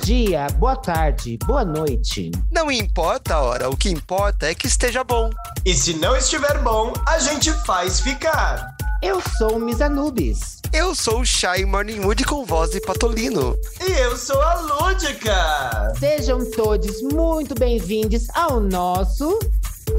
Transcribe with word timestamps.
dia, 0.00 0.46
boa 0.58 0.76
tarde, 0.76 1.38
boa 1.46 1.64
noite. 1.64 2.30
Não 2.50 2.70
importa 2.70 3.34
a 3.34 3.40
hora, 3.40 3.68
o 3.68 3.76
que 3.76 3.90
importa 3.90 4.46
é 4.46 4.54
que 4.54 4.66
esteja 4.66 5.04
bom. 5.04 5.30
E 5.64 5.74
se 5.74 5.94
não 5.94 6.16
estiver 6.16 6.58
bom, 6.58 6.92
a 7.06 7.18
gente 7.18 7.52
faz 7.64 8.00
ficar. 8.00 8.74
Eu 9.02 9.20
sou 9.38 9.56
o 9.56 9.60
Miss 9.60 9.80
Anubis. 9.80 10.60
Eu 10.72 10.94
sou 10.94 11.20
o 11.20 11.26
Shy 11.26 11.64
Morningwood 11.66 12.24
com 12.24 12.44
voz 12.44 12.70
de 12.70 12.80
patolino. 12.80 13.56
E 13.86 13.92
eu 13.92 14.16
sou 14.16 14.40
a 14.40 14.54
Lúdica. 14.60 15.92
Sejam 15.98 16.50
todos 16.50 17.02
muito 17.02 17.54
bem-vindos 17.54 18.26
ao 18.34 18.60
nosso 18.60 19.38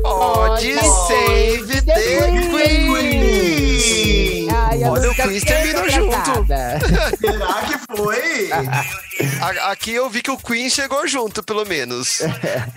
Pode 0.02 0.74
Save 1.08 1.82
the, 1.82 1.94
Queen! 1.94 2.94
Queen. 2.94 4.41
Ai, 4.72 4.84
a 4.86 4.92
Olha, 4.92 5.12
o 5.12 5.16
Queen 5.16 5.40
sempre 5.40 5.74
terminou 5.74 5.90
junto. 5.90 6.46
Será 7.20 7.62
que 7.68 7.98
foi? 7.98 8.50
Aqui 9.70 9.92
eu 9.94 10.10
vi 10.10 10.22
que 10.22 10.32
o 10.32 10.38
Queen 10.38 10.70
chegou 10.70 11.06
junto, 11.06 11.44
pelo 11.44 11.66
menos. 11.66 12.20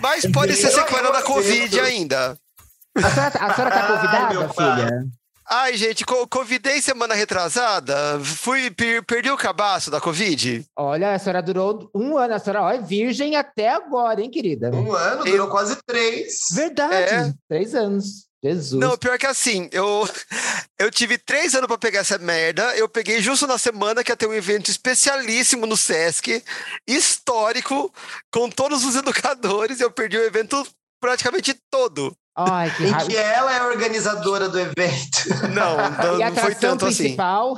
Mas 0.01 0.25
pode 0.29 0.55
ser 0.57 0.71
sequela 0.71 1.09
da 1.09 1.21
Covid 1.21 1.79
ainda. 1.79 2.37
A 2.97 3.09
senhora, 3.09 3.33
a 3.39 3.53
senhora 3.53 3.71
tá 3.71 3.81
Ai, 3.81 3.87
convidada, 3.95 4.33
meu 4.33 4.49
pai. 4.53 4.75
filha? 4.75 5.05
Ai, 5.47 5.77
gente, 5.77 6.03
co 6.05 6.27
convidei 6.27 6.81
semana 6.81 7.13
retrasada. 7.13 8.19
Fui, 8.21 8.71
per 8.71 9.03
perdi 9.03 9.29
o 9.31 9.37
cabaço 9.37 9.89
da 9.89 10.01
Covid. 10.01 10.65
Olha, 10.75 11.13
a 11.13 11.19
senhora 11.19 11.41
durou 11.41 11.89
um 11.95 12.17
ano, 12.17 12.33
a 12.33 12.39
senhora 12.39 12.63
ó, 12.63 12.71
é 12.71 12.79
virgem 12.79 13.35
até 13.37 13.69
agora, 13.69 14.21
hein, 14.21 14.29
querida? 14.29 14.69
Um 14.71 14.91
ano, 14.91 15.23
durou 15.23 15.47
quase 15.47 15.77
três. 15.85 16.33
Verdade, 16.51 16.93
É. 16.93 17.33
três 17.47 17.73
anos. 17.75 18.25
Jesus. 18.45 18.79
Não, 18.79 18.97
pior 18.97 19.17
que 19.17 19.25
assim, 19.25 19.67
eu, 19.71 20.07
eu 20.77 20.91
tive 20.91 21.17
três 21.17 21.55
anos 21.55 21.67
pra 21.67 21.77
pegar 21.77 22.01
essa 22.01 22.17
merda. 22.19 22.75
Eu 22.77 22.87
peguei 22.87 23.21
justo 23.21 23.47
na 23.47 23.57
semana 23.57 24.03
que 24.03 24.11
ia 24.11 24.15
ter 24.15 24.27
um 24.27 24.33
evento 24.33 24.69
especialíssimo 24.69 25.65
no 25.65 25.75
Sesc, 25.75 26.43
histórico, 26.87 27.91
com 28.31 28.49
todos 28.49 28.83
os 28.83 28.95
educadores. 28.95 29.79
Eu 29.79 29.89
perdi 29.89 30.17
o 30.17 30.23
evento 30.23 30.65
praticamente 30.99 31.55
todo. 31.71 32.15
Ai, 32.35 32.69
que 32.75 32.83
Em 32.83 32.97
que 32.97 33.15
ela 33.15 33.53
é 33.53 33.59
a 33.59 33.67
organizadora 33.67 34.49
do 34.49 34.59
evento 34.59 35.29
Não, 35.53 35.77
não, 35.77 36.17
não 36.17 36.17
foi 36.17 36.23
atração 36.23 36.59
tanto 36.59 36.85
assim. 36.85 37.03
principal? 37.03 37.57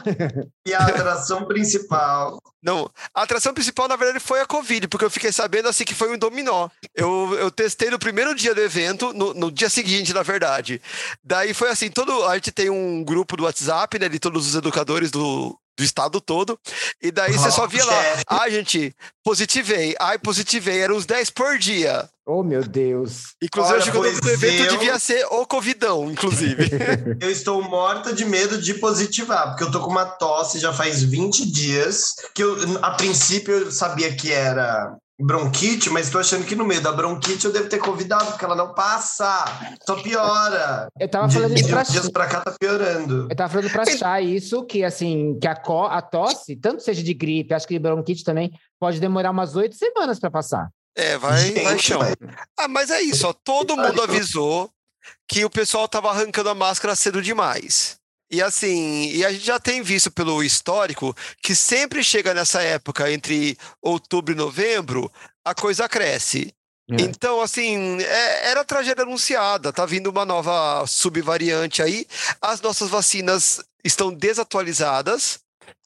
e 0.66 0.74
a 0.74 0.80
atração 0.80 1.46
principal. 1.46 2.40
Não, 2.62 2.90
a 3.14 3.24
atração 3.24 3.54
principal, 3.54 3.88
na 3.88 3.96
verdade, 3.96 4.20
foi 4.20 4.40
a 4.40 4.46
Covid, 4.46 4.88
porque 4.88 5.06
eu 5.06 5.10
fiquei 5.10 5.32
sabendo 5.32 5.68
assim 5.68 5.84
que 5.84 5.96
foi 5.96 6.14
um 6.14 6.18
dominó. 6.18 6.70
Eu, 6.94 7.36
eu 7.40 7.50
testei 7.50 7.90
no 7.90 7.98
primeiro 7.98 8.36
dia 8.36 8.54
do 8.54 8.62
evento, 8.62 9.14
no, 9.14 9.34
no 9.34 9.52
dia 9.52 9.70
seguinte, 9.70 10.14
na 10.14 10.22
verdade. 10.22 10.82
Daí 11.24 11.54
foi 11.54 11.70
assim, 11.70 11.90
todo. 11.90 12.26
A 12.26 12.36
gente 12.36 12.52
tem 12.52 12.70
um 12.70 13.04
grupo 13.04 13.36
do 13.38 13.44
WhatsApp, 13.44 13.98
né? 13.98 14.10
De 14.10 14.20
todos 14.20 14.48
os 14.48 14.56
educadores 14.56 15.10
do, 15.10 15.58
do 15.78 15.84
estado 15.84 16.20
todo. 16.20 16.60
E 17.02 17.12
daí 17.12 17.32
você 17.34 17.52
só 17.52 17.68
via 17.68 17.86
lá. 17.86 18.04
chefe. 18.04 18.24
Ai, 18.28 18.52
gente, 18.52 18.96
positivei. 19.24 19.96
Ai, 20.00 20.18
positivei. 20.18 20.80
Eram 20.80 20.96
uns 20.96 21.06
10 21.06 21.30
por 21.30 21.58
dia. 21.58 22.10
Oh, 22.26 22.44
meu 22.44 22.64
Deus. 22.64 23.36
Inclusive, 23.42 23.74
Olha, 23.76 23.78
eu 23.78 23.82
acho 23.84 23.92
que 23.92 23.98
o 23.98 24.04
nome 24.04 24.16
do 24.16 24.22
pois 24.22 24.34
evento 24.34 24.64
eu- 24.64 24.72
devia 24.72 25.00
ser 25.00 25.26
O 25.32 25.46
Covidão, 25.46 26.12
inclusive. 26.12 26.70
Eu 27.22 27.32
estou 27.32 27.62
morta 27.62 28.12
de 28.12 28.26
medo 28.26 28.62
de 28.62 28.74
positivar, 28.74 29.50
porque 29.50 29.64
eu 29.64 29.72
tô 29.72 29.80
com 29.82 29.90
uma 29.92 30.06
tosse 30.06 30.60
já 30.60 30.74
faz 30.74 31.04
20 31.04 31.50
dias, 31.50 32.14
que 32.36 32.44
eu, 32.44 32.58
a 32.82 32.92
princípio 32.92 33.54
eu 33.54 33.72
sabia 33.72 34.14
que 34.16 34.32
era 34.32 34.96
bronquite, 35.20 35.90
mas 35.90 36.10
tô 36.10 36.20
achando 36.20 36.46
que 36.46 36.56
no 36.56 36.64
meio 36.66 36.82
da 36.82 36.92
bronquite 36.92 37.46
eu 37.46 37.52
devo 37.52 37.68
ter 37.70 37.80
convidado, 37.80 38.26
porque 38.28 38.46
ela 38.46 38.56
não 38.56 38.74
passa, 38.74 39.46
só 39.86 39.96
piora. 39.96 40.88
Eu 41.00 41.10
tava 41.10 41.30
falando 41.30 41.54
de 41.56 41.62
isso 41.62 41.70
pra 41.70 41.84
dias 41.84 42.10
pra 42.10 42.28
cá 42.28 42.42
tá 42.42 42.56
piorando. 42.60 43.28
Eu 43.30 43.36
tava 43.36 43.50
falando 43.52 43.72
pra 43.72 43.86
Chá 43.86 44.22
isso, 44.22 44.64
que 44.66 44.84
assim, 44.84 45.38
que 45.40 45.48
a, 45.48 45.56
co- 45.56 45.86
a 45.88 46.02
tosse, 46.02 46.56
tanto 46.56 46.84
seja 46.84 47.02
de 47.02 47.14
gripe, 47.14 47.54
acho 47.54 47.68
que 47.68 47.74
de 47.74 47.80
bronquite 47.80 48.24
também, 48.24 48.52
pode 48.80 49.00
demorar 49.00 49.32
umas 49.32 49.56
oito 49.56 49.76
semanas 49.76 50.20
pra 50.20 50.30
passar. 50.30 50.70
É, 50.96 51.18
vai, 51.18 51.52
vai 51.52 51.64
Gente, 51.74 51.84
chão. 51.84 52.00
vai. 52.00 52.14
Ah, 52.58 52.68
mas 52.68 52.90
é 52.90 53.02
isso, 53.02 53.28
ó. 53.28 53.34
Todo 53.34 53.76
mundo 53.78 54.02
avisou 54.02 54.70
que 55.28 55.46
o 55.46 55.50
pessoal 55.50 55.88
tava 55.88 56.10
arrancando 56.10 56.50
a 56.50 56.56
máscara 56.56 56.96
cedo 56.96 57.22
demais. 57.22 57.97
E 58.30 58.42
assim, 58.42 59.10
e 59.12 59.26
a 59.26 59.32
gente 59.32 59.46
já 59.46 59.60
tem 59.60 59.82
visto 59.82 60.12
pelo 60.12 60.44
histórico 60.44 61.16
que 61.42 61.56
sempre 61.56 62.04
chega 62.04 62.34
nessa 62.34 62.62
época, 62.62 63.12
entre 63.12 63.58
outubro 63.82 64.34
e 64.34 64.38
novembro, 64.38 65.12
a 65.46 65.56
coisa 65.56 65.88
cresce. 65.88 66.54
É. 66.90 67.02
Então, 67.02 67.42
assim, 67.42 68.02
é- 68.02 68.50
era 68.50 68.64
tragédia 68.66 69.04
anunciada. 69.04 69.72
Tá 69.74 69.86
vindo 69.86 70.10
uma 70.10 70.26
nova 70.26 70.86
subvariante 70.88 71.82
aí. 71.82 72.06
As 72.42 72.62
nossas 72.62 72.90
vacinas 72.90 73.62
estão 73.84 74.14
desatualizadas, 74.14 75.40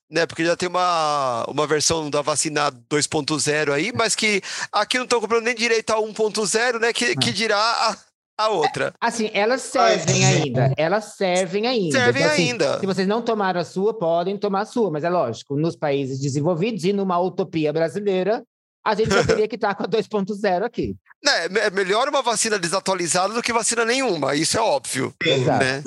né? 0.10 0.26
Porque 0.26 0.46
já 0.46 0.56
tem 0.56 0.70
uma, 0.70 1.46
uma 1.48 1.66
versão 1.66 2.10
da 2.10 2.22
vacina 2.22 2.72
2.0 2.90 3.72
aí, 3.72 3.92
mas 3.94 4.16
que 4.16 4.42
aqui 4.72 4.98
não 4.98 5.06
estão 5.06 5.22
comprando 5.22 5.46
nem 5.46 5.56
direito 5.56 5.92
a 5.92 6.00
1.0, 6.00 6.80
né? 6.80 6.92
Que, 6.94 7.16
que 7.16 7.32
dirá 7.32 7.58
a, 7.58 7.98
a 8.44 8.50
outra. 8.50 8.94
Assim, 9.00 9.30
elas 9.34 9.62
servem 9.62 10.26
Ai, 10.26 10.42
ainda, 10.44 10.74
elas 10.78 11.16
servem 11.16 11.68
ainda. 11.68 11.98
Servem 11.98 12.22
Então, 12.22 12.34
assim, 12.34 12.50
ainda. 12.50 12.80
Se 12.80 12.86
vocês 12.86 13.08
não 13.08 13.22
tomaram 13.22 13.60
a 13.60 13.66
sua, 13.66 13.98
podem 13.98 14.38
tomar 14.38 14.62
a 14.62 14.66
sua, 14.66 14.92
mas 14.92 15.04
é 15.04 15.10
lógico, 15.10 15.56
nos 15.56 15.76
países 15.76 16.20
desenvolvidos 16.20 16.84
e 16.84 16.94
numa 16.94 17.20
utopia 17.20 17.72
brasileira, 17.72 18.44
a 18.86 18.96
gente 18.96 19.14
já 19.14 19.26
teria 19.26 19.48
que 19.48 19.56
estar 19.56 19.76
com 19.76 19.84
a 19.84 19.88
2.0 19.88 20.64
aqui. 20.64 20.96
Né, 21.24 21.46
é 21.62 21.70
melhor 21.70 22.10
uma 22.10 22.22
vacina 22.22 22.58
desatualizada 22.58 23.34
do 23.34 23.42
que 23.42 23.54
vacina 23.54 23.86
nenhuma, 23.86 24.36
isso 24.36 24.58
é 24.58 24.62
óbvio. 24.62 25.14
Exato. 25.24 25.64
Né? 25.64 25.84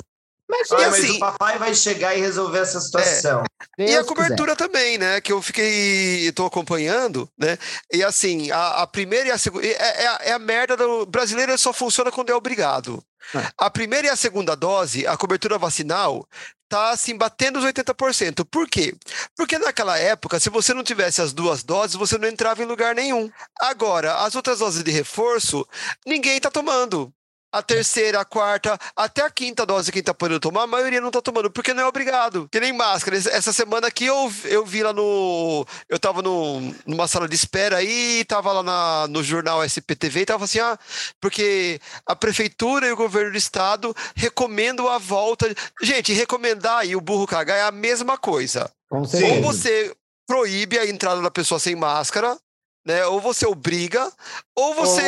Mas, 0.57 0.69
E 0.71 0.73
mas 0.75 0.93
assim- 0.93 1.17
o 1.17 1.19
papai 1.19 1.57
vai 1.57 1.73
chegar 1.75 2.15
e 2.15 2.21
resolver 2.21 2.59
essa 2.59 2.79
situação. 2.79 3.43
Deus 3.77 3.89
e 3.91 3.93
a 3.95 3.97
quiser. 4.01 4.05
cobertura 4.05 4.55
também, 4.55 4.97
né? 4.97 5.19
Que 5.21 5.31
eu 5.33 5.41
fiquei. 5.41 6.31
tô 6.33 6.45
acompanhando, 6.45 7.29
né? 7.37 7.57
E 7.91 8.03
assim, 8.03 8.51
a, 8.51 8.83
a 8.83 8.87
primeira 8.87 9.27
e 9.29 9.31
a 9.31 9.37
segunda. 9.37 9.65
É, 9.65 9.71
é, 10.03 10.07
a- 10.07 10.19
é 10.25 10.31
a 10.31 10.39
merda 10.39 10.75
do. 10.77 11.05
brasileiro 11.05 11.51
ele 11.51 11.57
só 11.57 11.71
funciona 11.73 12.11
quando 12.11 12.29
é 12.29 12.35
obrigado. 12.35 13.03
É. 13.33 13.47
A 13.57 13.69
primeira 13.69 14.07
e 14.07 14.09
a 14.09 14.15
segunda 14.15 14.55
dose, 14.55 15.07
a 15.07 15.17
cobertura 15.17 15.57
vacinal, 15.57 16.27
tá 16.69 16.91
assim, 16.91 17.17
batendo 17.17 17.57
os 17.57 17.65
80%. 17.65 18.45
Por 18.45 18.67
quê? 18.69 18.93
Porque 19.35 19.57
naquela 19.57 19.97
época, 19.97 20.39
se 20.39 20.49
você 20.49 20.73
não 20.75 20.83
tivesse 20.83 21.21
as 21.21 21.33
duas 21.33 21.63
doses, 21.63 21.95
você 21.95 22.17
não 22.19 22.27
entrava 22.27 22.61
em 22.61 22.67
lugar 22.67 22.93
nenhum. 22.93 23.29
Agora, 23.59 24.17
as 24.17 24.35
outras 24.35 24.59
doses 24.59 24.83
de 24.83 24.91
reforço, 24.91 25.67
ninguém 26.05 26.39
tá 26.39 26.51
tomando. 26.51 27.11
A 27.51 27.61
terceira, 27.61 28.19
a 28.19 28.25
quarta, 28.25 28.77
até 28.95 29.21
a 29.21 29.29
quinta 29.29 29.65
dose 29.65 29.89
quem 29.91 30.03
tá 30.03 30.13
podendo 30.13 30.41
tomar, 30.41 30.63
a 30.63 30.67
maioria 30.67 30.99
não 30.99 31.09
tá 31.09 31.21
tomando, 31.21 31.49
porque 31.49 31.73
não 31.73 31.83
é 31.83 31.87
obrigado. 31.87 32.49
Que 32.51 32.59
nem 32.59 32.73
máscara. 32.73 33.15
Essa 33.15 33.53
semana 33.53 33.87
aqui 33.87 34.05
eu, 34.05 34.29
eu 34.43 34.65
vi 34.65 34.83
lá 34.83 34.91
no. 34.91 35.65
Eu 35.87 35.97
tava 35.97 36.21
no, 36.21 36.59
numa 36.85 37.07
sala 37.07 37.29
de 37.29 37.35
espera 37.35 37.77
aí, 37.77 38.25
tava 38.25 38.51
lá 38.51 38.61
na- 38.61 39.07
no 39.07 39.23
jornal 39.23 39.63
SPTV 39.63 40.21
e 40.21 40.25
tava 40.25 40.43
assim, 40.43 40.59
ah, 40.59 40.77
porque 41.21 41.79
a 42.05 42.13
prefeitura 42.13 42.87
e 42.87 42.91
o 42.91 42.95
governo 42.97 43.31
do 43.31 43.37
estado 43.37 43.95
recomendam 44.15 44.89
a 44.89 44.97
volta. 44.97 45.47
Gente, 45.81 46.11
recomendar 46.11 46.85
e 46.85 46.93
o 46.95 46.99
burro 47.01 47.25
cagar 47.25 47.57
é 47.57 47.63
a 47.63 47.71
mesma 47.71 48.17
coisa. 48.17 48.69
Com 48.89 48.97
Ou 49.37 49.41
você 49.41 49.95
proíbe 50.27 50.77
a 50.77 50.85
entrada 50.85 51.21
da 51.21 51.31
pessoa 51.31 51.59
sem 51.59 51.75
máscara, 51.75 52.37
né? 52.85 53.05
Ou 53.05 53.21
você 53.21 53.45
obriga, 53.45 54.11
ou 54.53 54.73
você. 54.75 55.01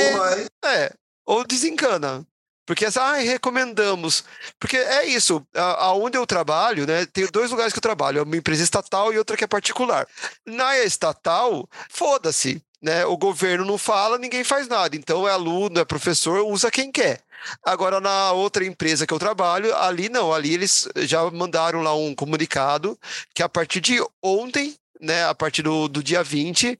Ou 0.63 0.69
É, 0.69 0.93
ou 1.27 1.43
desencana. 1.45 2.25
Porque 2.65 2.83
essa, 2.83 3.01
ah, 3.01 3.15
recomendamos. 3.15 4.25
Porque 4.59 4.75
é 4.75 5.05
isso, 5.05 5.45
aonde 5.53 6.17
eu 6.17 6.27
trabalho, 6.27 6.85
né? 6.85 7.05
Tem 7.05 7.25
dois 7.27 7.49
lugares 7.49 7.71
que 7.71 7.79
eu 7.79 7.81
trabalho, 7.81 8.23
uma 8.23 8.35
empresa 8.35 8.61
estatal 8.61 9.13
e 9.13 9.17
outra 9.17 9.37
que 9.37 9.43
é 9.43 9.47
particular. 9.47 10.05
Na 10.45 10.77
estatal, 10.79 11.67
foda-se, 11.89 12.61
né? 12.81 13.05
O 13.05 13.15
governo 13.15 13.63
não 13.63 13.77
fala, 13.77 14.17
ninguém 14.17 14.43
faz 14.43 14.67
nada. 14.67 14.97
Então 14.97 15.25
é 15.25 15.31
aluno, 15.31 15.79
é 15.79 15.85
professor, 15.85 16.45
usa 16.45 16.69
quem 16.69 16.91
quer. 16.91 17.21
Agora, 17.63 18.01
na 18.01 18.33
outra 18.33 18.65
empresa 18.65 19.07
que 19.07 19.13
eu 19.13 19.19
trabalho, 19.19 19.73
ali 19.77 20.09
não, 20.09 20.33
ali 20.33 20.53
eles 20.53 20.89
já 20.97 21.29
mandaram 21.31 21.81
lá 21.81 21.95
um 21.95 22.13
comunicado 22.13 22.99
que 23.33 23.41
a 23.41 23.47
partir 23.47 23.79
de 23.79 24.03
ontem, 24.21 24.75
né, 24.99 25.25
a 25.25 25.33
partir 25.33 25.61
do, 25.61 25.87
do 25.87 26.03
dia 26.03 26.21
20, 26.21 26.77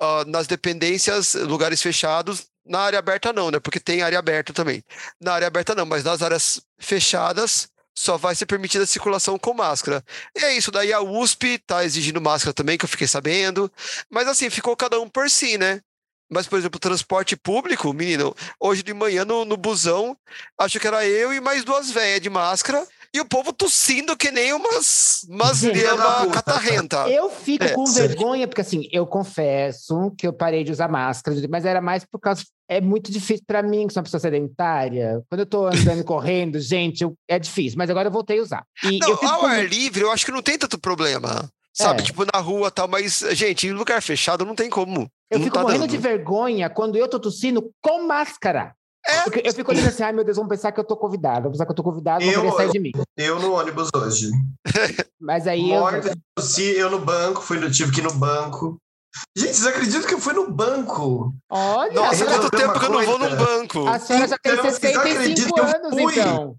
ah, 0.00 0.24
nas 0.26 0.46
dependências, 0.46 1.34
lugares 1.34 1.82
fechados, 1.82 2.46
na 2.66 2.80
área 2.80 2.98
aberta 2.98 3.32
não, 3.32 3.50
né? 3.50 3.60
Porque 3.60 3.78
tem 3.78 4.02
área 4.02 4.18
aberta 4.18 4.52
também. 4.52 4.82
Na 5.20 5.34
área 5.34 5.46
aberta 5.46 5.74
não, 5.74 5.84
mas 5.84 6.04
nas 6.04 6.22
áreas 6.22 6.62
fechadas 6.78 7.68
só 7.94 8.16
vai 8.16 8.34
ser 8.34 8.46
permitida 8.46 8.84
a 8.84 8.86
circulação 8.86 9.38
com 9.38 9.54
máscara. 9.54 10.02
E 10.34 10.44
é 10.44 10.56
isso, 10.56 10.70
daí 10.70 10.92
a 10.92 11.00
USP 11.00 11.58
tá 11.58 11.84
exigindo 11.84 12.20
máscara 12.20 12.52
também, 12.52 12.76
que 12.76 12.84
eu 12.84 12.88
fiquei 12.88 13.06
sabendo. 13.06 13.70
Mas 14.10 14.26
assim, 14.26 14.50
ficou 14.50 14.76
cada 14.76 14.98
um 15.00 15.08
por 15.08 15.30
si, 15.30 15.56
né? 15.56 15.80
Mas, 16.30 16.46
por 16.46 16.58
exemplo, 16.58 16.80
transporte 16.80 17.36
público, 17.36 17.92
menino, 17.92 18.34
hoje 18.58 18.82
de 18.82 18.94
manhã 18.94 19.24
no, 19.24 19.44
no 19.44 19.56
busão, 19.56 20.16
acho 20.58 20.80
que 20.80 20.86
era 20.86 21.06
eu 21.06 21.32
e 21.32 21.40
mais 21.40 21.62
duas 21.64 21.90
velhas 21.90 22.20
de 22.20 22.30
máscara, 22.30 22.84
e 23.14 23.20
o 23.20 23.24
povo 23.24 23.52
tossindo 23.52 24.16
que 24.16 24.30
nem 24.32 24.52
umas, 24.52 25.24
umas 25.30 25.60
puta. 25.60 26.30
catarrenta. 26.32 27.08
Eu 27.08 27.30
fico 27.30 27.62
É, 27.64 27.68
com 27.68 27.84
vergonha, 27.86 28.48
porque 28.48 28.60
assim, 28.60 28.88
eu 28.90 29.06
confesso 29.06 30.10
que 30.18 30.26
eu 30.26 30.32
parei 30.32 30.64
de 30.64 30.72
usar 30.72 30.88
máscara, 30.88 31.36
mas 31.48 31.64
era 31.64 31.80
mais 31.80 32.04
por 32.04 32.18
causa. 32.18 32.42
É 32.68 32.80
muito 32.80 33.12
difícil 33.12 33.44
para 33.46 33.62
mim, 33.62 33.86
que 33.86 33.92
sou 33.92 34.00
uma 34.00 34.04
pessoa 34.04 34.20
sedentária. 34.20 35.22
Quando 35.28 35.40
eu 35.40 35.46
tô 35.46 35.66
andando 35.66 36.00
e 36.00 36.04
correndo, 36.04 36.58
gente, 36.60 37.02
eu- 37.02 37.14
é 37.28 37.38
difícil, 37.38 37.78
mas 37.78 37.88
agora 37.90 38.08
eu 38.08 38.12
voltei 38.12 38.38
a 38.38 38.42
usar. 38.42 38.64
E 38.82 38.98
Não, 38.98 39.10
ao 39.12 39.40
com- 39.40 39.46
ar 39.46 39.64
livre, 39.68 40.02
eu 40.02 40.10
acho 40.10 40.24
que 40.26 40.32
não 40.32 40.42
tem 40.42 40.58
tanto 40.58 40.78
problema. 40.78 41.48
sabe? 41.76 42.02
É. 42.02 42.04
Tipo, 42.04 42.24
na 42.32 42.38
rua 42.40 42.68
e 42.68 42.70
tal, 42.70 42.86
mas, 42.88 43.18
gente, 43.32 43.66
em 43.66 43.72
lugar 43.72 44.00
fechado 44.00 44.44
não 44.44 44.54
tem 44.54 44.70
como. 44.70 45.08
Eu 45.30 45.38
não 45.38 45.44
fico 45.44 45.54
tá 45.56 45.62
morrendo 45.62 45.80
dando. 45.80 45.90
de 45.90 45.98
vergonha 45.98 46.70
quando 46.70 46.96
eu 46.96 47.08
tô 47.08 47.18
tossindo 47.18 47.70
com 47.82 48.06
máscara. 48.06 48.74
É. 49.06 49.48
Eu 49.48 49.52
fico 49.52 49.70
olhando 49.70 49.88
assim, 49.88 50.02
ai 50.02 50.12
meu 50.12 50.24
Deus, 50.24 50.36
vão 50.36 50.48
pensar 50.48 50.72
que 50.72 50.80
eu 50.80 50.84
tô 50.84 50.96
convidado, 50.96 51.42
vão 51.42 51.52
pensar 51.52 51.66
que 51.66 51.72
eu 51.72 51.76
tô 51.76 51.82
convidado, 51.82 52.24
vão 52.24 52.32
Eu- 52.32 52.40
querer 52.42 52.56
sair 52.56 52.70
de 52.70 52.78
mim. 52.80 52.92
Eu 53.16 53.38
no 53.38 53.52
ônibus 53.52 53.88
hoje. 53.94 54.30
Mas 55.20 55.46
aí 55.46 55.70
eu. 55.70 55.80
Morta 55.80 56.10
de 56.10 56.20
tossir, 56.36 56.76
eu 56.76 56.90
no 56.90 56.98
banco, 57.00 57.40
fui 57.42 57.58
no, 57.58 57.70
tive 57.70 57.92
que 57.92 58.00
ir 58.00 58.04
no 58.04 58.12
banco. 58.14 58.76
Gente, 59.36 59.54
vocês 59.54 59.66
acreditam 59.68 60.02
que 60.08 60.14
eu 60.14 60.18
fui 60.18 60.32
no 60.32 60.50
banco? 60.50 61.32
Olha, 61.48 61.92
Nossa, 61.92 62.24
quanto 62.24 62.50
tempo 62.50 62.80
que 62.80 62.84
eu 62.86 62.90
não 62.90 63.04
vou 63.04 63.18
num 63.18 63.36
banco. 63.36 63.86
a 63.86 63.98
senhora 64.00 64.26
já 64.26 64.36
tem 64.42 64.52
Então, 64.54 64.64
vocês 64.64 64.96
acreditam 64.96 65.46
65 65.46 65.54
que 65.54 65.60
eu 65.60 65.64
anos, 65.64 65.90
fui? 66.02 66.12
então. 66.20 66.56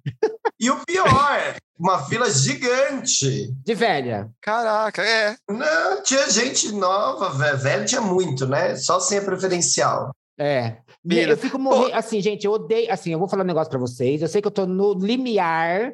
E 0.58 0.72
o 0.72 0.78
pior, 0.86 1.56
uma 1.78 2.06
fila 2.06 2.30
gigante. 2.30 3.52
De 3.64 3.74
velha. 3.76 4.30
Caraca, 4.42 5.02
é. 5.04 5.36
Não, 5.50 6.02
tinha 6.02 6.30
gente 6.30 6.72
nova, 6.72 7.30
velho. 7.32 7.58
Velho 7.58 7.86
tinha 7.86 8.00
muito, 8.02 8.48
né? 8.48 8.76
Só 8.78 9.02
sem 9.02 9.18
a 9.18 9.22
preferencial. 9.22 10.12
É. 10.40 10.78
Mira. 11.06 11.34
Eu 11.34 11.38
fico 11.38 11.60
morrendo. 11.60 11.94
Assim, 11.94 12.20
gente, 12.20 12.46
eu 12.46 12.52
odeio. 12.52 12.92
Assim, 12.92 13.12
eu 13.12 13.20
vou 13.20 13.28
falar 13.28 13.44
um 13.44 13.48
negócio 13.48 13.70
pra 13.70 13.80
vocês. 13.80 14.22
Eu 14.22 14.28
sei 14.28 14.42
que 14.42 14.48
eu 14.48 14.52
tô 14.52 14.66
no 14.66 14.94
limiar 14.94 15.94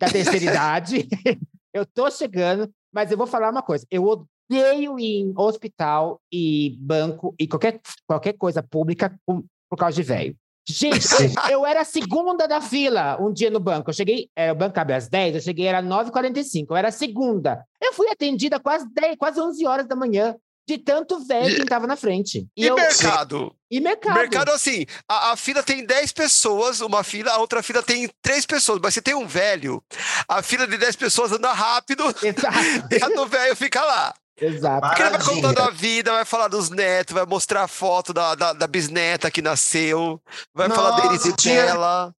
da 0.00 0.08
terceira 0.08 0.44
idade. 0.44 1.08
eu 1.74 1.84
tô 1.84 2.08
chegando, 2.10 2.72
mas 2.92 3.10
eu 3.10 3.18
vou 3.18 3.26
falar 3.26 3.50
uma 3.50 3.62
coisa. 3.62 3.84
Eu 3.90 4.04
odeio 4.04 4.98
ir 4.98 5.22
em 5.22 5.34
hospital 5.36 6.20
e 6.32 6.76
banco 6.78 7.34
e 7.38 7.48
qualquer, 7.48 7.80
qualquer 8.06 8.34
coisa 8.34 8.62
pública 8.62 9.18
por, 9.26 9.44
por 9.68 9.76
causa 9.76 9.96
de 9.96 10.02
velho. 10.02 10.36
Gente, 10.66 11.06
eu, 11.20 11.50
eu 11.60 11.66
era 11.66 11.82
a 11.82 11.84
segunda 11.84 12.46
da 12.46 12.60
fila 12.60 13.20
um 13.20 13.32
dia 13.32 13.50
no 13.50 13.60
banco. 13.60 13.90
Eu 13.90 13.94
cheguei, 13.94 14.30
é, 14.34 14.52
o 14.52 14.54
banco 14.54 14.78
abre 14.78 14.94
às 14.94 15.08
10, 15.08 15.34
eu 15.34 15.40
cheguei, 15.40 15.66
era 15.66 15.82
9h45. 15.82 16.66
Eu 16.70 16.76
era 16.76 16.88
a 16.88 16.92
segunda. 16.92 17.64
Eu 17.82 17.92
fui 17.92 18.08
atendida 18.08 18.58
quase 18.58 18.88
10, 18.92 19.16
quase 19.16 19.40
11 19.40 19.66
horas 19.66 19.86
da 19.86 19.96
manhã, 19.96 20.36
de 20.66 20.78
tanto 20.78 21.24
velho 21.26 21.56
que 21.56 21.66
tava 21.66 21.86
na 21.86 21.96
frente. 21.96 22.46
E, 22.56 22.66
eu, 22.66 22.74
mercado? 22.74 23.54
e 23.70 23.80
mercado. 23.80 24.14
Mercado, 24.14 24.50
assim, 24.50 24.86
a, 25.08 25.32
a 25.32 25.36
fila 25.36 25.62
tem 25.62 25.84
10 25.84 26.12
pessoas, 26.12 26.80
uma 26.80 27.04
fila, 27.04 27.32
a 27.32 27.38
outra 27.38 27.62
fila 27.62 27.82
tem 27.82 28.08
3 28.22 28.46
pessoas. 28.46 28.80
Mas 28.82 28.94
se 28.94 29.02
tem 29.02 29.14
um 29.14 29.26
velho, 29.26 29.82
a 30.28 30.42
fila 30.42 30.66
de 30.66 30.78
10 30.78 30.96
pessoas 30.96 31.32
anda 31.32 31.52
rápido 31.52 32.04
Exato. 32.22 32.88
e 32.90 33.02
a 33.02 33.08
do 33.08 33.26
velho 33.26 33.54
fica 33.54 33.82
lá. 33.82 34.14
Exato. 34.40 34.88
Porque 34.88 35.02
ele 35.02 35.10
vai 35.10 35.22
contando 35.22 35.60
a 35.60 35.70
vida, 35.70 36.12
vai 36.12 36.24
falar 36.24 36.48
dos 36.48 36.70
netos, 36.70 37.14
vai 37.14 37.24
mostrar 37.24 37.64
a 37.64 37.68
foto 37.68 38.12
da, 38.12 38.34
da, 38.34 38.52
da 38.52 38.66
bisneta 38.66 39.30
que 39.30 39.40
nasceu, 39.40 40.20
vai 40.52 40.68
falar 40.68 41.00
deles 41.02 41.24
Nossa, 41.24 41.48
e 41.48 41.54
dela. 41.54 42.14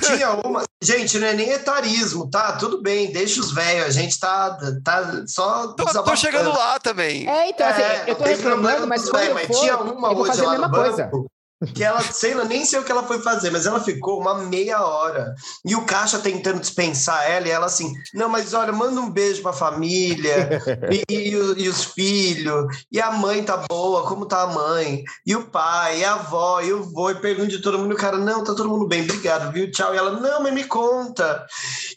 Tinha 0.00 0.32
uma. 0.46 0.62
Gente, 0.82 1.18
não 1.18 1.26
é 1.26 1.32
nem 1.34 1.50
etarismo, 1.50 2.30
tá? 2.30 2.52
Tudo 2.52 2.80
bem, 2.80 3.12
deixa 3.12 3.40
os 3.40 3.52
velhos. 3.52 3.84
A 3.86 3.90
gente 3.90 4.18
tá, 4.18 4.56
tá 4.82 5.24
só. 5.26 5.68
Tô, 5.74 5.84
tô 6.04 6.16
chegando 6.16 6.50
lá 6.50 6.78
também. 6.78 7.28
É, 7.28 7.48
então, 7.50 7.66
assim, 7.66 7.82
É, 7.82 8.04
eu 8.06 8.14
tô 8.14 8.20
não 8.20 8.28
tem 8.28 8.36
problema 8.38 8.70
reclamando, 8.70 8.86
mas 8.86 9.06
eu 9.06 9.34
mas 9.34 9.46
for, 9.46 9.60
tinha 9.60 9.76
uma 9.78 10.08
eu 10.08 10.14
vou 10.14 10.22
hoje 10.22 10.30
fazer 10.30 10.42
a 10.42 10.44
lá 10.46 10.54
no 10.54 10.60
mesma 10.60 10.70
coisa. 10.70 11.04
banco 11.04 11.26
que 11.74 11.82
ela, 11.82 12.00
sei 12.00 12.34
lá, 12.34 12.44
nem 12.44 12.64
sei 12.64 12.78
o 12.78 12.84
que 12.84 12.92
ela 12.92 13.04
foi 13.04 13.20
fazer, 13.20 13.50
mas 13.50 13.66
ela 13.66 13.80
ficou 13.80 14.20
uma 14.20 14.34
meia 14.34 14.80
hora. 14.82 15.34
E 15.64 15.74
o 15.74 15.84
caixa 15.84 16.18
tentando 16.18 16.60
dispensar 16.60 17.28
ela, 17.30 17.46
e 17.46 17.50
ela 17.50 17.66
assim, 17.66 17.92
não, 18.14 18.28
mas 18.28 18.54
olha, 18.54 18.72
manda 18.72 19.00
um 19.00 19.10
beijo 19.10 19.42
pra 19.42 19.52
família, 19.52 20.60
e, 20.90 21.04
e 21.12 21.32
e 21.32 21.68
os 21.68 21.84
filhos, 21.84 22.84
e 22.90 23.00
a 23.00 23.10
mãe 23.10 23.42
tá 23.42 23.56
boa, 23.68 24.06
como 24.06 24.26
tá 24.26 24.42
a 24.42 24.46
mãe, 24.46 25.02
e 25.26 25.34
o 25.34 25.44
pai, 25.44 26.00
e 26.00 26.04
a 26.04 26.14
avó, 26.14 26.60
e 26.60 26.72
o 26.72 26.82
vô, 26.82 27.10
e 27.10 27.14
pergunta 27.14 27.48
de 27.48 27.60
todo 27.60 27.78
mundo, 27.78 27.92
o 27.94 27.96
cara, 27.96 28.18
não, 28.18 28.44
tá 28.44 28.54
todo 28.54 28.68
mundo 28.68 28.86
bem, 28.86 29.02
obrigado, 29.02 29.52
viu, 29.52 29.70
tchau. 29.70 29.94
E 29.94 29.98
ela, 29.98 30.20
não, 30.20 30.42
mas 30.42 30.52
me 30.52 30.64
conta. 30.64 31.46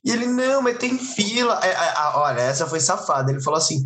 E 0.03 0.11
ele, 0.11 0.27
não, 0.27 0.61
mas 0.61 0.77
tem 0.77 0.97
fila. 0.97 1.59
É, 1.63 1.71
é, 1.71 1.93
olha, 2.15 2.41
essa 2.41 2.65
foi 2.65 2.79
safada. 2.79 3.31
Ele 3.31 3.41
falou 3.41 3.57
assim, 3.57 3.83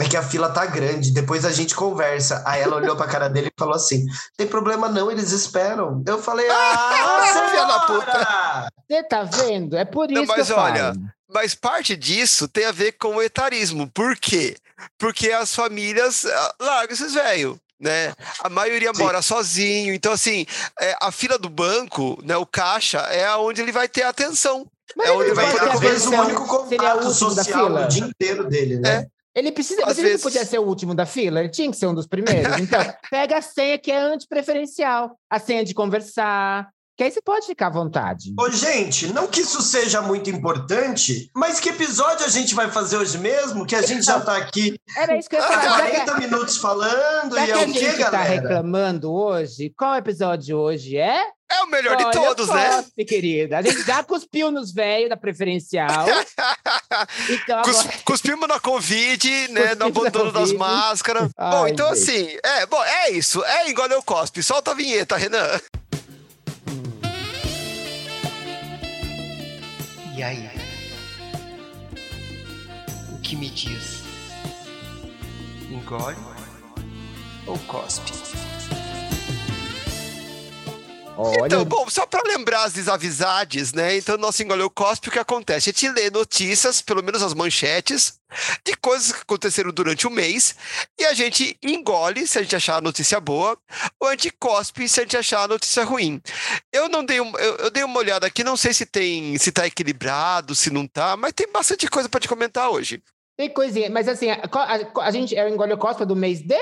é 0.00 0.08
que 0.08 0.16
a 0.16 0.22
fila 0.22 0.50
tá 0.50 0.66
grande, 0.66 1.10
depois 1.10 1.44
a 1.44 1.52
gente 1.52 1.74
conversa. 1.74 2.42
Aí 2.46 2.60
ela 2.60 2.76
olhou 2.76 2.96
pra 2.96 3.06
cara 3.06 3.28
dele 3.28 3.48
e 3.48 3.58
falou 3.58 3.74
assim: 3.74 4.04
tem 4.36 4.46
problema 4.46 4.88
não, 4.88 5.10
eles 5.10 5.32
esperam. 5.32 6.02
Eu 6.06 6.22
falei, 6.22 6.48
ah, 6.50 7.22
Filha 7.50 7.64
da 7.64 7.86
senhora! 7.86 8.68
Você 8.88 9.02
tá 9.04 9.24
vendo? 9.24 9.76
É 9.76 9.84
por 9.84 10.08
Não, 10.10 10.22
isso 10.22 10.32
mas 10.36 10.46
que 10.46 10.52
eu 10.52 10.58
olha, 10.58 10.84
falo. 10.92 11.00
Mas 11.32 11.54
parte 11.54 11.96
disso 11.96 12.46
tem 12.46 12.66
a 12.66 12.72
ver 12.72 12.92
com 12.92 13.16
o 13.16 13.22
etarismo. 13.22 13.90
Por 13.90 14.16
quê? 14.16 14.56
Porque 14.98 15.30
as 15.32 15.54
famílias 15.54 16.24
ah, 16.26 16.54
largam 16.60 16.94
esses 16.94 17.14
velhos. 17.14 17.56
Né? 17.78 18.14
A 18.42 18.48
maioria 18.48 18.92
Sim. 18.94 19.02
mora 19.02 19.20
sozinho, 19.20 19.92
então 19.92 20.10
assim, 20.10 20.46
é, 20.80 20.96
a 20.98 21.12
fila 21.12 21.38
do 21.38 21.50
banco, 21.50 22.18
né, 22.24 22.34
o 22.34 22.46
caixa, 22.46 23.00
é 23.00 23.30
onde 23.36 23.60
ele 23.60 23.70
vai 23.70 23.86
ter 23.86 24.02
atenção. 24.02 24.66
Mas 24.96 25.08
é 25.08 25.12
onde 25.12 25.24
ele 25.24 25.34
vai 25.34 25.52
ter 25.52 25.60
ter 25.60 25.68
Às 25.68 25.80
vezes 25.80 26.06
o 26.06 26.10
único 26.10 26.42
é 26.42 26.44
o 26.44 26.48
contato 26.48 27.12
social 27.12 27.70
do 27.70 27.88
dia 27.88 28.06
inteiro 28.06 28.48
dele, 28.48 28.78
né? 28.78 29.06
Ele 29.36 29.52
precisa, 29.52 29.82
Às 29.82 29.88
mas 29.88 29.98
ele 29.98 30.06
não 30.06 30.12
vezes. 30.14 30.22
podia 30.22 30.44
ser 30.46 30.58
o 30.58 30.62
último 30.62 30.94
da 30.94 31.04
fila, 31.04 31.40
ele 31.40 31.50
tinha 31.50 31.70
que 31.70 31.76
ser 31.76 31.86
um 31.86 31.94
dos 31.94 32.06
primeiros. 32.06 32.56
Então, 32.58 32.80
pega 33.10 33.36
a 33.36 33.42
senha 33.42 33.78
que 33.78 33.92
é 33.92 33.98
antipreferencial, 33.98 35.18
a 35.28 35.38
senha 35.38 35.62
de 35.62 35.74
conversar, 35.74 36.70
que 36.96 37.04
aí 37.04 37.10
você 37.10 37.20
pode 37.20 37.46
ficar 37.46 37.66
à 37.66 37.70
vontade. 37.70 38.32
Ô, 38.38 38.50
gente, 38.50 39.12
não 39.12 39.26
que 39.26 39.40
isso 39.40 39.60
seja 39.60 40.00
muito 40.00 40.30
importante, 40.30 41.30
mas 41.34 41.60
que 41.60 41.68
episódio 41.68 42.24
a 42.24 42.28
gente 42.28 42.54
vai 42.54 42.70
fazer 42.70 42.96
hoje 42.96 43.18
mesmo? 43.18 43.66
Que 43.66 43.74
a 43.76 43.82
gente 43.82 44.02
já 44.04 44.18
tá 44.20 44.36
aqui 44.36 44.80
Era 44.96 45.16
isso 45.18 45.28
que 45.28 45.36
eu 45.36 45.40
ia 45.40 45.46
falar. 45.46 45.62
Já 45.62 45.84
que, 45.90 45.90
40 46.04 46.14
minutos 46.18 46.56
falando 46.56 47.38
e 47.38 47.44
que 47.44 47.50
é 47.50 47.54
a 47.54 47.58
o 47.58 47.72
quê, 47.72 47.78
gente 47.80 47.98
tá 47.98 48.10
galera? 48.10 48.24
reclamando 48.34 49.12
hoje, 49.12 49.72
qual 49.76 49.94
episódio 49.96 50.46
de 50.46 50.54
hoje 50.54 50.96
é? 50.96 51.22
É 51.48 51.62
o 51.62 51.66
melhor 51.68 51.96
Olha 51.96 52.06
de 52.06 52.10
todos, 52.12 52.48
né? 52.48 52.68
cospe, 52.76 53.04
querida. 53.04 53.58
A 53.58 53.62
gente 53.62 53.80
já 53.84 54.02
cuspiu 54.02 54.50
nos 54.50 54.72
velhos 54.72 55.08
da 55.10 55.16
preferencial. 55.16 56.06
Então 57.28 57.62
Cus- 57.62 57.78
agora. 57.80 57.98
Cuspimos 58.04 58.48
na 58.48 58.58
Covid, 58.60 59.48
né? 59.52 59.74
No 59.74 59.76
Cuspimos 59.76 59.78
na 59.78 59.86
abandono 59.86 60.32
das 60.32 60.52
máscaras. 60.52 61.30
Ai, 61.36 61.50
bom, 61.50 61.68
então 61.68 61.94
gente. 61.94 62.10
assim, 62.10 62.38
é, 62.42 62.66
bom, 62.66 62.82
é 62.82 63.10
isso. 63.10 63.44
É 63.44 63.68
igual 63.68 63.88
eu 63.88 64.02
cospe. 64.02 64.42
Solta 64.42 64.70
a 64.72 64.74
vinheta, 64.74 65.16
Renan. 65.16 65.60
E 70.16 70.22
aí? 70.22 70.48
O 73.12 73.18
que 73.18 73.36
me 73.36 73.50
diz? 73.50 74.02
Engole 75.70 76.16
ou 77.46 77.58
cospe? 77.58 78.10
Olha, 81.18 81.46
Então, 81.46 81.64
bom, 81.64 81.88
só 81.88 82.04
para 82.06 82.22
lembrar 82.28 82.64
as 82.64 82.72
desavisades, 82.74 83.72
né? 83.72 83.96
Então, 83.96 84.16
nosso 84.18 84.42
engoleu 84.42 84.68
cospe, 84.68 85.08
o 85.08 85.12
que 85.12 85.18
acontece? 85.18 85.70
A 85.70 85.72
gente 85.72 85.88
lê 85.88 86.10
notícias, 86.10 86.82
pelo 86.82 87.02
menos 87.02 87.22
as 87.22 87.32
manchetes, 87.32 88.18
de 88.64 88.76
coisas 88.76 89.12
que 89.12 89.22
aconteceram 89.22 89.70
durante 89.72 90.06
o 90.06 90.10
mês, 90.10 90.54
e 91.00 91.04
a 91.06 91.14
gente 91.14 91.56
engole 91.62 92.26
se 92.26 92.38
a 92.38 92.42
gente 92.42 92.54
achar 92.56 92.76
a 92.76 92.80
notícia 92.80 93.18
boa, 93.20 93.56
ou 94.00 94.08
a 94.08 94.12
gente 94.12 94.30
cospe 94.38 94.88
se 94.88 95.00
a 95.00 95.02
gente 95.04 95.16
achar 95.16 95.42
a 95.44 95.48
notícia 95.48 95.84
ruim. 95.84 96.20
Eu 96.72 96.88
não 96.88 97.04
dei, 97.04 97.20
um- 97.20 97.36
eu, 97.38 97.56
eu 97.56 97.70
dei 97.70 97.82
uma 97.84 97.98
olhada 97.98 98.26
aqui, 98.26 98.44
não 98.44 98.56
sei 98.56 98.74
se 98.74 98.84
tem, 98.84 99.38
se 99.38 99.50
tá 99.52 99.66
equilibrado, 99.66 100.54
se 100.54 100.70
não 100.70 100.86
tá, 100.86 101.16
mas 101.16 101.32
tem 101.32 101.50
bastante 101.50 101.88
coisa 101.88 102.08
para 102.08 102.20
te 102.20 102.28
comentar 102.28 102.68
hoje. 102.70 103.02
tem 103.38 103.48
coisinha, 103.50 103.90
mas 103.90 104.08
assim, 104.08 104.30
a, 104.30 104.40
a- 104.44 105.02
a 105.06 105.10
gente 105.10 105.36
é 105.36 105.44
o 105.44 105.48
engole 105.48 105.76
cospa 105.76 106.04
do 106.06 106.16
mês 106.16 106.40
de 106.40 106.56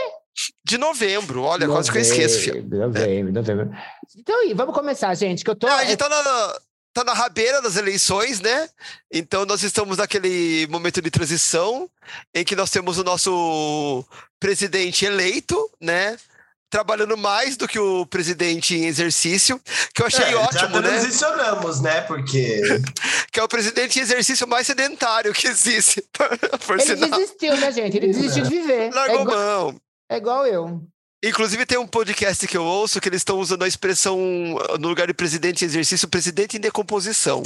De 0.65 0.77
novembro, 0.79 1.43
olha, 1.43 1.67
quase 1.69 1.91
que 1.93 1.99
eu 1.99 2.03
esqueço, 2.03 2.41
filho. 2.41 2.67
Novembro, 2.69 3.33
novembro. 3.33 3.71
Então, 4.17 4.41
aí, 4.41 4.53
vamos 4.55 4.75
começar, 4.75 5.15
gente, 5.15 5.45
que 5.45 5.51
eu 5.51 5.55
tô. 5.55 5.67
Ah, 5.67 5.77
a 5.77 5.85
gente 5.85 5.97
tá 5.97 6.09
na, 6.09 6.59
tá 6.93 7.05
na 7.05 7.13
rabeira 7.13 7.61
das 7.63 7.77
eleições, 7.77 8.41
né? 8.41 8.69
Então 9.13 9.45
nós 9.45 9.63
estamos 9.63 9.99
naquele 9.99 10.67
momento 10.69 11.01
de 11.01 11.11
transição 11.11 11.89
em 12.35 12.45
que 12.45 12.57
nós 12.57 12.71
temos 12.71 12.99
o 12.99 13.05
nosso 13.05 14.05
presidente 14.41 15.05
eleito, 15.05 15.71
né? 15.81 16.17
Trabalhando 16.71 17.17
mais 17.17 17.57
do 17.57 17.69
que 17.69 17.79
o 17.79 18.05
presidente 18.07 18.75
em 18.75 18.87
exercício, 18.87 19.61
que 19.95 20.03
eu 20.03 20.07
achei 20.07 20.25
É, 20.25 20.35
ótimo, 20.35 20.59
já 20.61 20.69
né? 20.69 20.89
transicionamos, 20.89 21.81
né? 21.81 22.01
Porque 22.01 22.61
Que 23.31 23.39
é 23.39 23.43
o 23.45 23.49
presidente 23.49 23.99
em 23.99 24.03
exercício 24.03 24.49
mais 24.49 24.67
sedentário 24.67 25.33
que 25.33 25.47
existe, 25.47 26.03
por 26.67 26.81
Ele 26.81 26.83
sinal. 26.83 27.11
desistiu, 27.11 27.57
né, 27.57 27.71
gente? 27.71 27.97
Ele 27.97 28.09
desistiu 28.09 28.43
de 28.43 28.51
viver. 28.51 28.89
É 28.89 28.91
Largou 28.91 29.21
igual, 29.23 29.73
mão. 29.73 29.81
É 30.11 30.17
igual 30.17 30.47
eu. 30.47 30.83
Inclusive 31.25 31.65
tem 31.65 31.79
um 31.79 31.87
podcast 31.87 32.47
que 32.47 32.57
eu 32.57 32.63
ouço 32.65 33.01
que 33.01 33.09
eles 33.09 33.21
estão 33.23 33.39
usando 33.41 33.63
a 33.63 33.69
expressão, 33.69 34.19
no 34.79 34.89
lugar 34.89 35.07
de 35.07 35.15
presidente 35.15 35.63
em 35.65 35.67
exercício, 35.67 36.07
presidente 36.07 36.59
em 36.59 36.61
decomposição. 36.61 37.43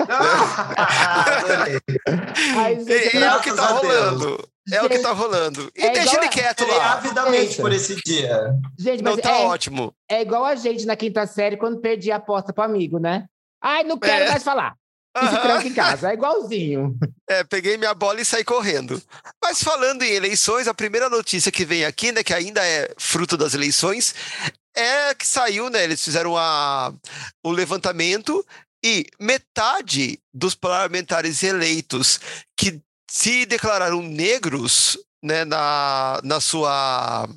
Adorei. 0.00 1.80
Ai, 2.56 2.74
gente, 2.84 3.16
e 3.16 3.22
é 3.22 3.36
o 3.36 3.40
que 3.40 3.52
tá 3.52 3.66
rolando. 3.68 4.48
É 4.72 4.82
o 4.82 4.88
que 4.88 4.98
tá 4.98 5.12
rolando. 5.12 5.70
E 5.76 5.82
É 5.84 5.90
deixa 5.90 6.16
ele 6.16 6.28
quieto 6.28 6.66
lá. 6.66 6.94
avidamente 6.94 7.52
Isso. 7.52 7.60
por 7.62 7.70
esse 7.72 7.94
dia. 8.04 8.52
gente, 8.78 9.02
Não 9.02 9.12
mas 9.12 9.20
tá 9.20 9.30
é, 9.30 9.44
ótimo. 9.44 9.94
é 10.10 10.22
igual 10.22 10.44
a 10.44 10.54
gente 10.54 10.86
na 10.86 10.96
quinta 10.96 11.26
série 11.26 11.56
quando 11.56 11.80
perdi 11.80 12.10
a 12.10 12.16
aposta 12.16 12.52
pro 12.52 12.64
amigo, 12.64 12.98
né? 12.98 13.26
Ai, 13.62 13.84
não 13.84 13.98
quero 13.98 14.24
É. 14.24 14.28
mais 14.30 14.42
falar. 14.42 14.74
E 15.16 15.20
se 15.20 15.34
Aham. 15.34 15.42
tranca 15.42 15.68
em 15.68 15.74
casa. 15.74 16.10
É 16.10 16.14
igualzinho. 16.14 16.98
É, 17.28 17.44
peguei 17.44 17.76
minha 17.76 17.94
bola 17.94 18.20
e 18.20 18.24
saí 18.24 18.44
correndo. 18.44 19.00
Mas 19.42 19.62
falando 19.62 20.02
em 20.02 20.12
eleições, 20.12 20.66
a 20.66 20.74
primeira 20.74 21.08
notícia 21.08 21.52
que 21.52 21.64
vem 21.64 21.84
aqui, 21.84 22.10
né, 22.10 22.24
que 22.24 22.34
ainda 22.34 22.64
é 22.66 22.92
fruto 22.98 23.36
das 23.36 23.54
eleições, 23.54 24.14
é 24.76 25.14
que 25.14 25.26
saiu, 25.26 25.70
né, 25.70 25.84
eles 25.84 26.02
fizeram 26.02 26.36
a, 26.36 26.92
o 27.44 27.50
levantamento 27.52 28.44
e 28.84 29.06
metade 29.20 30.20
dos 30.32 30.54
parlamentares 30.54 31.42
eleitos 31.42 32.20
que 32.56 32.80
se 33.08 33.46
declararam 33.46 34.02
negros 34.02 34.98
né, 35.22 35.44
na, 35.44 36.20
na 36.24 36.40
sua. 36.40 37.28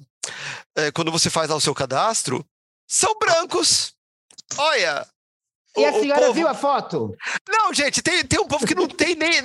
é, 0.75 0.91
quando 0.91 1.11
você 1.11 1.29
faz 1.29 1.49
lá 1.49 1.55
o 1.55 1.61
seu 1.61 1.75
cadastro, 1.75 2.43
são 2.87 3.13
brancos. 3.19 3.93
Olha. 4.57 5.07
E 5.77 5.85
a 5.85 5.91
o- 5.91 5.99
senhora 5.99 6.21
povo- 6.21 6.33
viu 6.33 6.47
a 6.47 6.53
foto? 6.53 7.15
Não, 7.49 7.73
gente, 7.73 8.01
tem, 8.01 8.23
tem 8.25 8.39
um 8.39 8.47
povo 8.47 8.65
que 8.65 8.75
não 8.75 8.87
tem 8.87 9.15
nem. 9.15 9.41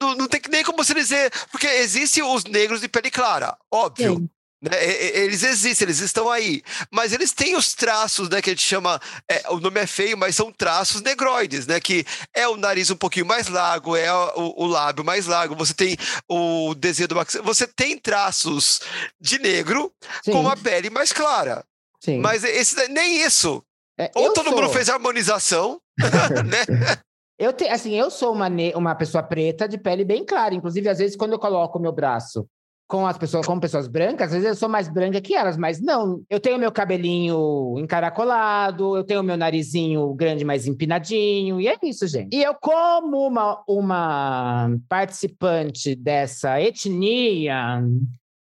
Não, 0.00 0.14
não, 0.16 0.28
tem 0.28 0.40
nem 0.50 0.62
como 0.64 0.82
se 0.84 0.94
dizer. 0.94 1.32
Porque 1.50 1.66
existem 1.66 2.22
os 2.22 2.44
negros 2.44 2.80
de 2.80 2.88
pele 2.88 3.10
clara, 3.10 3.56
óbvio. 3.72 4.16
Sim. 4.16 4.30
né? 4.62 4.70
Eles 4.82 5.42
existem, 5.42 5.84
eles 5.86 6.00
estão 6.00 6.30
aí. 6.30 6.62
Mas 6.90 7.12
eles 7.12 7.32
têm 7.32 7.54
os 7.56 7.74
traços, 7.74 8.28
né? 8.30 8.40
Que 8.40 8.50
a 8.50 8.52
gente 8.54 8.62
chama. 8.66 9.00
é, 9.28 9.42
o 9.50 9.60
nome 9.60 9.80
é 9.80 9.86
feio, 9.86 10.16
mas 10.16 10.34
são 10.36 10.50
traços 10.52 11.02
negroides, 11.02 11.66
né? 11.66 11.78
Que 11.80 12.04
é 12.34 12.48
o 12.48 12.56
nariz 12.56 12.90
um 12.90 12.96
pouquinho 12.96 13.26
mais 13.26 13.46
largo, 13.48 13.94
é 13.96 14.12
o, 14.12 14.54
o 14.64 14.66
lábio 14.66 15.04
mais 15.04 15.26
largo, 15.26 15.54
você 15.54 15.74
tem 15.74 15.96
o 16.28 16.74
desenho 16.74 17.08
do 17.08 17.14
maxilar. 17.16 17.44
Você 17.46 17.66
tem 17.66 17.98
traços 17.98 18.80
de 19.20 19.38
negro 19.38 19.92
Sim, 20.24 20.32
com 20.32 20.48
a 20.48 20.56
pele 20.56 20.88
mais 20.90 21.12
clara. 21.12 21.64
sim. 22.02 22.18
Mas 22.20 22.42
esse, 22.44 22.88
nem 22.88 23.20
isso. 23.24 23.62
É, 23.98 24.10
Ou 24.16 24.32
todo 24.32 24.48
sou- 24.48 24.56
mundo 24.60 24.68
fez 24.70 24.88
harmonização, 24.88 25.80
né? 26.46 26.96
Eu 27.38 27.52
te, 27.52 27.64
assim, 27.68 27.94
eu 27.94 28.10
sou 28.10 28.32
uma, 28.32 28.48
ne- 28.48 28.72
uma 28.74 28.94
pessoa 28.94 29.22
preta 29.22 29.68
de 29.68 29.76
pele 29.78 30.04
bem 30.04 30.24
clara. 30.24 30.54
Inclusive, 30.54 30.88
às 30.88 30.98
vezes, 30.98 31.16
quando 31.16 31.32
eu 31.32 31.38
coloco 31.38 31.78
o 31.78 31.82
meu 31.82 31.92
braço 31.92 32.46
com 32.86 33.06
as 33.06 33.16
pessoas, 33.16 33.46
com 33.46 33.58
pessoas 33.58 33.88
brancas, 33.88 34.26
às 34.26 34.32
vezes 34.32 34.46
eu 34.48 34.54
sou 34.54 34.68
mais 34.68 34.88
branca 34.88 35.20
que 35.20 35.34
elas, 35.34 35.56
mas 35.56 35.80
não. 35.80 36.22
Eu 36.28 36.38
tenho 36.38 36.58
meu 36.58 36.70
cabelinho 36.70 37.74
encaracolado, 37.78 38.96
eu 38.96 39.02
tenho 39.02 39.22
meu 39.22 39.36
narizinho 39.36 40.12
grande, 40.14 40.44
mais 40.44 40.66
empinadinho, 40.66 41.60
e 41.60 41.66
é 41.66 41.76
isso, 41.82 42.06
gente. 42.06 42.36
E 42.36 42.42
eu, 42.42 42.54
como 42.54 43.26
uma, 43.26 43.62
uma 43.66 44.70
participante 44.88 45.94
dessa 45.96 46.60
etnia, 46.60 47.82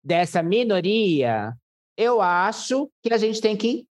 dessa 0.04 0.42
minoria, 0.42 1.54
eu 1.96 2.20
acho 2.20 2.88
que 3.02 3.12
a 3.12 3.18
gente 3.18 3.40
tem 3.40 3.56
que 3.56 3.84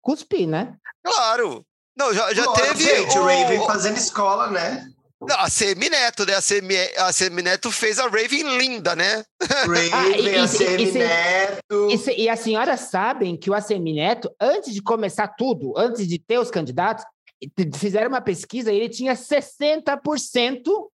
cuspir, 0.00 0.46
né? 0.48 0.76
Claro. 1.04 1.64
Não, 1.96 2.12
já, 2.14 2.32
já 2.32 2.44
Lógico, 2.44 2.66
teve. 2.68 2.84
Gente, 2.84 3.18
o 3.18 3.22
o- 3.22 3.26
Raven 3.26 3.66
fazendo 3.66 3.96
escola, 3.96 4.50
né? 4.50 4.88
Não, 5.22 5.38
a 5.38 5.50
Semineto, 5.50 6.24
né? 6.24 6.34
A, 6.34 6.40
Semi, 6.40 6.74
a 6.96 7.12
Semineto 7.12 7.70
fez 7.70 7.98
a 7.98 8.04
Raven 8.04 8.56
linda, 8.56 8.96
né? 8.96 9.22
Raven, 9.42 9.90
Ah, 9.92 10.08
e- 10.08 10.28
a 10.34 10.40
e 10.40 10.44
e 10.44 10.48
Semineto. 10.48 11.88
E, 11.90 12.22
e 12.22 12.28
as 12.28 12.40
senhoras 12.40 12.80
sabem 12.80 13.36
que 13.36 13.50
o 13.50 13.54
ACM 13.54 13.92
Neto, 13.94 14.30
antes 14.40 14.72
de 14.72 14.80
começar 14.80 15.28
tudo, 15.28 15.74
antes 15.76 16.06
de 16.08 16.18
ter 16.18 16.38
os 16.38 16.50
candidatos, 16.50 17.04
fizeram 17.76 18.08
uma 18.08 18.20
pesquisa 18.22 18.72
e 18.72 18.76
ele 18.76 18.88
tinha 18.88 19.14
60% 19.14 20.88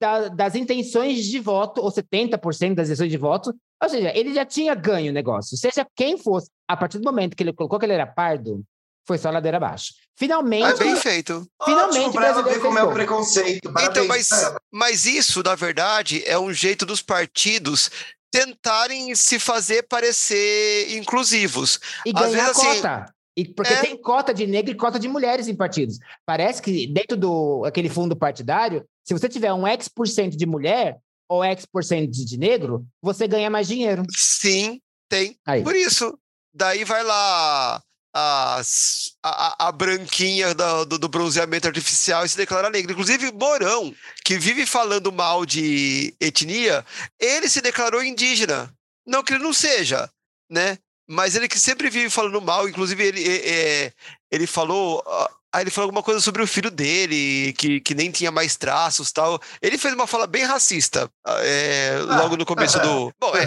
da- 0.00 0.28
das 0.28 0.54
intenções 0.54 1.24
de 1.24 1.38
voto, 1.40 1.80
ou 1.80 1.90
70% 1.90 2.74
das 2.76 2.88
intenções 2.88 3.10
de 3.10 3.16
voto. 3.16 3.54
Ou 3.82 3.88
seja, 3.88 4.12
ele 4.16 4.34
já 4.34 4.44
tinha 4.44 4.74
ganho 4.74 5.10
o 5.10 5.14
negócio. 5.14 5.56
Seja 5.56 5.86
quem 5.96 6.18
fosse, 6.18 6.50
a 6.68 6.76
partir 6.76 6.98
do 6.98 7.04
momento 7.04 7.34
que 7.36 7.42
ele 7.42 7.52
colocou 7.52 7.78
que 7.78 7.86
ele 7.86 7.94
era 7.94 8.06
pardo, 8.06 8.62
foi 9.08 9.16
só 9.16 9.30
ladeira 9.30 9.56
abaixo. 9.56 9.94
Finalmente, 10.18 10.66
É 10.66 10.76
bem 10.76 10.94
feito. 10.96 11.48
finalmente 11.64 11.98
Ótimo, 11.98 12.12
pra 12.12 12.26
ela 12.26 12.42
ver 12.42 12.60
como 12.60 12.78
é 12.78 12.82
o 12.82 12.92
preconceito. 12.92 13.72
Parabéns 13.72 13.90
Então, 13.90 14.06
mas, 14.06 14.28
mas 14.70 15.06
isso, 15.06 15.42
na 15.42 15.54
verdade, 15.54 16.22
é 16.26 16.38
um 16.38 16.52
jeito 16.52 16.84
dos 16.84 17.00
partidos 17.00 17.90
tentarem 18.30 19.14
se 19.14 19.38
fazer 19.38 19.84
parecer 19.84 20.94
inclusivos. 20.94 21.80
e 22.04 22.10
Às 22.14 22.20
ganhar 22.20 22.48
vezes, 22.48 22.50
assim, 22.50 22.82
cota. 22.82 23.14
E, 23.34 23.44
porque 23.46 23.72
é. 23.72 23.80
tem 23.80 23.96
cota 23.96 24.34
de 24.34 24.46
negro 24.46 24.72
e 24.72 24.76
cota 24.76 24.98
de 24.98 25.08
mulheres 25.08 25.48
em 25.48 25.56
partidos. 25.56 25.98
Parece 26.26 26.60
que 26.60 26.86
dentro 26.86 27.16
do 27.16 27.64
aquele 27.64 27.88
fundo 27.88 28.14
partidário, 28.14 28.84
se 29.06 29.14
você 29.14 29.26
tiver 29.26 29.54
um 29.54 29.66
X% 29.66 30.36
de 30.36 30.44
mulher 30.44 30.98
ou 31.26 31.42
X% 31.42 32.10
de 32.10 32.36
negro, 32.36 32.84
você 33.00 33.26
ganha 33.26 33.48
mais 33.48 33.66
dinheiro. 33.66 34.02
Sim, 34.14 34.82
tem. 35.08 35.38
Aí. 35.46 35.62
Por 35.62 35.74
isso. 35.74 36.18
Daí 36.52 36.84
vai 36.84 37.04
lá 37.04 37.80
as- 38.56 39.12
a, 39.22 39.68
a- 39.68 39.72
branquinha 39.72 40.54
da- 40.54 40.84
do, 40.84 40.98
do 40.98 41.08
bronzeamento 41.08 41.66
artificial 41.68 42.24
e 42.24 42.28
se 42.28 42.36
declara 42.36 42.70
negra. 42.70 42.92
Inclusive, 42.92 43.30
Mourão, 43.32 43.94
que 44.24 44.38
vive 44.38 44.66
falando 44.66 45.12
mal 45.12 45.44
de 45.46 46.14
etnia, 46.20 46.84
ele 47.18 47.48
se 47.48 47.60
declarou 47.60 48.02
indígena. 48.02 48.72
Não 49.06 49.22
que 49.22 49.32
ele 49.34 49.42
não 49.42 49.52
seja, 49.52 50.10
né? 50.50 50.78
Mas 51.08 51.34
ele 51.34 51.48
que 51.48 51.58
sempre 51.58 51.88
vive 51.88 52.10
falando 52.10 52.40
mal, 52.40 52.68
inclusive 52.68 53.02
ele, 53.02 53.24
é, 53.26 53.92
ele 54.30 54.46
falou. 54.46 55.02
Ah, 55.52 55.58
Aí 55.58 55.64
ele 55.64 55.70
falou 55.70 55.86
alguma 55.86 56.02
coisa 56.02 56.20
sobre 56.20 56.42
o 56.42 56.46
filho 56.46 56.70
dele, 56.70 57.52
que, 57.54 57.80
que 57.80 57.94
nem 57.94 58.10
tinha 58.10 58.30
mais 58.30 58.56
traços 58.56 59.10
tal. 59.10 59.40
Ele 59.62 59.78
fez 59.78 59.94
uma 59.94 60.06
fala 60.06 60.26
bem 60.26 60.44
racista 60.44 61.10
é, 61.26 61.98
logo 62.02 62.36
no 62.36 62.44
começo 62.44 62.78
do. 62.80 63.12
Bom, 63.18 63.32
é. 63.34 63.46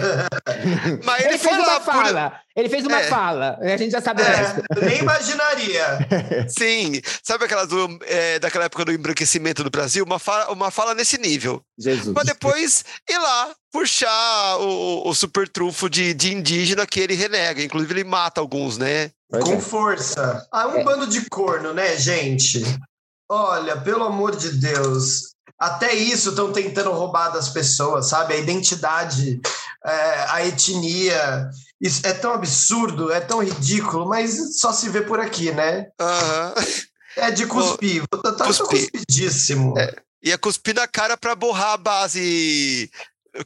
Mas 1.04 1.20
ele, 1.20 1.30
Ele, 1.30 1.38
fez 1.38 1.58
uma 1.58 1.80
fala. 1.80 2.40
Ele 2.56 2.68
fez 2.68 2.84
uma 2.84 3.00
É. 3.00 3.08
fala. 3.08 3.58
A 3.60 3.76
gente 3.76 3.92
já 3.92 4.00
sabe. 4.00 4.22
É, 4.22 4.84
nem 4.84 4.98
imaginaria. 4.98 5.86
Sim, 6.58 7.00
sabe 7.22 7.44
aquela 7.44 7.66
do, 7.66 7.98
é, 8.02 8.38
daquela 8.38 8.64
época 8.64 8.84
do 8.84 8.92
embranquecimento 8.92 9.62
do 9.62 9.70
Brasil? 9.70 10.04
Uma 10.04 10.18
fala, 10.18 10.52
uma 10.52 10.70
fala 10.70 10.94
nesse 10.94 11.18
nível. 11.18 11.62
Jesus. 11.78 12.12
Mas 12.14 12.26
depois 12.26 12.84
ir 13.08 13.18
lá 13.18 13.54
puxar 13.72 14.58
o, 14.58 15.08
o 15.08 15.14
super 15.14 15.48
trunfo 15.48 15.88
de, 15.88 16.12
de 16.12 16.34
indígena 16.34 16.86
que 16.86 17.00
ele 17.00 17.14
renega. 17.14 17.62
Inclusive, 17.62 17.94
ele 17.94 18.04
mata 18.04 18.40
alguns, 18.40 18.76
né? 18.76 19.10
Pois 19.32 19.44
Com 19.44 19.54
é. 19.54 19.60
força. 19.60 20.46
Ah, 20.52 20.68
um 20.68 20.76
É. 20.78 20.84
bando 20.84 21.06
de 21.06 21.26
corno, 21.30 21.72
né, 21.72 21.96
gente? 21.96 22.62
Olha, 23.30 23.80
pelo 23.80 24.04
amor 24.04 24.36
de 24.36 24.50
Deus. 24.50 25.32
Até 25.58 25.94
isso 25.94 26.30
estão 26.30 26.52
tentando 26.52 26.90
roubar 26.92 27.30
das 27.30 27.48
pessoas, 27.48 28.08
sabe? 28.08 28.34
A 28.34 28.36
identidade, 28.36 29.40
é, 29.84 30.26
a 30.28 30.46
etnia. 30.46 31.48
Isso 31.80 32.00
é 32.06 32.12
tão 32.12 32.32
absurdo, 32.34 33.10
é 33.10 33.20
tão 33.20 33.42
ridículo, 33.42 34.06
mas 34.08 34.58
só 34.58 34.70
se 34.72 34.88
vê 34.90 35.00
por 35.00 35.18
aqui, 35.18 35.50
né? 35.50 35.86
Aham. 35.98 36.54
É 37.16 37.30
de 37.30 37.46
cuspir. 37.46 38.02
Tá, 38.08 38.32
tá 38.32 38.44
cuspidíssimo. 38.46 39.74
Ia 40.22 40.36
cuspir 40.38 40.74
na 40.74 40.86
cara 40.86 41.16
pra 41.16 41.34
borrar 41.34 41.72
a 41.72 41.76
base 41.76 42.90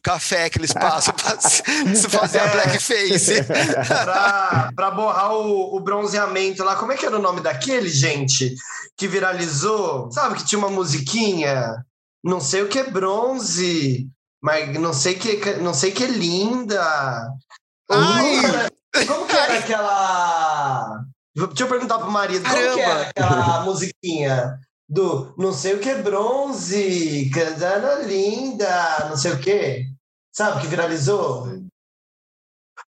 café 0.03 0.51
que 0.51 0.59
eles 0.59 0.73
passam 0.73 1.15
se 1.95 2.09
fazer 2.09 2.41
a 2.41 2.45
É. 2.47 2.53
blackface. 2.53 3.43
pra, 3.45 4.71
pra 4.75 4.91
borrar 4.91 5.33
o, 5.33 5.77
o 5.77 5.81
bronzeamento 5.81 6.65
lá. 6.65 6.77
Como 6.77 6.93
é 6.93 6.97
que 6.97 7.07
era 7.07 7.17
o 7.17 7.23
nome 7.23 7.41
daquele, 7.41 7.89
gente? 7.89 8.55
Que 8.97 9.07
viralizou? 9.07 10.11
Sabe 10.11 10.37
que 10.37 10.45
tinha 10.45 10.59
uma 10.59 10.71
musiquinha? 10.71 11.85
Não 12.25 12.41
sei 12.41 12.63
o 12.63 12.69
que 12.69 12.79
é 12.81 12.91
bronze, 12.91 14.09
mas 14.43 14.77
não 14.79 14.93
sei 14.93 15.15
que 15.15 15.55
não 15.57 15.73
sei 15.75 15.93
que 15.93 16.05
é 16.05 16.09
linda. 16.09 16.83
Ai! 17.91 18.41
Como 18.41 18.47
era, 18.57 18.71
como 19.07 19.27
que 19.27 19.37
era 19.37 19.59
aquela. 19.59 21.01
Deixa 21.37 21.63
eu 21.65 21.69
perguntar 21.69 21.99
pro 21.99 22.11
marido, 22.11 22.43
como 22.43 22.57
que 22.57 22.63
Caramba! 22.63 22.83
era 22.83 23.03
aquela 23.11 23.61
musiquinha? 23.61 24.59
Do 24.89 25.35
não 25.37 25.53
sei 25.53 25.75
o 25.75 25.81
que 25.81 25.89
é 25.89 26.03
bronze, 26.03 27.29
candana 27.31 28.03
linda, 28.05 29.09
não 29.09 29.17
sei 29.17 29.33
o 29.33 29.41
que. 29.41 29.85
Sabe 30.33 30.61
que 30.61 30.69
viralizou? 30.69 31.49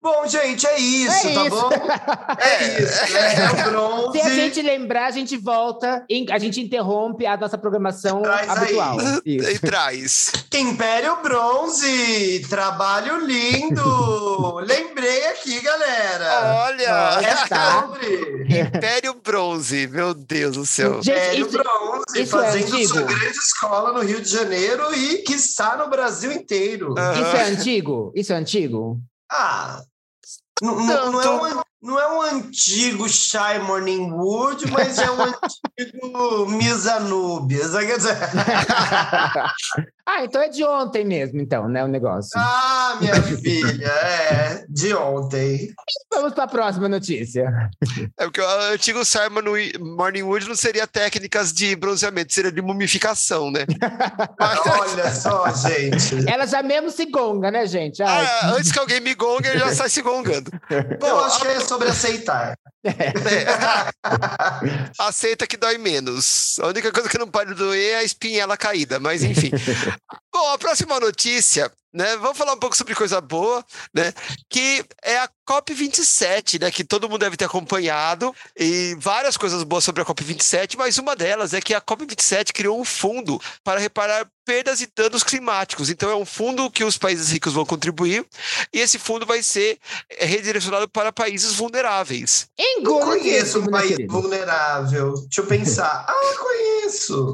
Bom, 0.06 0.24
gente, 0.28 0.64
é 0.68 0.78
isso, 0.78 1.26
É 1.28 1.34
tá 1.34 1.46
isso. 1.46 1.50
bom? 1.50 1.70
É 2.38 2.80
isso, 2.80 3.16
é, 3.16 3.34
é 3.34 3.50
o 3.50 3.70
bronze. 3.70 4.20
Se 4.20 4.24
a 4.24 4.34
gente 4.34 4.62
lembrar, 4.62 5.06
a 5.06 5.10
gente 5.10 5.36
volta, 5.36 6.04
a 6.30 6.38
gente 6.38 6.60
interrompe 6.60 7.26
a 7.26 7.36
nossa 7.36 7.58
programação 7.58 8.22
Traz 8.22 8.48
aí. 8.48 8.56
habitual. 8.78 8.96
Isso. 9.26 9.50
E 9.50 9.58
traz. 9.58 10.32
Império 10.54 11.16
Bronze, 11.22 12.46
trabalho 12.48 13.24
lindo. 13.26 14.54
Lembrei 14.64 15.26
aqui, 15.26 15.60
galera. 15.60 16.64
Olha! 16.66 17.12
Olha. 17.16 17.26
É 17.26 17.46
tá. 17.48 17.82
sobre 17.82 18.46
Império 18.60 19.14
Bronze, 19.22 19.88
meu 19.88 20.14
Deus 20.14 20.56
do 20.56 20.64
céu. 20.66 21.02
Gente, 21.02 21.16
Império 21.18 21.46
isso- 21.48 21.58
Bronze, 21.58 22.22
isso 22.22 22.38
é 22.38 22.42
fazendo 22.42 22.74
antigo? 22.74 22.88
sua 22.88 23.02
grande 23.02 23.38
escola 23.38 23.92
no 23.92 24.00
Rio 24.06 24.20
de 24.20 24.28
Janeiro 24.30 24.94
e, 24.94 25.18
quiçá, 25.18 25.76
no 25.76 25.90
Brasil 25.90 26.30
inteiro. 26.30 26.94
Aham. 26.96 27.12
Isso 27.20 27.36
é 27.36 27.44
antigo? 27.44 28.12
Isso 28.14 28.32
é 28.32 28.36
antigo? 28.36 29.00
Ah, 29.30 29.80
não, 30.62 30.76
não- 30.86 31.12
não 31.12 31.22
é 31.22 31.54
um, 31.56 31.62
não 31.86 32.00
é 32.00 32.12
um 32.12 32.20
antigo 32.20 33.08
Shy 33.08 33.60
Morning 33.64 34.10
Wood, 34.10 34.70
mas 34.72 34.98
é 34.98 35.08
um 35.08 35.22
antigo 35.22 36.46
Miss 36.50 36.84
dizer, 37.96 38.16
ah, 40.04 40.24
então 40.24 40.42
é 40.42 40.48
de 40.48 40.64
ontem 40.64 41.04
mesmo, 41.04 41.40
então, 41.40 41.68
né, 41.68 41.84
o 41.84 41.88
negócio. 41.88 42.32
ah, 42.36 42.96
minha 43.00 43.14
filha, 43.22 43.86
é 43.86 44.64
de 44.68 44.94
ontem. 44.94 45.72
Vamos 46.12 46.34
para 46.34 46.44
a 46.44 46.48
próxima 46.48 46.88
notícia. 46.88 47.52
É 48.18 48.24
porque 48.24 48.40
o 48.40 48.72
antigo 48.72 49.04
Simon 49.04 49.42
Morning 49.80 50.22
Wood 50.22 50.48
não 50.48 50.56
seria 50.56 50.86
técnicas 50.86 51.52
de 51.52 51.76
bronzeamento, 51.76 52.32
seria 52.32 52.50
de 52.50 52.60
mumificação, 52.62 53.50
né? 53.50 53.64
Mas, 54.38 54.60
Olha 54.66 55.14
só, 55.14 55.52
gente. 55.52 56.28
Ela 56.28 56.46
já 56.46 56.62
mesmo 56.62 56.90
se 56.90 57.06
gonga, 57.06 57.50
né, 57.50 57.66
gente? 57.66 58.02
Ai, 58.02 58.26
ah, 58.26 58.54
antes 58.56 58.72
que 58.72 58.78
alguém 58.78 59.00
me 59.00 59.14
gongue, 59.14 59.48
ele 59.48 59.58
já 59.58 59.72
sai 59.74 59.88
se 59.88 60.02
gongando. 60.02 60.50
Eu 61.00 61.20
acho 61.20 61.40
que 61.40 61.46
é 61.46 61.60
sobre 61.76 61.88
aceitar. 61.88 62.56
É. 62.86 63.12
Aceita 64.96 65.44
que 65.44 65.56
dói 65.56 65.76
menos. 65.76 66.56
A 66.60 66.68
única 66.68 66.92
coisa 66.92 67.08
que 67.08 67.18
não 67.18 67.26
pode 67.26 67.52
doer 67.52 67.94
é 67.94 67.96
a 67.96 68.04
espinhela 68.04 68.56
caída, 68.56 69.00
mas 69.00 69.24
enfim. 69.24 69.50
Bom, 70.32 70.52
a 70.52 70.56
próxima 70.56 71.00
notícia, 71.00 71.68
né? 71.96 72.16
Vamos 72.18 72.36
falar 72.36 72.52
um 72.52 72.58
pouco 72.58 72.76
sobre 72.76 72.94
coisa 72.94 73.20
boa, 73.22 73.64
né? 73.92 74.12
Que 74.50 74.84
é 75.02 75.16
a 75.16 75.28
COP27, 75.48 76.60
né? 76.60 76.70
Que 76.70 76.84
todo 76.84 77.08
mundo 77.08 77.20
deve 77.20 77.38
ter 77.38 77.46
acompanhado, 77.46 78.34
e 78.54 78.94
várias 79.00 79.36
coisas 79.38 79.62
boas 79.62 79.82
sobre 79.82 80.02
a 80.02 80.04
COP27, 80.04 80.76
mas 80.76 80.98
uma 80.98 81.16
delas 81.16 81.54
é 81.54 81.60
que 81.60 81.72
a 81.72 81.80
COP27 81.80 82.52
criou 82.52 82.78
um 82.78 82.84
fundo 82.84 83.40
para 83.64 83.80
reparar 83.80 84.28
perdas 84.44 84.80
e 84.80 84.88
danos 84.94 85.24
climáticos. 85.24 85.88
Então, 85.88 86.10
é 86.10 86.14
um 86.14 86.26
fundo 86.26 86.70
que 86.70 86.84
os 86.84 86.98
países 86.98 87.30
ricos 87.30 87.54
vão 87.54 87.64
contribuir, 87.64 88.26
e 88.72 88.78
esse 88.78 88.98
fundo 88.98 89.24
vai 89.24 89.42
ser 89.42 89.78
redirecionado 90.18 90.88
para 90.88 91.10
países 91.10 91.54
vulneráveis. 91.54 92.46
Não 92.82 93.00
conheço 93.00 93.60
um 93.60 93.66
país 93.66 93.96
vulnerável. 94.06 95.14
Deixa 95.14 95.40
eu 95.40 95.46
pensar. 95.46 96.04
Ah, 96.06 96.34
conheço. 96.38 96.75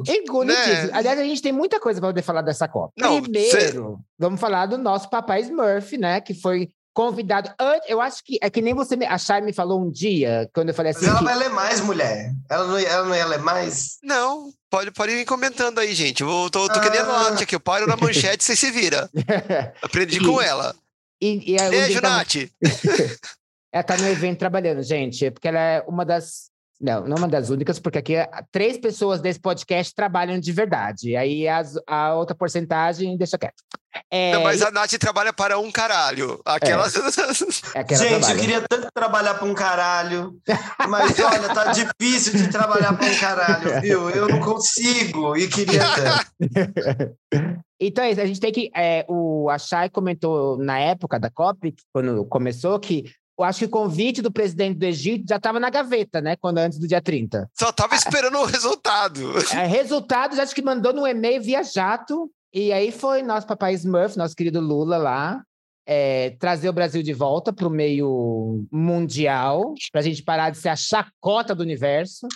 Engolitíssimo. 0.08 0.86
Né? 0.86 0.90
Aliás, 0.92 1.18
a 1.18 1.24
gente 1.24 1.42
tem 1.42 1.52
muita 1.52 1.78
coisa 1.80 2.00
para 2.00 2.08
poder 2.10 2.22
falar 2.22 2.42
dessa 2.42 2.66
Copa. 2.68 2.92
Não, 2.98 3.20
Primeiro, 3.22 3.98
vamos 4.18 4.40
falar 4.40 4.66
do 4.66 4.78
nosso 4.78 5.08
papai 5.10 5.40
Smurf, 5.42 5.96
né? 5.98 6.20
Que 6.20 6.34
foi 6.34 6.68
convidado. 6.94 7.50
Eu 7.88 8.00
acho 8.02 8.22
que 8.22 8.38
é 8.42 8.50
que 8.50 8.60
nem 8.60 8.74
você, 8.74 8.96
me, 8.96 9.06
a 9.06 9.16
Chay 9.16 9.40
me 9.40 9.52
falou 9.52 9.80
um 9.80 9.90
dia, 9.90 10.48
quando 10.54 10.68
eu 10.68 10.74
falei 10.74 10.92
Mas 10.92 11.02
assim. 11.02 11.10
ela 11.10 11.18
que- 11.20 11.24
vai 11.24 11.36
ler 11.36 11.48
mais, 11.50 11.80
mulher. 11.80 12.32
Ela 12.50 12.66
não, 12.66 12.78
ela 12.78 13.06
não 13.06 13.16
ia 13.16 13.26
ler 13.26 13.38
mais? 13.38 13.96
Não, 14.02 14.50
pode, 14.70 14.90
pode 14.90 15.12
ir 15.12 15.24
comentando 15.24 15.78
aí, 15.78 15.94
gente. 15.94 16.22
Eu 16.22 16.50
tô, 16.50 16.68
tô 16.68 16.78
Ah. 16.78 16.80
querendo 16.82 17.10
arte 17.10 17.44
aqui. 17.44 17.54
Eu 17.54 17.60
paro 17.60 17.86
na 17.86 17.96
manchete, 17.96 18.44
você 18.44 18.54
se 18.54 18.70
vira. 18.70 19.08
Aprendi 19.80 20.20
com 20.20 20.40
ela. 20.40 20.74
e, 21.20 21.54
e 21.54 21.56
dia 21.88 22.00
tava-. 22.02 22.24
Ela 23.74 23.82
tá 23.82 23.96
no 23.96 24.06
evento 24.06 24.38
trabalhando, 24.38 24.82
gente, 24.82 25.30
porque 25.30 25.48
ela 25.48 25.58
é 25.58 25.80
uma 25.88 26.04
das. 26.04 26.50
Não, 26.82 27.06
não 27.06 27.16
uma 27.16 27.28
das 27.28 27.48
únicas, 27.48 27.78
porque 27.78 27.98
aqui 27.98 28.16
é- 28.16 28.28
três 28.50 28.76
pessoas 28.76 29.20
desse 29.20 29.38
podcast 29.38 29.94
trabalham 29.94 30.40
de 30.40 30.50
verdade. 30.50 31.14
Aí 31.16 31.46
as- 31.46 31.74
a 31.86 32.14
outra 32.14 32.34
porcentagem 32.34 33.16
deixa 33.16 33.38
quieto. 33.38 33.62
É, 34.10 34.32
Não, 34.32 34.42
mas 34.42 34.62
a 34.62 34.70
Nath 34.70 34.92
trabalha 34.98 35.32
para 35.34 35.58
um 35.58 35.70
caralho. 35.70 36.40
Aquelas. 36.44 36.94
é 37.76 37.84
que 37.84 37.94
ela 37.94 38.02
Gente, 38.02 38.08
trabalha. 38.18 38.32
eu 38.34 38.40
queria 38.40 38.64
tanto 38.68 38.88
trabalhar 38.92 39.34
para 39.34 39.44
um 39.46 39.54
caralho. 39.54 40.38
Mas 40.88 41.18
olha, 41.20 41.54
tá 41.54 41.72
difícil 41.72 42.32
de 42.38 42.48
trabalhar 42.50 42.94
para 42.94 43.06
um 43.06 43.18
caralho, 43.18 43.80
viu? 43.80 44.10
Eu 44.10 44.28
não 44.28 44.40
consigo 44.40 45.36
e 45.36 45.46
queria 45.46 45.82
tanto. 45.94 46.26
Então, 47.84 48.04
é 48.04 48.12
isso, 48.12 48.20
a 48.20 48.26
gente 48.26 48.38
tem 48.38 48.52
que. 48.52 48.70
é, 48.76 49.04
o 49.08 49.50
Achai 49.50 49.90
comentou 49.90 50.56
na 50.56 50.78
época 50.78 51.18
da 51.18 51.28
COP, 51.28 51.74
quando 51.92 52.24
começou, 52.26 52.78
que 52.78 53.02
eu 53.38 53.44
acho 53.44 53.60
que 53.60 53.64
o 53.64 53.70
convite 53.70 54.20
do 54.20 54.30
presidente 54.30 54.78
do 54.78 54.84
Egito 54.84 55.24
já 55.28 55.36
estava 55.36 55.58
na 55.58 55.70
gaveta, 55.70 56.20
né? 56.20 56.36
Quando 56.36 56.58
antes 56.58 56.78
do 56.78 56.86
dia 56.86 57.00
30. 57.00 57.50
Só 57.58 57.72
tava 57.72 57.94
esperando 57.94 58.38
o 58.38 58.44
resultado. 58.44 59.32
É, 59.52 59.66
resultados, 59.66 60.38
acho 60.38 60.54
que 60.54 60.62
mandou 60.62 60.92
no 60.92 61.06
e-mail 61.06 61.42
via 61.42 61.62
jato. 61.62 62.30
E 62.52 62.72
aí 62.72 62.92
foi 62.92 63.22
nosso 63.22 63.46
papai 63.46 63.72
Smurf, 63.74 64.16
nosso 64.16 64.36
querido 64.36 64.60
Lula 64.60 64.98
lá, 64.98 65.42
é, 65.86 66.36
trazer 66.38 66.68
o 66.68 66.72
Brasil 66.72 67.02
de 67.02 67.14
volta 67.14 67.52
para 67.52 67.66
o 67.66 67.70
meio 67.70 68.66
mundial, 68.70 69.74
para 69.90 70.02
a 70.02 70.04
gente 70.04 70.22
parar 70.22 70.50
de 70.50 70.58
ser 70.58 70.68
a 70.68 70.76
chacota 70.76 71.54
do 71.54 71.62
universo 71.62 72.28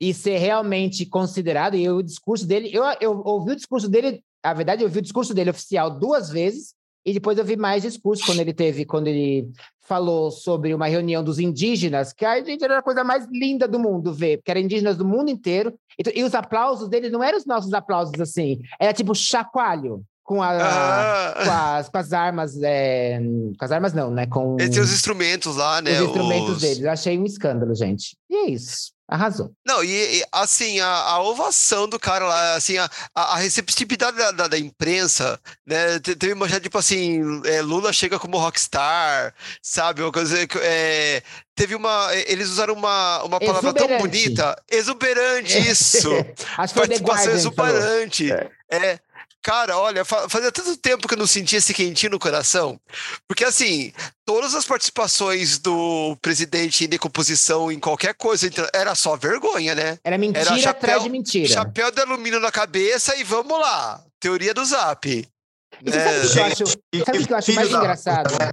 e 0.00 0.12
ser 0.12 0.38
realmente 0.38 1.06
considerado. 1.06 1.76
E 1.76 1.88
o 1.88 2.02
discurso 2.02 2.46
dele, 2.46 2.70
eu, 2.72 2.82
eu 3.00 3.22
ouvi 3.24 3.52
o 3.52 3.56
discurso 3.56 3.88
dele, 3.88 4.22
a 4.42 4.52
verdade, 4.52 4.82
eu 4.82 4.88
ouvi 4.88 4.98
o 4.98 5.02
discurso 5.02 5.32
dele 5.32 5.50
oficial 5.50 5.90
duas 5.90 6.28
vezes, 6.28 6.74
e 7.04 7.12
depois 7.12 7.38
eu 7.38 7.44
vi 7.44 7.56
mais 7.56 7.82
discursos 7.82 8.24
quando 8.24 8.40
ele 8.40 8.52
teve, 8.52 8.84
quando 8.84 9.06
ele 9.06 9.50
falou 9.90 10.30
sobre 10.30 10.72
uma 10.72 10.86
reunião 10.86 11.24
dos 11.24 11.40
indígenas, 11.40 12.12
que 12.12 12.24
a 12.24 12.40
gente 12.44 12.62
era 12.62 12.78
a 12.78 12.82
coisa 12.82 13.02
mais 13.02 13.26
linda 13.28 13.66
do 13.66 13.76
mundo 13.76 14.12
ver, 14.14 14.36
porque 14.36 14.52
eram 14.52 14.60
indígenas 14.60 14.96
do 14.96 15.04
mundo 15.04 15.28
inteiro, 15.30 15.74
e, 15.98 16.20
e 16.20 16.22
os 16.22 16.32
aplausos 16.32 16.88
dele 16.88 17.10
não 17.10 17.24
eram 17.24 17.36
os 17.36 17.44
nossos 17.44 17.74
aplausos 17.74 18.14
assim, 18.20 18.60
era 18.78 18.92
tipo 18.92 19.12
chacoalho 19.16 20.04
com, 20.22 20.40
a, 20.40 20.52
com, 20.54 21.50
Ah, 21.50 21.76
as, 21.78 21.88
com 21.88 21.98
as 21.98 22.12
armas, 22.12 22.56
é, 22.62 23.18
com 23.58 23.64
as 23.64 23.72
armas 23.72 23.92
não, 23.92 24.12
né? 24.12 24.26
Com 24.26 24.56
Ele 24.60 24.70
tem 24.70 24.80
os 24.80 24.92
instrumentos 24.92 25.56
lá, 25.56 25.82
né? 25.82 26.00
os 26.00 26.06
instrumentos 26.06 26.50
os- 26.54 26.60
deles. 26.60 26.80
Eu 26.84 26.90
achei 26.92 27.18
um 27.18 27.24
escândalo, 27.24 27.74
gente. 27.74 28.16
E 28.30 28.36
é 28.36 28.50
isso. 28.50 28.92
Arrasou. 29.10 29.50
Não, 29.66 29.82
e, 29.82 30.20
e, 30.20 30.24
assim, 30.30 30.78
a, 30.78 30.86
a 30.86 31.20
ovação 31.22 31.88
do 31.88 31.98
cara 31.98 32.24
lá, 32.26 32.54
assim, 32.54 32.78
a, 32.78 32.88
a 33.12 33.36
receptividade 33.36 34.16
da, 34.16 34.30
da, 34.30 34.46
da 34.48 34.56
imprensa, 34.58 35.38
né? 35.66 35.98
te- 35.98 36.14
Teve 36.14 36.32
uma 36.34 36.46
tipo 36.60 36.78
assim, 36.78 37.20
é, 37.44 37.60
Lula 37.60 37.92
chega 37.92 38.20
como 38.20 38.38
rockstar, 38.38 39.34
sabe? 39.60 40.00
Uma 40.02 40.12
coisa 40.12 40.46
que, 40.46 40.56
é, 40.62 41.22
teve 41.56 41.74
uma. 41.74 42.08
Eles 42.26 42.48
usaram 42.50 42.74
uma, 42.74 43.24
uma 43.24 43.40
palavra 43.40 43.72
tão 43.72 43.86
Exuberante. 43.86 44.02
bonita. 44.02 44.62
Exuberante, 44.70 45.58
isso! 45.68 46.08
Acho 46.56 46.72
que 46.74 46.80
Participação 46.80 47.50
que 47.50 47.56
falou. 47.56 47.70
exuberante. 47.76 48.30
É. 48.70 49.00
Cara, 49.42 49.78
olha, 49.78 50.04
fa- 50.04 50.28
fazia 50.28 50.52
tanto 50.52 50.76
tempo 50.76 51.08
que 51.08 51.14
eu 51.14 51.18
não 51.18 51.26
sentia 51.26 51.58
esse 51.58 51.72
quentinho 51.72 52.12
no 52.12 52.18
coração. 52.18 52.78
Porque, 53.26 53.42
assim, 53.44 53.90
todas 54.26 54.54
as 54.54 54.66
participações 54.66 55.58
do 55.58 56.14
presidente 56.20 56.84
em 56.84 56.88
decomposição 56.88 57.72
em 57.72 57.80
qualquer 57.80 58.14
coisa 58.14 58.46
então, 58.46 58.66
era 58.74 58.94
só 58.94 59.16
vergonha, 59.16 59.74
né? 59.74 59.98
Era 60.04 60.18
mentira 60.18 60.40
Era 60.40 60.58
chapéu- 60.58 60.70
atrás 60.90 61.02
de 61.04 61.08
mentira. 61.08 61.48
Chapéu 61.48 61.90
de 61.90 62.00
alumínio 62.02 62.38
na 62.38 62.52
cabeça 62.52 63.16
e 63.16 63.24
vamos 63.24 63.58
lá. 63.58 64.04
Teoria 64.20 64.52
do 64.52 64.62
zap. 64.64 65.08
E 65.08 65.26
você 65.90 66.00
sabe 66.00 66.18
o 66.26 66.30
que 66.30 66.38
eu 66.38 66.44
acho? 66.44 66.66
Sabe 67.06 67.18
o 67.18 67.26
que 67.26 67.32
eu 67.32 67.36
acho 67.38 67.46
filho 67.46 67.56
mais 67.56 67.70
engraçado? 67.70 68.30
né? 68.32 68.50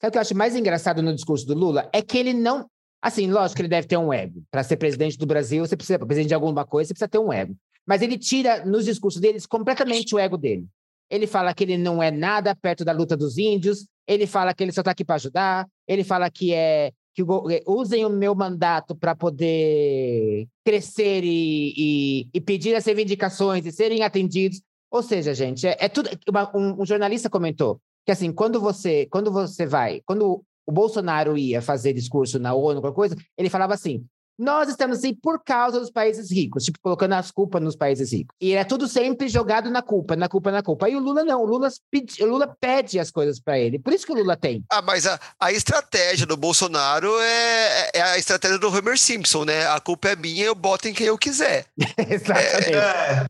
Sabe 0.00 0.08
o 0.08 0.10
que 0.10 0.18
eu 0.18 0.22
acho 0.22 0.34
mais 0.34 0.56
engraçado 0.56 1.02
no 1.02 1.14
discurso 1.14 1.46
do 1.46 1.54
Lula? 1.54 1.88
É 1.92 2.02
que 2.02 2.18
ele 2.18 2.32
não. 2.32 2.66
Assim, 3.00 3.30
lógico 3.30 3.54
que 3.56 3.62
ele 3.62 3.68
deve 3.68 3.86
ter 3.86 3.96
um 3.96 4.12
ego. 4.12 4.42
Para 4.50 4.64
ser 4.64 4.76
presidente 4.76 5.16
do 5.16 5.26
Brasil, 5.26 5.64
você 5.64 5.76
precisa, 5.76 5.98
presidente 6.00 6.28
de 6.28 6.34
alguma 6.34 6.66
coisa, 6.66 6.88
você 6.88 6.94
precisa 6.94 7.08
ter 7.08 7.18
um 7.18 7.32
ego. 7.32 7.54
Mas 7.86 8.02
ele 8.02 8.18
tira 8.18 8.64
nos 8.64 8.84
discursos 8.84 9.20
deles 9.20 9.46
completamente 9.46 10.14
o 10.14 10.18
ego 10.18 10.36
dele. 10.36 10.66
Ele 11.10 11.26
fala 11.26 11.54
que 11.54 11.62
ele 11.64 11.78
não 11.78 12.02
é 12.02 12.10
nada 12.10 12.54
perto 12.54 12.84
da 12.84 12.92
luta 12.92 13.16
dos 13.16 13.38
índios, 13.38 13.86
ele 14.08 14.26
fala 14.26 14.52
que 14.52 14.62
ele 14.64 14.72
só 14.72 14.80
está 14.80 14.90
aqui 14.90 15.04
para 15.04 15.14
ajudar, 15.16 15.66
ele 15.86 16.02
fala 16.02 16.30
que 16.30 16.52
é 16.52 16.92
que 17.14 17.22
eh, 17.22 17.62
usem 17.66 18.04
o 18.04 18.10
meu 18.10 18.34
mandato 18.34 18.94
para 18.94 19.14
poder 19.16 20.46
crescer 20.64 21.24
e, 21.24 21.72
e, 21.76 22.28
e 22.34 22.40
pedir 22.40 22.74
as 22.74 22.84
reivindicações 22.84 23.64
e 23.64 23.72
serem 23.72 24.02
atendidos. 24.02 24.60
Ou 24.90 25.02
seja, 25.02 25.32
gente, 25.32 25.66
é, 25.66 25.76
é 25.80 25.88
tudo. 25.88 26.10
uma- 26.28 26.54
um, 26.54 26.82
um 26.82 26.86
jornalista 26.86 27.30
comentou 27.30 27.80
que 28.04 28.12
assim, 28.12 28.32
quando 28.32 28.60
você, 28.60 29.06
quando 29.06 29.32
você 29.32 29.66
vai, 29.66 30.00
quando 30.06 30.44
o 30.66 30.72
Bolsonaro 30.72 31.36
ia 31.36 31.60
fazer 31.60 31.92
discurso 31.92 32.38
na 32.38 32.54
ONU, 32.54 32.80
qualquer 32.80 32.94
coisa, 32.96 33.16
ele 33.36 33.50
falava 33.50 33.74
assim: 33.74 34.04
nós 34.38 34.68
estamos 34.68 34.98
assim 34.98 35.14
por 35.14 35.42
causa 35.42 35.80
dos 35.80 35.90
países 35.90 36.30
ricos, 36.30 36.64
tipo, 36.64 36.78
colocando 36.80 37.14
as 37.14 37.30
culpas 37.30 37.62
nos 37.62 37.76
países 37.76 38.12
ricos. 38.12 38.34
E 38.40 38.52
é 38.54 38.64
tudo 38.64 38.86
sempre 38.86 39.28
jogado 39.28 39.70
na 39.70 39.82
culpa, 39.82 40.14
na 40.16 40.28
culpa, 40.28 40.50
na 40.50 40.62
culpa. 40.62 40.86
Aí 40.86 40.96
o 40.96 41.00
Lula 41.00 41.24
não, 41.24 41.42
o 41.42 41.46
Lula 41.46 41.68
pede, 41.90 42.22
o 42.22 42.26
Lula 42.26 42.54
pede 42.60 42.98
as 42.98 43.10
coisas 43.10 43.40
para 43.40 43.58
ele. 43.58 43.78
Por 43.78 43.92
isso 43.92 44.06
que 44.06 44.12
o 44.12 44.16
Lula 44.16 44.36
tem. 44.36 44.62
Ah, 44.70 44.82
mas 44.82 45.06
a, 45.06 45.18
a 45.40 45.52
estratégia 45.52 46.26
do 46.26 46.36
Bolsonaro 46.36 47.10
é, 47.20 47.90
é 47.94 48.02
a 48.02 48.18
estratégia 48.18 48.58
do 48.58 48.68
Homer 48.68 48.98
Simpson, 48.98 49.44
né? 49.44 49.66
A 49.68 49.80
culpa 49.80 50.08
é 50.08 50.16
minha, 50.16 50.44
eu 50.44 50.54
boto 50.54 50.88
em 50.88 50.94
quem 50.94 51.06
eu 51.06 51.18
quiser. 51.18 51.66
Exatamente. 51.96 52.74
É, 52.76 53.26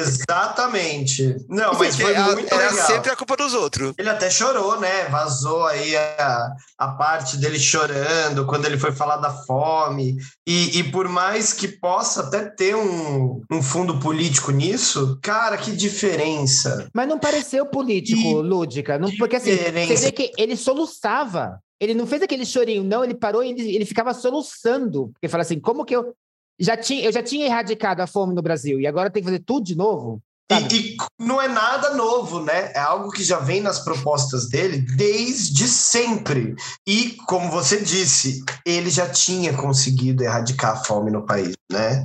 exatamente. 0.00 1.36
Não, 1.48 1.74
mas 1.74 1.96
foi 1.96 2.14
a- 2.14 2.22
muito 2.32 2.52
era 2.52 2.70
legal. 2.70 2.86
sempre 2.86 3.10
a 3.10 3.16
culpa 3.16 3.36
dos 3.36 3.54
outros. 3.54 3.94
Ele 3.98 4.08
até 4.08 4.30
chorou, 4.30 4.78
né? 4.80 5.04
Vazou 5.08 5.66
aí 5.66 5.96
a, 5.96 6.52
a 6.78 6.88
parte 6.88 7.36
dele 7.36 7.58
chorando 7.58 8.46
quando 8.46 8.66
ele 8.66 8.78
foi 8.78 8.92
falar 8.92 9.16
da 9.16 9.30
fome. 9.30 10.16
E, 10.46 10.78
e 10.78 10.84
por 10.84 11.08
mais 11.08 11.52
que 11.52 11.68
possa 11.68 12.22
até 12.22 12.44
ter 12.44 12.74
um, 12.74 13.40
um 13.50 13.62
fundo 13.62 13.98
político 14.00 14.50
nisso, 14.50 15.18
cara, 15.22 15.56
que 15.56 15.72
diferença. 15.72 16.88
Mas 16.94 17.08
não 17.08 17.18
pareceu 17.18 17.66
político, 17.66 18.40
Lúdica. 18.40 18.98
Não, 18.98 19.10
porque 19.16 19.36
assim, 19.36 19.52
Diferença. 19.52 19.96
você 19.96 20.06
vê 20.06 20.12
que 20.12 20.32
ele 20.36 20.56
soluçava. 20.56 21.60
Ele 21.80 21.94
não 21.94 22.06
fez 22.06 22.20
aquele 22.20 22.44
chorinho, 22.44 22.84
não, 22.84 23.02
ele 23.02 23.14
parou 23.14 23.42
e 23.42 23.50
ele, 23.50 23.74
ele 23.74 23.86
ficava 23.86 24.12
soluçando. 24.12 25.08
Porque 25.14 25.28
fala 25.28 25.42
assim, 25.42 25.58
como 25.58 25.84
que 25.84 25.96
eu 25.96 26.14
já 26.58 26.76
tinha, 26.76 27.02
eu 27.02 27.10
já 27.10 27.22
tinha 27.22 27.46
erradicado 27.46 28.00
a 28.00 28.06
fome 28.06 28.34
no 28.34 28.42
Brasil 28.42 28.78
e 28.78 28.86
agora 28.86 29.10
tem 29.10 29.22
que 29.22 29.28
fazer 29.28 29.42
tudo 29.42 29.64
de 29.64 29.74
novo? 29.74 30.22
Sabe? 30.50 30.74
E, 30.74 30.92
e 30.92 30.96
não 31.18 31.40
é 31.40 31.48
nada 31.48 31.94
novo, 31.94 32.42
né? 32.42 32.72
É 32.74 32.78
algo 32.80 33.10
que 33.10 33.22
já 33.22 33.38
vem 33.38 33.60
nas 33.60 33.78
propostas 33.80 34.48
dele 34.48 34.78
desde 34.96 35.68
sempre. 35.68 36.54
E, 36.86 37.16
como 37.26 37.50
você 37.50 37.80
disse, 37.80 38.42
ele 38.66 38.90
já 38.90 39.08
tinha 39.08 39.52
conseguido 39.54 40.22
erradicar 40.24 40.72
a 40.72 40.84
fome 40.84 41.10
no 41.10 41.24
país, 41.24 41.54
né? 41.70 42.04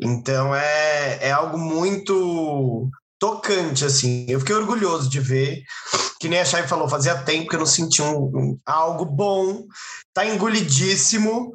Então 0.00 0.54
é, 0.54 1.18
é 1.28 1.30
algo 1.32 1.56
muito 1.58 2.90
tocante, 3.18 3.84
assim. 3.84 4.26
Eu 4.28 4.40
fiquei 4.40 4.54
orgulhoso 4.54 5.08
de 5.08 5.20
ver. 5.20 5.62
Que 6.20 6.28
nem 6.28 6.40
a 6.40 6.44
Chay 6.44 6.66
falou, 6.66 6.88
fazia 6.88 7.14
tempo 7.18 7.48
que 7.48 7.54
eu 7.54 7.60
não 7.60 7.66
senti 7.66 8.00
um, 8.02 8.24
um- 8.24 8.58
algo 8.66 9.04
bom. 9.04 9.64
Tá 10.12 10.24
engolidíssimo. 10.26 11.52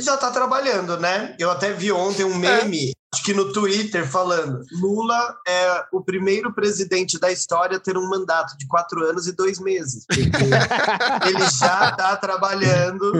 Já 0.00 0.16
tá 0.16 0.30
trabalhando, 0.30 0.98
né? 0.98 1.36
Eu 1.38 1.50
até 1.50 1.72
vi 1.72 1.92
ontem 1.92 2.24
um 2.24 2.34
meme, 2.34 2.92
acho 3.14 3.22
que 3.24 3.32
no 3.34 3.52
Twitter, 3.52 4.06
falando: 4.10 4.62
Lula 4.72 5.36
é 5.46 5.84
o 5.92 6.02
primeiro 6.02 6.52
presidente 6.52 7.18
da 7.18 7.30
história 7.30 7.76
a 7.76 7.80
ter 7.80 7.96
um 7.96 8.08
mandato 8.08 8.56
de 8.58 8.66
quatro 8.66 9.04
anos 9.04 9.26
e 9.26 9.32
dois 9.32 9.58
meses. 9.58 10.04
Ele 10.10 11.50
já 11.58 11.92
tá 11.92 12.16
trabalhando. 12.16 13.12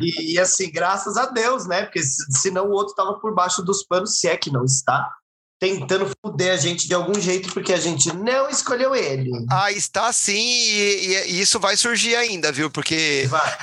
E, 0.00 0.34
e, 0.34 0.38
assim, 0.38 0.70
graças 0.70 1.16
a 1.16 1.26
Deus, 1.26 1.66
né? 1.66 1.82
Porque 1.82 2.02
se- 2.02 2.24
senão 2.40 2.66
o 2.66 2.72
outro 2.72 2.94
tava 2.94 3.14
por 3.18 3.34
baixo 3.34 3.62
dos 3.62 3.84
panos, 3.84 4.18
se 4.18 4.28
é 4.28 4.36
que 4.36 4.50
não 4.52 4.64
está 4.64 5.10
tentando 5.60 6.10
foder 6.24 6.54
a 6.54 6.56
gente 6.56 6.88
de 6.88 6.94
algum 6.94 7.20
jeito, 7.20 7.52
porque 7.52 7.72
a 7.74 7.76
gente 7.78 8.10
não 8.16 8.48
escolheu 8.48 8.94
ele. 8.94 9.30
Ah, 9.50 9.70
está 9.70 10.10
sim, 10.10 10.34
e, 10.34 11.06
e- 11.06 11.32
e 11.32 11.40
isso 11.42 11.60
vai 11.60 11.76
surgir 11.76 12.16
ainda, 12.16 12.50
viu? 12.50 12.70
Porque 12.70 13.26
Vai. 13.28 13.58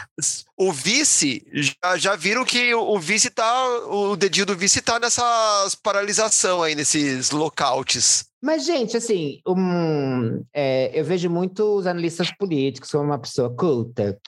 o 0.55 0.71
vice, 0.71 1.43
já, 1.51 1.97
já 1.97 2.15
viram 2.15 2.45
que 2.45 2.73
o 2.75 2.88
o 2.97 2.99
vice 2.99 3.29
tá, 3.31 3.67
o 3.88 4.15
dedinho 4.15 4.45
do 4.45 4.55
vice 4.55 4.79
tá 4.81 4.99
nessas 4.99 5.73
paralisação 5.75 6.62
aí, 6.62 6.75
nesses 6.75 7.31
lockouts. 7.31 8.25
Mas, 8.41 8.63
gente, 8.65 8.95
assim, 8.95 9.41
um, 9.47 10.43
é, 10.53 10.91
eu 10.93 11.03
vejo 11.03 11.29
muitos 11.29 11.88
analistas 11.88 12.31
políticos 12.38 12.91
como 12.91 13.03
uma 13.05 13.17
pessoa 13.19 13.49
culta 13.55 14.19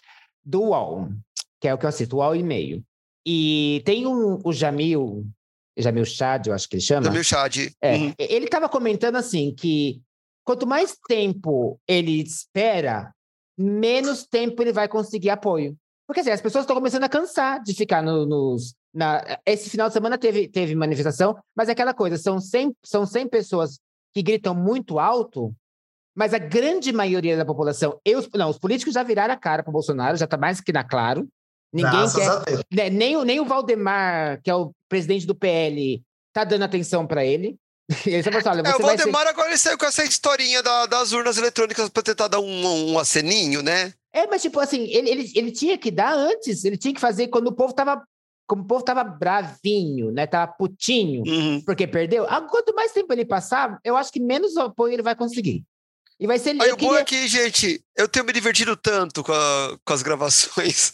do 0.44 0.62
UOL, 0.64 1.10
que 1.62 1.68
é 1.68 1.74
o 1.74 1.78
que 1.78 1.86
eu 1.86 1.90
assisto, 1.90 2.18
UOL 2.18 2.36
e 2.36 2.42
meio. 2.42 2.84
E 3.26 3.82
tem 3.86 4.08
um, 4.08 4.40
o 4.44 4.52
Jamil, 4.52 5.24
Jamil 5.82 6.06
Chad, 6.06 6.48
eu 6.48 6.54
acho 6.54 6.68
que 6.68 6.76
ele 6.76 6.82
chama. 6.84 7.10
Meu 7.10 7.24
chat. 7.24 7.74
É, 7.82 7.96
Uhum. 7.96 8.14
Ele 8.18 8.46
estava 8.46 8.68
comentando 8.70 9.16
assim 9.16 9.54
que 9.56 10.02
quanto 10.44 10.66
mais 10.68 10.98
tempo 11.08 11.80
ele 11.88 12.22
espera, 12.22 13.14
menos 13.58 14.24
tempo 14.26 14.62
ele 14.62 14.72
vai 14.74 14.88
conseguir 14.88 15.30
apoio. 15.30 15.76
Porque 16.08 16.22
assim, 16.22 16.32
as 16.32 16.42
pessoas 16.42 16.64
estão 16.64 16.76
começando 16.76 17.04
a 17.04 17.10
cansar 17.10 17.62
de 17.62 17.74
ficar 17.74 18.02
no- 18.02 18.26
nos. 18.26 18.74
Na, 18.92 19.24
esse 19.46 19.70
final 19.70 19.88
de 19.88 19.94
semana 19.94 20.18
teve, 20.18 20.48
teve 20.48 20.74
manifestação, 20.74 21.38
mas 21.56 21.70
é 21.70 21.74
aquela 21.74 21.94
coisa: 21.94 22.18
são 22.18 22.40
100, 22.40 22.76
são 22.84 23.06
100 23.06 23.28
pessoas 23.28 23.80
que 24.12 24.24
gritam 24.24 24.56
muito 24.56 24.98
alto, 24.98 25.54
mas 26.16 26.34
a 26.34 26.40
grande 26.40 26.92
maioria 26.92 27.38
da 27.38 27.46
população. 27.46 28.00
E 28.04 28.16
os, 28.16 28.28
não, 28.34 28.50
os 28.50 28.58
políticos 28.58 28.96
já 28.96 29.04
viraram 29.04 29.34
a 29.34 29.38
cara 29.38 29.62
para 29.62 29.70
o 29.70 29.74
Bolsonaro, 29.74 30.18
já 30.18 30.26
está 30.26 30.36
mais 30.38 30.60
que 30.60 30.74
na 30.74 30.84
claro. 30.84 31.28
Ninguém 31.72 31.92
Graças 31.92 32.16
quer. 32.16 32.30
a 32.30 32.40
Deus. 32.40 32.62
né, 32.74 32.90
nem, 32.90 33.16
o- 33.18 33.24
nem 33.24 33.40
o 33.40 33.46
Valdemar, 33.46 34.42
que 34.44 34.50
é 34.50 34.56
o 34.56 34.72
presidente 34.88 35.26
do 35.28 35.36
PL, 35.36 36.02
tá 36.34 36.44
dando 36.44 36.64
atenção 36.64 37.06
para 37.06 37.24
ele. 37.26 37.58
Ele 38.06 38.22
só 38.24 38.32
falou 38.32 38.40
assim, 38.40 38.50
olha, 38.50 38.60
É, 38.62 38.72
você 38.72 38.82
o 38.84 38.86
vai 38.86 38.98
ser... 38.98 39.04
Valdemar 39.04 39.28
agora 39.28 39.48
ele 39.50 39.58
saiu 39.58 39.78
com 39.78 39.86
essa 39.86 40.04
historinha 40.04 40.62
da- 40.62 40.86
das 40.86 41.12
urnas 41.12 41.38
eletrônicas 41.40 41.90
pra 41.90 42.04
tentar 42.04 42.28
dar 42.28 42.40
um, 42.40 42.92
um 42.94 43.00
aceninho, 43.00 43.62
né? 43.64 43.94
É, 44.14 44.28
mas 44.28 44.42
tipo 44.44 44.60
assim, 44.60 44.84
ele, 44.90 45.10
ele, 45.10 45.32
ele 45.36 45.52
tinha 45.52 45.78
que 45.78 45.90
dar 45.92 46.14
antes, 46.14 46.64
ele 46.66 46.78
tinha 46.78 46.94
que 46.94 47.00
fazer 47.00 47.28
quando 47.30 47.48
o 47.48 47.52
povo 47.56 47.74
tava, 47.74 48.04
como 48.48 48.64
o 48.64 48.66
povo 48.66 48.84
tava 48.84 49.04
bravinho, 49.04 50.12
né, 50.12 50.26
tava 50.28 50.52
putinho, 50.52 51.24
Uhum. 51.26 51.62
porque 51.66 51.86
perdeu. 51.88 52.26
Ah, 52.30 52.42
quanto 52.42 52.74
mais 52.76 52.92
tempo 52.92 53.12
ele 53.14 53.26
passar, 53.26 53.80
eu 53.84 53.96
acho 53.98 54.12
que 54.12 54.20
menos 54.20 54.56
apoio 54.58 54.94
ele 54.94 55.04
vai 55.04 55.16
conseguir. 55.16 55.64
E 56.20 56.28
vai 56.28 56.38
ser... 56.38 56.50
Aí 56.62 56.68
eu 56.70 56.76
o 56.76 56.78
bom 56.78 56.96
é 56.96 57.04
queria- 57.04 57.06
que, 57.06 57.28
gente, 57.30 57.82
eu 57.96 58.08
tenho 58.08 58.26
me 58.26 58.34
divertido 58.34 58.76
tanto 58.76 59.24
com, 59.24 59.32
a- 59.32 59.78
com 59.86 59.94
as 59.94 60.02
gravações. 60.04 60.94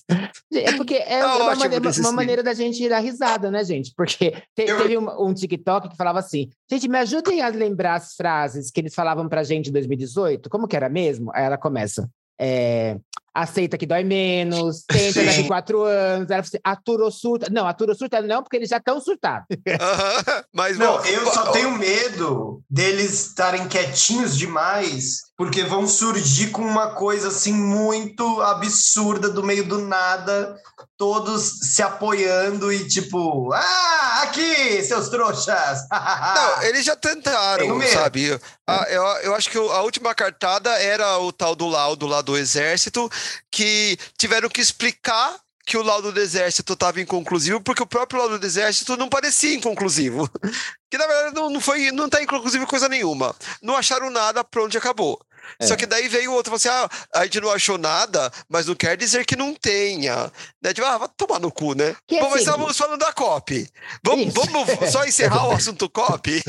É 0.53 0.71
porque 0.77 0.93
é 0.95 1.17
Tá 1.19 1.35
uma, 1.37 1.55
maneira, 1.55 1.89
uma 2.01 2.11
maneira 2.11 2.43
da 2.43 2.53
gente 2.53 2.87
dar 2.87 2.99
risada, 2.99 3.49
né, 3.49 3.63
gente? 3.63 3.91
Porque 3.97 4.31
te- 4.55 4.63
Eu- 4.69 4.77
teve 4.77 4.97
um, 4.97 5.27
um 5.27 5.33
TikTok 5.33 5.89
que 5.89 5.97
falava 5.97 6.19
assim: 6.19 6.49
gente, 6.69 6.87
me 6.87 6.99
ajudem 6.99 7.41
a 7.41 7.47
lembrar 7.47 7.95
as 7.95 8.13
frases 8.15 8.69
que 8.69 8.79
eles 8.79 8.93
falavam 8.93 9.27
pra 9.27 9.43
gente 9.43 9.69
em 9.69 9.73
2018. 9.73 10.47
Como 10.49 10.67
que 10.67 10.75
era 10.75 10.89
mesmo? 10.89 11.31
Aí 11.33 11.43
ela 11.43 11.57
começa. 11.57 12.07
é, 12.39 12.97
aceita 13.35 13.77
que 13.77 13.85
dói 13.85 14.05
menos, 14.05 14.85
tenta 14.87 15.19
Sim. 15.19 15.25
daqui 15.25 15.43
quatro 15.43 15.83
anos. 15.83 16.31
Ela 16.31 16.39
assim, 16.39 16.57
atura 16.63 17.03
ou 17.03 17.11
surta. 17.11 17.47
Não, 17.51 17.67
atura 17.67 17.91
ou 17.91 17.97
surta 17.97 18.21
não, 18.21 18.41
porque 18.41 18.55
eles 18.55 18.69
já 18.69 18.77
estão 18.77 18.99
surtados. 19.01 19.47
Mas, 20.53 20.77
Não, 20.77 20.97
bom, 20.97 21.05
eu 21.05 21.25
só 21.31 21.51
tenho 21.51 21.77
medo 21.77 22.63
deles 22.69 23.27
estarem 23.27 23.67
quietinhos 23.67 24.37
demais, 24.37 25.24
porque 25.37 25.63
vão 25.63 25.87
surgir 25.87 26.51
com 26.51 26.61
uma 26.61 26.91
coisa 26.91 27.27
assim 27.27 27.53
muito 27.53 28.41
absurda 28.41 29.29
do 29.29 29.43
meio 29.43 29.65
do 29.65 29.79
nada, 29.79 30.57
todos 30.97 31.73
se 31.73 31.81
apoiando 31.81 32.71
e 32.71 32.87
tipo, 32.87 33.51
ah, 33.53 34.21
aqui, 34.23 34.81
seus 34.83 35.09
trouxas. 35.09 35.87
Não, 35.91 36.63
eles 36.63 36.85
já 36.85 36.95
tentaram, 36.95 37.75
medo. 37.75 37.91
sabe? 37.91 38.39
Ah, 38.65 38.85
eu, 38.89 39.03
eu 39.23 39.35
acho 39.35 39.49
que 39.49 39.57
a 39.57 39.81
última 39.81 40.15
cartada 40.15 40.71
era 40.79 41.17
o 41.19 41.33
tal 41.33 41.53
do 41.53 41.67
laudo 41.67 42.07
lá 42.07 42.21
do 42.21 42.37
Exército, 42.37 43.11
que 43.51 43.97
tiveram 44.17 44.47
que 44.47 44.61
explicar 44.61 45.35
que 45.65 45.77
o 45.77 45.81
laudo 45.81 46.11
do 46.11 46.19
Exército 46.19 46.73
estava 46.73 47.01
inconclusivo, 47.01 47.59
porque 47.59 47.81
o 47.81 47.87
próprio 47.87 48.19
laudo 48.19 48.37
do 48.37 48.45
Exército 48.45 48.95
não 48.95 49.09
parecia 49.09 49.55
inconclusivo. 49.55 50.29
Que 50.87 50.99
na 50.99 51.07
verdade 51.07 51.35
não, 51.35 51.49
não 51.49 51.59
foi, 51.59 51.91
não 51.91 52.07
tá 52.07 52.21
inconclusivo 52.21 52.65
coisa 52.67 52.87
nenhuma. 52.87 53.35
Não 53.61 53.75
acharam 53.75 54.09
nada, 54.09 54.45
pronto, 54.45 54.77
acabou. 54.77 55.19
É. 55.59 55.65
Só 55.65 55.75
que 55.75 55.85
daí 55.85 56.07
veio 56.07 56.31
o 56.31 56.35
outro 56.35 56.55
e 56.55 56.57
falou 56.57 56.77
assim: 56.77 56.87
ah, 57.13 57.19
a 57.19 57.23
gente 57.25 57.41
não 57.41 57.49
achou 57.49 57.77
nada, 57.77 58.31
mas 58.47 58.67
não 58.67 58.75
quer 58.75 58.95
dizer 58.95 59.25
que 59.25 59.35
não 59.35 59.53
tenha. 59.53 60.31
Né? 60.63 60.73
Tipo, 60.73 60.87
ah, 60.87 60.97
vai 60.99 61.09
tomar 61.17 61.39
no 61.39 61.51
cu, 61.51 61.73
né? 61.73 61.95
Que 62.07 62.19
Bom, 62.19 62.25
mas 62.25 62.33
assim- 62.35 62.43
estávamos 62.43 62.77
falando 62.77 62.99
da 62.99 63.11
COP. 63.11 63.67
Vamos, 64.05 64.33
vamos 64.33 64.69
só 64.91 65.03
encerrar 65.03 65.49
o 65.49 65.51
assunto 65.51 65.89
COP? 65.89 66.41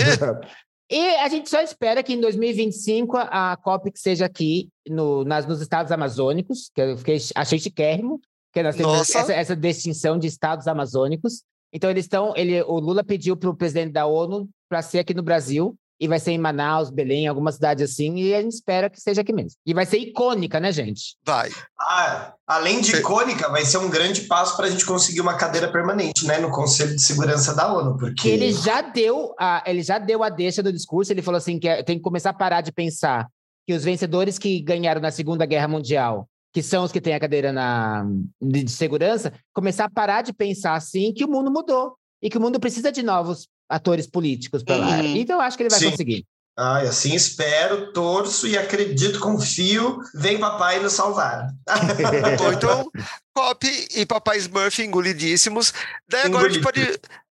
E 0.89 1.17
a 1.17 1.29
gente 1.29 1.51
só 1.51 1.61
espera 1.61 2.03
que 2.03 2.13
em 2.13 2.21
2025 2.21 3.17
a 3.17 3.53
a 3.53 3.57
COP 3.57 3.91
que 3.91 3.99
seja 3.99 4.27
aqui 4.27 4.69
no, 4.89 5.25
nas, 5.25 5.45
nos 5.45 5.61
estados 5.61 5.91
amazônicos, 5.91 6.71
que 6.73 6.81
eu 6.81 6.97
fiquei, 6.97 7.19
achei 7.35 7.59
chiquérrimo, 7.59 8.21
que 8.57 8.63
nós 8.63 8.75
temos 8.77 9.11
essa, 9.11 9.33
essa 9.33 9.55
distinção 9.57 10.19
de 10.19 10.27
estados 10.27 10.67
amazônicos. 10.67 11.43
Então 11.73 11.91
eles 11.91 12.07
estão, 12.07 12.33
ele, 12.35 12.63
o 12.63 12.79
Lula 12.79 13.05
pediu 13.05 13.37
para 13.37 13.51
o 13.51 13.55
presidente 13.57 13.93
da 13.93 14.07
ONU 14.07 14.49
para 14.69 14.81
ser 14.81 15.01
aqui 15.01 15.13
no 15.13 15.23
Brasil 15.23 15.77
e 16.01 16.07
vai 16.09 16.19
ser 16.21 16.33
em 16.33 16.39
Manaus, 16.39 16.91
Belém, 16.91 17.27
alguma 17.27 17.51
cidade 17.53 17.83
assim, 17.83 18.17
e 18.17 18.35
a 18.35 18.41
gente 18.43 18.53
espera 18.53 18.89
que 18.91 19.01
seja 19.01 19.23
aqui 19.23 19.33
mesmo. 19.33 19.53
E 19.65 19.73
vai 19.73 19.85
ser 19.87 19.99
icônica, 19.99 20.61
né, 20.61 20.71
gente? 20.71 21.17
Vai. 21.25 21.51
Ah, 21.81 22.35
além 22.47 22.81
de 22.83 22.95
icônica, 22.97 23.49
vai 23.51 23.65
ser 23.65 23.79
um 23.79 23.89
grande 23.89 24.23
passo 24.23 24.57
para 24.57 24.67
a 24.67 24.71
gente 24.71 24.85
conseguir 24.85 25.21
uma 25.23 25.37
cadeira 25.37 25.71
permanente, 25.71 26.27
né, 26.27 26.39
no 26.39 26.51
Conselho 26.51 26.95
de 26.95 27.03
Segurança 27.03 27.55
da 27.55 27.73
ONU, 27.73 27.97
porque 27.99 28.23
Que 28.23 28.29
ele 28.29 28.53
já 28.53 28.83
deu 28.83 29.35
a, 29.39 29.63
ele 29.67 29.83
já 29.83 29.99
deu 29.99 30.23
a 30.23 30.29
deixa 30.29 30.63
do 30.63 30.73
discurso, 30.73 31.13
ele 31.13 31.23
falou 31.23 31.39
assim 31.39 31.59
que 31.59 31.69
é- 31.69 31.83
tem 31.83 31.97
que 31.97 32.03
começar 32.03 32.31
a 32.31 32.35
parar 32.35 32.61
de 32.61 32.73
pensar 32.73 33.27
que 33.67 33.75
os 33.75 33.85
vencedores 33.85 34.39
que 34.39 34.61
ganharam 34.61 35.01
na 35.01 35.11
Segunda 35.11 35.45
Guerra 35.47 35.69
Mundial, 35.69 36.29
que 36.57 36.63
são 36.63 36.85
os 36.85 36.91
que 36.91 37.03
têm 37.03 37.13
a 37.13 37.21
cadeira 37.21 37.53
na, 37.53 38.07
de, 38.41 38.65
de 38.65 38.71
segurança, 38.71 39.31
começar 39.53 39.85
a 39.85 39.91
parar 39.91 40.23
de 40.23 40.33
pensar 40.33 40.73
assim 40.73 41.13
que 41.13 41.23
o 41.23 41.29
mundo 41.29 41.51
mudou 41.51 41.99
e 42.23 42.31
que 42.31 42.39
o 42.39 42.41
mundo 42.41 42.59
precisa 42.59 42.91
de 42.91 43.03
novos 43.03 43.47
atores 43.69 44.07
políticos 44.07 44.63
para 44.63 44.77
lá. 44.77 44.97
Uhum. 44.97 45.17
Então 45.17 45.37
eu 45.37 45.43
acho 45.43 45.55
que 45.55 45.65
ele 45.65 45.69
vai 45.69 45.79
Sim. 45.79 45.91
conseguir. 45.91 46.25
Ai, 46.59 46.87
assim 46.87 47.15
espero, 47.15 47.93
torço 47.93 48.47
e 48.47 48.57
acredito, 48.57 49.21
confio. 49.21 49.99
Vem 50.15 50.39
papai 50.39 50.81
nos 50.81 50.95
salvar. 50.95 51.51
Então, 52.57 52.91
COP 53.35 53.89
e 53.95 54.07
Papai 54.07 54.39
Smurf 54.39 54.83
engolidíssimos. 54.83 55.75
Daí 56.09 56.23
agora 56.23 56.47
a 56.47 56.49
gente 56.49 56.63
pode. 56.63 56.81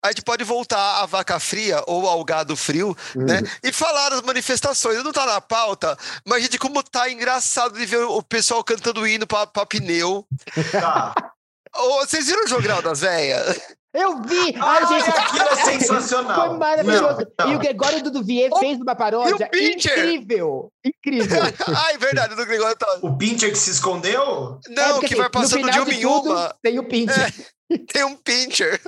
A 0.02 0.08
gente 0.10 0.22
pode 0.22 0.44
voltar 0.46 1.02
à 1.02 1.06
vaca 1.06 1.40
fria 1.40 1.84
ou 1.86 2.08
ao 2.08 2.24
gado 2.24 2.56
frio, 2.56 2.96
né? 3.16 3.42
E 3.62 3.72
falar 3.74 4.10
das 4.10 4.22
manifestações. 4.22 5.04
Não 5.04 5.12
tá 5.12 5.26
na 5.26 5.42
pauta, 5.42 5.98
mas, 6.26 6.42
gente, 6.44 6.58
como 6.58 6.82
tá 6.82 7.10
engraçado 7.12 7.78
de 7.78 7.86
ver 7.86 8.04
o 8.04 8.22
pessoal 8.24 8.64
cantando 8.64 9.06
hino 9.06 9.28
pra, 9.28 9.46
pra 9.46 9.66
pneu. 9.66 10.26
Tá. 10.72 11.14
Ô, 11.76 12.00
vocês 12.00 12.28
viram 12.28 12.46
o 12.46 12.48
Jogral 12.48 12.82
das 12.82 13.02
Véias? 13.02 13.60
Eu 13.94 14.22
vi! 14.22 14.56
Ai, 14.56 14.84
Ai, 14.84 14.88
gente, 14.88 15.10
aquilo 15.10 15.48
é 15.50 15.56
sensacional. 15.80 16.48
foi 16.50 16.58
maravilhoso. 16.58 17.28
Não, 17.38 17.46
não. 17.46 17.52
E 17.52 17.56
o 17.56 17.60
Gregório 17.60 18.04
Duduvier 18.04 18.50
fez 18.60 18.80
uma 18.80 18.96
paródia 18.96 19.50
Pincher? 19.50 19.98
incrível. 19.98 20.72
Incrível. 20.86 21.42
Ai, 21.76 21.98
verdade, 22.00 22.36
do 22.36 22.46
Gregório 22.46 22.78
tá. 22.78 23.00
O 23.02 23.18
Pincher 23.18 23.52
que 23.52 23.58
se 23.58 23.72
escondeu? 23.72 24.60
É, 24.68 24.72
Não, 24.72 24.94
porque, 25.00 25.08
que 25.08 25.14
assim, 25.14 25.22
vai 25.22 25.26
no 25.26 25.32
passando 25.32 25.72
de 25.72 25.80
uma 25.80 25.94
em 25.94 26.06
uma. 26.06 26.56
Tem 26.62 26.80
o 26.80 26.84
Pincher. 26.88 27.34
Tem 27.92 28.04
um 28.04 28.16
pincher. 28.16 28.82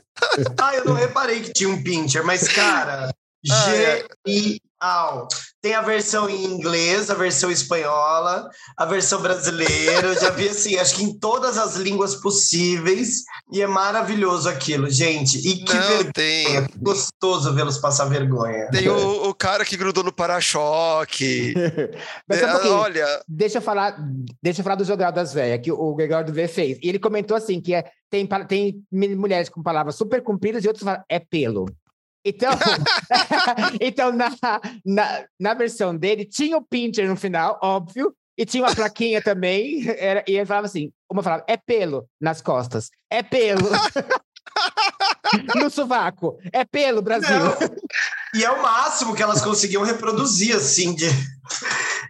Ah, 0.60 0.76
eu 0.76 0.86
não 0.86 0.94
reparei 0.94 1.42
que 1.42 1.54
tinha 1.54 1.70
um 1.70 1.82
Pincher, 1.82 2.24
mas, 2.24 2.48
cara, 2.48 3.14
Ah, 3.50 3.66
é. 4.82 4.86
genial. 4.86 5.28
Tem 5.62 5.76
a 5.76 5.82
versão 5.82 6.28
em 6.28 6.44
inglês, 6.46 7.12
a 7.12 7.14
versão 7.14 7.52
espanhola, 7.52 8.50
a 8.76 8.84
versão 8.86 9.22
brasileira. 9.22 10.08
Eu 10.08 10.20
já 10.20 10.32
vi, 10.32 10.50
assim, 10.50 10.76
acho 10.78 10.96
que 10.96 11.04
em 11.04 11.20
todas 11.20 11.56
as 11.56 11.76
línguas 11.76 12.16
possíveis. 12.16 13.24
E 13.52 13.62
é 13.62 13.68
maravilhoso 13.68 14.50
aquilo, 14.50 14.90
gente. 14.90 15.38
E 15.38 15.64
que 15.64 15.74
Não, 15.74 15.82
vergonha. 15.82 16.12
tem. 16.14 16.66
Que 16.66 16.80
gostoso 16.80 17.54
vê-los 17.54 17.78
passar 17.78 18.06
vergonha. 18.06 18.70
Tem 18.72 18.90
o, 18.90 19.30
o 19.30 19.36
cara 19.36 19.64
que 19.64 19.78
grudou 19.78 20.04
no 20.04 20.12
para-choque. 20.12 21.54
Um 22.30 22.34
É, 22.34 22.48
pouquinho. 22.52 22.74
olha, 22.74 23.06
Deixa 23.28 23.58
eu 23.60 23.62
falar, 23.62 23.98
deixa 24.42 24.62
eu 24.62 24.64
falar 24.64 24.76
do 24.76 24.84
Jogral 24.86 25.12
das 25.12 25.34
Velhas, 25.34 25.62
que 25.64 25.72
o 25.72 25.94
Gregório 25.96 26.26
do 26.28 26.34
V 26.34 26.48
fez. 26.48 26.78
E 26.82 26.90
ele 26.90 26.98
comentou 27.00 27.36
assim: 27.38 27.62
que 27.62 27.74
é, 27.74 27.84
tem, 28.10 28.28
tem 28.48 28.84
mulheres 28.92 29.50
com 29.50 29.62
palavras 29.62 29.96
super 29.96 30.24
compridas 30.24 30.64
e 30.64 30.68
outras 30.68 30.84
falam, 30.84 31.04
é 31.10 31.20
pelo. 31.20 31.66
Então, 32.24 32.52
então 33.80 34.12
na, 34.12 34.32
na, 34.86 35.26
na 35.40 35.54
versão 35.54 35.96
dele, 35.96 36.26
tinha 36.26 36.58
o 36.58 36.66
pincher 36.66 37.08
no 37.08 37.16
final, 37.16 37.60
óbvio, 37.62 38.16
e 38.38 38.46
tinha 38.46 38.64
uma 38.64 38.76
plaquinha 38.76 39.22
também, 39.24 39.88
era, 39.88 40.24
e 40.28 40.36
ele 40.36 40.46
falava 40.46 40.68
assim: 40.68 40.92
uma 41.10 41.24
falava, 41.24 41.44
é 41.48 41.58
pelo 41.58 42.08
nas 42.20 42.42
costas, 42.42 42.90
é 43.10 43.22
pelo. 43.22 43.70
no 45.56 45.70
sovaco, 45.70 46.38
é 46.52 46.66
pelo, 46.66 47.02
Brasil. 47.02 47.30
Não. 47.30 47.56
E 48.34 48.44
é 48.44 48.52
o 48.52 48.62
máximo 48.62 49.16
que 49.16 49.24
elas 49.24 49.42
conseguiam 49.42 49.84
reproduzir, 49.84 50.56
assim, 50.56 50.96
de, 50.96 51.06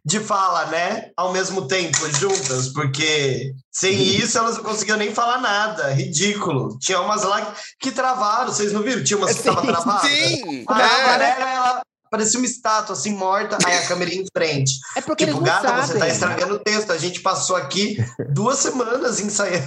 de 0.03 0.19
fala, 0.19 0.65
né? 0.65 1.11
Ao 1.15 1.31
mesmo 1.31 1.67
tempo, 1.67 1.97
juntas, 2.09 2.69
porque 2.69 3.53
sem 3.71 3.93
isso 3.93 4.37
elas 4.37 4.57
não 4.57 4.63
conseguiam 4.63 4.97
nem 4.97 5.13
falar 5.13 5.39
nada. 5.39 5.91
Ridículo. 5.91 6.77
Tinha 6.79 6.99
umas 7.01 7.23
lá 7.23 7.53
que 7.79 7.91
travaram, 7.91 8.51
vocês 8.51 8.71
não 8.71 8.81
viram? 8.81 9.03
Tinha 9.03 9.17
umas 9.17 9.33
que 9.33 9.39
estavam 9.39 9.63
travadas. 9.63 10.09
Sim! 10.09 10.65
A 10.67 10.81
é. 10.81 11.03
amarela, 11.03 11.49
ela 11.49 11.81
parecia 12.11 12.37
uma 12.37 12.45
estátua, 12.45 12.93
assim, 12.93 13.13
morta, 13.13 13.57
aí 13.65 13.77
a 13.77 13.87
câmera 13.87 14.13
ia 14.13 14.21
em 14.21 14.25
frente. 14.35 14.73
É 14.97 15.01
porque 15.01 15.25
tipo, 15.25 15.39
gata, 15.39 15.81
você 15.81 15.93
sabem. 15.93 15.99
tá 16.01 16.07
estragando 16.09 16.55
o 16.55 16.59
texto. 16.59 16.91
A 16.91 16.97
gente 16.97 17.21
passou 17.21 17.55
aqui 17.55 17.97
duas 18.29 18.57
semanas 18.57 19.21
ensaiando. 19.21 19.65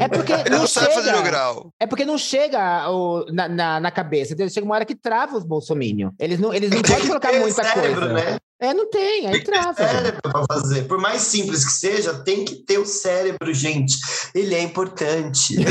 É 0.00 0.08
porque 0.08 0.32
Ele 0.32 0.50
não, 0.50 0.60
não 0.60 0.66
sabe 0.66 0.94
fazer 0.94 1.10
chega. 1.10 1.20
o 1.20 1.22
grau. 1.22 1.70
É 1.78 1.86
porque 1.86 2.06
não 2.06 2.16
chega 2.16 2.90
o, 2.90 3.26
na, 3.30 3.48
na, 3.48 3.80
na 3.80 3.90
cabeça. 3.90 4.34
Chega 4.48 4.64
uma 4.64 4.76
hora 4.76 4.86
que 4.86 4.94
trava 4.94 5.36
os 5.36 5.44
bolsominion. 5.44 6.10
Eles 6.18 6.40
não, 6.40 6.54
eles 6.54 6.70
não 6.70 6.80
podem 6.80 7.06
colocar 7.06 7.32
muita 7.38 7.62
cérebro, 7.62 8.08
coisa. 8.08 8.14
né? 8.14 8.38
É, 8.64 8.72
não 8.74 8.88
tem, 8.90 9.26
aí 9.26 9.32
Tem 9.32 9.44
trava. 9.44 9.74
cérebro 9.74 10.20
pra 10.22 10.42
fazer. 10.50 10.84
Por 10.88 10.98
mais 10.98 11.22
simples 11.22 11.64
que 11.64 11.72
seja, 11.72 12.14
tem 12.14 12.44
que 12.44 12.54
ter 12.56 12.78
o 12.78 12.86
cérebro, 12.86 13.52
gente. 13.52 13.94
Ele 14.34 14.54
é 14.54 14.60
importante. 14.62 15.54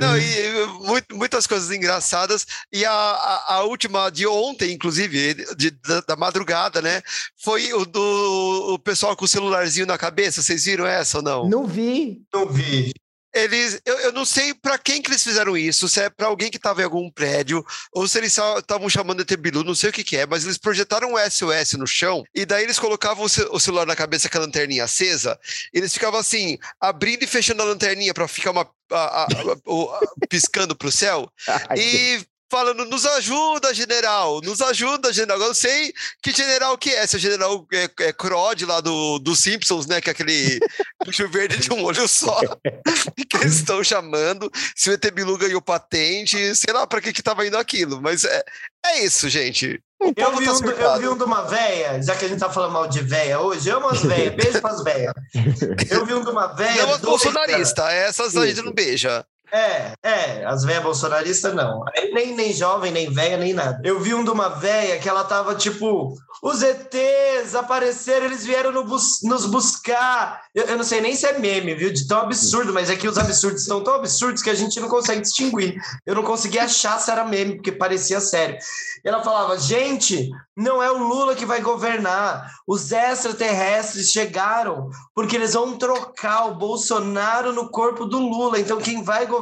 Não, 0.00 0.16
e 0.18 0.66
muito- 0.86 1.16
muitas 1.16 1.46
coisas 1.46 1.70
engraçadas. 1.70 2.46
E 2.72 2.84
a, 2.84 2.90
a, 2.92 3.54
a 3.56 3.62
última 3.64 4.10
de 4.10 4.26
ontem, 4.26 4.72
inclusive, 4.72 5.34
de- 5.56 5.70
da, 5.70 6.00
da 6.00 6.16
madrugada, 6.16 6.80
né? 6.82 7.02
Foi 7.42 7.72
o 7.72 7.84
do 7.84 8.74
o 8.74 8.78
pessoal 8.78 9.16
com 9.16 9.24
o 9.24 9.28
celularzinho 9.28 9.86
na 9.86 9.98
cabeça. 9.98 10.42
Vocês 10.42 10.64
viram 10.64 10.86
essa 10.86 11.18
ou 11.18 11.22
não? 11.24 11.48
Não 11.48 11.66
vi. 11.66 12.22
Não 12.32 12.46
vi. 12.48 12.92
Eles, 13.34 13.80
eu, 13.84 13.98
eu 14.00 14.12
não 14.12 14.24
sei 14.24 14.54
para 14.54 14.78
quem 14.78 15.02
que 15.02 15.10
eles 15.10 15.22
fizeram 15.22 15.56
isso, 15.56 15.88
se 15.88 16.00
é 16.00 16.08
para 16.08 16.28
alguém 16.28 16.50
que 16.50 16.56
estava 16.56 16.80
em 16.80 16.84
algum 16.84 17.10
prédio, 17.10 17.64
ou 17.92 18.06
se 18.06 18.16
eles 18.18 18.36
estavam 18.58 18.88
chamando 18.88 19.18
de 19.18 19.24
Tebilu, 19.24 19.64
não 19.64 19.74
sei 19.74 19.90
o 19.90 19.92
que, 19.92 20.04
que 20.04 20.16
é, 20.16 20.24
mas 20.26 20.44
eles 20.44 20.56
projetaram 20.58 21.12
um 21.14 21.18
SOS 21.30 21.72
no 21.74 21.86
chão, 21.86 22.22
e 22.34 22.46
daí 22.46 22.62
eles 22.62 22.78
colocavam 22.78 23.24
o, 23.24 23.28
ce- 23.28 23.48
o 23.50 23.58
celular 23.58 23.86
na 23.86 23.96
cabeça 23.96 24.28
com 24.28 24.38
a 24.38 24.42
lanterninha 24.42 24.84
acesa, 24.84 25.38
e 25.72 25.78
eles 25.78 25.92
ficavam 25.92 26.20
assim, 26.20 26.58
abrindo 26.80 27.24
e 27.24 27.26
fechando 27.26 27.62
a 27.62 27.66
lanterninha 27.66 28.14
para 28.14 28.28
ficar 28.28 28.52
uma, 28.52 28.68
a- 28.92 29.22
a- 29.24 29.26
a- 29.26 30.26
piscando 30.28 30.76
pro 30.76 30.92
céu, 30.92 31.28
e 31.76 32.24
falando, 32.54 32.84
nos 32.84 33.04
ajuda, 33.04 33.74
general, 33.74 34.40
nos 34.40 34.60
ajuda, 34.62 35.12
general. 35.12 35.40
Eu 35.40 35.48
não 35.48 35.54
sei 35.54 35.92
que 36.22 36.30
general 36.30 36.78
que 36.78 36.90
é, 36.90 37.04
se 37.04 37.16
é 37.16 37.18
o 37.18 37.20
general 37.20 37.66
é, 37.72 37.90
é 38.04 38.12
Crod 38.12 38.62
lá 38.64 38.80
do, 38.80 39.18
do 39.18 39.34
Simpsons, 39.34 39.86
né? 39.88 40.00
Que 40.00 40.08
é 40.08 40.12
aquele 40.12 40.60
bicho 41.04 41.28
verde 41.28 41.58
de 41.58 41.72
um 41.72 41.82
olho 41.82 42.06
só, 42.06 42.38
que 43.28 43.36
eles 43.38 43.56
estão 43.56 43.82
chamando, 43.82 44.48
se 44.76 44.88
o 44.88 44.92
ET 44.92 45.04
Bilu 45.10 45.36
ganhou 45.36 45.60
patente, 45.60 46.54
sei 46.54 46.72
lá 46.72 46.86
para 46.86 47.00
que 47.00 47.12
que 47.12 47.22
tava 47.24 47.44
indo 47.44 47.58
aquilo, 47.58 48.00
mas 48.00 48.22
é, 48.24 48.44
é 48.86 49.04
isso, 49.04 49.28
gente. 49.28 49.80
Eu 50.00 50.08
vi, 50.08 50.14
tá 50.14 50.52
um, 50.52 50.60
do- 50.60 50.70
eu 50.70 50.98
vi 51.00 51.08
um 51.08 51.16
de 51.16 51.24
uma 51.24 51.42
véia, 51.42 52.00
já 52.02 52.14
que 52.14 52.24
a 52.24 52.28
gente 52.28 52.38
tá 52.38 52.50
falando 52.50 52.72
mal 52.72 52.86
de 52.86 53.00
véia 53.00 53.40
hoje, 53.40 53.68
eu 53.68 53.78
amo 53.78 53.88
as 53.88 54.02
véias, 54.02 54.34
beijo 54.34 54.60
pras 54.60 54.84
véias. 54.84 55.12
Eu 55.90 56.04
vi 56.04 56.14
um 56.14 56.22
de 56.22 56.30
uma 56.30 56.48
véia. 56.48 56.82
Não 56.82 56.94
as 56.94 57.00
doida. 57.00 57.06
bolsonaristas, 57.06 57.90
essas 57.90 58.36
a 58.36 58.46
gente 58.46 58.62
não 58.62 58.72
beija. 58.72 59.24
É, 59.52 59.92
é, 60.02 60.44
as 60.46 60.64
véias 60.64 60.82
bolsonaristas 60.82 61.54
não. 61.54 61.84
Nem, 62.12 62.34
nem 62.34 62.52
jovem, 62.52 62.90
nem 62.90 63.12
véia, 63.12 63.36
nem 63.36 63.52
nada. 63.52 63.80
Eu 63.84 64.00
vi 64.00 64.12
um 64.12 64.24
de 64.24 64.30
uma 64.30 64.48
véia 64.48 64.98
que 64.98 65.08
ela 65.08 65.22
tava 65.22 65.54
tipo: 65.54 66.12
os 66.42 66.60
ETs 66.62 67.54
apareceram, 67.54 68.26
eles 68.26 68.44
vieram 68.44 68.72
no 68.72 68.84
bus- 68.84 69.20
nos 69.22 69.46
buscar. 69.46 70.42
Eu, 70.54 70.64
eu 70.64 70.76
não 70.76 70.82
sei 70.82 71.00
nem 71.00 71.14
se 71.14 71.26
é 71.26 71.38
meme, 71.38 71.74
viu? 71.74 71.92
De 71.92 72.06
tão 72.08 72.20
absurdo, 72.20 72.72
mas 72.72 72.90
é 72.90 72.96
que 72.96 73.06
os 73.06 73.16
absurdos 73.16 73.64
são 73.64 73.82
tão 73.84 73.94
absurdos 73.94 74.42
que 74.42 74.50
a 74.50 74.54
gente 74.54 74.80
não 74.80 74.88
consegue 74.88 75.20
distinguir. 75.20 75.76
Eu 76.04 76.16
não 76.16 76.24
consegui 76.24 76.58
achar 76.58 76.98
se 76.98 77.10
era 77.10 77.24
meme, 77.24 77.54
porque 77.56 77.70
parecia 77.70 78.20
sério. 78.20 78.56
Ela 79.04 79.22
falava: 79.22 79.56
gente, 79.56 80.30
não 80.56 80.82
é 80.82 80.90
o 80.90 80.98
Lula 80.98 81.36
que 81.36 81.46
vai 81.46 81.60
governar. 81.60 82.50
Os 82.66 82.90
extraterrestres 82.90 84.10
chegaram 84.10 84.88
porque 85.14 85.36
eles 85.36 85.52
vão 85.52 85.76
trocar 85.76 86.46
o 86.46 86.54
Bolsonaro 86.56 87.52
no 87.52 87.68
corpo 87.70 88.04
do 88.06 88.18
Lula. 88.18 88.58
Então 88.58 88.78
quem 88.78 89.02
vai 89.04 89.26
governar 89.26 89.33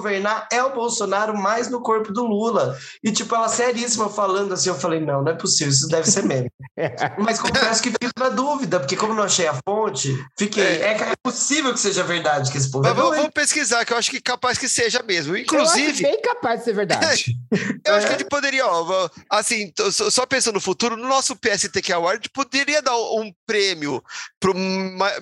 é 0.51 0.63
o 0.63 0.73
Bolsonaro 0.75 1.37
mais 1.37 1.69
no 1.69 1.81
corpo 1.81 2.13
do 2.13 2.25
Lula. 2.25 2.77
E 3.03 3.11
tipo, 3.13 3.35
ela 3.35 3.49
seríssima 3.49 4.09
falando 4.09 4.53
assim, 4.55 4.69
eu 4.69 4.75
falei, 4.75 5.01
não, 5.01 5.23
não 5.23 5.33
é 5.33 5.35
possível, 5.35 5.73
isso 5.73 5.89
deve 5.89 6.09
ser 6.11 6.25
meme. 6.25 6.51
Mas 7.19 7.41
confesso 7.41 7.83
que 7.83 7.91
fico 7.91 8.13
na 8.19 8.29
dúvida, 8.29 8.79
porque 8.81 8.97
como 8.97 9.15
não 9.15 9.23
achei 9.25 9.47
a 9.47 9.55
fonte, 9.67 10.17
fiquei, 10.39 10.63
é, 10.63 10.93
é 10.99 11.13
possível 11.23 11.73
que 11.73 11.81
seja 11.81 12.03
verdade 12.03 12.51
que 12.51 12.59
esse 12.59 12.71
povo 12.71 12.85
é 12.87 12.89
Mas 12.89 12.97
vamos, 12.97 13.11
doido. 13.11 13.21
vamos 13.23 13.35
pesquisar, 13.35 13.85
que 13.85 13.93
eu 13.93 13.97
acho 13.97 14.11
que 14.11 14.21
capaz 14.21 14.59
que 14.59 14.69
seja 14.69 15.03
mesmo. 15.03 15.33
Eu 15.37 15.43
acho 15.43 15.45
Inclusive, 15.45 16.03
bem 16.03 16.21
capaz 16.21 16.61
de 16.61 16.65
ser 16.67 16.73
verdade. 16.75 17.35
Eu 17.85 17.95
acho 17.95 18.07
É. 18.07 18.09
que 18.09 18.15
a 18.15 18.19
gente 18.19 18.29
poderia, 18.29 18.67
ó, 18.67 19.09
assim, 19.31 19.73
só 19.91 20.25
pensando 20.25 20.55
no 20.55 20.61
futuro, 20.61 20.97
no 20.97 21.09
nosso 21.09 21.37
PSTQ 21.37 21.93
Award, 21.93 22.13
a 22.13 22.17
gente 22.23 22.31
poderia 22.31 22.81
dar 22.81 22.97
um 22.97 23.33
prêmio 23.47 24.03
pro 24.41 24.55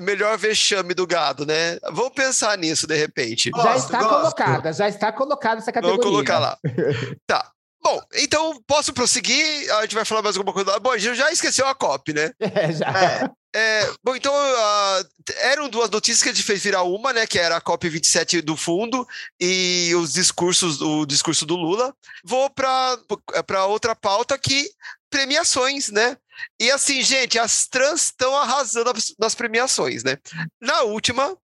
melhor 0.00 0.36
vexame 0.38 0.94
do 0.94 1.06
gado, 1.06 1.44
né? 1.46 1.78
Vamos 1.92 2.12
pensar 2.14 2.56
nisso 2.58 2.86
de 2.86 2.96
repente. 2.96 3.50
já 3.56 3.62
Gosto, 3.62 3.84
está 3.86 4.02
gosto. 4.02 4.34
Já 4.72 4.88
está 4.88 5.12
colocada 5.12 5.60
essa 5.60 5.72
categoria. 5.72 5.98
Vamos 5.98 6.12
colocar 6.12 6.38
lá. 6.38 6.58
Tá. 7.26 7.50
Bom, 7.82 7.98
então 8.14 8.62
posso 8.66 8.92
prosseguir? 8.92 9.72
A 9.76 9.82
gente 9.82 9.94
vai 9.94 10.04
falar 10.04 10.22
mais 10.22 10.36
alguma 10.36 10.52
coisa 10.52 10.72
lá. 10.72 10.78
Bom, 10.78 10.90
a 10.90 10.98
gente 10.98 11.16
já 11.16 11.32
esqueceu 11.32 11.66
a 11.66 11.74
COP, 11.74 12.12
né? 12.12 12.30
É, 12.38 12.72
já. 12.72 12.86
É, 12.86 13.30
É, 13.52 13.90
bom, 14.04 14.14
então 14.14 14.32
ah, 14.32 15.02
eram 15.38 15.68
duas 15.68 15.90
notícias 15.90 16.22
que 16.22 16.28
a 16.28 16.32
gente 16.32 16.44
fez 16.44 16.62
virar 16.62 16.84
uma, 16.84 17.12
né? 17.12 17.26
Que 17.26 17.38
era 17.38 17.56
a 17.56 17.60
COP 17.60 17.88
27 17.88 18.42
do 18.42 18.56
fundo 18.56 19.06
e 19.40 19.92
os 19.96 20.12
discursos, 20.12 20.80
o 20.80 21.04
discurso 21.04 21.44
do 21.44 21.56
Lula. 21.56 21.92
Vou 22.24 22.48
para 22.48 23.66
outra 23.66 23.96
pauta 23.96 24.38
que 24.38 24.70
premiações, 25.10 25.90
né? 25.90 26.16
E 26.60 26.70
assim, 26.70 27.02
gente, 27.02 27.38
as 27.38 27.66
trans 27.66 28.04
estão 28.04 28.36
arrasando 28.36 28.92
nas 29.18 29.34
premiações, 29.34 30.04
né? 30.04 30.16
Na 30.60 30.82
última, 30.82 31.36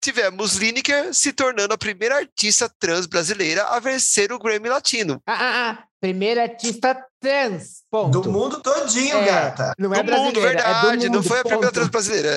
tivemos 0.00 0.54
Lineker 0.56 1.12
se 1.14 1.32
tornando 1.32 1.74
a 1.74 1.78
primeira 1.78 2.16
artista 2.16 2.70
trans 2.78 3.06
brasileira 3.06 3.64
a 3.64 3.78
vencer 3.80 4.32
o 4.32 4.38
Grammy 4.38 4.68
Latino. 4.68 5.20
Ah, 5.26 5.32
ah, 5.38 5.70
ah. 5.70 5.84
Primeira 6.00 6.42
artista 6.42 6.94
trans. 7.18 7.82
Ponto. 7.90 8.20
do 8.20 8.30
mundo 8.30 8.60
todinho, 8.60 9.16
É, 9.16 9.24
gata. 9.24 9.72
Não 9.78 9.94
é 9.94 10.02
do 10.02 10.12
mundo, 10.12 10.32
brasileira, 10.40 10.60
é 10.60 10.62
do 10.62 10.80
verdade. 10.82 11.08
não 11.08 11.14
mundo, 11.14 11.28
foi 11.28 11.38
a 11.38 11.42
primeira 11.42 11.66
ponto. 11.68 11.74
trans 11.74 11.88
brasileira. 11.88 12.28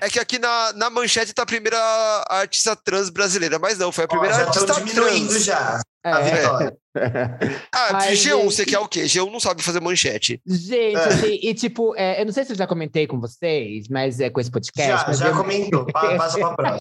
É, 0.00 0.06
É 0.06 0.08
que 0.10 0.20
aqui 0.20 0.38
na, 0.38 0.72
na 0.74 0.88
manchete 0.90 1.32
tá 1.34 1.42
a 1.42 1.46
primeira 1.46 1.78
artista 2.28 2.76
trans 2.76 3.10
brasileira, 3.10 3.58
mas 3.58 3.76
não, 3.78 3.90
foi 3.90 4.04
a 4.04 4.06
Ó, 4.06 4.10
primeira 4.10 4.34
já 4.36 4.42
estão 4.44 4.62
artista 4.76 4.80
diminuindo 4.84 5.28
trans. 5.30 5.44
já 5.44 5.80
a 6.04 6.20
É. 6.20 6.34
vitória. 6.36 6.76
Ah, 7.72 7.90
Ai, 7.98 8.14
G1, 8.14 8.16
gente. 8.16 8.44
você 8.44 8.64
quer 8.66 8.78
o 8.80 8.88
quê? 8.88 9.04
G1 9.04 9.30
não 9.30 9.38
sabe 9.38 9.62
fazer 9.62 9.80
manchete. 9.80 10.42
Gente, 10.44 10.96
É. 10.96 11.04
assim, 11.04 11.38
e 11.42 11.54
tipo, 11.54 11.94
é, 11.96 12.20
eu 12.20 12.26
não 12.26 12.32
sei 12.32 12.44
se 12.44 12.52
eu 12.52 12.56
já 12.56 12.66
comentei 12.66 13.06
com 13.06 13.20
vocês, 13.20 13.86
mas 13.88 14.18
é 14.18 14.28
com 14.30 14.40
esse 14.40 14.50
podcast. 14.50 15.06
Já, 15.06 15.12
já 15.12 15.28
eu- 15.28 15.36
comentou. 15.36 15.86
Pa- 15.86 16.16
Passa 16.18 16.38
pra 16.38 16.54
próxima. 16.56 16.80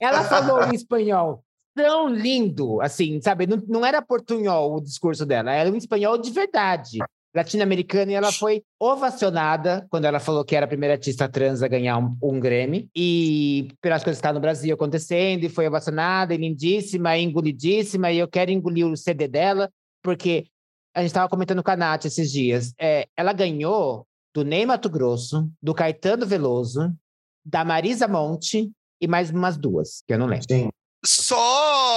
Ela 0.00 0.24
falou 0.24 0.62
em 0.64 0.74
espanhol 0.74 1.42
tão 1.74 2.08
lindo, 2.08 2.80
assim, 2.80 3.20
sabe? 3.20 3.46
Não, 3.46 3.60
não 3.66 3.84
era 3.86 4.00
portunhol 4.02 4.76
o 4.76 4.80
discurso 4.80 5.24
dela, 5.26 5.52
era 5.52 5.70
um 5.70 5.74
espanhol 5.76 6.18
de 6.18 6.30
verdade. 6.30 6.98
Latino-americana, 7.34 8.12
e 8.12 8.14
ela 8.14 8.30
foi 8.30 8.62
ovacionada 8.78 9.86
quando 9.88 10.04
ela 10.04 10.20
falou 10.20 10.44
que 10.44 10.54
era 10.54 10.66
a 10.66 10.68
primeira 10.68 10.94
artista 10.94 11.28
trans 11.28 11.62
a 11.62 11.68
ganhar 11.68 11.98
um, 11.98 12.16
um 12.22 12.38
Grammy. 12.38 12.90
E 12.94 13.68
pelas 13.80 14.04
coisas 14.04 14.18
que 14.18 14.20
estavam 14.20 14.34
no 14.34 14.40
Brasil 14.40 14.74
acontecendo, 14.74 15.44
e 15.44 15.48
foi 15.48 15.66
ovacionada, 15.66 16.34
e 16.34 16.36
lindíssima, 16.36 17.16
e 17.16 17.22
engolidíssima, 17.22 18.12
e 18.12 18.18
eu 18.18 18.28
quero 18.28 18.50
engolir 18.50 18.86
o 18.86 18.96
CD 18.96 19.26
dela, 19.26 19.70
porque 20.02 20.46
a 20.94 21.00
gente 21.00 21.08
estava 21.08 21.28
comentando 21.28 21.62
com 21.62 21.70
a 21.70 21.76
Nath 21.76 22.04
esses 22.04 22.30
dias. 22.30 22.74
É, 22.78 23.06
ela 23.16 23.32
ganhou 23.32 24.06
do 24.34 24.44
Ney 24.44 24.66
Mato 24.66 24.90
Grosso, 24.90 25.50
do 25.62 25.74
Caetano 25.74 26.26
Veloso, 26.26 26.92
da 27.44 27.64
Marisa 27.64 28.06
Monte 28.06 28.70
e 29.00 29.08
mais 29.08 29.30
umas 29.30 29.56
duas, 29.56 30.02
que 30.06 30.14
eu 30.14 30.18
não 30.18 30.26
lembro. 30.26 30.46
Sim. 30.48 30.70
Só 31.04 31.91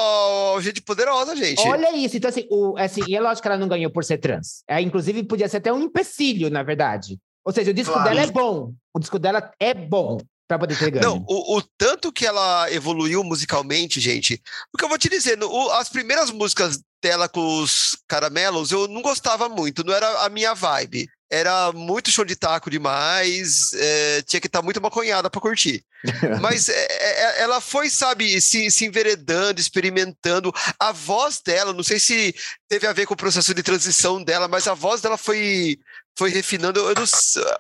gente 0.62 0.82
poderosa, 0.82 1.36
gente. 1.36 1.60
Olha 1.68 1.96
isso, 1.96 2.18
então 2.18 2.30
assim, 2.30 2.46
o, 2.50 2.78
assim, 2.78 3.02
e 3.08 3.15
é 3.15 3.22
lógico 3.22 3.41
que 3.44 3.48
ela 3.48 3.58
não 3.58 3.68
ganhou 3.68 3.91
por 3.91 4.04
ser 4.04 4.18
trans. 4.18 4.63
É, 4.68 4.82
inclusive, 4.82 5.24
podia 5.24 5.48
ser 5.50 5.58
até 5.58 5.72
um 5.72 5.82
empecilho, 5.82 6.50
na 6.50 6.63
verdde. 6.63 7.18
Ou 7.46 7.54
seja, 7.54 7.72
o 7.72 7.74
disco 7.74 7.94
Claro. 7.94 8.10
dela 8.10 8.22
é 8.22 8.28
bom. 8.32 8.74
O 8.94 9.00
disco 9.00 9.20
dela 9.20 9.52
é 9.60 9.74
bom 9.74 10.18
para 10.48 10.60
poder 10.60 10.78
ter 10.78 10.91
ganho. 10.91 11.04
Não, 11.06 11.26
o, 11.28 11.58
o 11.58 11.62
tanto 11.78 12.12
que 12.12 12.26
ela 12.26 12.72
evoluiu 12.72 13.24
musicalmente, 13.24 14.00
gente. 14.00 14.41
Porque 14.72 14.84
eu 14.86 14.89
vou 14.89 14.98
te 14.98 15.10
dizer, 15.10 15.41
o- 15.44 15.72
as 15.72 15.89
primeiras 15.89 16.30
músicas 16.32 16.80
dela 17.04 17.28
com 17.30 17.60
os 17.62 17.98
caramelos 18.08 18.72
eu 18.72 18.88
não 18.88 19.02
gostava 19.02 19.48
muito, 19.50 19.84
não 19.84 19.94
era 19.94 20.24
a 20.26 20.30
minha 20.30 20.54
vibe. 20.56 21.08
Era 21.39 21.71
muito 21.71 22.12
show 22.12 22.24
de 22.26 22.36
taco 22.36 22.69
demais, 22.69 23.71
é, 23.74 24.21
tinha 24.24 24.39
que 24.39 24.48
estar 24.48 24.62
muito 24.62 24.82
maconhada 24.82 25.30
para 25.30 25.41
curtir. 25.41 25.84
Mas 26.41 26.69
é, 26.69 26.88
é, 26.89 27.41
ela 27.41 27.60
foi, 27.60 27.89
sabe, 27.89 28.39
se, 28.41 28.69
se 28.69 28.86
enveredando, 28.86 29.60
experimentando. 29.60 30.54
A 30.80 30.91
voz 30.91 31.41
dela, 31.43 31.74
não 31.74 31.84
sei 31.84 32.00
se 32.00 32.36
teve 32.69 32.86
a 32.88 32.93
ver 32.93 33.06
com 33.06 33.13
o 33.13 33.17
processo 33.17 33.54
de 33.54 33.63
transição 33.63 34.24
dela, 34.24 34.48
mas 34.48 34.67
a 34.67 34.74
voz 34.74 35.02
dela 35.02 35.17
foi 35.17 35.78
foi 36.17 36.30
refinando. 36.30 36.80
Eu 36.80 36.95
não, 36.95 37.04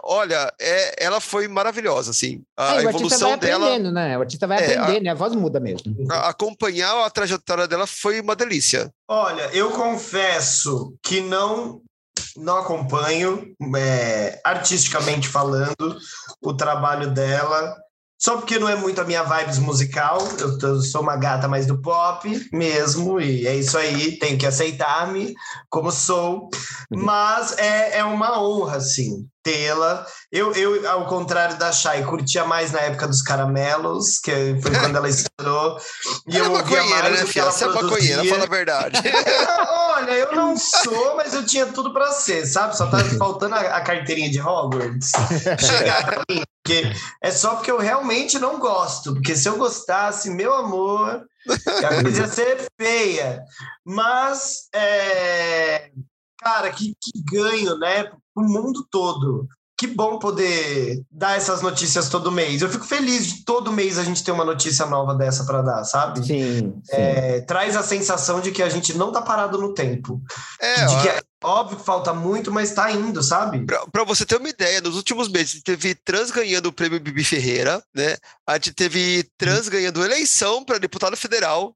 olha, 0.03 0.53
é, 0.61 1.03
ela 1.03 1.19
foi 1.19 1.45
maravilhosa, 1.47 2.11
assim. 2.11 2.41
A 2.55 2.75
É, 2.75 2.83
evolução 2.85 3.29
vai 3.31 3.37
dela, 3.39 3.65
aprendendo, 3.65 3.91
né? 3.91 4.17
O 4.17 4.21
artista 4.21 4.47
vai 4.47 4.63
É, 4.63 4.77
aprender, 4.77 5.01
né? 5.01 5.09
A 5.09 5.13
voz 5.13 5.35
muda 5.35 5.59
mesmo. 5.59 5.93
a- 6.09 6.29
acompanhar 6.29 7.03
a 7.05 7.09
trajetória 7.09 7.67
dela 7.67 7.85
foi 7.85 8.21
uma 8.21 8.33
delícia. 8.35 8.89
Olha, 9.09 9.49
eu 9.53 9.71
confesso 9.71 10.93
que 11.03 11.19
não 11.19 11.81
não 12.37 12.57
acompanho 12.57 13.53
é, 13.77 14.39
artisticamente 14.43 15.27
falando 15.27 15.97
o 16.41 16.53
trabalho 16.53 17.13
dela. 17.13 17.75
Só 18.17 18.37
porque 18.37 18.57
não 18.57 18.69
é 18.69 18.75
muito 18.75 18.99
a 19.01 19.03
minha 19.03 19.23
vibes 19.23 19.59
musical, 19.59 20.19
eu, 20.39 20.57
tô- 20.57 20.81
sou 20.81 21.01
uma 21.01 21.17
gata 21.17 21.47
mais 21.49 21.67
do 21.67 21.81
pop 21.81 22.49
mesmo, 22.51 23.19
e 23.19 23.45
é 23.45 23.55
isso 23.55 23.77
aí, 23.77 24.17
tenho 24.17 24.37
que 24.37 24.45
aceitar-me 24.45 25.33
como 25.69 25.91
sou. 25.91 26.49
Mas 26.89 27.57
é, 27.57 27.97
é 27.99 28.03
uma 28.05 28.41
honra, 28.41 28.77
assim, 28.77 29.27
tê-la. 29.45 30.03
Eu, 30.31 30.51
eu, 30.53 30.89
ao 30.89 31.05
contrário 31.05 31.55
da 31.57 31.71
Shai, 31.71 32.03
curtia 32.03 32.43
mais 32.45 32.71
na 32.71 32.79
época 32.79 33.07
dos 33.07 33.21
caramelos, 33.21 34.17
que 34.17 34.59
foi 34.59 34.71
quando 34.81 34.95
ela 34.97 35.07
estourou. 35.07 35.77
E 36.27 36.35
Ela 36.35 36.45
é 36.45 36.49
eu 36.49 36.51
ouvia 36.51 36.77
maconheira, 36.77 37.03
mais 37.09 37.19
né, 37.19 37.23
o 37.23 37.27
que 37.27 37.39
ela 37.39 37.51
Você 37.51 37.63
é 37.65 37.67
produzia. 37.69 38.25
fala 38.25 38.43
a 38.43 38.47
verdade. 38.47 38.99
Olha, 39.69 40.11
eu 40.11 40.35
não 40.35 40.57
sou, 40.57 41.15
mas 41.15 41.33
eu 41.35 41.45
tinha 41.45 41.67
tudo 41.67 41.93
pra 41.93 42.11
ser, 42.11 42.45
sabe? 42.47 42.75
Só 42.75 42.87
tá 42.87 42.97
faltando 43.17 43.53
a, 43.55 43.59
a 43.59 43.81
carteirinha 43.81 44.29
de 44.29 44.41
Hogwarts 44.41 45.11
chegar 45.59 46.05
pra 46.05 46.23
mim. 46.27 46.41
Porque 46.63 46.83
é 47.21 47.31
só 47.31 47.55
porque 47.55 47.69
eu 47.69 47.77
realmente 47.77 48.39
não 48.39 48.59
gosto. 48.59 49.13
Porque 49.13 49.35
se 49.35 49.47
eu 49.47 49.57
gostasse, 49.57 50.31
meu 50.31 50.51
amor, 50.53 51.23
a 51.47 52.01
coisa 52.01 52.21
ia 52.23 52.27
ser 52.27 52.65
feia. 52.81 53.43
Mas, 53.85 54.67
é, 54.73 55.91
cara, 56.39 56.71
que, 56.71 56.93
que 56.99 57.23
ganho, 57.31 57.77
né? 57.77 58.11
O 58.35 58.41
mundo 58.41 58.85
todo. 58.91 59.47
Que 59.77 59.87
bom 59.87 60.19
poder 60.19 61.03
dar 61.11 61.35
essas 61.35 61.61
notícias 61.61 62.07
todo 62.07 62.31
mês. 62.31 62.61
Eu 62.61 62.69
fico 62.69 62.85
feliz 62.85 63.27
de 63.27 63.43
todo 63.43 63.73
mês 63.73 63.97
a 63.97 64.05
gente 64.05 64.23
ter 64.23 64.31
uma 64.31 64.45
notícia 64.45 64.85
nova 64.85 65.13
dessa 65.13 65.43
pra 65.43 65.61
dar, 65.61 65.83
sabe? 65.83 66.25
Sim, 66.25 66.81
sim. 66.81 66.83
É, 66.91 67.41
traz 67.41 67.75
a 67.75 67.83
sensação 67.83 68.39
de 68.39 68.51
que 68.51 68.63
a 68.63 68.69
gente 68.69 68.97
não 68.97 69.11
tá 69.11 69.21
parado 69.21 69.57
no 69.57 69.73
tempo. 69.73 70.21
É, 70.61 70.85
de 70.85 71.01
que 71.01 71.09
ó, 71.09 71.11
é 71.11 71.21
óbvio 71.43 71.77
que 71.77 71.83
falta 71.83 72.13
muito, 72.13 72.53
mas 72.53 72.71
tá 72.71 72.89
indo, 72.89 73.21
sabe? 73.21 73.65
Pra, 73.65 73.85
pra 73.87 74.05
você 74.05 74.25
ter 74.25 74.37
uma 74.37 74.47
ideia, 74.47 74.79
nos 74.79 74.95
últimos 74.95 75.27
meses 75.27 75.61
teve 75.61 75.93
trans 75.93 76.31
ganhando 76.31 76.67
o 76.67 76.73
prêmio 76.73 76.99
Bibi 76.99 77.25
Ferreira, 77.25 77.83
né? 77.93 78.15
A 78.47 78.53
gente 78.53 78.71
teve 78.71 79.29
trans 79.37 79.67
ganhando 79.67 80.05
eleição 80.05 80.63
para 80.63 80.77
deputado 80.77 81.17
federal, 81.17 81.75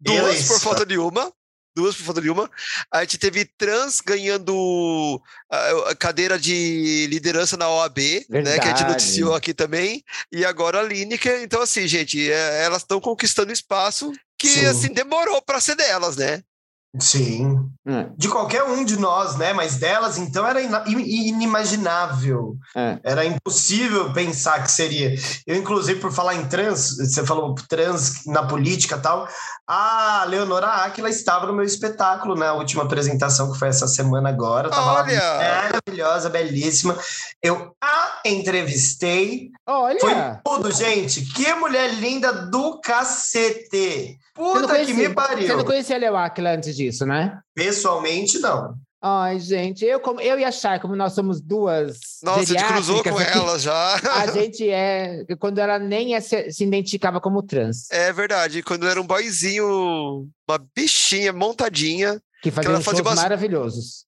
duas 0.00 0.48
por 0.48 0.58
falta 0.58 0.84
de 0.84 0.98
uma. 0.98 1.32
Duas 1.76 1.94
por 1.94 2.04
falta 2.04 2.22
de 2.22 2.30
uma. 2.30 2.50
A 2.90 3.02
gente 3.02 3.18
teve 3.18 3.44
trans 3.44 4.00
ganhando 4.00 5.20
a, 5.50 5.90
a 5.90 5.94
cadeira 5.94 6.38
de 6.38 7.06
liderança 7.10 7.54
na 7.54 7.68
OAB, 7.68 7.98
né? 8.30 8.42
Que 8.42 8.48
a 8.48 8.52
gente 8.52 8.62
Verdade. 8.62 8.84
noticiou 8.84 9.34
aqui 9.34 9.52
também. 9.52 10.02
E 10.32 10.42
agora 10.42 10.80
a 10.80 10.82
Lineker. 10.82 11.42
Então, 11.42 11.60
assim, 11.60 11.86
gente, 11.86 12.32
é, 12.32 12.64
elas 12.64 12.80
estão 12.80 12.98
conquistando 12.98 13.52
espaço 13.52 14.10
que, 14.38 14.48
Sim. 14.48 14.66
assim, 14.66 14.88
demorou 14.88 15.42
para 15.42 15.60
ser 15.60 15.76
delas, 15.76 16.16
né? 16.16 16.42
Sim. 17.00 17.68
É, 17.86 18.06
De 18.16 18.28
qualquer 18.28 18.64
um 18.64 18.84
de 18.84 18.98
nós, 18.98 19.36
né? 19.36 19.52
Mas 19.52 19.76
delas, 19.76 20.18
então, 20.18 20.46
era 20.46 20.60
inimaginável. 20.60 22.56
é. 22.74 22.98
Era 23.02 23.24
impossível 23.24 24.12
pensar 24.12 24.62
que 24.62 24.70
seria. 24.70 25.14
Eu, 25.46 25.56
inclusive, 25.56 26.00
por 26.00 26.12
falar 26.12 26.34
em 26.34 26.46
trans, 26.48 26.96
você 26.96 27.24
falou 27.24 27.54
trans 27.68 28.24
na 28.26 28.44
política 28.46 28.96
e 28.96 29.00
tal. 29.00 29.28
A 29.66 30.24
Leonora 30.28 30.66
Aquila 30.84 31.08
estava 31.08 31.46
no 31.46 31.52
meu 31.52 31.64
espetáculo 31.64 32.34
na 32.34 32.52
última 32.54 32.84
apresentação, 32.84 33.52
que 33.52 33.58
foi 33.58 33.68
essa 33.68 33.86
semana 33.88 34.28
agora. 34.28 34.68
Tava 34.68 34.92
lá 34.92 35.02
Olha! 35.02 35.70
maravilhosa, 35.86 36.28
belíssima. 36.30 36.96
Eu 37.42 37.74
a 37.82 38.20
entrevistei. 38.24 39.50
Olha! 39.66 39.98
Foi 40.00 40.14
tudo, 40.44 40.72
gente. 40.72 41.22
Que 41.32 41.52
mulher 41.54 41.94
linda 41.94 42.32
do 42.32 42.80
cacete. 42.80 44.18
Você 44.36 44.60
Puta 44.60 44.84
que 44.84 44.92
me 44.92 45.06
Você 45.08 45.14
pariu. 45.14 45.56
não 45.56 45.64
conhecia 45.64 45.96
a 45.96 45.98
Leo 45.98 46.16
Aquila 46.16 46.50
antes 46.54 46.76
disso, 46.76 47.06
né? 47.06 47.38
Pessoalmente, 47.54 48.38
não. 48.38 48.74
Ai, 49.02 49.38
gente, 49.38 49.84
eu, 49.84 50.00
como, 50.00 50.20
eu 50.20 50.38
e 50.38 50.44
a 50.44 50.50
Chay, 50.50 50.80
como 50.80 50.96
nós 50.96 51.12
somos 51.12 51.40
duas. 51.40 51.98
Nossa, 52.22 52.40
a 52.40 52.44
gente 52.44 52.64
cruzou 52.64 53.02
com 53.04 53.20
ela 53.20 53.58
já. 53.58 53.94
A 54.14 54.26
gente 54.28 54.68
é. 54.68 55.24
Quando 55.38 55.58
ela 55.58 55.78
nem 55.78 56.14
é- 56.14 56.20
se, 56.20 56.50
se 56.50 56.64
identificava 56.64 57.20
como 57.20 57.42
trans, 57.42 57.88
É 57.90 58.12
verdade, 58.12 58.62
quando 58.62 58.86
era 58.88 59.00
um 59.00 59.06
boyzinho, 59.06 60.26
uma 60.48 60.58
bichinha 60.74 61.32
montadinha. 61.32 62.20
que 62.42 62.50
fazia 62.50 62.70
ela 62.70 62.78
uns 62.78 62.84
fazia 62.84 62.98
shows 63.02 63.12
umas- 63.12 63.22
maravilhosos. 63.22 64.06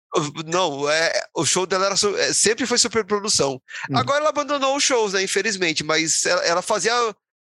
Não, 0.47 0.91
é, 0.91 1.13
o 1.37 1.45
show 1.45 1.67
dela 1.67 1.87
era, 1.87 1.95
é, 2.19 2.33
sempre 2.33 2.67
foi 2.67 2.79
superprodução. 2.79 3.61
Hum. 3.91 3.97
Agora 3.97 4.19
ela 4.19 4.31
abandonou 4.31 4.77
os 4.77 4.83
shows, 4.83 5.13
né? 5.13 5.23
Infelizmente, 5.23 5.85
mas 5.85 6.27
ela, 6.27 6.43
ela 6.45 6.63
fazia 6.63 6.93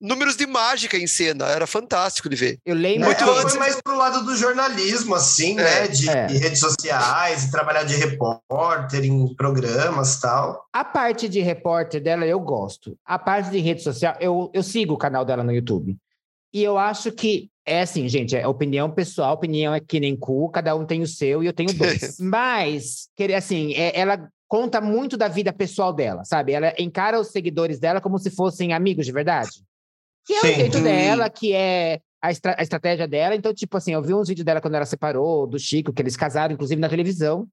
números 0.00 0.36
de 0.36 0.46
mágica 0.46 0.96
em 0.96 1.06
cena, 1.06 1.46
era 1.46 1.66
fantástico 1.66 2.28
de 2.28 2.36
ver. 2.36 2.58
Eu 2.64 2.74
lembro. 2.74 3.06
Muito 3.06 3.22
ela 3.22 3.40
antes. 3.40 3.50
foi 3.50 3.58
mais 3.58 3.80
pro 3.82 3.96
lado 3.96 4.24
do 4.24 4.36
jornalismo, 4.36 5.14
assim, 5.14 5.58
É, 5.58 5.62
né? 5.62 5.88
De 5.88 6.08
é. 6.08 6.26
redes 6.26 6.60
sociais, 6.60 7.44
e 7.44 7.50
trabalhar 7.50 7.84
de 7.84 7.96
repórter 7.96 9.04
em 9.04 9.34
programas 9.34 10.14
e 10.14 10.20
tal. 10.20 10.64
A 10.72 10.84
parte 10.84 11.28
de 11.28 11.40
repórter 11.40 12.02
dela 12.02 12.24
eu 12.26 12.38
gosto. 12.40 12.96
A 13.04 13.18
parte 13.18 13.50
de 13.50 13.58
rede 13.58 13.82
social, 13.82 14.16
eu, 14.20 14.50
eu 14.54 14.62
sigo 14.62 14.94
o 14.94 14.98
canal 14.98 15.24
dela 15.24 15.42
no 15.42 15.52
YouTube. 15.52 15.96
E 16.52 16.62
eu 16.62 16.78
acho 16.78 17.12
que 17.12 17.50
é 17.66 17.82
assim, 17.82 18.08
gente, 18.08 18.34
é 18.34 18.46
opinião 18.48 18.90
pessoal, 18.90 19.34
opinião 19.34 19.74
é 19.74 19.80
que 19.80 20.00
nem 20.00 20.16
cu, 20.16 20.48
cada 20.48 20.74
um 20.74 20.86
tem 20.86 21.02
o 21.02 21.06
seu 21.06 21.42
e 21.42 21.46
eu 21.46 21.52
tenho 21.52 21.74
dois. 21.74 22.16
Mas, 22.20 23.08
querer 23.14 23.34
assim, 23.34 23.74
é- 23.74 23.98
ela 23.98 24.26
conta 24.48 24.80
muito 24.80 25.14
da 25.18 25.28
vida 25.28 25.52
pessoal 25.52 25.92
dela, 25.92 26.24
sabe? 26.24 26.52
Ela 26.52 26.72
encara 26.78 27.20
os 27.20 27.28
seguidores 27.28 27.78
dela 27.78 28.00
como 28.00 28.18
se 28.18 28.30
fossem 28.30 28.72
amigos 28.72 29.04
de 29.04 29.12
verdade. 29.12 29.50
Que 30.28 30.34
é 30.34 30.38
o 30.38 30.40
Sim. 30.42 30.54
jeito 30.54 30.80
dela, 30.80 31.28
que 31.30 31.52
é 31.54 32.00
a, 32.22 32.30
estra- 32.30 32.54
a 32.58 32.62
estratégia 32.62 33.08
dela. 33.08 33.34
Então, 33.34 33.52
tipo 33.54 33.76
assim, 33.76 33.94
eu 33.94 34.02
vi 34.02 34.12
uns 34.14 34.28
vídeos 34.28 34.44
dela 34.44 34.60
quando 34.60 34.74
ela 34.74 34.84
separou 34.86 35.46
do 35.46 35.58
Chico, 35.58 35.92
que 35.92 36.02
eles 36.02 36.16
casaram, 36.16 36.52
inclusive 36.54 36.80
na 36.80 36.88
televisão. 36.88 37.38
Não 37.40 37.48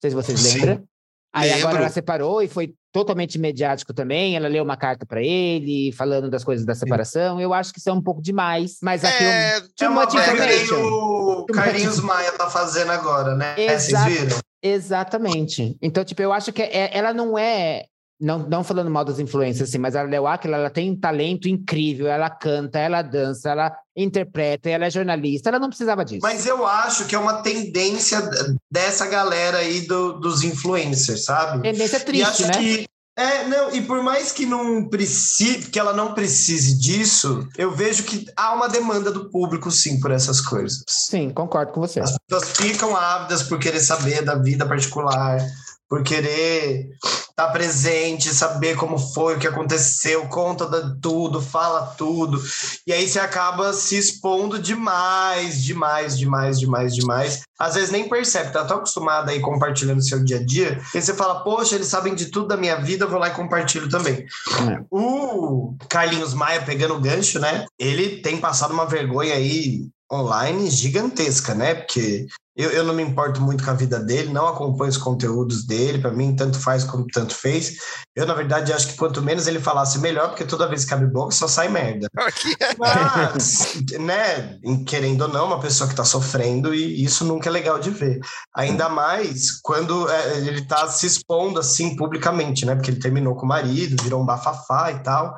sei 0.00 0.10
se 0.10 0.16
vocês 0.16 0.40
Sim. 0.40 0.58
lembram. 0.60 0.84
Aí 1.32 1.48
agora 1.50 1.66
Lembro. 1.66 1.82
ela 1.82 1.88
separou 1.90 2.42
e 2.42 2.48
foi 2.48 2.74
totalmente 2.92 3.38
mediático 3.38 3.94
também. 3.94 4.34
Ela 4.34 4.48
leu 4.48 4.64
uma 4.64 4.76
carta 4.76 5.06
pra 5.06 5.22
ele, 5.22 5.92
falando 5.92 6.28
das 6.28 6.42
coisas 6.42 6.66
da 6.66 6.74
separação. 6.74 7.40
Eu 7.40 7.54
acho 7.54 7.72
que 7.72 7.78
isso 7.78 7.88
é 7.88 7.92
um 7.92 8.02
pouco 8.02 8.20
demais. 8.20 8.78
Mas 8.82 9.04
aqui 9.04 9.22
É, 9.24 9.56
É 9.56 9.60
too 9.76 9.88
uma 9.90 10.06
vibe 10.06 10.66
que 10.66 10.74
o 10.74 11.46
Carlinhos 11.46 12.00
Maia 12.00 12.32
tá 12.32 12.50
fazendo 12.50 12.90
agora, 12.90 13.36
né? 13.36 13.54
Vocês 13.56 13.88
Exato. 13.90 14.10
viram? 14.10 14.38
Exatamente. 14.62 15.76
Então, 15.80 16.04
tipo, 16.04 16.20
eu 16.20 16.32
acho 16.32 16.52
que 16.52 16.62
é- 16.62 16.96
ela 16.96 17.14
não 17.14 17.38
é. 17.38 17.84
Não, 18.20 18.40
não 18.40 18.62
falando 18.62 18.90
mal 18.90 19.04
das 19.04 19.18
influências, 19.18 19.68
assim, 19.68 19.78
mas 19.78 19.96
a 19.96 20.02
Leo 20.02 20.26
Aquila, 20.26 20.56
ela 20.58 20.70
tem 20.70 20.90
um 20.90 20.96
talento 21.00 21.48
incrível. 21.48 22.06
Ela 22.06 22.28
canta, 22.28 22.78
ela 22.78 23.00
dança, 23.00 23.50
ela 23.50 23.74
interpreta, 23.96 24.68
ela 24.68 24.86
é 24.86 24.90
jornalista. 24.90 25.48
Ela 25.48 25.58
não 25.58 25.68
precisava 25.68 26.04
disso. 26.04 26.20
Mas 26.22 26.44
eu 26.46 26.66
acho 26.66 27.06
que 27.06 27.14
é 27.14 27.18
uma 27.18 27.42
tendência 27.42 28.20
dessa 28.70 29.06
galera 29.06 29.58
aí 29.58 29.80
do- 29.86 30.20
dos 30.20 30.42
influencers, 30.42 31.24
sabe? 31.24 31.62
Tendência 31.62 31.96
e 31.96 32.00
triste, 32.00 32.44
acho 32.44 32.46
né? 32.46 32.52
que 32.58 32.86
é, 33.16 33.46
não, 33.48 33.74
e 33.74 33.82
por 33.82 34.02
mais 34.02 34.32
que 34.32 34.46
não 34.46 34.88
precise, 34.88 35.70
que 35.70 35.78
ela 35.78 35.92
não 35.92 36.14
precise 36.14 36.78
disso, 36.78 37.46
eu 37.58 37.70
vejo 37.70 38.04
que 38.04 38.24
há 38.34 38.54
uma 38.54 38.66
demanda 38.68 39.10
do 39.10 39.28
público 39.28 39.70
sim 39.70 40.00
por 40.00 40.10
essas 40.10 40.40
coisas. 40.40 40.82
Sim, 40.88 41.28
concordo 41.30 41.72
com 41.72 41.80
você. 41.80 42.00
As 42.00 42.16
pessoas 42.26 42.56
ficam 42.56 42.96
ávidas 42.96 43.42
por 43.42 43.58
querer 43.58 43.80
saber 43.80 44.22
da 44.22 44.36
vida 44.36 44.64
particular, 44.66 45.38
por 45.86 46.02
querer 46.02 46.88
estar 47.40 47.52
presente, 47.52 48.34
saber 48.34 48.76
como 48.76 48.98
foi, 48.98 49.36
o 49.36 49.38
que 49.38 49.46
aconteceu, 49.46 50.26
conta 50.28 50.66
da- 50.66 50.94
tudo, 51.00 51.40
fala 51.40 51.86
tudo. 51.96 52.42
E 52.86 52.92
aí 52.92 53.08
você 53.08 53.18
acaba 53.18 53.72
se 53.72 53.96
expondo 53.96 54.58
demais, 54.58 55.62
demais, 55.62 56.18
demais, 56.18 56.58
demais, 56.58 56.94
demais. 56.94 57.40
Às 57.58 57.74
vezes 57.74 57.90
nem 57.90 58.08
percebe, 58.08 58.52
tá 58.52 58.64
tão 58.64 58.78
acostumado 58.78 59.30
aí 59.30 59.40
compartilhando 59.40 60.02
seu 60.02 60.22
dia 60.24 60.38
a 60.38 60.44
dia, 60.44 60.80
que 60.92 61.00
você 61.00 61.14
fala, 61.14 61.42
poxa, 61.42 61.74
eles 61.74 61.88
sabem 61.88 62.14
de 62.14 62.26
tudo 62.26 62.48
da 62.48 62.56
minha 62.56 62.76
vida, 62.76 63.04
eu 63.04 63.10
vou 63.10 63.18
lá 63.18 63.28
e 63.28 63.34
compartilho 63.34 63.88
também. 63.88 64.26
É. 64.70 64.80
O 64.90 65.74
Carlinhos 65.88 66.34
Maia 66.34 66.62
pegando 66.62 66.94
o 66.94 67.00
gancho, 67.00 67.38
né? 67.38 67.64
Ele 67.78 68.20
tem 68.20 68.38
passado 68.38 68.72
uma 68.72 68.86
vergonha 68.86 69.34
aí 69.34 69.88
online 70.12 70.68
gigantesca, 70.70 71.54
né? 71.54 71.74
Porque 71.74 72.26
Eu, 72.60 72.70
eu 72.70 72.84
não 72.84 72.92
me 72.92 73.02
importo 73.02 73.40
muito 73.40 73.64
com 73.64 73.70
a 73.70 73.74
vida 73.74 73.98
dele, 73.98 74.32
não 74.32 74.46
acompanho 74.46 74.90
os 74.90 74.96
conteúdos 74.96 75.64
dele, 75.64 75.98
para 75.98 76.10
mim 76.10 76.36
tanto 76.36 76.58
faz 76.58 76.84
como 76.84 77.06
tanto 77.06 77.34
fez. 77.34 77.76
Eu, 78.14 78.26
na 78.26 78.34
verdade, 78.34 78.72
acho 78.72 78.88
que 78.88 78.96
quanto 78.96 79.22
menos 79.22 79.46
ele 79.46 79.58
falasse, 79.58 79.98
melhor, 79.98 80.28
porque 80.28 80.44
toda 80.44 80.68
vez 80.68 80.84
que 80.84 80.92
abre 80.92 81.06
boca 81.06 81.32
só 81.32 81.48
sai 81.48 81.68
merda. 81.68 82.08
Mas, 82.78 83.76
né, 83.98 84.58
querendo 84.86 85.22
ou 85.22 85.28
não, 85.28 85.46
uma 85.46 85.60
pessoa 85.60 85.86
que 85.86 85.94
está 85.94 86.04
sofrendo, 86.04 86.74
e 86.74 87.02
isso 87.02 87.24
nunca 87.24 87.48
é 87.48 87.52
legal 87.52 87.78
de 87.78 87.90
ver. 87.90 88.20
Ainda 88.54 88.88
mais 88.88 89.58
quando 89.62 90.08
é, 90.10 90.38
ele 90.38 90.60
está 90.60 90.86
se 90.88 91.06
expondo 91.06 91.58
assim 91.58 91.96
publicamente, 91.96 92.66
né? 92.66 92.74
Porque 92.74 92.90
ele 92.90 93.00
terminou 93.00 93.34
com 93.34 93.46
o 93.46 93.48
marido, 93.48 94.02
virou 94.02 94.20
um 94.20 94.26
bafafá 94.26 94.92
e 94.92 94.98
tal. 95.02 95.34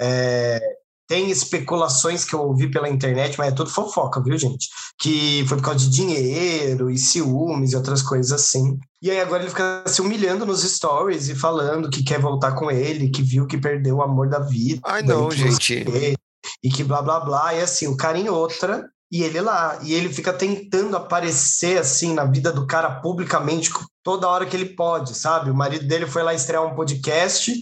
É, 0.00 0.60
tem 1.08 1.30
especulações 1.30 2.24
que 2.24 2.34
eu 2.34 2.40
ouvi 2.42 2.70
pela 2.70 2.88
internet, 2.88 3.36
mas 3.38 3.48
é 3.48 3.50
tudo 3.52 3.70
fofoca, 3.70 4.22
viu, 4.22 4.36
gente? 4.38 4.68
Que 4.98 5.44
foi 5.48 5.56
por 5.56 5.64
causa 5.64 5.80
de 5.80 5.88
dinheiro 5.90 6.90
e 6.90 6.98
ciúmes 6.98 7.72
e 7.72 7.76
outras 7.76 8.02
coisas 8.02 8.30
assim. 8.30 8.78
E 9.00 9.10
aí 9.10 9.20
agora 9.20 9.42
ele 9.42 9.50
fica 9.50 9.84
se 9.86 10.00
humilhando 10.02 10.44
nos 10.44 10.62
stories 10.62 11.28
e 11.28 11.34
falando 11.34 11.88
que 11.88 12.02
quer 12.04 12.20
voltar 12.20 12.52
com 12.52 12.70
ele, 12.70 13.08
que 13.08 13.22
viu 13.22 13.46
que 13.46 13.56
perdeu 13.56 13.96
o 13.96 14.02
amor 14.02 14.28
da 14.28 14.38
vida. 14.40 14.80
Ai, 14.84 15.02
não, 15.02 15.30
gente. 15.30 15.84
você- 15.84 16.14
E 16.62 16.68
que 16.70 16.84
blá 16.84 17.00
blá 17.00 17.20
blá. 17.20 17.54
E 17.54 17.60
assim, 17.62 17.86
o 17.86 17.96
cara 17.96 18.18
em 18.18 18.28
outra. 18.28 18.88
E 19.10 19.22
ele 19.22 19.40
lá, 19.40 19.78
e 19.82 19.94
ele 19.94 20.10
fica 20.12 20.34
tentando 20.34 20.94
aparecer 20.94 21.78
assim 21.78 22.12
na 22.12 22.26
vida 22.26 22.52
do 22.52 22.66
cara 22.66 23.00
publicamente 23.00 23.70
toda 24.04 24.28
hora 24.28 24.44
que 24.44 24.54
ele 24.54 24.74
pode, 24.74 25.16
sabe? 25.16 25.50
O 25.50 25.54
marido 25.54 25.86
dele 25.88 26.06
foi 26.06 26.22
lá 26.22 26.34
estrear 26.34 26.62
um 26.62 26.74
podcast, 26.74 27.58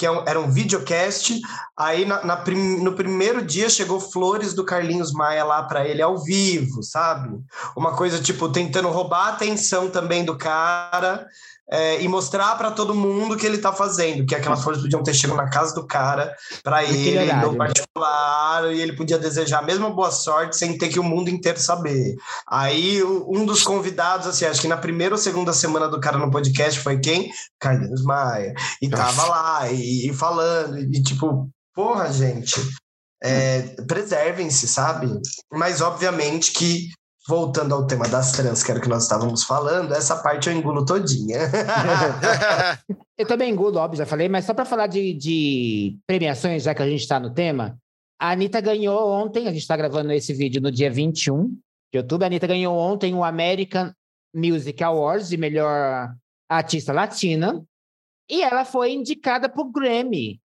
que 0.00 0.06
é 0.06 0.24
era 0.26 0.40
um 0.40 0.50
videocast. 0.50 1.42
Aí 1.76 2.06
na, 2.06 2.24
na 2.24 2.36
prim- 2.38 2.82
no 2.82 2.94
primeiro 2.94 3.44
dia 3.44 3.68
chegou 3.68 4.00
flores 4.00 4.54
do 4.54 4.64
Carlinhos 4.64 5.12
Maia 5.12 5.44
lá 5.44 5.62
para 5.64 5.86
ele 5.86 6.00
ao 6.00 6.16
vivo, 6.16 6.82
sabe? 6.82 7.38
Uma 7.76 7.94
coisa 7.94 8.18
tipo 8.18 8.48
tentando 8.48 8.88
roubar 8.88 9.26
a 9.26 9.32
atenção 9.34 9.90
também 9.90 10.24
do 10.24 10.38
cara. 10.38 11.26
É, 11.70 12.02
e 12.02 12.08
mostrar 12.08 12.56
para 12.56 12.70
todo 12.70 12.94
mundo 12.94 13.34
o 13.34 13.36
que 13.36 13.46
ele 13.46 13.58
tá 13.58 13.72
fazendo, 13.72 14.26
que 14.26 14.34
aquelas 14.34 14.62
flores 14.62 14.82
podiam 14.82 15.02
ter 15.02 15.14
chegado 15.14 15.36
na 15.36 15.48
casa 15.48 15.74
do 15.74 15.86
cara 15.86 16.34
para 16.62 16.82
ele, 16.84 17.18
horário. 17.18 17.52
no 17.52 17.56
particular, 17.56 18.72
e 18.72 18.80
ele 18.80 18.94
podia 18.94 19.18
desejar 19.18 19.60
a 19.60 19.66
mesma 19.66 19.90
boa 19.90 20.10
sorte 20.10 20.56
sem 20.56 20.76
ter 20.76 20.88
que 20.88 20.98
o 20.98 21.04
mundo 21.04 21.30
inteiro 21.30 21.60
saber. 21.60 22.16
Aí 22.48 23.02
um 23.04 23.46
dos 23.46 23.62
convidados, 23.62 24.26
assim, 24.26 24.44
acho 24.44 24.60
que 24.60 24.68
na 24.68 24.76
primeira 24.76 25.14
ou 25.14 25.18
segunda 25.18 25.52
semana 25.52 25.88
do 25.88 26.00
cara 26.00 26.18
no 26.18 26.30
podcast 26.30 26.80
foi 26.80 26.98
quem? 26.98 27.30
Carlinhos 27.60 28.02
Maia. 28.02 28.52
E 28.82 28.88
tava 28.88 29.26
lá, 29.26 29.70
e, 29.70 30.08
e 30.08 30.12
falando, 30.12 30.78
e 30.78 31.02
tipo, 31.02 31.48
porra, 31.74 32.12
gente, 32.12 32.60
é, 33.22 33.60
preservem-se, 33.86 34.66
sabe? 34.66 35.08
Mas 35.52 35.80
obviamente 35.80 36.52
que. 36.52 36.88
Voltando 37.30 37.76
ao 37.76 37.86
tema 37.86 38.08
das 38.08 38.32
trans, 38.32 38.60
que 38.64 38.72
era 38.72 38.80
o 38.80 38.82
que 38.82 38.88
nós 38.88 39.04
estávamos 39.04 39.44
falando, 39.44 39.94
essa 39.94 40.20
parte 40.20 40.48
eu 40.48 40.52
engulo 40.52 40.84
todinha. 40.84 41.38
Eu 43.16 43.24
também 43.24 43.52
engulo, 43.52 43.78
óbvio, 43.78 43.98
já 43.98 44.06
falei, 44.06 44.28
mas 44.28 44.46
só 44.46 44.52
para 44.52 44.64
falar 44.64 44.88
de, 44.88 45.12
de 45.12 45.98
premiações, 46.06 46.64
já 46.64 46.74
que 46.74 46.82
a 46.82 46.88
gente 46.88 47.02
está 47.02 47.20
no 47.20 47.32
tema, 47.32 47.78
a 48.18 48.32
Anitta 48.32 48.60
ganhou 48.60 49.10
ontem, 49.12 49.46
a 49.46 49.52
gente 49.52 49.60
está 49.60 49.76
gravando 49.76 50.10
esse 50.10 50.32
vídeo 50.32 50.60
no 50.60 50.72
dia 50.72 50.90
21 50.90 51.56
de 51.92 51.98
outubro, 51.98 52.24
a 52.24 52.26
Anitta 52.26 52.48
ganhou 52.48 52.76
ontem 52.76 53.14
o 53.14 53.22
American 53.22 53.92
Music 54.34 54.82
Awards 54.82 55.28
de 55.28 55.36
melhor 55.36 56.12
artista 56.48 56.92
latina, 56.92 57.62
e 58.28 58.42
ela 58.42 58.64
foi 58.64 58.92
indicada 58.92 59.48
para 59.48 59.62
o 59.62 59.70
Grammy, 59.70 60.40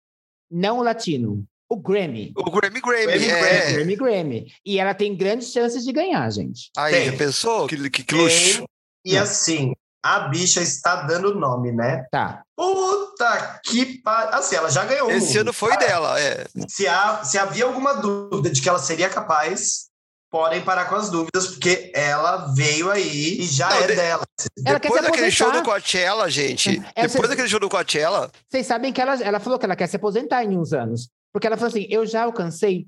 não 0.51 0.83
latino, 0.83 1.43
o 1.75 1.81
Grammy. 1.81 2.31
O 2.37 2.49
Grammy 2.49 2.79
Grammy, 2.79 3.05
Grammy, 3.05 3.27
é. 3.27 3.73
Grammy 3.73 3.95
Grammy. 3.95 4.53
E 4.65 4.79
ela 4.79 4.93
tem 4.93 5.15
grandes 5.15 5.51
chances 5.51 5.83
de 5.83 5.91
ganhar, 5.91 6.29
gente. 6.31 6.71
Aí, 6.77 6.93
Tem. 6.93 7.11
já 7.11 7.17
pensou? 7.17 7.67
Que, 7.67 7.89
que, 7.89 8.03
que 8.03 8.15
luxo. 8.15 8.63
E 9.03 9.17
assim, 9.17 9.73
a 10.01 10.21
bicha 10.29 10.61
está 10.61 11.03
dando 11.03 11.35
nome, 11.35 11.71
né? 11.71 12.05
Tá. 12.09 12.43
Puta 12.55 13.59
que 13.65 14.01
pariu. 14.01 14.33
Assim, 14.35 14.55
ela 14.55 14.69
já 14.69 14.85
ganhou 14.85 15.07
o 15.07 15.11
Esse 15.11 15.27
mundo. 15.27 15.41
ano 15.41 15.53
foi 15.53 15.77
dela, 15.77 16.19
é. 16.19 16.45
Se, 16.67 16.87
há, 16.87 17.23
se 17.23 17.37
havia 17.37 17.65
alguma 17.65 17.93
dúvida 17.93 18.49
de 18.49 18.61
que 18.61 18.69
ela 18.69 18.79
seria 18.79 19.09
capaz, 19.09 19.87
podem 20.35 20.61
parar 20.61 20.89
com 20.89 20.95
as 20.95 21.09
dúvidas, 21.09 21.47
porque 21.47 21.93
ela 21.95 22.53
veio 22.53 22.91
aí 22.91 23.39
e 23.39 23.43
já 23.43 23.69
Não, 23.69 23.77
é 23.77 23.87
de- 23.87 23.95
dela. 23.95 24.23
Ela 24.65 24.79
Depois 24.79 25.01
daquele 25.01 25.31
show 25.31 25.49
do. 25.49 25.63
Coachella, 25.63 26.29
gente. 26.29 26.71
É, 26.93 27.03
Depois 27.03 27.11
vocês- 27.13 27.29
daquele 27.29 27.47
show 27.47 27.59
do 27.61 27.69
Coachella, 27.69 28.29
Vocês 28.49 28.67
sabem 28.67 28.91
que 28.91 28.99
ela, 28.99 29.13
ela 29.23 29.39
falou 29.39 29.57
que 29.57 29.63
ela 29.65 29.77
quer 29.77 29.87
se 29.87 29.95
aposentar 29.95 30.43
em 30.43 30.57
uns 30.57 30.73
anos. 30.73 31.07
Porque 31.31 31.47
ela 31.47 31.55
falou 31.55 31.69
assim: 31.69 31.87
eu 31.89 32.05
já 32.05 32.23
alcancei 32.23 32.85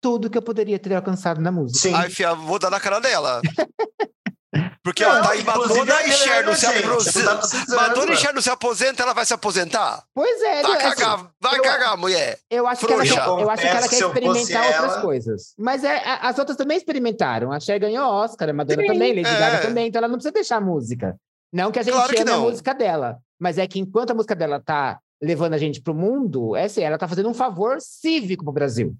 tudo 0.00 0.30
que 0.30 0.38
eu 0.38 0.42
poderia 0.42 0.78
ter 0.78 0.94
alcançado 0.94 1.40
na 1.40 1.50
música. 1.50 1.80
Sim. 1.80 1.94
ai, 1.94 2.08
fia, 2.10 2.32
vou 2.32 2.60
dar 2.60 2.70
na 2.70 2.78
cara 2.78 3.00
dela. 3.00 3.40
Porque 4.82 5.02
Não, 5.04 5.10
ela 5.12 5.22
tá 5.22 5.30
aí, 5.30 5.40
inclusive, 5.40 5.78
Madonna 5.80 6.00
é 6.02 6.08
e 6.08 6.12
Cher 6.12 6.44
não 6.44 6.54
se 6.54 6.66
tá 7.24 7.32
aposenta. 7.32 7.76
Madonna 7.76 8.12
e 8.12 8.16
Cher 8.16 8.34
não 8.34 8.42
se 8.42 8.50
aposenta, 8.50 9.02
ela 9.02 9.12
vai 9.14 9.24
se 9.26 9.34
aposentar? 9.34 10.02
Pois 10.14 10.42
é, 10.42 10.62
Vai 10.62 10.72
assim, 10.86 11.00
cagar, 11.00 11.26
vai 11.40 11.58
eu- 11.58 11.62
cagar, 11.62 11.96
mulher. 11.96 12.38
eu 12.50 12.66
acho 12.66 12.86
que 12.86 12.92
ela 12.92 13.04
Frouxa. 13.04 13.20
quer, 13.22 13.28
eu 13.42 13.50
acho 13.50 13.62
que 13.62 13.68
ela 13.68 13.88
quer 13.88 13.96
experimentar 14.00 14.66
outras 14.66 14.92
ela- 14.92 15.00
coisas. 15.00 15.54
Mas 15.58 15.84
é, 15.84 16.02
as 16.20 16.38
outras 16.38 16.56
também 16.56 16.76
experimentaram. 16.76 17.52
A 17.52 17.58
Cher 17.60 17.78
ganhou 17.80 18.04
Oscar, 18.08 18.48
a 18.48 18.52
Madonna 18.52 18.82
Sim, 18.82 18.88
também, 18.88 19.14
Lady 19.22 19.34
é. 19.34 19.38
Gaga 19.38 19.58
também, 19.62 19.88
então 19.88 19.98
ela 20.00 20.08
não 20.08 20.16
precisa 20.16 20.32
deixar 20.32 20.56
a 20.56 20.60
música. 20.60 21.16
Não 21.52 21.70
que 21.72 21.78
a 21.78 21.82
gente 21.82 21.94
Claro 21.94 22.12
que 22.14 22.20
ame 22.22 22.30
a 22.32 22.38
música 22.38 22.74
dela, 22.74 23.18
mas 23.40 23.58
é 23.58 23.66
que 23.66 23.78
enquanto 23.78 24.10
a 24.10 24.14
música 24.14 24.34
dela 24.34 24.60
tá 24.60 24.98
levando 25.22 25.54
a 25.54 25.58
gente 25.58 25.80
pro 25.80 25.94
mundo, 25.94 26.54
é 26.54 26.64
assim, 26.64 26.82
ela 26.82 26.98
tá 26.98 27.08
fazendo 27.08 27.28
um 27.28 27.34
favor 27.34 27.78
cívico 27.80 28.44
pro 28.44 28.52
Brasil. 28.52 28.94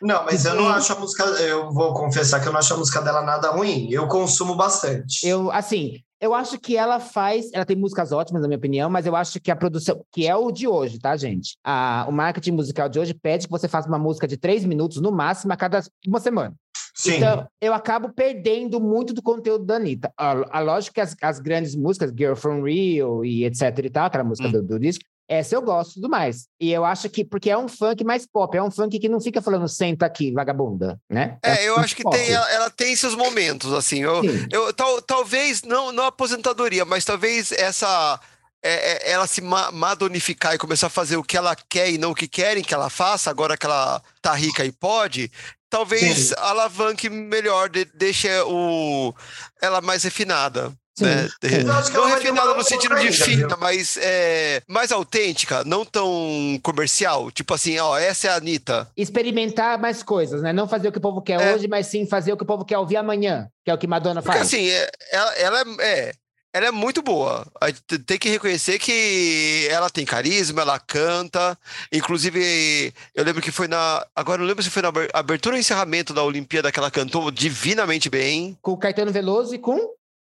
Não, 0.00 0.24
mas 0.24 0.44
eu 0.44 0.54
não 0.54 0.68
acho 0.68 0.92
a 0.92 1.00
música. 1.00 1.24
Eu 1.24 1.72
vou 1.72 1.94
confessar 1.94 2.40
que 2.40 2.48
eu 2.48 2.52
não 2.52 2.58
acho 2.58 2.74
a 2.74 2.76
música 2.76 3.00
dela 3.00 3.22
nada 3.22 3.50
ruim. 3.50 3.90
Eu 3.90 4.06
consumo 4.08 4.54
bastante. 4.54 5.26
Eu, 5.26 5.50
assim, 5.50 6.00
eu 6.20 6.32
acho 6.34 6.58
que 6.58 6.76
ela 6.76 7.00
faz. 7.00 7.50
Ela 7.52 7.64
tem 7.64 7.76
músicas 7.76 8.12
ótimas, 8.12 8.42
na 8.42 8.48
minha 8.48 8.58
opinião, 8.58 8.88
mas 8.88 9.06
eu 9.06 9.16
acho 9.16 9.40
que 9.40 9.50
a 9.50 9.56
produção, 9.56 10.04
que 10.12 10.26
é 10.26 10.34
o 10.34 10.50
de 10.50 10.66
hoje, 10.66 10.98
tá, 10.98 11.16
gente? 11.16 11.56
A, 11.64 12.06
o 12.08 12.12
marketing 12.12 12.52
musical 12.52 12.88
de 12.88 12.98
hoje 12.98 13.14
pede 13.14 13.46
que 13.46 13.50
você 13.50 13.68
faça 13.68 13.88
uma 13.88 13.98
música 13.98 14.26
de 14.26 14.36
três 14.36 14.64
minutos 14.64 15.00
no 15.00 15.12
máximo 15.12 15.52
a 15.52 15.56
cada 15.56 15.80
uma 16.06 16.20
semana. 16.20 16.54
Sim. 16.94 17.16
Então, 17.16 17.46
eu 17.60 17.74
acabo 17.74 18.08
perdendo 18.08 18.80
muito 18.80 19.12
do 19.12 19.22
conteúdo 19.22 19.66
da 19.66 19.76
Anitta. 19.76 20.10
A, 20.16 20.58
a 20.58 20.60
lógica 20.60 20.94
que 20.94 21.00
as, 21.02 21.14
as 21.20 21.38
grandes 21.38 21.76
músicas, 21.76 22.10
Girl 22.16 22.34
From 22.34 22.62
Rio 22.62 23.22
e 23.22 23.44
etc 23.44 23.78
e 23.84 23.90
tal, 23.90 24.06
aquela 24.06 24.24
música 24.24 24.48
Hum. 24.48 24.52
do, 24.52 24.62
do 24.62 24.80
disco, 24.80 25.04
essa 25.28 25.54
eu 25.54 25.62
gosto 25.62 25.94
tudo 25.94 26.08
mais. 26.08 26.46
E 26.60 26.72
eu 26.72 26.84
acho 26.84 27.08
que, 27.10 27.24
porque 27.24 27.50
é 27.50 27.58
um 27.58 27.68
funk 27.68 28.04
mais 28.04 28.26
pop, 28.26 28.56
é 28.56 28.62
um 28.62 28.70
funk 28.70 28.98
que 28.98 29.08
não 29.08 29.20
fica 29.20 29.42
falando 29.42 29.68
senta 29.68 30.06
aqui, 30.06 30.32
vagabunda, 30.32 31.00
né? 31.10 31.38
É, 31.42 31.68
eu 31.68 31.76
um 31.76 31.78
acho 31.78 31.96
que 31.96 32.02
pop. 32.02 32.16
tem, 32.16 32.30
ela, 32.30 32.50
ela 32.52 32.70
tem 32.70 32.94
seus 32.94 33.14
momentos, 33.14 33.72
assim. 33.72 34.02
Eu, 34.02 34.22
Sim. 34.22 34.46
eu, 34.50 34.72
tal, 34.72 35.02
talvez, 35.02 35.62
não, 35.62 35.90
não 35.90 36.04
aposentadoria, 36.04 36.84
mas 36.84 37.04
talvez 37.04 37.50
essa. 37.52 38.20
é, 38.62 39.08
é, 39.08 39.12
ela 39.12 39.26
se 39.26 39.40
ma 39.40 39.70
madonificar 39.72 40.54
e 40.54 40.58
começar 40.58 40.86
a 40.86 40.90
fazer 40.90 41.16
o 41.16 41.24
que 41.24 41.36
ela 41.36 41.56
quer 41.56 41.90
e 41.90 41.98
não 41.98 42.12
o 42.12 42.14
que 42.14 42.28
querem 42.28 42.62
que 42.62 42.74
ela 42.74 42.88
faça, 42.88 43.30
agora 43.30 43.56
que 43.56 43.66
ela 43.66 44.00
tá 44.22 44.32
rica 44.32 44.64
e 44.64 44.70
pode, 44.70 45.30
talvez 45.68 46.28
Sim. 46.28 46.34
alavanque 46.38 47.10
melhor, 47.10 47.68
de, 47.68 47.84
deixe 47.84 48.28
o, 48.42 49.12
ela 49.60 49.80
mais 49.80 50.04
refinada. 50.04 50.72
Sim, 50.98 51.04
né? 51.04 51.28
Eu 51.42 51.72
acho 51.74 51.90
que 51.90 51.96
Não 51.96 52.06
refinada 52.08 52.54
no 52.54 52.62
sentido 52.64 52.94
de 52.96 53.12
fina, 53.12 53.56
mas 53.58 53.96
é, 54.00 54.62
mais 54.66 54.90
autêntica, 54.90 55.62
não 55.64 55.84
tão 55.84 56.58
comercial. 56.62 57.30
Tipo 57.30 57.52
assim, 57.54 57.78
ó, 57.78 57.98
essa 57.98 58.28
é 58.28 58.30
a 58.30 58.36
Anitta. 58.36 58.88
experimentar 58.96 59.78
mais 59.78 60.02
coisas, 60.02 60.40
né? 60.42 60.52
Não 60.52 60.66
fazer 60.66 60.88
o 60.88 60.92
que 60.92 60.98
o 60.98 61.02
povo 61.02 61.20
quer 61.20 61.40
É. 61.40 61.54
hoje, 61.54 61.68
mas 61.68 61.86
sim 61.86 62.06
fazer 62.06 62.32
o 62.32 62.36
que 62.36 62.42
o 62.44 62.46
povo 62.46 62.64
quer 62.64 62.78
ouvir 62.78 62.96
amanhã, 62.96 63.48
que 63.64 63.70
é 63.70 63.74
o 63.74 63.78
que 63.78 63.86
Madonna 63.86 64.22
Porque 64.22 64.38
faz. 64.38 64.48
assim, 64.48 64.68
é- 64.70 64.90
ela, 65.12 65.34
ela 65.36 65.60
é, 65.60 65.64
é, 66.08 66.12
ela 66.54 66.66
é 66.68 66.70
muito 66.70 67.02
boa. 67.02 67.46
A 67.60 67.68
gente 67.68 67.82
tem 68.06 68.18
que 68.18 68.30
reconhecer 68.30 68.78
que 68.78 69.68
ela 69.70 69.90
tem 69.90 70.06
carisma, 70.06 70.62
ela 70.62 70.78
canta. 70.78 71.58
Inclusive, 71.92 72.94
eu 73.14 73.24
lembro 73.24 73.42
que 73.42 73.50
foi 73.50 73.68
na. 73.68 74.06
Agora 74.16 74.38
não 74.38 74.46
lembro 74.46 74.62
se 74.62 74.70
foi 74.70 74.80
na 74.80 74.88
aber- 74.88 75.10
abertura 75.12 75.56
ou 75.56 75.60
encerramento 75.60 76.14
da 76.14 76.22
Olimpíada 76.22 76.72
que 76.72 76.78
ela 76.78 76.90
cantou 76.90 77.30
divinamente 77.30 78.08
bem. 78.08 78.56
Com 78.62 78.72
o 78.72 78.78
Caetano 78.78 79.12
Veloso 79.12 79.54
e 79.54 79.58
com. 79.58 79.78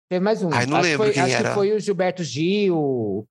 Teve 0.08 0.24
mais 0.24 0.42
um. 0.42 0.52
Ai, 0.52 0.66
não 0.66 0.76
acho 0.76 0.82
que 0.84 0.90
lembro 0.90 1.04
foi, 1.06 1.12
quem 1.12 1.22
acho 1.22 1.34
era. 1.34 1.48
que 1.48 1.54
foi 1.54 1.72
o 1.72 1.80
Gilberto 1.80 2.22
Gil. 2.22 3.28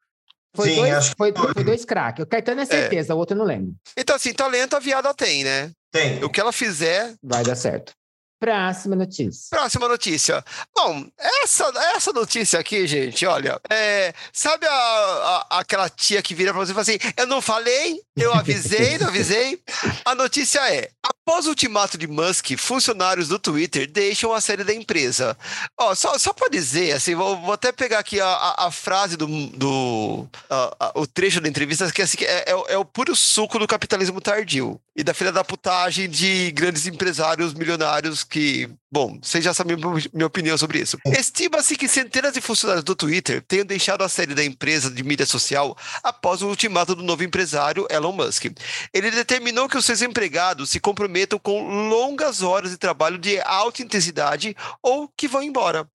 Foi 0.56 0.70
Sim, 0.70 0.76
dois, 0.76 1.08
foi, 1.18 1.34
foi. 1.34 1.54
foi 1.54 1.64
dois 1.64 1.86
craques. 1.86 2.24
O 2.24 2.28
Caetano 2.28 2.62
é 2.62 2.66
certeza, 2.66 3.14
o 3.14 3.18
outro 3.18 3.36
eu 3.36 3.40
não 3.40 3.46
lembro. 3.46 3.74
Então, 3.98 4.16
assim, 4.16 4.34
talento 4.34 4.76
a 4.76 4.80
viada 4.80 5.14
tem, 5.14 5.44
né? 5.44 5.72
Tem. 5.92 6.24
O 6.24 6.30
que 6.30 6.40
ela 6.40 6.52
fizer. 6.52 7.14
Vai 7.22 7.44
dar 7.44 7.56
certo. 7.56 7.94
Próxima 8.40 8.96
notícia. 8.96 9.48
Próxima 9.50 9.88
notícia. 9.88 10.44
Bom, 10.76 11.08
essa, 11.18 11.72
essa 11.96 12.12
notícia 12.12 12.60
aqui, 12.60 12.86
gente, 12.86 13.26
olha, 13.26 13.60
é, 13.70 14.14
sabe 14.34 14.66
a, 14.68 14.72
a- 14.72 15.60
aquela 15.60 15.90
tia 15.90 16.22
que 16.22 16.36
vira 16.36 16.52
pra 16.54 16.64
você 16.64 16.72
e 16.72 16.76
fala 16.76 16.82
assim: 16.82 16.98
Eu 17.18 17.26
não 17.28 17.42
falei, 17.42 18.02
eu 18.16 18.34
avisei, 18.34 18.98
não 18.98 19.08
avisei? 19.08 19.60
A 20.04 20.14
notícia 20.14 20.60
é: 20.72 20.90
após 21.02 21.46
o 21.46 21.50
ultimato 21.50 21.98
de 21.98 22.08
Musk, 22.08 22.52
funcionários 22.58 23.30
do 23.30 23.40
Twitter 23.40 23.90
deixam 23.90 24.34
a 24.34 24.42
série 24.42 24.64
da 24.66 24.74
empresa. 24.74 25.36
Ó, 25.80 25.96
só, 25.96 26.18
só 26.20 26.34
pra 26.34 26.50
dizer, 26.50 26.92
assim, 26.92 27.16
vou, 27.16 27.40
vou 27.42 27.54
até 27.54 27.72
pegar 27.72 28.00
aqui 28.00 28.20
a, 28.20 28.28
a- 28.28 28.68
a 28.68 28.72
frase 28.72 29.16
do. 29.16 29.28
do 29.28 30.28
a- 30.50 30.92
o 30.96 31.08
trecho 31.08 31.40
da 31.40 31.48
entrevista, 31.48 31.90
que, 31.92 32.02
assim, 32.02 32.18
que 32.18 32.26
é, 32.26 32.46
é 32.52 32.66
é 32.74 32.78
o 32.78 32.84
puro 32.86 33.16
suco 33.16 33.58
do 33.58 33.68
capitalismo 33.68 34.20
tardio 34.20 34.80
e 34.96 35.04
da 35.04 35.14
filha 35.14 35.32
da 35.32 35.44
putagem 35.44 36.10
de 36.10 36.52
grandes 36.52 36.86
empresários 36.88 37.54
milionários 37.54 38.25
que, 38.26 38.70
bom, 38.92 39.20
vocês 39.22 39.44
já 39.44 39.54
sabem 39.54 39.78
minha- 39.78 40.26
opinião 40.26 40.58
sobre 40.58 40.80
isso. 40.80 40.98
Estima-se 41.06 41.76
que 41.76 41.88
centenas 41.88 42.34
de 42.34 42.42
funcionários 42.42 42.84
do 42.84 42.96
Twitter 42.96 43.42
tenham 43.48 43.66
deixado 43.66 44.04
a 44.04 44.10
sede 44.10 44.34
da 44.34 44.44
empresa 44.44 44.90
de 44.92 45.04
mídia 45.04 45.26
social 45.26 45.78
após 46.04 46.42
o 46.42 46.48
ultimato 46.48 46.96
do 46.96 47.04
novo 47.04 47.24
empresário 47.24 47.88
Elon 47.90 48.12
Musk. 48.12 48.46
Ele 48.94 49.12
determinou 49.12 49.70
que 49.70 49.78
os 49.78 49.86
seus 49.86 50.02
empregados 50.02 50.70
se 50.70 50.80
comprometam 50.80 51.40
com 51.40 51.88
longas 51.90 52.42
horas 52.42 52.72
de 52.72 52.78
trabalho 52.78 53.18
de 53.18 53.40
alta 53.42 53.82
intensidade 53.82 54.56
ou 54.82 55.08
que 55.16 55.28
vão 55.28 55.44
embora. 55.44 55.88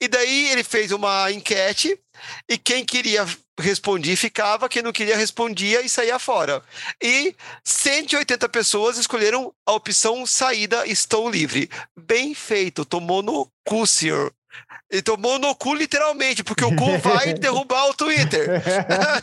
E 0.00 0.08
daí 0.08 0.48
ele 0.50 0.64
fez 0.64 0.90
uma 0.90 1.30
enquete 1.30 1.98
e 2.48 2.58
quem 2.58 2.84
queria 2.84 3.24
respondia 3.58 4.16
ficava, 4.16 4.68
quem 4.68 4.82
não 4.82 4.92
queria 4.92 5.16
respondia 5.16 5.82
e 5.82 5.88
saía 5.88 6.18
fora. 6.18 6.62
E 7.02 7.34
180 7.64 8.48
pessoas 8.48 8.98
escolheram 8.98 9.52
a 9.66 9.72
opção 9.72 10.24
saída 10.26 10.86
estou 10.86 11.30
livre. 11.30 11.68
Bem 11.98 12.34
feito, 12.34 12.84
tomou 12.84 13.22
no 13.22 13.48
cu, 13.64 13.86
senhor. 13.86 14.32
E 14.90 15.00
tomou 15.00 15.38
no 15.38 15.54
cu 15.54 15.74
literalmente, 15.74 16.44
porque 16.44 16.64
o 16.64 16.76
cu 16.76 16.98
vai 17.00 17.32
derrubar 17.32 17.88
o 17.88 17.94
Twitter. 17.94 18.62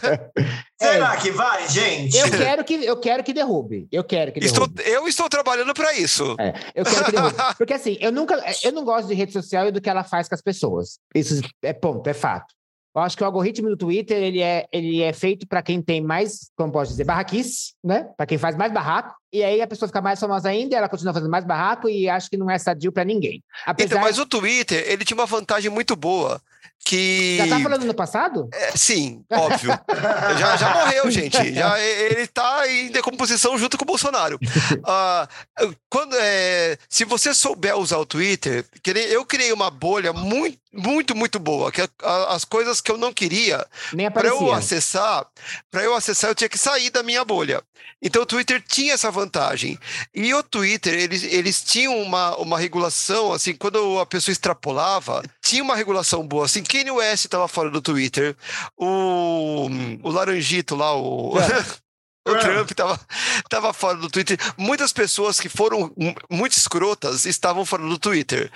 Será 0.81 1.15
que 1.17 1.29
vai, 1.29 1.67
gente? 1.67 2.17
Eu 2.17 2.31
quero 2.31 2.63
que, 2.63 2.73
eu 2.85 2.97
quero 2.99 3.23
que 3.23 3.33
derrube. 3.33 3.87
Eu 3.91 4.03
quero 4.03 4.31
que 4.31 4.39
Estou, 4.39 4.65
derrube. 4.67 4.91
eu 4.91 5.07
estou 5.07 5.29
trabalhando 5.29 5.73
para 5.73 5.93
isso. 5.93 6.35
É, 6.39 6.53
eu 6.73 6.83
quero 6.83 7.05
que 7.05 7.11
derrube. 7.11 7.35
Porque 7.57 7.73
assim, 7.73 7.97
eu 7.99 8.11
nunca. 8.11 8.43
Eu 8.63 8.71
não 8.71 8.83
gosto 8.83 9.07
de 9.07 9.13
rede 9.13 9.31
social 9.31 9.67
e 9.67 9.71
do 9.71 9.79
que 9.79 9.89
ela 9.89 10.03
faz 10.03 10.27
com 10.27 10.33
as 10.33 10.41
pessoas. 10.41 10.97
Isso 11.13 11.39
é 11.61 11.73
ponto, 11.73 12.07
é 12.07 12.13
fato. 12.13 12.58
Eu 12.99 13.03
acho 13.03 13.15
que 13.15 13.23
o 13.23 13.25
algoritmo 13.25 13.69
do 13.69 13.77
Twitter 13.77 14.21
ele 14.21 14.41
é, 14.41 14.65
ele 14.73 15.01
é 15.01 15.13
feito 15.13 15.47
para 15.47 15.61
quem 15.61 15.81
tem 15.81 16.01
mais, 16.01 16.51
como 16.55 16.71
posso 16.71 16.91
dizer, 16.91 17.05
barraquice, 17.05 17.73
né? 17.83 18.09
Para 18.17 18.25
quem 18.25 18.37
faz 18.37 18.57
mais 18.57 18.73
barraco. 18.73 19.15
E 19.31 19.43
aí 19.43 19.61
a 19.61 19.67
pessoa 19.67 19.87
fica 19.87 20.01
mais 20.01 20.19
famosa 20.19 20.49
ainda, 20.49 20.75
ela 20.75 20.89
continua 20.89 21.13
fazendo 21.13 21.29
mais 21.29 21.45
barraco 21.45 21.87
e 21.87 22.09
acho 22.09 22.29
que 22.29 22.37
não 22.37 22.49
é 22.49 22.57
sadio 22.57 22.91
para 22.91 23.03
ninguém. 23.05 23.43
Apesar 23.65 23.87
Então, 23.87 24.01
mas 24.01 24.17
o 24.17 24.25
Twitter, 24.25 24.83
ele 24.87 25.05
tinha 25.05 25.15
uma 25.17 25.25
vantagem 25.25 25.69
muito 25.69 25.95
boa. 25.95 26.41
Que. 26.85 27.35
já 27.37 27.47
tá 27.47 27.59
falando 27.59 27.85
no 27.85 27.93
passado? 27.93 28.49
É, 28.53 28.71
sim, 28.75 29.21
óbvio. 29.31 29.69
já, 30.39 30.55
já 30.55 30.73
morreu, 30.73 31.11
gente. 31.11 31.53
Já, 31.53 31.79
ele 31.79 32.21
está 32.21 32.67
em 32.67 32.89
decomposição 32.89 33.57
junto 33.57 33.77
com 33.77 33.83
o 33.83 33.85
Bolsonaro. 33.87 34.39
Ah, 34.85 35.27
quando, 35.89 36.15
é, 36.17 36.77
se 36.87 37.03
você 37.03 37.33
souber 37.33 37.77
usar 37.77 37.97
o 37.97 38.05
Twitter, 38.05 38.65
eu 39.09 39.25
criei 39.25 39.51
uma 39.51 39.69
bolha 39.69 40.13
muito, 40.13 40.57
muito, 40.73 41.15
muito 41.15 41.37
boa. 41.37 41.69
Que 41.71 41.81
a- 41.81 42.33
as 42.33 42.45
coisas 42.45 42.79
que 42.79 42.89
eu 42.89 42.97
não 42.97 43.13
queria, 43.13 43.63
para 44.09 44.29
eu 44.29 44.37
acessar, 44.53 45.27
para 45.69 45.83
eu 45.83 45.93
acessar, 45.93 46.31
eu 46.31 46.35
tinha 46.35 46.49
que 46.49 46.57
sair 46.57 46.89
da 46.89 47.03
minha 47.03 47.25
bolha. 47.25 47.61
Então 48.01 48.21
o 48.21 48.25
Twitter 48.25 48.63
tinha 48.65 48.93
essa 48.93 49.11
vantagem. 49.11 49.18
E 50.13 50.33
o 50.33 50.43
Twitter, 50.43 50.93
eles, 50.93 51.23
eles 51.23 51.63
tinham 51.63 52.01
uma, 52.01 52.35
uma 52.37 52.57
regulação, 52.59 53.33
assim, 53.33 53.53
quando 53.55 53.99
a 53.99 54.05
pessoa 54.05 54.31
extrapolava, 54.33 55.23
tinha 55.43 55.63
uma 55.63 55.75
regulação 55.75 56.25
boa. 56.27 56.45
Assim, 56.45 56.63
Kanye 56.63 56.91
West 56.91 57.25
estava 57.25 57.47
fora 57.47 57.69
do 57.69 57.81
Twitter, 57.81 58.35
o, 58.77 59.67
o 60.03 60.09
Laranjito 60.09 60.75
lá, 60.75 60.95
o. 60.95 61.33
O 62.27 62.37
Trump 62.37 62.69
estava 62.69 62.99
tava 63.49 63.73
fora 63.73 63.97
do 63.97 64.07
Twitter. 64.07 64.37
Muitas 64.55 64.93
pessoas 64.93 65.39
que 65.39 65.49
foram 65.49 65.91
mu- 65.97 66.13
muito 66.29 66.51
escrotas 66.51 67.25
estavam 67.25 67.65
fora 67.65 67.81
do 67.81 67.97
Twitter. 67.97 68.51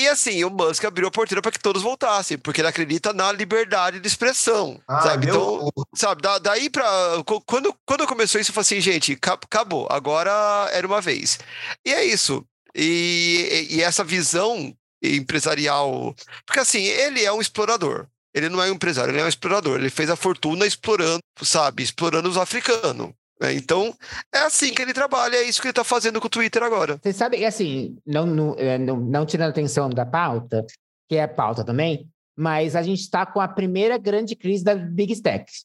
E 0.00 0.08
assim, 0.08 0.42
o 0.44 0.50
Musk 0.50 0.82
abriu 0.84 1.08
a 1.08 1.10
porteira 1.10 1.42
para 1.42 1.52
que 1.52 1.58
todos 1.58 1.82
voltassem, 1.82 2.38
porque 2.38 2.60
ele 2.60 2.68
acredita 2.68 3.12
na 3.12 3.30
liberdade 3.32 4.00
de 4.00 4.06
expressão. 4.08 4.80
Ah, 4.88 5.00
sabe? 5.02 5.26
meu 5.26 5.34
Então, 5.34 5.72
sabe, 5.94 6.22
da- 6.22 6.38
daí 6.38 6.70
pra. 6.70 6.88
co- 7.26 7.40
Quando, 7.42 7.74
quando 7.86 8.06
começou 8.06 8.40
isso, 8.40 8.50
eu 8.50 8.54
falei 8.54 8.62
assim, 8.62 8.80
gente, 8.80 9.14
ca- 9.16 9.34
acabou, 9.34 9.86
agora 9.90 10.30
era 10.72 10.86
uma 10.86 11.00
vez. 11.00 11.38
E 11.84 11.92
é 11.92 12.04
isso. 12.04 12.44
E, 12.74 13.66
e 13.70 13.82
essa 13.82 14.02
visão 14.02 14.74
empresarial. 15.02 16.14
Porque 16.46 16.60
assim, 16.60 16.82
ele 16.84 17.24
é 17.24 17.32
um 17.32 17.40
explorador. 17.40 18.06
Ele 18.34 18.48
não 18.48 18.62
é 18.62 18.70
um 18.70 18.74
empresário, 18.74 19.10
ele 19.12 19.20
é 19.20 19.24
um 19.24 19.28
explorador. 19.28 19.78
Ele 19.78 19.90
fez 19.90 20.08
a 20.08 20.14
fortuna 20.16 20.64
explorando, 20.66 21.20
sabe, 21.42 21.82
explorando 21.82 22.28
os 22.28 22.36
africanos. 22.36 23.10
Né? 23.40 23.54
Então, 23.54 23.94
é 24.32 24.38
assim 24.40 24.72
que 24.72 24.82
ele 24.82 24.92
trabalha, 24.92 25.36
é 25.36 25.42
isso 25.42 25.60
que 25.60 25.68
ele 25.68 25.72
tá 25.74 25.84
fazendo 25.84 26.20
com 26.20 26.26
o 26.26 26.30
Twitter 26.30 26.62
agora. 26.62 26.98
Vocês 27.02 27.16
sabem, 27.16 27.40
e 27.40 27.44
assim, 27.46 27.96
não, 28.06 28.26
não, 28.26 28.54
é, 28.58 28.76
não, 28.78 29.24
tirando 29.24 29.50
atenção 29.50 29.88
da 29.88 30.04
pauta, 30.04 30.64
que 31.08 31.16
é 31.16 31.22
a 31.22 31.28
pauta 31.28 31.64
também, 31.64 32.08
mas 32.36 32.76
a 32.76 32.82
gente 32.82 33.00
está 33.00 33.24
com 33.24 33.40
a 33.40 33.48
primeira 33.48 33.96
grande 33.98 34.36
crise 34.36 34.62
da 34.64 34.74
Big 34.74 35.20
Techs. 35.20 35.64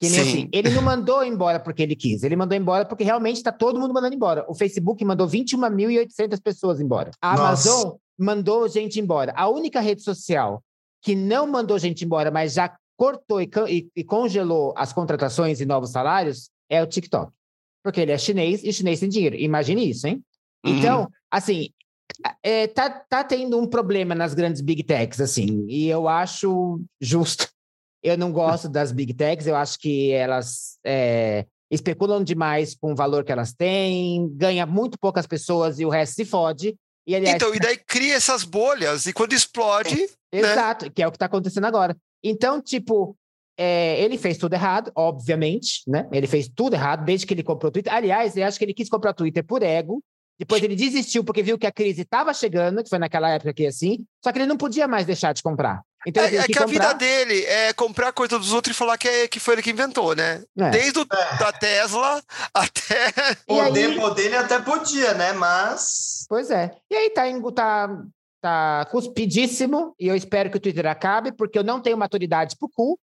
Que 0.00 0.08
nem 0.08 0.20
Sim. 0.22 0.28
assim, 0.30 0.48
ele 0.52 0.70
não 0.70 0.80
mandou 0.80 1.24
embora 1.24 1.58
porque 1.58 1.82
ele 1.82 1.96
quis, 1.96 2.22
ele 2.22 2.36
mandou 2.36 2.56
embora 2.56 2.84
porque 2.84 3.02
realmente 3.02 3.36
está 3.38 3.50
todo 3.50 3.80
mundo 3.80 3.92
mandando 3.92 4.14
embora. 4.14 4.44
O 4.48 4.54
Facebook 4.54 5.04
mandou 5.04 5.26
21.800 5.26 6.40
pessoas 6.40 6.80
embora. 6.80 7.10
A 7.20 7.30
Nossa. 7.36 7.42
Amazon 7.68 7.96
mandou 8.16 8.68
gente 8.68 9.00
embora. 9.00 9.32
A 9.36 9.48
única 9.48 9.80
rede 9.80 10.02
social 10.02 10.62
que 11.02 11.16
não 11.16 11.48
mandou 11.48 11.78
gente 11.80 12.04
embora, 12.04 12.30
mas 12.30 12.52
já 12.52 12.76
cortou 12.96 13.40
e- 13.40 13.90
e 13.94 14.04
congelou 14.04 14.72
as 14.76 14.92
contratações 14.92 15.60
e 15.60 15.66
novos 15.66 15.90
salários 15.90 16.48
é 16.68 16.82
o 16.82 16.86
TikTok. 16.86 17.32
Porque 17.82 18.00
ele 18.00 18.12
é 18.12 18.18
chinês 18.18 18.62
e 18.62 18.72
chinês 18.72 19.00
tem 19.00 19.08
dinheiro. 19.08 19.36
Imagine 19.36 19.88
isso, 19.88 20.06
hein? 20.06 20.22
Uhum. 20.64 20.78
Então, 20.78 21.08
assim, 21.30 21.70
é, 22.42 22.66
tá, 22.66 22.90
tá 22.90 23.24
tendo 23.24 23.58
um 23.58 23.66
problema 23.66 24.14
nas 24.14 24.34
grandes 24.34 24.60
big 24.60 24.82
techs, 24.82 25.20
assim, 25.20 25.66
e 25.68 25.88
eu 25.88 26.08
acho 26.08 26.80
justo. 27.00 27.48
Eu 28.00 28.16
não 28.16 28.30
gosto 28.30 28.68
das 28.68 28.92
big 28.92 29.12
techs, 29.12 29.48
eu 29.48 29.56
acho 29.56 29.76
que 29.76 30.12
elas 30.12 30.78
é, 30.86 31.44
especulam 31.68 32.22
demais 32.22 32.72
com 32.72 32.92
o 32.92 32.94
valor 32.94 33.24
que 33.24 33.32
elas 33.32 33.52
têm, 33.52 34.28
ganha 34.36 34.64
muito 34.64 34.96
poucas 34.96 35.26
pessoas 35.26 35.80
e 35.80 35.84
o 35.84 35.88
resto 35.88 36.14
se 36.14 36.24
fode. 36.24 36.76
E, 37.04 37.16
aliás, 37.16 37.34
Então, 37.34 37.52
e 37.52 37.58
daí 37.58 37.76
cria 37.76 38.14
essas 38.14 38.44
bolhas, 38.44 39.06
e 39.06 39.12
quando 39.12 39.32
explode, 39.32 39.96
né? 39.96 40.06
Exato, 40.30 40.88
que 40.92 41.02
é 41.02 41.08
o 41.08 41.10
que 41.10 41.16
está 41.16 41.26
acontecendo 41.26 41.64
agora. 41.64 41.96
Então, 42.22 42.62
tipo, 42.62 43.16
é, 43.58 44.00
ele 44.00 44.16
fez 44.16 44.38
tudo 44.38 44.54
errado, 44.54 44.92
obviamente, 44.94 45.82
né? 45.86 46.08
Ele 46.12 46.26
fez 46.28 46.48
tudo 46.48 46.74
errado 46.74 47.04
desde 47.04 47.26
que 47.26 47.34
ele 47.34 47.42
comprou 47.42 47.68
o 47.68 47.72
Twitter. 47.72 47.92
Aliás, 47.92 48.36
eu 48.36 48.46
acho 48.46 48.58
que 48.58 48.64
ele 48.64 48.72
quis 48.74 48.88
comprar 48.88 49.10
o 49.10 49.14
Twitter 49.14 49.44
por 49.44 49.62
ego. 49.62 50.02
Depois 50.38 50.62
ele 50.62 50.76
desistiu 50.76 51.24
porque 51.24 51.42
viu 51.42 51.58
que 51.58 51.66
a 51.66 51.72
crise 51.72 52.02
estava 52.02 52.32
chegando, 52.32 52.80
que 52.84 52.88
foi 52.88 53.00
naquela 53.00 53.28
época 53.30 53.52
que 53.52 53.66
assim. 53.66 54.04
Só 54.22 54.30
que 54.30 54.38
ele 54.38 54.46
não 54.46 54.56
podia 54.56 54.86
mais 54.86 55.04
deixar 55.04 55.32
de 55.32 55.42
comprar. 55.42 55.82
Então 56.06 56.22
É, 56.22 56.36
é 56.36 56.42
que 56.44 56.52
que 56.52 56.58
a 56.60 56.62
comprar. 56.62 56.68
vida 56.90 56.94
dele 56.94 57.44
é 57.44 57.72
comprar 57.72 58.12
coisa 58.12 58.38
dos 58.38 58.52
outros 58.52 58.76
e 58.76 58.78
falar 58.78 58.96
que, 58.96 59.08
é, 59.08 59.26
que 59.26 59.40
foi 59.40 59.54
ele 59.56 59.62
que 59.62 59.70
inventou, 59.72 60.14
né? 60.14 60.44
É. 60.56 60.70
Desde 60.70 61.00
o, 61.00 61.04
da 61.04 61.52
Tesla 61.52 62.22
até. 62.54 63.12
Poder, 63.44 63.86
aí- 63.90 63.96
poder 63.98 64.26
ele 64.26 64.36
até 64.36 64.60
podia, 64.60 65.14
né? 65.14 65.32
Mas. 65.32 66.24
Pois 66.28 66.52
é. 66.52 66.70
E 66.88 66.94
aí 66.94 67.10
tá, 67.10 67.24
tá, 67.52 68.02
tá 68.40 68.86
cuspidíssimo, 68.92 69.92
e 69.98 70.06
eu 70.06 70.14
espero 70.14 70.50
que 70.50 70.56
o 70.56 70.60
Twitter 70.60 70.86
acabe, 70.86 71.32
porque 71.32 71.58
eu 71.58 71.64
não 71.64 71.80
tenho 71.80 71.98
maturidade 71.98 72.56
pro 72.56 72.68
cu, 72.68 72.96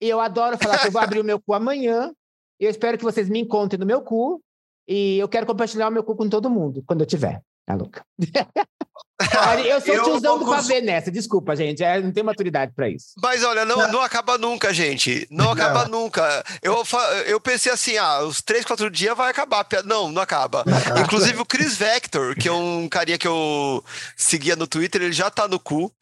eu 0.00 0.20
adoro 0.20 0.58
falar 0.58 0.78
que 0.78 0.88
eu 0.88 0.92
vou 0.92 1.00
abrir 1.00 1.20
o 1.20 1.24
meu 1.24 1.40
cu 1.40 1.54
amanhã, 1.54 2.12
eu 2.58 2.70
espero 2.70 2.98
que 2.98 3.04
vocês 3.04 3.28
me 3.28 3.40
encontrem 3.40 3.78
no 3.78 3.86
meu 3.86 4.02
cu, 4.02 4.40
e 4.86 5.18
eu 5.18 5.28
quero 5.28 5.46
compartilhar 5.46 5.88
o 5.88 5.92
meu 5.92 6.02
cu 6.02 6.16
com 6.16 6.28
todo 6.28 6.50
mundo, 6.50 6.82
quando 6.86 7.00
eu 7.00 7.06
tiver. 7.06 7.42
Tá 7.66 7.74
louca? 7.74 8.02
Olha, 9.48 9.60
eu 9.62 9.80
sou 9.80 9.94
Eu 9.94 10.04
tiozão 10.04 10.38
do 10.38 10.46
pavê 10.46 10.80
nessa, 10.80 11.10
desculpa, 11.10 11.56
gente. 11.56 11.82
é, 11.82 12.00
não 12.00 12.12
tenho 12.12 12.24
maturidade 12.26 12.72
pra 12.74 12.88
isso. 12.88 13.08
Mas 13.20 13.42
olha, 13.42 13.64
não, 13.64 13.90
não 13.90 14.00
acaba 14.00 14.38
nunca, 14.38 14.72
gente. 14.72 15.26
Não 15.30 15.50
acaba 15.52 15.86
Não. 15.88 16.02
nunca. 16.02 16.44
Eu, 16.62 16.82
eu 17.26 17.40
pensei 17.40 17.72
assim, 17.72 17.96
ah, 17.96 18.20
os 18.20 18.40
três, 18.40 18.64
quatro 18.64 18.90
dias 18.90 19.16
vai 19.16 19.30
acabar. 19.30 19.60
a 19.60 19.64
piada. 19.64 19.88
Não, 19.88 20.10
não 20.10 20.22
acaba. 20.22 20.64
Inclusive 21.04 21.40
o 21.40 21.44
Chris 21.46 21.76
Vector, 21.76 22.34
que 22.36 22.48
é 22.48 22.52
um 22.52 22.88
carinha 22.88 23.18
que 23.18 23.26
eu 23.26 23.84
seguia 24.16 24.54
no 24.56 24.66
Twitter, 24.66 25.02
ele 25.02 25.12
já 25.12 25.30
tá 25.30 25.48
no 25.48 25.58
cu. 25.58 25.92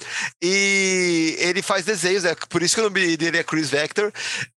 E 0.43 1.37
ele 1.39 1.62
faz 1.62 1.85
desenhos, 1.85 2.23
né? 2.25 2.35
Por 2.49 2.62
isso 2.62 2.75
que 2.75 2.81
o 2.81 2.85
nome 2.85 3.17
dele 3.17 3.39
é 3.39 3.43
Chris 3.45 3.71
Vector. 3.71 4.12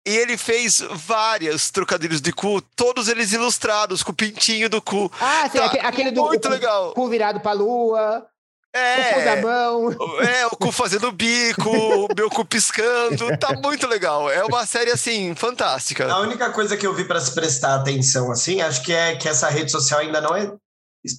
E 0.07 0.11
ele 0.17 0.37
fez 0.37 0.83
vários 0.91 1.71
trocadilhos 1.71 2.21
de 2.21 2.33
cu, 2.33 2.61
todos 2.75 3.09
eles 3.09 3.33
ilustrados, 3.33 4.03
com 4.03 4.11
o 4.13 4.15
pintinho 4.15 4.69
do 4.69 4.81
cu. 4.81 5.11
Ah, 5.21 5.49
sim, 5.51 5.59
Tá 5.59 5.67
aque- 5.67 5.79
aquele 5.79 6.11
do 6.11 6.23
muito 6.25 6.45
o 6.45 6.49
cu- 6.49 6.55
legal. 6.55 6.93
cu 6.95 7.09
virado 7.09 7.41
pra 7.41 7.53
lua, 7.53 8.27
o 8.79 9.15
cu 9.15 9.25
da 9.25 9.31
É, 9.33 9.41
mão. 9.43 9.91
é, 10.23 10.47
o 10.47 10.51
cu 10.51 10.73
fazendo 10.73 11.13
bico, 11.13 11.69
o 11.71 12.09
meu 12.17 12.31
cu 12.31 12.45
piscando, 12.45 13.37
tá 13.39 13.53
muito 13.63 13.87
legal. 13.87 14.31
É 14.31 14.45
uma 14.45 14.67
série, 14.67 14.91
assim, 14.91 15.35
fantástica. 15.35 16.11
A 16.13 16.21
única 16.21 16.51
coisa 16.51 16.77
que 16.77 16.87
eu 16.87 16.95
vi 16.95 17.05
para 17.05 17.21
se 17.21 17.33
prestar 17.35 17.75
atenção, 17.77 18.31
assim, 18.31 18.61
acho 18.61 18.83
que 18.83 18.93
é 18.93 19.17
que 19.17 19.29
essa 19.29 19.49
rede 19.49 19.71
social 19.71 20.01
ainda 20.01 20.21
não 20.21 20.35
é 20.37 20.53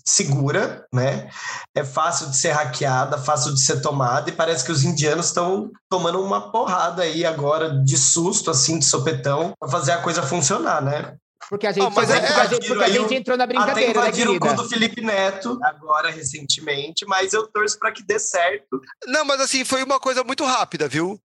segura, 0.05 0.85
né? 0.93 1.29
É 1.73 1.83
fácil 1.83 2.29
de 2.29 2.37
ser 2.37 2.51
hackeada, 2.51 3.17
fácil 3.17 3.53
de 3.53 3.61
ser 3.61 3.81
tomada, 3.81 4.29
e 4.29 4.33
parece 4.33 4.63
que 4.63 4.71
os 4.71 4.83
indianos 4.83 5.27
estão 5.27 5.71
tomando 5.89 6.21
uma 6.21 6.51
porrada 6.51 7.03
aí 7.03 7.25
agora 7.25 7.69
de 7.83 7.97
susto, 7.97 8.51
assim, 8.51 8.77
de 8.79 8.85
sopetão, 8.85 9.53
para 9.59 9.69
fazer 9.69 9.93
a 9.93 10.01
coisa 10.01 10.21
funcionar, 10.21 10.81
né? 10.83 11.15
Porque 11.49 11.65
a 11.65 11.71
gente, 11.71 11.83
Ah, 11.85 11.89
mas 11.89 12.07
porque 12.09 12.25
é- 12.25 12.35
a 12.35 12.45
gente, 12.45 12.67
porque 12.67 12.83
a 12.83 12.89
gente 12.89 13.15
entrou 13.15 13.35
na 13.35 13.43
Até 13.45 13.53
brincadeira, 13.53 13.93
né, 13.93 14.07
invadiram 14.07 14.35
o 14.35 14.39
cu 14.39 14.53
do 14.53 14.69
Felipe 14.69 15.01
Neto 15.01 15.59
agora 15.63 16.11
recentemente, 16.11 17.05
mas 17.07 17.33
eu 17.33 17.47
torço 17.47 17.77
para 17.79 17.91
que 17.91 18.03
dê 18.03 18.19
certo. 18.19 18.79
Não, 19.07 19.25
mas 19.25 19.41
assim, 19.41 19.65
foi 19.65 19.81
uma 19.83 19.99
coisa 19.99 20.23
muito 20.23 20.45
rápida, 20.45 20.87
viu? 20.87 21.19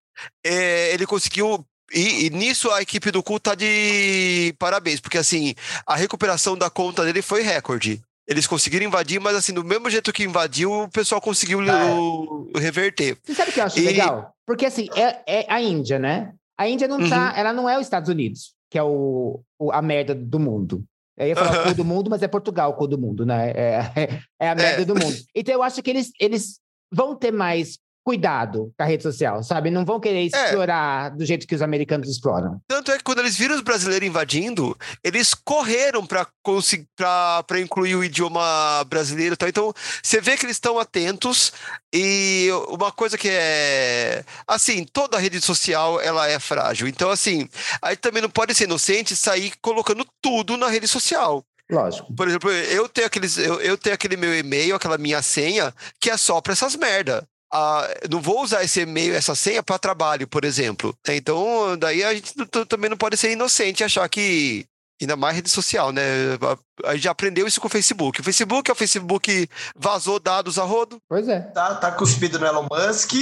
É, 0.45 0.93
ele 0.95 1.07
conseguiu. 1.07 1.67
E, 1.93 2.27
e 2.27 2.31
nisso 2.31 2.71
a 2.71 2.81
equipe 2.81 3.11
do 3.11 3.23
cu 3.23 3.39
tá 3.41 3.55
de 3.55 4.55
parabéns, 4.59 5.01
porque 5.01 5.19
assim, 5.19 5.55
a 5.87 5.95
recuperação 5.97 6.57
da 6.57 6.71
conta 6.71 7.05
dele 7.05 7.21
foi 7.21 7.43
recorde. 7.43 8.01
Eles 8.27 8.47
conseguiram 8.47 8.87
invadir, 8.87 9.21
mas 9.21 9.35
assim, 9.37 9.53
do 9.53 9.65
mesmo 9.65 9.91
jeito 9.91 10.13
que 10.13 10.23
invadiu, 10.23 10.73
o 10.85 10.89
pessoal 10.89 11.21
conseguiu 11.21 11.61
Ah, 11.63 11.65
é. 11.89 11.95
o- 11.95 12.51
reverter. 12.57 13.19
Você 13.25 13.35
sabe 13.35 13.51
o 13.51 13.53
que 13.55 13.61
eu 13.61 13.65
acho 13.65 13.79
E- 13.79 13.83
legal? 13.83 14.33
Porque 14.47 14.65
assim, 14.65 14.89
é, 14.95 15.41
é 15.41 15.47
a 15.53 15.61
Índia, 15.61 15.99
né? 15.99 16.33
A 16.57 16.69
Índia 16.69 16.87
não 16.87 16.99
Uhum. 16.99 17.11
tá, 17.11 17.33
ela 17.37 17.53
não 17.53 17.69
é 17.69 17.77
os 17.77 17.83
Estados 17.87 18.09
Unidos, 18.09 18.55
que 18.73 18.79
é 18.79 18.83
o, 18.83 19.43
o- 19.59 19.71
a 19.71 19.83
merda 19.83 20.15
do 20.15 20.41
mundo. 20.41 20.83
Eu 21.15 21.27
ia 21.29 21.37
falar 21.37 21.63
cu 21.69 21.75
do 21.75 21.85
mundo, 21.85 22.09
mas 22.09 22.23
é 22.23 22.27
Portugal 22.27 22.75
cu 22.75 22.87
do 22.87 22.97
mundo, 22.99 23.27
né? 23.27 23.51
É, 23.51 23.79
é 24.41 24.49
a 24.49 24.55
merda 24.55 24.81
É. 24.81 24.85
do 24.87 24.95
mundo. 24.95 25.15
Então 25.35 25.55
eu 25.55 25.63
acho 25.63 25.83
que 25.83 25.91
eles, 25.91 26.11
eles 26.19 26.59
vão 26.91 27.15
ter 27.15 27.31
mais 27.31 27.79
cuidado 28.05 28.73
com 28.77 28.83
a 28.83 28.87
rede 28.87 29.03
social, 29.03 29.43
sabe? 29.43 29.71
Não 29.71 29.85
vão 29.85 30.01
querer 30.01 30.23
explorar 30.23 31.11
do 31.11 31.25
jeito 31.25 31.47
que 31.47 31.55
os 31.55 31.63
americanos 31.63 32.09
exploram. 32.09 32.61
Tanto 32.67 32.91
é 32.91 32.99
que 32.99 33.05
quando 33.05 33.21
eles 33.21 33.37
viram 33.37 33.55
os 33.55 33.61
brasileiros 33.61 34.07
invadindo, 34.07 34.77
eles 35.03 35.35
correram 35.35 36.07
para 36.07 37.61
incluir 37.61 37.95
o 37.95 38.05
idioma 38.05 38.85
brasileiro, 38.89 39.37
tal. 39.37 39.49
Então 39.49 39.73
você 40.03 40.21
vê 40.21 40.37
que 40.37 40.45
eles 40.45 40.57
estão 40.57 40.79
atentos 40.79 41.53
e 41.95 42.49
uma 42.69 42.91
coisa 42.91 43.17
que 43.17 43.29
é 43.29 44.25
assim, 44.47 44.85
toda 44.85 45.19
rede 45.19 45.41
social 45.41 46.01
ela 46.01 46.29
é 46.29 46.39
frágil. 46.39 46.89
Então 46.89 47.11
assim, 47.11 47.49
aí 47.81 47.97
também 47.97 48.23
não 48.23 48.31
pode 48.31 48.55
ser 48.55 48.65
inocente 48.65 49.15
e 49.15 49.17
sair 49.17 49.53
colocando 49.61 50.05
tudo 50.21 50.57
na 50.57 50.69
rede 50.69 50.89
social. 50.89 51.45
Lógico. 51.71 52.13
Por 52.15 52.29
exemplo, 52.29 52.51
eu 52.51 52.87
tenho 52.87 53.07
aqueles, 53.07 53.39
eu, 53.39 53.61
eu 53.61 53.79
tenho 53.79 53.95
aquele 53.95 54.17
meu 54.17 54.37
e-mail, 54.37 54.75
aquela 54.75 54.99
minha 54.99 55.23
senha, 55.23 55.73
que 55.99 56.11
é 56.11 56.17
só 56.19 56.41
para 56.41 56.53
essas 56.53 56.77
merda. 56.77 57.27
Ah, 57.53 57.87
não 58.11 58.21
vou 58.21 58.43
usar 58.43 58.65
esse 58.65 58.81
e-mail, 58.81 59.15
essa 59.15 59.35
senha 59.35 59.63
para 59.63 59.79
trabalho, 59.79 60.27
por 60.27 60.45
exemplo. 60.45 60.95
Então, 61.09 61.77
daí 61.79 62.03
a 62.03 62.15
gente 62.15 62.33
também 62.69 62.89
não 62.89 62.97
pode 62.97 63.17
ser 63.17 63.31
inocente 63.31 63.81
e 63.81 63.85
achar 63.85 64.09
que 64.09 64.65
ainda 65.01 65.17
mais 65.17 65.35
rede 65.37 65.51
social, 65.51 65.93
né? 65.93 66.03
A- 66.41 66.89
A 66.89 66.95
gente 66.95 67.05
já 67.05 67.11
aprendeu 67.11 67.47
isso 67.47 67.61
com 67.61 67.67
o 67.67 67.71
Facebook. 67.71 68.21
O 68.21 68.25
Facebook 68.25 68.71
é 68.71 68.73
o 68.73 68.77
Facebook 68.77 69.49
vazou 69.77 70.19
dados 70.19 70.59
a 70.59 70.65
rodo. 70.65 70.97
Pois 71.09 71.29
é. 71.29 71.41
Tá, 71.41 71.75
tá 71.75 71.93
cuspido 71.93 72.39
no 72.39 72.47
Elon 72.47 72.67
Musk. 72.71 73.13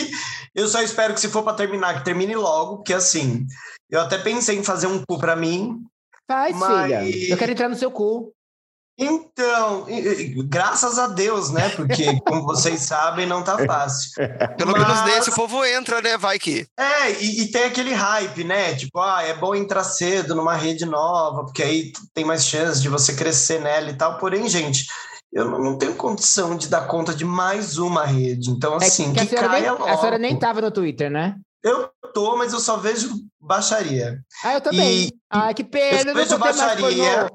Eu 0.54 0.68
só 0.68 0.80
espero 0.82 1.12
que 1.14 1.20
se 1.20 1.28
for 1.28 1.42
para 1.42 1.54
terminar, 1.56 1.98
que 1.98 2.04
termine 2.04 2.34
logo, 2.36 2.76
porque 2.76 2.94
assim, 2.94 3.46
eu 3.90 4.00
até 4.00 4.16
pensei 4.18 4.56
em 4.56 4.64
fazer 4.64 4.86
um 4.86 5.02
cu 5.06 5.18
para 5.18 5.34
mim. 5.36 5.82
Faz, 6.30 6.56
Mas- 6.56 6.86
filha. 6.86 7.32
Eu 7.32 7.36
quero 7.36 7.52
entrar 7.52 7.68
no 7.68 7.76
seu 7.76 7.90
cu. 7.90 8.32
Então, 9.02 9.86
graças 10.46 10.98
a 10.98 11.06
Deus, 11.06 11.50
né? 11.50 11.70
Porque, 11.70 12.20
como 12.26 12.42
vocês 12.44 12.82
sabem, 12.82 13.26
não 13.26 13.42
tá 13.42 13.56
fácil. 13.64 14.10
Pelo 14.58 14.72
Mas- 14.72 14.82
menos 14.86 15.04
nesse 15.04 15.30
o 15.30 15.34
povo 15.34 15.64
entra, 15.64 16.02
né? 16.02 16.18
Vai 16.18 16.38
que. 16.38 16.66
É, 16.78 17.10
e, 17.22 17.42
e 17.42 17.50
tem 17.50 17.64
aquele 17.64 17.94
hype, 17.94 18.44
né? 18.44 18.74
Tipo, 18.74 19.00
ah, 19.00 19.22
é 19.22 19.32
bom 19.34 19.54
entrar 19.54 19.84
cedo 19.84 20.34
numa 20.34 20.54
rede 20.54 20.84
nova, 20.84 21.44
porque 21.44 21.62
aí 21.62 21.92
tem 22.12 22.24
mais 22.26 22.44
chance 22.44 22.80
de 22.82 22.90
você 22.90 23.14
crescer 23.14 23.58
nela 23.60 23.88
e 23.88 23.96
tal. 23.96 24.18
Porém, 24.18 24.46
gente, 24.48 24.84
eu 25.32 25.48
não- 25.48 25.78
tenho 25.78 25.94
condição 25.94 26.54
de 26.54 26.68
dar 26.68 26.86
conta 26.86 27.14
de 27.14 27.24
mais 27.24 27.78
uma 27.78 28.04
rede. 28.04 28.50
Então, 28.50 28.74
É 28.74 28.86
assim, 28.86 29.12
que 29.14 29.20
a 29.20 29.22
que, 29.22 29.28
senhora, 29.30 29.48
nem, 29.48 29.62
caia 29.62 29.72
a 29.72 29.76
senhora 29.96 30.10
logo. 30.10 30.18
nem 30.18 30.36
tava 30.38 30.60
no 30.60 30.70
Twitter, 30.70 31.10
né? 31.10 31.36
Eu 31.62 31.88
tô, 32.14 32.36
mas 32.36 32.52
eu 32.52 32.60
só 32.60 32.76
vejo 32.76 33.10
baixaria. 33.40 34.18
Ah, 34.44 34.54
eu 34.54 34.60
também. 34.60 35.04
E- 35.08 35.12
Ai, 35.30 35.54
que 35.54 35.62
pena, 35.64 36.10
eu 36.10 36.14
vejo 36.14 36.36
baixaria. 36.38 37.30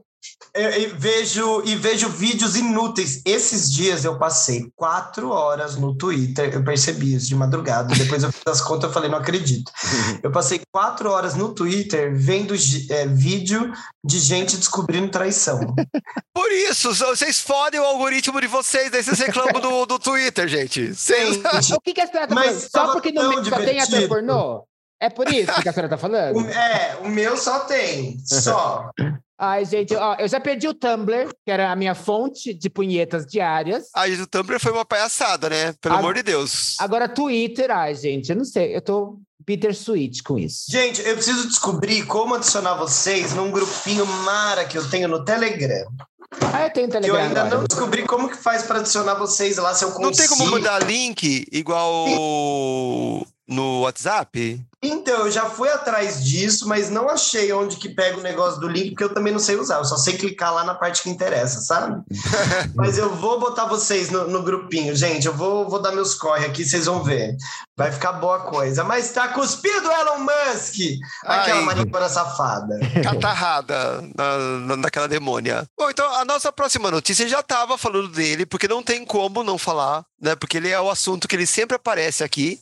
Eu, 0.54 0.70
eu 0.70 0.96
vejo, 0.98 1.62
e 1.66 1.76
vejo 1.76 2.08
vídeos 2.10 2.56
inúteis. 2.56 3.22
Esses 3.26 3.70
dias 3.72 4.06
eu 4.06 4.18
passei 4.18 4.72
quatro 4.76 5.30
horas 5.30 5.76
no 5.76 5.94
Twitter, 5.96 6.54
eu 6.54 6.64
percebi 6.64 7.14
isso 7.14 7.28
de 7.28 7.36
madrugada. 7.36 7.94
Depois 7.94 8.24
eu 8.24 8.32
fiz 8.32 8.42
as 8.48 8.62
contas 8.62 8.90
e 8.90 8.94
falei, 8.94 9.10
não 9.10 9.18
acredito. 9.18 9.72
Eu 10.24 10.32
passei 10.32 10.62
quatro 10.72 11.12
horas 11.12 11.36
no 11.36 11.54
Twitter 11.54 12.14
vendo 12.16 12.56
é, 12.90 13.06
vídeo 13.06 13.72
de 14.04 14.18
gente 14.20 14.58
descobrindo 14.58 15.10
traição. 15.10 15.60
Por 16.34 16.52
isso, 16.52 16.94
vocês 16.94 17.40
fodem 17.40 17.80
o 17.80 17.84
algoritmo 17.84 18.40
de 18.42 18.48
vocês, 18.48 18.90
daí 18.90 19.04
vocês 19.04 19.20
reclamam 19.20 19.62
do, 19.62 19.86
do 19.86 20.00
Twitter, 20.00 20.48
gente. 20.48 20.94
Vocês- 20.94 21.40
O 21.76 21.82
que, 21.82 21.94
que 21.94 22.02
a 22.02 22.08
senhora 22.08 22.28
tá 22.28 22.36
Mas 22.36 22.70
falando? 22.72 22.88
Só 22.88 22.94
porque 22.94 23.12
no 23.12 23.30
meio 23.30 23.46
só 23.46 23.58
tem 23.58 23.80
ator 23.80 24.08
pornô? 24.08 24.64
É 25.00 25.10
por 25.10 25.28
isso 25.32 25.62
que 25.62 25.70
a 25.70 25.74
senhora 25.74 25.90
tá 25.90 25.98
falando? 25.98 26.38
o, 26.38 26.50
é, 26.50 26.98
o 27.04 27.10
meu 27.10 27.38
só 27.38 27.60
tem, 27.60 28.18
só. 28.26 28.90
Ai, 29.38 29.66
gente, 29.66 29.94
ó, 29.96 30.16
eu 30.16 30.28
já 30.30 30.40
perdi 30.40 30.68
o 30.68 30.74
Tumblr, 30.74 31.28
que 31.46 31.52
era 31.52 31.72
a 31.72 31.76
minha 31.76 31.94
fonte 31.94 32.54
de 32.54 32.70
punhetas 32.70 33.26
diárias. 33.26 33.88
A 33.94 34.08
gente, 34.10 34.22
o 34.22 34.28
Tumblr 34.28 34.60
foi 34.60 34.72
uma 34.72 34.86
palhaçada, 34.86 35.50
né? 35.50 35.74
Pelo 35.82 35.96
A- 35.96 36.00
amor 36.00 36.14
de 36.14 36.24
Deus. 36.24 36.76
Agora, 36.80 37.10
Twitter, 37.10 37.70
ai, 37.70 37.94
gente, 37.96 38.30
eu 38.30 38.36
não 38.38 38.46
sei, 38.46 38.76
eu 38.76 38.82
tô 38.82 39.20
bittersweet 39.46 40.24
com 40.24 40.40
isso. 40.40 40.66
Gente, 40.70 41.02
eu 41.06 41.14
preciso 41.16 41.48
descobrir 41.48 42.04
como 42.06 42.34
adicionar 42.36 42.76
vocês 42.76 43.34
num 43.34 43.52
grupinho 43.52 44.06
mara 44.06 44.64
que 44.66 44.78
eu 44.78 44.90
tenho 44.90 45.08
no 45.10 45.24
Telegram. 45.26 45.86
Ah, 46.54 46.64
eu 46.66 46.70
tenho 46.74 46.90
Que 46.90 46.98
eu 46.98 47.02
Telegram 47.02 47.22
ainda 47.24 47.42
agora. 47.42 47.58
não 47.58 47.64
descobri 47.66 48.04
como 48.06 48.30
que 48.30 48.38
faz 48.38 48.64
para 48.64 48.80
adicionar 48.80 49.16
vocês 49.16 49.58
lá, 49.58 49.74
se 49.76 49.84
eu 49.84 49.90
consigo. 49.92 50.06
Não 50.06 50.12
tem 50.12 50.28
como 50.30 50.46
mandar 50.52 50.82
link 50.84 51.46
igual 51.52 52.08
no 53.48 53.82
WhatsApp? 53.82 54.62
Então, 54.82 55.26
eu 55.26 55.32
já 55.32 55.46
fui 55.50 55.68
atrás 55.70 56.24
disso, 56.24 56.68
mas 56.68 56.92
não 56.92 57.10
achei 57.10 57.52
onde 57.52 57.78
que 57.78 57.90
pega 57.90 58.18
o 58.18 58.22
negócio 58.22 58.60
do 58.60 58.68
link, 58.68 58.92
porque 58.92 59.04
eu 59.04 59.14
também 59.14 59.34
não 59.34 59.40
sei 59.40 59.56
usar. 59.56 59.78
Eu 59.78 59.86
só 59.86 59.98
sei 59.98 60.16
clicar 60.16 60.54
lá 60.54 60.64
na 60.64 60.76
parte 60.76 61.02
que 61.02 61.10
interessa, 61.10 61.60
sabe? 61.62 62.04
mas 62.76 62.98
eu 62.98 63.16
vou 63.16 63.40
botar 63.40 63.66
vocês 63.66 64.12
no, 64.12 64.28
no 64.28 64.44
grupinho, 64.44 64.96
gente. 64.96 65.26
Eu 65.26 65.34
vou, 65.34 65.68
vou 65.68 65.82
dar 65.82 65.92
meus 65.92 66.14
corre 66.14 66.46
aqui, 66.46 66.64
vocês 66.64 66.86
vão 66.86 67.04
ver. 67.04 67.36
Vai 67.76 67.92
ficar 67.92 68.14
boa 68.14 68.42
coisa. 68.42 68.84
Mas 68.84 69.12
tá 69.12 69.28
cuspido, 69.30 69.92
Elon 69.92 70.20
Musk! 70.20 70.76
Aquela 71.24 71.60
Ai. 71.60 71.66
manipula 71.66 72.08
safada. 72.08 72.78
Catarrada 73.04 74.04
na- 74.16 74.78
naquela 74.78 75.08
demônia. 75.08 75.68
Bom, 75.78 75.90
então 75.90 76.08
a 76.16 76.24
nossa 76.24 76.52
próxima 76.52 76.92
notícia 76.92 77.28
já 77.28 77.42
tava 77.42 77.76
falando 77.76 78.10
dele, 78.10 78.46
porque 78.46 78.68
não 78.68 78.84
tem 78.84 79.04
como 79.04 79.44
não 79.44 79.58
falar, 79.58 80.06
né? 80.22 80.36
Porque 80.36 80.58
ele 80.58 80.70
é 80.70 80.80
o 80.80 80.92
assunto 80.92 81.28
que 81.28 81.36
ele 81.36 81.48
sempre 81.48 81.76
aparece 81.76 82.24
aqui. 82.24 82.62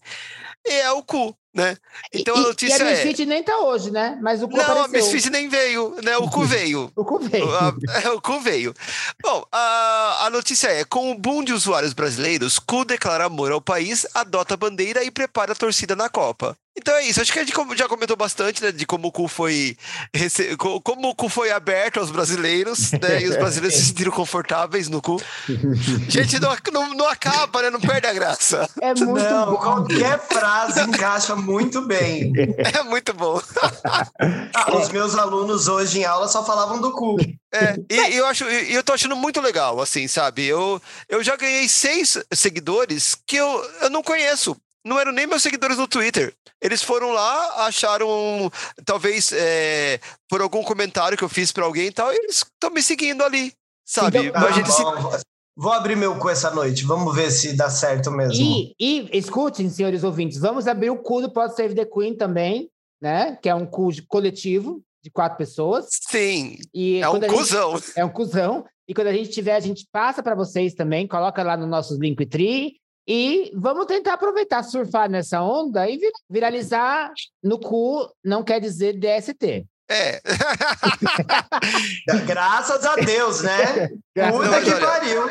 E 0.66 0.72
é 0.72 0.92
o 0.92 1.04
cu, 1.04 1.36
né? 1.54 1.78
Então 2.14 2.36
e, 2.36 2.40
a 2.40 2.42
e 2.42 2.44
notícia 2.46 2.86
a 2.86 2.90
é. 2.90 3.06
Misfit 3.06 3.26
nem 3.26 3.44
tá 3.44 3.60
hoje, 3.60 3.92
né? 3.92 4.18
Mas 4.22 4.42
o 4.42 4.48
cu 4.48 4.56
Não, 4.58 4.64
a 4.64 4.86
apareceu. 4.86 5.12
Misfit 5.12 5.30
nem 5.30 5.50
veio, 5.50 5.96
né? 6.02 6.18
O 6.18 6.30
cu 6.30 6.44
veio. 6.46 6.92
O 6.96 7.04
cu 7.04 7.20
veio. 7.20 7.50
Ah, 7.56 8.14
o 8.14 8.22
cu 8.22 8.40
veio. 8.40 8.74
Bom, 9.22 9.46
a, 9.52 10.26
a 10.26 10.30
notícia 10.30 10.68
é: 10.68 10.84
com 10.86 11.12
o 11.12 11.16
boom 11.16 11.44
de 11.44 11.54
usuários 11.54 11.94
brasileiros, 11.94 12.60
cu 12.60 12.86
declara 12.86 13.26
amor 13.26 13.52
ao 13.52 13.62
país, 13.62 14.06
adota 14.14 14.54
a 14.54 14.58
bandeira 14.58 15.04
e 15.04 15.12
prepara 15.12 15.52
a 15.52 15.56
torcida 15.56 15.96
na 15.96 16.10
Copa. 16.10 16.58
Então 16.76 16.96
é 16.96 17.04
isso. 17.06 17.22
Acho 17.22 17.32
que 17.32 17.40
a 17.40 17.44
gente 17.44 17.56
já 17.78 17.88
comentou 17.88 18.16
bastante, 18.18 18.62
né, 18.64 18.72
de 18.72 18.86
como 18.86 19.08
o 19.08 19.12
cu 19.12 19.28
foi 19.28 19.78
rece- 20.14 20.56
co- 20.58 20.82
como 20.82 21.10
o 21.10 21.16
cu 21.16 21.30
foi 21.30 21.52
aberto 21.52 22.00
aos 22.00 22.10
brasileiros, 22.10 22.92
né? 22.94 23.22
E 23.22 23.30
os 23.30 23.36
brasileiros 23.36 23.78
se 23.80 23.86
sentiram 23.88 24.12
confortáveis 24.12 24.90
no 24.90 25.02
cu. 25.02 25.22
Gente, 26.10 26.40
não, 26.40 26.56
não, 26.74 26.94
não 26.96 27.08
acaba, 27.08 27.62
né? 27.62 27.70
Não 27.70 27.80
perde 27.80 28.08
a 28.08 28.14
graça. 28.14 28.68
É 28.82 28.94
muito 28.96 29.06
não, 29.24 29.52
bom. 29.52 29.58
qualquer 29.58 30.20
frase 30.28 30.82
encaixa 30.82 31.36
muito 31.36 31.82
bem. 31.86 32.32
É 32.58 32.82
muito 32.84 33.14
bom. 33.14 33.40
Ah, 34.54 34.74
os 34.78 34.90
meus 34.90 35.16
alunos 35.16 35.68
hoje 35.68 36.00
em 36.00 36.06
aula 36.06 36.28
só 36.28 36.44
falavam 36.44 36.82
do 36.82 36.92
cu. 36.92 37.18
É, 37.54 37.76
e, 37.88 38.14
e 38.14 38.18
eu 38.18 38.26
acho, 38.26 38.46
e 38.50 38.74
eu 38.74 38.84
tô 38.84 38.94
achando 38.94 39.16
muito 39.16 39.40
legal, 39.40 39.80
assim, 39.80 40.08
sabe? 40.08 40.44
Eu, 40.46 40.82
eu 41.08 41.24
já 41.24 41.36
ganhei 41.36 41.68
seis 41.70 42.18
seguidores 42.34 43.16
que 43.28 43.36
eu, 43.36 43.70
eu 43.82 43.90
não 43.92 44.02
conheço. 44.02 44.58
Não 44.86 45.00
eram 45.00 45.12
nem 45.12 45.26
meus 45.26 45.42
seguidores 45.42 45.78
no 45.78 45.88
Twitter. 45.88 46.34
Eles 46.62 46.82
foram 46.84 47.12
lá, 47.12 47.66
acharam, 47.68 48.52
talvez, 48.86 49.32
é, 49.34 50.00
por 50.30 50.42
algum 50.42 50.64
comentário 50.64 51.18
que 51.18 51.24
eu 51.24 51.30
fiz 51.30 51.52
pra 51.52 51.66
alguém 51.66 51.88
e 51.88 51.92
tal, 51.92 52.12
e 52.12 52.16
eles 52.18 52.38
estão 52.38 52.70
me 52.70 52.82
seguindo 52.82 53.24
ali, 53.24 53.54
sabe? 53.86 54.18
Então, 54.28 54.42
Mas 54.42 54.44
a 54.44 54.48
Ah, 54.48 54.52
gente 54.52 54.72
se- 54.72 55.24
Vou 55.56 55.72
abrir 55.72 55.96
meu 55.96 56.18
cu 56.18 56.30
essa 56.30 56.50
noite. 56.50 56.84
Vamos 56.84 57.14
ver 57.16 57.30
se 57.30 57.56
dá 57.56 57.70
certo 57.70 58.10
mesmo. 58.10 58.34
E, 58.44 58.74
e 58.80 59.10
escutem, 59.18 59.70
senhores 59.70 60.04
ouvintes, 60.04 60.40
vamos 60.40 60.68
abrir 60.68 60.90
o 60.90 60.98
cu 60.98 61.22
do 61.22 61.32
Pod 61.32 61.56
Save 61.56 61.76
the 61.76 61.86
Queen 61.86 62.16
também, 62.18 62.70
né? 63.00 63.38
Que 63.40 63.50
é 63.50 63.54
um 63.56 63.64
cu 63.66 63.90
coletivo 64.08 64.82
de 65.04 65.12
quatro 65.12 65.38
pessoas. 65.38 65.86
Sim, 66.10 66.58
E 66.74 66.98
é 67.00 67.08
um 67.08 67.18
a 67.18 67.20
gente- 67.20 67.28
cuzão. 67.30 67.80
é 67.96 68.04
um 68.04 68.10
cuzão. 68.10 68.66
E 68.88 68.96
quando 68.96 69.08
a 69.08 69.14
gente 69.14 69.30
tiver, 69.30 69.56
a 69.56 69.60
gente 69.60 69.88
passa 69.92 70.24
para 70.24 70.34
vocês 70.34 70.74
também, 70.74 71.08
coloca 71.08 71.44
lá 71.44 71.56
no 71.56 71.68
nosso 71.68 72.00
Linktree. 72.00 72.78
E 73.08 73.52
vamos 73.56 73.86
tentar 73.86 74.14
aproveitar, 74.14 74.64
surfar 74.64 75.10
nessa 75.10 75.42
onda 75.42 75.90
e 75.90 75.98
vir- 75.98 76.12
viralizar 76.30 77.12
no 77.44 77.60
cu 77.60 78.10
não 78.24 78.44
quer 78.44 78.60
dizer 78.62 78.94
DST. 78.98 79.66
É. 79.90 80.22
Graças 82.26 82.86
a 82.86 82.96
Deus, 82.96 83.42
né? 83.42 83.90
Puta 84.32 84.62
que 84.62 84.72
pariu. 84.80 85.30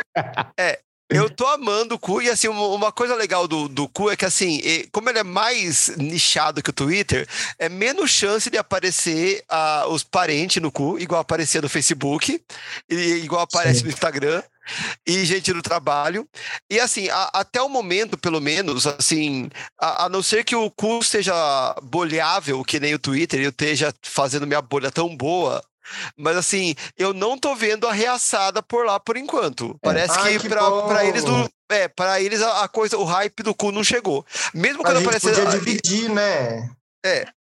Eu 1.08 1.28
tô 1.28 1.46
amando 1.46 1.94
o 1.94 1.98
cu, 1.98 2.22
e 2.22 2.30
assim, 2.30 2.48
uma 2.48 2.66
uma 2.68 2.90
coisa 2.92 3.14
legal 3.14 3.46
do, 3.46 3.68
do 3.68 3.86
cu 3.86 4.10
é 4.10 4.16
que, 4.16 4.24
assim, 4.24 4.60
e- 4.64 4.88
como 4.90 5.10
ele 5.10 5.18
é 5.18 5.22
mais 5.24 5.94
nichado 5.98 6.62
que 6.62 6.70
o 6.70 6.72
Twitter, 6.72 7.28
é 7.58 7.68
menos 7.68 8.10
chance 8.10 8.48
de 8.48 8.56
aparecer 8.56 9.44
ah, 9.46 9.84
os 9.88 10.02
parentes 10.02 10.62
no 10.62 10.72
cu, 10.72 10.98
igual 10.98 11.20
aparecia 11.20 11.60
no 11.60 11.68
Facebook, 11.68 12.42
e 12.88 12.94
igual 13.16 13.42
aparece 13.42 13.80
Sim. 13.80 13.84
no 13.86 13.90
Instagram, 13.90 14.42
e 15.06 15.24
gente 15.24 15.52
no 15.52 15.62
trabalho. 15.62 16.26
E 16.70 16.78
assim, 16.80 17.08
a- 17.08 17.30
até 17.34 17.60
o 17.60 17.68
momento, 17.68 18.16
pelo 18.18 18.40
menos, 18.40 18.86
assim, 18.86 19.50
a, 19.80 20.04
a 20.04 20.08
não 20.08 20.22
ser 20.22 20.44
que 20.44 20.54
o 20.56 20.70
cu 20.70 21.02
seja 21.02 21.34
bolhável, 21.82 22.62
que 22.64 22.78
nem 22.80 22.94
o 22.94 22.98
Twitter, 22.98 23.40
eu 23.40 23.50
esteja 23.50 23.92
fazendo 24.02 24.46
minha 24.46 24.62
bolha 24.62 24.90
tão 24.90 25.16
boa, 25.16 25.62
Mas 26.16 26.36
assim, 26.36 26.74
eu 26.96 27.12
não 27.12 27.36
tô 27.36 27.54
vendo 27.56 27.88
a 27.88 27.92
reaçada 27.92 28.62
por 28.62 28.86
lá 28.86 29.00
por 29.00 29.16
enquanto. 29.16 29.76
Parece 29.82 30.16
Ai, 30.20 30.34
que, 30.34 30.40
que 30.40 30.48
pra 30.48 31.04
eles 31.04 31.24
não. 31.24 31.48
É, 31.70 31.88
pra 31.88 32.20
eles 32.20 32.40
a, 32.40 32.62
a 32.64 32.68
coisa, 32.68 32.96
o 32.96 33.04
hype 33.04 33.42
do 33.42 33.52
cu 33.54 33.72
não 33.72 33.82
chegou. 33.82 34.24
Mesmo 34.54 34.82
A 34.82 34.84
quando 34.84 34.98
aparecer. 34.98 35.34
podia 35.34 35.46
dividir, 35.58 36.08
né? 36.08 36.70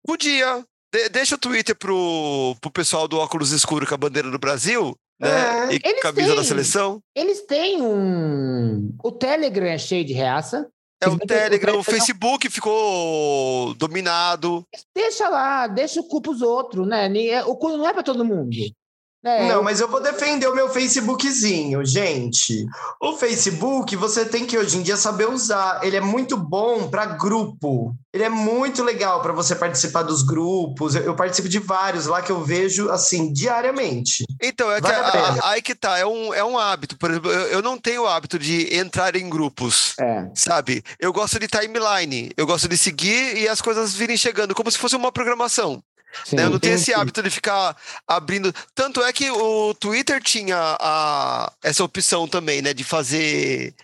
Podia. 0.06 0.64
De- 0.92 1.08
deixa 1.08 1.34
o 1.34 1.38
Twitter 1.38 1.74
pro, 1.76 2.56
pro 2.60 2.70
pessoal 2.70 3.08
do 3.08 3.18
óculos 3.18 3.50
escuro 3.52 3.86
com 3.86 3.94
a 3.94 3.98
bandeira 3.98 4.30
do 4.30 4.38
Brasil, 4.38 4.96
né? 5.20 5.28
É. 5.70 5.74
e 5.74 6.00
camisa 6.00 6.28
da 6.30 6.34
têm. 6.36 6.44
seleção. 6.44 7.00
Eles 7.14 7.42
têm 7.42 7.80
um. 7.82 8.94
O 9.02 9.12
Telegram 9.12 9.66
é 9.66 9.78
cheio 9.78 10.04
de 10.04 10.12
reaça. 10.12 10.68
É 11.02 11.08
o 11.08 11.18
Telegram, 11.18 11.78
o 11.78 11.82
Facebook 11.82 12.48
ficou 12.48 13.74
dominado. 13.74 14.64
Deixa 14.94 15.28
lá, 15.28 15.66
deixa 15.66 16.00
o 16.00 16.04
cu 16.08 16.22
pros 16.22 16.40
outros, 16.40 16.86
né? 16.86 17.06
É- 17.26 17.44
O 17.44 17.56
cu 17.56 17.76
não 17.76 17.86
é 17.86 17.92
pra 17.92 18.02
todo 18.02 18.24
mundo. 18.24 18.50
Né? 19.24 19.48
Não, 19.48 19.62
mas 19.62 19.80
eu 19.80 19.88
vou 19.88 20.02
defender 20.02 20.46
o 20.46 20.54
meu 20.54 20.68
Facebookzinho, 20.68 21.84
gente. 21.84 22.66
O 23.00 23.16
Facebook, 23.16 23.96
você 23.96 24.24
tem 24.26 24.44
que 24.44 24.58
hoje 24.58 24.76
em 24.76 24.82
dia 24.82 24.96
saber 24.98 25.28
usar. 25.28 25.80
Ele 25.82 25.96
é 25.96 26.00
muito 26.00 26.36
bom 26.36 26.88
para 26.90 27.06
grupo. 27.06 27.94
Ele 28.12 28.22
é 28.22 28.28
muito 28.28 28.82
legal 28.84 29.22
para 29.22 29.32
você 29.32 29.56
participar 29.56 30.02
dos 30.02 30.22
grupos. 30.22 30.94
Eu, 30.94 31.02
eu 31.02 31.14
participo 31.16 31.48
de 31.48 31.58
vários 31.58 32.06
lá 32.06 32.20
que 32.22 32.30
eu 32.30 32.44
vejo 32.44 32.90
assim 32.90 33.32
diariamente. 33.32 34.24
Então, 34.40 34.70
é 34.70 34.76
que 34.76 34.82
Vale 34.82 34.96
a 34.96 35.08
a- 35.44 35.50
aí 35.50 35.62
que 35.62 35.74
tá, 35.74 35.98
é 35.98 36.06
um, 36.06 36.32
é 36.34 36.44
um 36.44 36.58
hábito. 36.58 36.96
Por 36.98 37.10
exemplo, 37.10 37.30
eu, 37.32 37.46
eu 37.48 37.62
não 37.62 37.78
tenho 37.78 38.02
o 38.02 38.06
hábito 38.06 38.38
de 38.38 38.74
entrar 38.76 39.16
em 39.16 39.28
grupos. 39.28 39.94
É. 39.98 40.28
Sabe? 40.34 40.82
Eu 41.00 41.12
gosto 41.12 41.38
de 41.38 41.48
timeline, 41.48 42.30
eu 42.36 42.46
gosto 42.46 42.68
de 42.68 42.76
seguir 42.76 43.36
e 43.36 43.48
as 43.48 43.60
coisas 43.60 43.94
virem 43.94 44.16
chegando, 44.16 44.54
como 44.54 44.70
se 44.70 44.78
fosse 44.78 44.94
uma 44.94 45.10
programação. 45.10 45.82
Sim. 46.24 46.36
né? 46.36 46.44
Eu 46.44 46.50
não 46.50 46.58
tenho 46.58 46.74
esse 46.74 46.92
hábito 46.92 47.22
de 47.22 47.30
ficar 47.30 47.76
abrindo. 48.06 48.54
Tanto 48.74 49.02
é 49.02 49.12
que 49.12 49.30
o 49.30 49.74
Twitter 49.74 50.22
tinha 50.22 50.76
a, 50.80 51.52
essa 51.62 51.84
opção 51.84 52.28
também, 52.28 52.62
né? 52.62 52.72
De 52.72 52.84
fazer. 52.84 53.74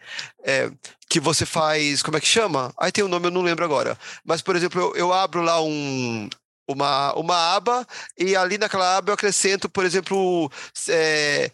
é, 0.45 0.71
que 1.09 1.19
você 1.19 1.45
faz. 1.45 2.03
Como 2.03 2.17
é 2.17 2.21
que 2.21 2.27
chama? 2.27 2.73
Aí 2.79 2.93
tem 2.93 3.03
um 3.03 3.09
nome, 3.09 3.27
eu 3.27 3.31
não 3.33 3.43
lembro 3.43 3.65
agora. 3.65 3.99
Mas, 4.25 4.41
por 4.41 4.55
exemplo, 4.55 4.81
eu, 4.81 4.97
eu 4.97 5.13
abro 5.13 5.43
lá 5.43 5.61
um. 5.63 6.29
Uma, 6.69 7.13
uma 7.15 7.57
aba 7.57 7.85
e 8.17 8.37
ali 8.37 8.57
naquela 8.57 8.97
aba 8.97 9.11
eu 9.11 9.15
acrescento, 9.15 9.69
por 9.69 9.85
exemplo, 9.85 10.49
é, 10.89 11.51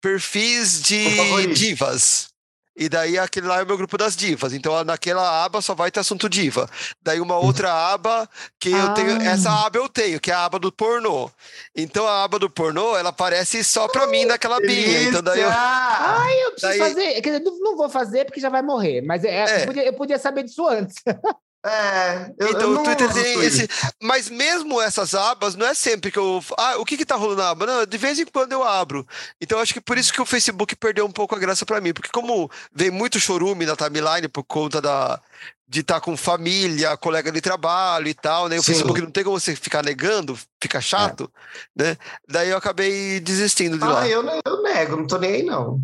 perfis 0.00 0.80
de 0.80 1.52
divas. 1.52 2.31
E 2.74 2.88
daí 2.88 3.18
aquele 3.18 3.46
lá 3.46 3.60
é 3.60 3.62
o 3.62 3.66
meu 3.66 3.76
grupo 3.76 3.98
das 3.98 4.16
divas. 4.16 4.52
Então 4.54 4.82
naquela 4.84 5.44
aba 5.44 5.60
só 5.60 5.74
vai 5.74 5.90
ter 5.90 6.00
assunto 6.00 6.28
diva. 6.28 6.68
Daí 7.02 7.20
uma 7.20 7.36
outra 7.36 7.70
aba 7.92 8.28
que 8.58 8.70
eu 8.70 8.94
tenho. 8.94 9.20
Ah. 9.20 9.24
Essa 9.24 9.50
aba 9.66 9.78
eu 9.78 9.88
tenho, 9.88 10.18
que 10.20 10.30
é 10.30 10.34
a 10.34 10.44
aba 10.44 10.58
do 10.58 10.72
pornô. 10.72 11.30
Então 11.76 12.06
a 12.06 12.24
aba 12.24 12.38
do 12.38 12.48
pornô, 12.48 12.96
ela 12.96 13.10
aparece 13.10 13.62
só 13.62 13.86
pra 13.88 14.06
mim 14.06 14.24
naquela 14.24 14.58
binha. 14.60 15.02
Então 15.02 15.22
daí 15.22 15.40
eu. 15.40 15.50
Ai, 15.52 16.44
eu 16.44 16.50
preciso 16.52 16.68
Daí- 16.70 16.78
fazer. 16.78 17.20
Quer 17.20 17.30
dizer, 17.30 17.40
não, 17.40 17.58
não 17.58 17.76
vou 17.76 17.90
fazer 17.90 18.24
porque 18.24 18.40
já 18.40 18.48
vai 18.48 18.62
morrer. 18.62 19.02
Mas 19.02 19.22
é, 19.24 19.44
É. 19.44 19.62
Eu, 19.62 19.66
podia, 19.66 19.84
eu 19.84 19.92
podia 19.92 20.18
saber 20.18 20.42
disso 20.44 20.66
antes. 20.66 20.96
É, 21.64 22.32
eu, 22.38 22.48
Então 22.48 22.62
eu 22.62 22.70
o 22.70 22.74
não 22.74 22.82
Twitter 22.82 23.08
uso 23.08 23.22
tem 23.22 23.40
esse. 23.44 23.68
Mas 24.02 24.28
mesmo 24.28 24.80
essas 24.80 25.14
abas, 25.14 25.54
não 25.54 25.66
é 25.66 25.74
sempre 25.74 26.10
que 26.10 26.18
eu. 26.18 26.42
Ah, 26.58 26.76
o 26.78 26.84
que 26.84 26.96
que 26.96 27.06
tá 27.06 27.14
rolando 27.14 27.40
na 27.40 27.50
aba? 27.50 27.66
Não, 27.66 27.86
de 27.86 27.98
vez 27.98 28.18
em 28.18 28.26
quando 28.26 28.52
eu 28.52 28.64
abro. 28.64 29.06
Então 29.40 29.58
eu 29.58 29.62
acho 29.62 29.72
que 29.72 29.80
por 29.80 29.96
isso 29.96 30.12
que 30.12 30.20
o 30.20 30.26
Facebook 30.26 30.74
perdeu 30.74 31.06
um 31.06 31.12
pouco 31.12 31.36
a 31.36 31.38
graça 31.38 31.64
pra 31.64 31.80
mim. 31.80 31.92
Porque 31.92 32.10
como 32.12 32.50
vem 32.74 32.90
muito 32.90 33.20
chorume 33.20 33.64
na 33.64 33.76
timeline 33.76 34.26
por 34.28 34.42
conta 34.42 34.80
da. 34.80 35.20
De 35.68 35.80
estar 35.80 36.02
com 36.02 36.14
família, 36.18 36.98
colega 36.98 37.32
de 37.32 37.40
trabalho 37.40 38.06
e 38.06 38.12
tal, 38.12 38.46
né? 38.46 38.58
O 38.58 38.62
Sim. 38.62 38.72
Facebook 38.72 39.00
não 39.00 39.10
tem 39.10 39.24
como 39.24 39.40
você 39.40 39.56
ficar 39.56 39.82
negando, 39.82 40.38
fica 40.60 40.82
chato, 40.82 41.32
né? 41.74 41.96
Daí 42.28 42.50
eu 42.50 42.58
acabei 42.58 43.20
desistindo 43.20 43.78
de 43.78 43.84
lá. 43.84 44.02
Ah, 44.02 44.08
eu, 44.08 44.22
eu 44.44 44.62
nego, 44.62 44.96
não 44.96 45.06
tô 45.06 45.16
nem 45.16 45.30
aí, 45.30 45.42
não. 45.42 45.80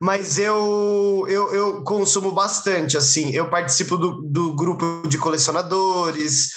Mas 0.00 0.38
eu, 0.38 1.24
eu, 1.28 1.54
eu 1.54 1.84
consumo 1.84 2.32
bastante, 2.32 2.96
assim. 2.96 3.30
Eu 3.30 3.48
participo 3.50 3.96
do, 3.96 4.22
do 4.22 4.54
grupo 4.54 5.02
de 5.08 5.18
colecionadores 5.18 6.50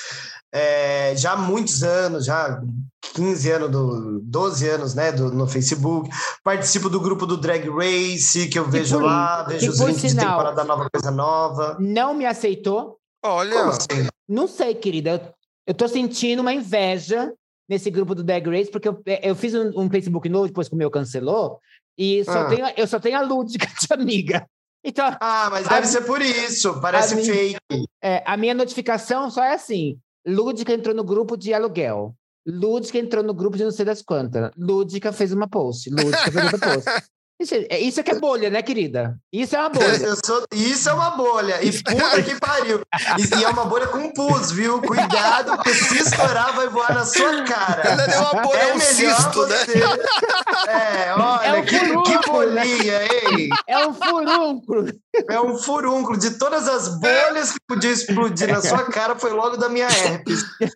é, 0.51 1.15
já 1.15 1.33
há 1.33 1.37
muitos 1.37 1.83
anos, 1.83 2.25
já 2.25 2.59
15 3.13 3.51
anos, 3.51 3.71
do, 3.71 4.19
12 4.23 4.67
anos, 4.67 4.95
né, 4.95 5.11
do, 5.11 5.31
no 5.31 5.47
Facebook. 5.47 6.09
Participo 6.43 6.89
do 6.89 6.99
grupo 6.99 7.25
do 7.25 7.37
Drag 7.37 7.69
Race, 7.69 8.47
que 8.47 8.57
eu 8.57 8.65
vejo 8.65 8.97
por- 8.97 9.05
lá, 9.05 9.45
que 9.45 9.53
vejo 9.53 9.71
os 9.71 9.79
links 9.79 10.01
de 10.01 10.09
sinal- 10.09 10.25
temporada 10.29 10.63
nova, 10.63 10.89
coisa 10.91 11.11
nova. 11.11 11.77
Não 11.79 12.13
me 12.13 12.25
aceitou. 12.25 12.97
Olha, 13.23 13.53
Como 13.53 13.69
assim? 13.69 14.07
Não 14.27 14.47
sei, 14.47 14.73
querida. 14.73 15.11
Eu, 15.11 15.21
eu 15.67 15.73
tô 15.73 15.87
sentindo 15.87 16.39
uma 16.41 16.53
inveja 16.53 17.31
nesse 17.69 17.91
grupo 17.91 18.15
do 18.15 18.23
Drag 18.23 18.47
Race, 18.49 18.71
porque 18.71 18.87
eu, 18.87 18.99
eu 19.21 19.35
fiz 19.35 19.53
um, 19.53 19.71
um 19.75 19.89
Facebook 19.89 20.27
novo 20.29 20.47
depois 20.47 20.67
que 20.67 20.73
o 20.73 20.77
meu 20.77 20.89
cancelou, 20.89 21.59
e 21.99 22.23
só 22.23 22.31
Ah. 22.31 22.45
tenho, 22.45 22.65
eu 22.77 22.87
só 22.87 22.99
tenho 22.99 23.17
a 23.17 23.21
Lúdica 23.21 23.67
de 23.79 23.93
amiga. 23.93 24.45
Então, 24.83 25.05
Ah, 25.19 25.49
mas 25.51 25.67
A 25.67 25.71
deve 25.71 25.81
mi- 25.87 25.91
ser 25.91 26.01
por 26.05 26.21
isso, 26.21 26.79
parece 26.79 27.13
a 27.13 27.17
fake. 27.17 27.57
é, 28.01 28.23
a 28.25 28.37
minha 28.37 28.53
notificação 28.53 29.29
só 29.29 29.43
é 29.43 29.53
assim: 29.53 29.99
Lúdica 30.25 30.71
entrou 30.73 30.95
no 30.95 31.03
grupo 31.03 31.35
de 31.35 31.53
aluguel. 31.53 32.15
Lúdica 32.47 32.97
entrou 32.97 33.21
no 33.21 33.33
grupo 33.33 33.57
de 33.57 33.63
não 33.65 33.71
sei 33.71 33.83
das 33.85 34.01
quantas. 34.01 34.49
Lúdica 34.57 35.11
fez 35.11 35.33
uma 35.33 35.47
post. 35.49 35.89
Lúdica 35.89 36.31
fez 36.31 36.53
outra 36.53 36.73
post. 36.75 36.89
Isso, 37.39 37.55
é- 37.55 37.79
isso 37.79 37.99
é 37.99 38.03
que 38.03 38.11
é 38.11 38.15
bolha, 38.19 38.49
né, 38.49 38.61
querida? 38.61 39.15
Isso 39.31 39.55
é 39.55 39.59
uma 39.59 39.69
bolha. 39.69 39.85
Eu 40.05 40.15
sou- 40.25 40.43
isso 40.53 40.89
é 40.89 40.93
uma 40.93 41.11
bolha. 41.11 41.63
E 41.63 41.71
puta 41.71 42.21
que 42.23 42.35
pariu. 42.39 42.81
E, 43.17 43.39
e 43.39 43.43
é 43.43 43.47
uma 43.49 43.65
bolha 43.65 43.87
com 43.87 44.11
pus, 44.11 44.51
viu? 44.51 44.81
Cuidado, 44.81 45.55
porque 45.55 45.73
se 45.73 45.99
estourar, 46.03 46.53
vai 46.55 46.67
voar 46.67 46.93
na 46.93 47.05
sua 47.05 47.43
cara. 47.43 47.81
ela 47.83 48.07
deu 48.07 48.19
uma 48.21 48.41
bolha, 48.43 48.57
é 48.57 48.73
um 48.73 48.79
cisto, 48.79 49.45
né? 49.47 49.55
É, 50.67 51.13
olha, 51.13 51.45
É 51.47 51.53
um 51.53 51.63
que, 51.65 51.79
que 51.79 52.29
bolinha, 52.29 53.03
hein? 53.03 53.49
É 53.67 53.87
um 53.87 53.93
furúnculo. 53.93 54.87
É 55.29 55.39
um 55.41 55.57
furúnculo. 55.57 56.17
De 56.17 56.31
todas 56.31 56.67
as 56.67 56.99
bolhas 56.99 57.51
que 57.53 57.59
podia 57.67 57.91
explodir 57.91 58.47
na 58.51 58.61
sua 58.61 58.83
cara, 58.83 59.15
foi 59.15 59.31
logo 59.31 59.57
da 59.57 59.69
minha 59.69 59.87
herpes. 59.87 60.43
Que, 60.57 60.67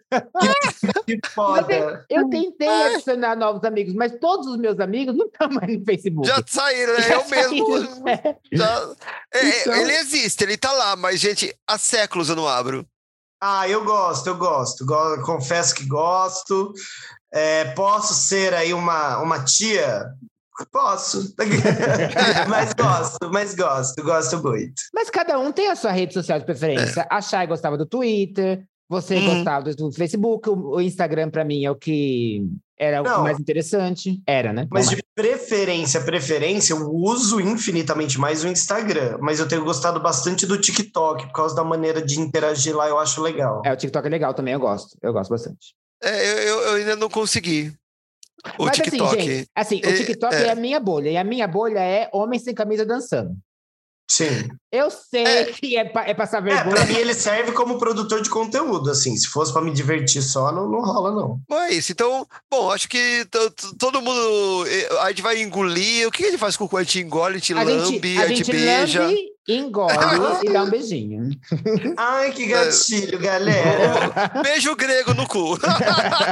que 1.18 1.30
foda. 1.30 2.06
Eu 2.10 2.30
tentei 2.30 2.68
adicionar 2.68 3.36
novos 3.36 3.64
amigos, 3.64 3.94
mas 3.94 4.14
todos 4.20 4.48
os 4.48 4.58
meus 4.58 4.80
amigos 4.80 5.16
não 5.16 5.26
estão 5.26 5.50
mais 5.50 5.78
no 5.78 5.84
Facebook. 5.86 6.28
Já 6.28 6.42
saíram, 6.54 6.94
né? 6.94 7.02
Já 7.02 7.14
Eu 7.16 7.28
mesmo. 7.28 7.68
saíram, 7.68 8.08
é. 8.08 8.36
já- 8.52 8.90
é, 9.34 9.60
Então- 9.62 9.76
Ele 9.76 9.94
existe, 9.96 10.44
ele 10.44 10.58
tá 10.58 10.72
lá, 10.72 10.96
mas, 10.96 11.20
gente, 11.20 11.54
há 11.68 11.78
séculos 11.78 12.30
eu 12.30 12.36
não 12.36 12.48
abro. 12.48 12.86
Ah, 13.42 13.68
eu 13.68 13.84
gosto, 13.84 14.28
eu 14.28 14.38
gosto. 14.38 14.86
Go- 14.86 15.22
Confesso 15.24 15.76
que 15.76 15.86
gosto. 15.86 16.72
É, 17.34 17.66
posso 17.74 18.14
ser 18.14 18.54
aí 18.54 18.74
uma, 18.74 19.18
uma 19.20 19.44
tia? 19.44 20.06
Posso. 20.72 21.34
mas 22.48 22.74
gosto, 22.74 23.30
mas 23.32 23.56
gosto, 23.56 24.04
gosto 24.04 24.42
muito. 24.42 24.82
Mas 24.94 25.10
cada 25.10 25.38
um 25.40 25.52
tem 25.52 25.70
a 25.70 25.76
sua 25.76 25.92
rede 25.92 26.14
social 26.14 26.40
de 26.40 26.46
preferência. 26.46 27.06
A 27.10 27.20
Chay 27.22 27.48
gostava 27.48 27.76
do 27.78 27.86
Twitter, 27.86 28.64
você 28.94 29.16
Uhum. 29.16 29.36
gostava 29.36 29.74
do 29.74 29.92
Facebook, 29.92 30.50
o, 30.50 30.80
Instagram, 30.80 31.30
para 31.30 31.44
mim, 31.44 31.66
é 31.66 31.72
o 31.72 31.76
que 31.76 32.46
era 32.78 33.02
Não. 33.02 33.20
o 33.22 33.24
mais 33.24 33.40
interessante. 33.40 34.22
Era, 34.28 34.54
né? 34.54 34.68
Mas 34.72 34.90
de 34.90 34.98
preferência, 35.16 36.02
preferência, 36.02 36.74
eu 36.74 36.90
uso 36.92 37.40
infinitamente 37.42 38.20
mais 38.20 38.44
o 38.44 38.48
Instagram. 38.48 39.18
Mas 39.22 39.40
eu 39.40 39.48
tenho 39.48 39.64
gostado 39.64 40.00
bastante 40.00 40.46
do 40.46 40.58
TikTok, 40.60 41.28
por 41.28 41.34
causa 41.34 41.56
da 41.56 41.64
maneira 41.64 42.02
de 42.02 42.20
interagir 42.20 42.76
lá, 42.76 42.88
eu 42.88 42.98
acho 43.00 43.22
legal. 43.22 43.62
É, 43.66 43.74
o 43.74 43.78
TikTok 43.78 44.06
é 44.08 44.10
legal 44.10 44.34
também, 44.34 44.54
eu 44.54 44.60
gosto. 44.60 44.98
Eu 45.02 45.12
gosto 45.14 45.30
bastante. 45.30 45.76
É, 46.02 46.50
eu, 46.50 46.60
eu- 46.62 46.74
ainda 46.76 46.96
não 46.96 47.10
consegui. 47.10 47.74
O 48.60 48.66
Mas 48.66 48.76
TikTok. 48.76 49.04
assim, 49.18 49.22
gente, 49.22 49.48
assim, 49.56 49.82
o 49.84 49.90
É, 49.90 49.94
TikTok 49.94 50.36
é. 50.36 50.44
é. 50.48 50.52
a 50.52 50.56
minha 50.56 50.80
bolha. 50.80 51.10
E 51.10 51.18
a 51.18 51.24
minha 51.24 51.48
bolha 51.48 51.80
é 51.80 52.10
homens 52.12 52.44
sem 52.44 52.54
camisa 52.54 52.86
dançando. 52.86 53.36
Sim. 54.12 54.50
Eu 54.76 54.90
sei 54.90 55.24
É. 55.24 55.46
que 55.46 55.78
é, 55.78 55.86
pa- 55.86 56.04
é 56.06 56.16
passar 56.16 56.40
É, 56.40 56.42
vergonha. 56.42 56.76
pra 56.76 56.86
mim 56.86 56.96
ele 56.96 57.14
serve 57.14 57.52
como 57.52 57.78
produtor 57.78 58.22
de 58.24 58.30
conteúdo, 58.30 58.90
assim. 58.90 59.16
Se 59.16 59.28
fosse 59.28 59.54
pra 59.54 59.62
me 59.62 59.72
divertir 59.72 60.24
só, 60.24 60.52
não, 60.52 60.68
não 60.68 60.82
rola, 60.82 61.12
não. 61.12 61.40
Bom, 61.48 61.60
é 61.62 61.74
isso. 61.74 61.92
Então, 61.92 62.26
bom, 62.50 62.72
acho 62.72 62.90
que 62.90 63.24
to- 63.30 63.52
to- 63.52 63.76
todo 63.78 64.02
mundo. 64.02 64.66
eh, 64.68 64.90
A 65.02 65.10
gente 65.10 65.22
vai 65.22 65.40
engolir. 65.42 66.08
O 66.08 66.12
que 66.12 66.24
a 66.26 66.32
gente 66.32 66.40
faz 66.40 66.58
com 66.58 66.66
o 66.66 66.70
cu? 66.70 66.78
A 66.78 66.84
gente 66.84 67.00
engole, 67.02 67.36
a 67.36 67.38
gente 67.38 67.54
a 67.54 67.58
lambe, 67.64 67.76
gente, 68.10 68.18
a 68.18 68.24
a 68.24 68.28
gente 68.28 68.38
gente 68.38 68.52
beija. 68.52 69.02
lambe, 69.04 69.18
engole 69.48 69.94
e 70.44 70.50
dá 70.52 70.64
um 70.64 70.70
beijinho. 70.72 71.30
Ai, 71.98 72.32
que 72.32 72.48
gatilho, 72.48 73.20
galera. 73.20 74.12
Beijo 74.42 74.76
grego 74.76 75.14
no 75.14 75.28
cu. 75.28 75.56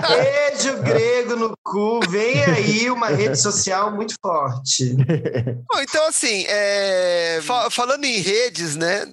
Beijo 0.10 0.78
grego 0.82 1.36
no 1.36 1.54
cu. 1.64 2.00
Vem 2.10 2.44
aí 2.44 2.90
uma 2.90 3.08
rede 3.10 3.36
social 3.40 3.92
muito 3.92 4.16
forte. 4.22 4.94
Bom, 4.96 5.80
então, 5.82 6.08
assim, 6.08 6.46
é, 6.48 7.40
fa- 7.44 7.70
falando 7.70 8.04
em 8.06 8.20
redes, 8.32 8.76
né? 8.76 9.12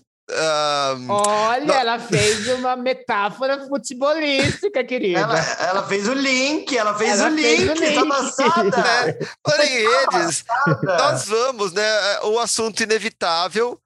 Olha, 1.08 1.64
Não. 1.64 1.74
ela 1.74 1.98
fez 1.98 2.46
uma 2.48 2.76
metáfora 2.76 3.66
futebolística, 3.66 4.84
querida. 4.84 5.20
Ela, 5.20 5.38
ela 5.38 5.86
fez 5.86 6.06
o 6.06 6.12
link, 6.12 6.76
ela 6.76 6.94
fez 6.96 7.18
Ela 7.18 7.30
o 7.30 7.34
fez 7.34 7.60
link, 7.60 7.70
o 7.70 7.74
link. 7.74 7.94
tá 7.94 8.06
passada. 8.06 8.78
É. 8.78 9.18
falando 9.46 9.64
em 9.64 9.88
redes, 9.88 10.42
Passada. 10.42 10.96
nós 10.98 11.24
vamos, 11.24 11.72
né? 11.72 12.20
O 12.24 12.38
assunto 12.38 12.82
inevitável. 12.82 13.80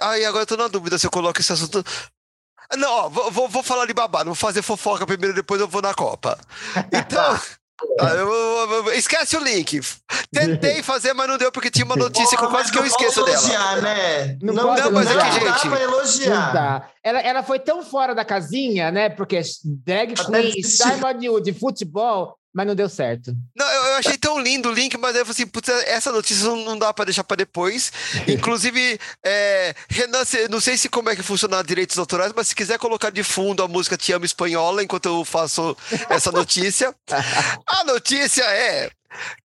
Aí 0.00 0.24
agora 0.24 0.42
eu 0.42 0.46
tô 0.46 0.56
na 0.56 0.68
dúvida 0.68 0.98
se 0.98 1.06
eu 1.06 1.10
coloco 1.10 1.40
esse 1.40 1.52
assunto. 1.52 1.84
Não, 2.76 2.90
ó, 2.90 3.08
vou, 3.08 3.48
vou, 3.48 3.62
falar 3.62 3.84
de 3.86 3.92
babá, 3.92 4.20
não 4.20 4.32
vou 4.32 4.34
fazer 4.34 4.62
fofoca 4.62 5.06
primeiro, 5.06 5.34
depois 5.34 5.60
eu 5.60 5.68
vou 5.68 5.82
na 5.82 5.92
Copa. 5.92 6.38
Então, 6.90 7.32
eu- 7.34 7.40
esquece 8.94 9.36
o 9.36 9.40
link. 9.42 9.80
Tentei 10.32 10.82
fazer, 10.84 11.12
mas 11.12 11.28
não 11.28 11.38
deu 11.38 11.50
porque 11.52 11.70
tinha 11.70 11.84
uma 11.84 11.96
notícia 11.96 12.36
que 12.36 12.44
eu 12.44 12.48
Porra, 12.48 12.60
quase 12.60 12.72
que 12.72 12.78
eu 12.78 12.84
esqueço 12.86 13.20
posso 13.20 13.24
dela. 13.24 13.38
elogiar, 13.38 13.82
né? 13.82 14.38
Não 14.42 14.54
Não, 14.54 14.64
pode 14.64 14.80
não, 14.82 14.92
mas 14.92 15.06
é 15.08 15.12
elogiar. 15.12 15.32
que 15.38 15.44
dá 15.44 15.52
Gente. 15.52 15.60
pra 15.68 15.70
Não 15.70 15.82
elogiar. 15.94 16.52
dá. 16.52 16.88
Ela, 17.04 17.20
ela 17.20 17.42
foi 17.42 17.58
tão 17.58 17.82
fora 17.82 18.14
da 18.14 18.24
casinha, 18.24 18.90
né? 18.90 19.08
Porque 19.08 19.40
drag 19.84 20.14
queen, 20.14 20.96
model 21.00 21.40
de 21.40 21.52
futebol, 21.52 22.36
mas 22.54 22.66
não 22.66 22.74
deu 22.74 22.88
certo. 22.88 23.34
Não, 23.56 23.66
eu, 23.66 23.84
eu 23.84 23.94
achei 23.96 24.18
tão 24.18 24.38
lindo 24.38 24.68
o 24.68 24.72
link, 24.72 24.96
mas 24.98 25.16
eu 25.16 25.24
falei 25.24 25.32
assim, 25.32 25.46
putz, 25.46 25.68
essa 25.68 26.12
notícia 26.12 26.44
não, 26.44 26.78
dá 26.78 26.92
pra 26.92 27.04
deixar 27.04 27.24
pra 27.24 27.36
depois. 27.36 27.90
Inclusive, 28.28 28.98
é, 29.24 29.74
Renan, 29.88 30.22
não 30.50 30.60
sei 30.60 30.76
se 30.76 30.88
como 30.88 31.08
é 31.08 31.16
que 31.16 31.22
funciona 31.22 31.62
direitos 31.62 31.98
autorais, 31.98 32.32
mas 32.34 32.48
se 32.48 32.54
quiser 32.54 32.78
colocar 32.78 33.10
de 33.10 33.22
fundo 33.22 33.62
a 33.62 33.68
música 33.68 33.96
Te 33.96 34.12
Amo 34.12 34.24
Espanhola 34.24 34.82
enquanto 34.82 35.06
eu 35.06 35.24
faço 35.24 35.76
essa 36.08 36.30
notícia. 36.30 36.94
A 37.66 37.84
notícia 37.84 38.44
é: 38.44 38.90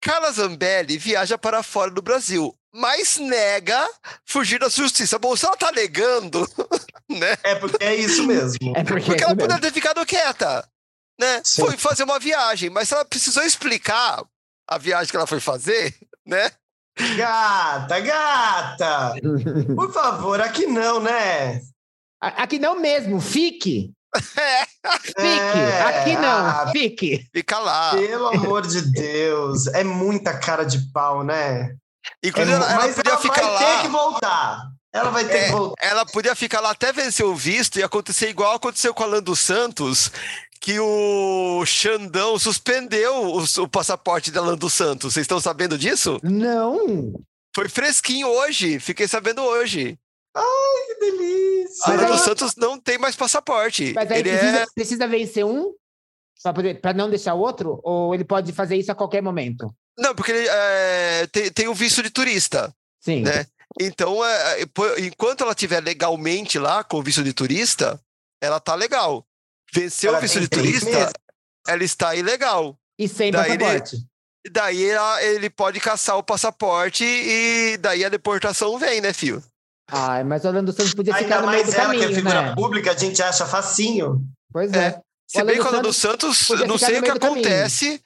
Carla 0.01 0.33
Zambelli 0.33 0.99
viaja 0.99 1.39
para 1.39 1.63
fora 1.63 1.91
do 1.91 2.03
Brasil, 2.03 2.55
mas 2.73 3.19
nega 3.19 3.87
fugir 4.25 4.59
da 4.59 4.69
justiça. 4.69 5.19
Bom, 5.19 5.37
se 5.37 5.45
ela 5.47 5.57
tá 5.57 5.73
negando, 5.73 6.49
né? 7.09 7.37
É 7.43 7.55
porque 7.55 7.83
é 7.83 7.95
isso 7.95 8.27
mesmo. 8.27 8.73
É 8.77 8.85
porque, 8.85 9.07
Porque 9.07 9.23
é 9.23 9.27
ela 9.27 9.37
poderia 9.37 9.61
ter 9.61 9.73
ficado 9.73 10.05
quieta, 10.07 10.67
né? 11.21 11.41
Sim. 11.45 11.63
Foi 11.67 11.77
fazer 11.77 12.03
uma 12.05 12.19
viagem, 12.19 12.71
mas 12.71 12.89
se 12.89 12.95
ela 12.95 13.05
precisou 13.05 13.43
explicar 13.45 14.23
a 14.69 14.79
viagem 14.79 15.11
que 15.11 15.17
ela 15.17 15.27
foi 15.27 15.39
fazer, 15.41 15.95
né? 16.27 16.51
Gata, 17.17 18.01
gata! 18.01 19.15
Por 19.75 19.93
favor, 19.93 20.41
aqui 20.41 20.67
não, 20.67 21.01
né? 21.01 21.61
Aqui 22.21 22.59
não 22.59 22.79
mesmo, 22.81 23.21
fique. 23.21 23.93
É, 24.37 24.67
Fique. 24.67 25.19
É, 25.59 25.83
Aqui 25.83 26.17
não, 26.17 26.29
ah, 26.47 26.69
fique. 26.73 27.29
fica 27.33 27.59
lá. 27.61 27.93
pelo 27.93 28.27
amor 28.27 28.67
de 28.67 28.83
Deus, 28.91 29.69
é 29.69 29.85
muita 29.85 30.37
cara 30.37 30.65
de 30.65 30.91
pau, 30.93 31.23
né? 31.23 31.77
Inclusive, 32.25 32.53
É, 32.53 32.57
ela, 32.57 32.73
ela 32.73 32.83
mas 32.87 32.97
podia 32.97 33.13
ela 33.13 33.21
ficar 33.21 33.43
vai 33.43 33.51
lá. 33.53 33.59
ter 33.59 33.83
que 33.83 33.89
voltar. 33.89 34.63
Ela 34.93 35.11
vai 35.11 35.25
ter 35.25 35.37
É, 35.37 35.45
que 35.47 35.53
voltar. 35.53 35.75
ela 35.87 36.05
podia 36.07 36.35
ficar 36.35 36.59
lá 36.61 36.71
até 36.71 36.93
vencer 36.93 37.25
o 37.25 37.37
visto 37.37 37.79
e 37.79 37.85
acontecer 37.85 38.29
igual 38.29 38.57
aconteceu 38.57 38.93
com 38.93 39.05
a 39.05 39.07
Lando 39.07 39.37
Santos, 39.37 40.11
que 40.61 40.79
o 40.79 41.65
Xandão 41.65 42.39
suspendeu 42.39 43.15
o, 43.15 43.45
o 43.63 43.69
passaporte 43.69 44.31
da 44.31 44.43
Lando 44.43 44.69
Santos. 44.69 45.15
Vocês 45.15 45.25
estão 45.25 45.41
sabendo 45.41 45.79
disso? 45.79 46.21
Não. 46.23 47.13
Foi 47.55 47.69
fresquinho 47.69 48.29
hoje, 48.29 48.79
fiquei 48.79 49.09
sabendo 49.09 49.43
hoje. 49.43 49.99
Que 50.35 50.95
delícia! 51.01 51.95
Lando 51.95 52.13
aí- 52.13 52.19
Santos 52.19 52.55
não 52.57 52.79
tem 52.79 52.99
mais 52.99 53.17
passaporte. 53.17 53.93
Mas 53.95 54.11
aí 54.11 54.21
Ele 54.21 54.31
precisa, 54.31 54.59
é. 54.59 54.67
precisa 54.75 55.09
vencer 55.09 55.45
um 55.45 55.75
para 56.81 56.95
não 56.95 57.11
deixar 57.11 57.35
o 57.35 57.41
outro? 57.41 57.81
Ou 57.83 58.15
ele 58.15 58.25
pode 58.25 58.53
fazer 58.53 58.77
isso 58.77 58.93
a 58.93 58.95
qualquer 58.95 59.23
momento? 59.23 59.75
Não, 59.99 60.15
porque 60.15 60.33
ele 60.33 60.47
é, 60.49 61.27
tem, 61.27 61.51
tem 61.51 61.69
o 61.69 61.75
visto 61.75 62.03
de 62.03 62.11
turista. 62.11 62.75
Sim. 63.01 63.23
Né? 63.23 63.47
Então, 63.81 64.25
é, 64.25 64.63
é, 64.63 64.65
enquanto 65.01 65.43
ela 65.43 65.53
estiver 65.53 65.83
legalmente 65.83 66.59
lá 66.59 66.83
com 66.83 66.99
o 66.99 67.03
visto 67.03 67.23
de 67.23 67.33
turista, 67.33 68.01
ela 68.41 68.59
tá 68.61 68.75
legal. 68.75 69.25
Venceu 69.73 70.15
o 70.17 70.21
visto 70.21 70.41
de 70.41 70.49
turista, 70.49 70.87
meses. 70.91 71.13
ela 71.67 71.85
está 71.85 72.15
ilegal. 72.15 72.77
E 72.99 73.09
sem 73.09 73.31
Daí 73.31 73.53
ele- 73.53 73.59
passaporte. 73.65 73.97
E 74.47 74.51
Daí 74.51 74.85
ela- 74.89 75.23
ele 75.23 75.51
pode 75.51 75.79
caçar 75.81 76.17
o 76.17 76.23
passaporte 76.23 77.05
e 77.05 77.77
daí 77.79 78.05
a 78.05 78.09
deportação 78.09 78.79
vem, 78.79 79.01
né, 79.01 79.13
filho? 79.13 79.43
Ai, 79.93 80.25
mas 80.25 80.45
o 80.45 80.49
Orlando 80.49 80.73
Santos 80.73 80.95
podia 80.95 81.15
ficar 81.15 81.37
Ainda 81.37 81.47
no 81.47 81.51
meio 81.53 81.63
mais 81.65 81.75
do 81.75 81.81
ela, 81.81 81.91
que 81.91 81.97
é 81.97 82.01
caminho, 82.01 82.17
figura 82.17 82.43
né? 82.43 82.55
pública, 82.55 82.93
a 82.93 82.97
gente 82.97 83.23
acha 83.23 83.45
facinho. 83.45 84.23
Pois 84.53 84.73
É. 84.73 84.87
é. 84.87 85.01
Se 85.27 85.45
bem 85.45 85.57
que 85.57 85.63
o 85.63 85.67
Orlando 85.67 85.93
Santos, 85.93 86.43
podia 86.47 86.67
não 86.67 86.79
sei 86.79 86.99
o 86.99 87.03
que 87.03 87.13
do 87.13 87.21
caminho. 87.21 87.41
acontece, 87.47 88.03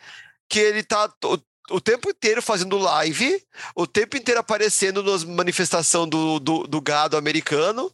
que 0.48 0.58
ele 0.58 0.82
tá 0.82 1.10
o, 1.24 1.38
o 1.76 1.80
tempo 1.80 2.10
inteiro 2.10 2.42
fazendo 2.42 2.76
live, 2.78 3.42
o 3.76 3.86
tempo 3.86 4.16
inteiro 4.16 4.40
aparecendo 4.40 5.02
nas 5.02 5.22
manifestações 5.24 6.10
do, 6.10 6.38
do, 6.40 6.66
do 6.66 6.80
gado 6.80 7.16
americano, 7.16 7.90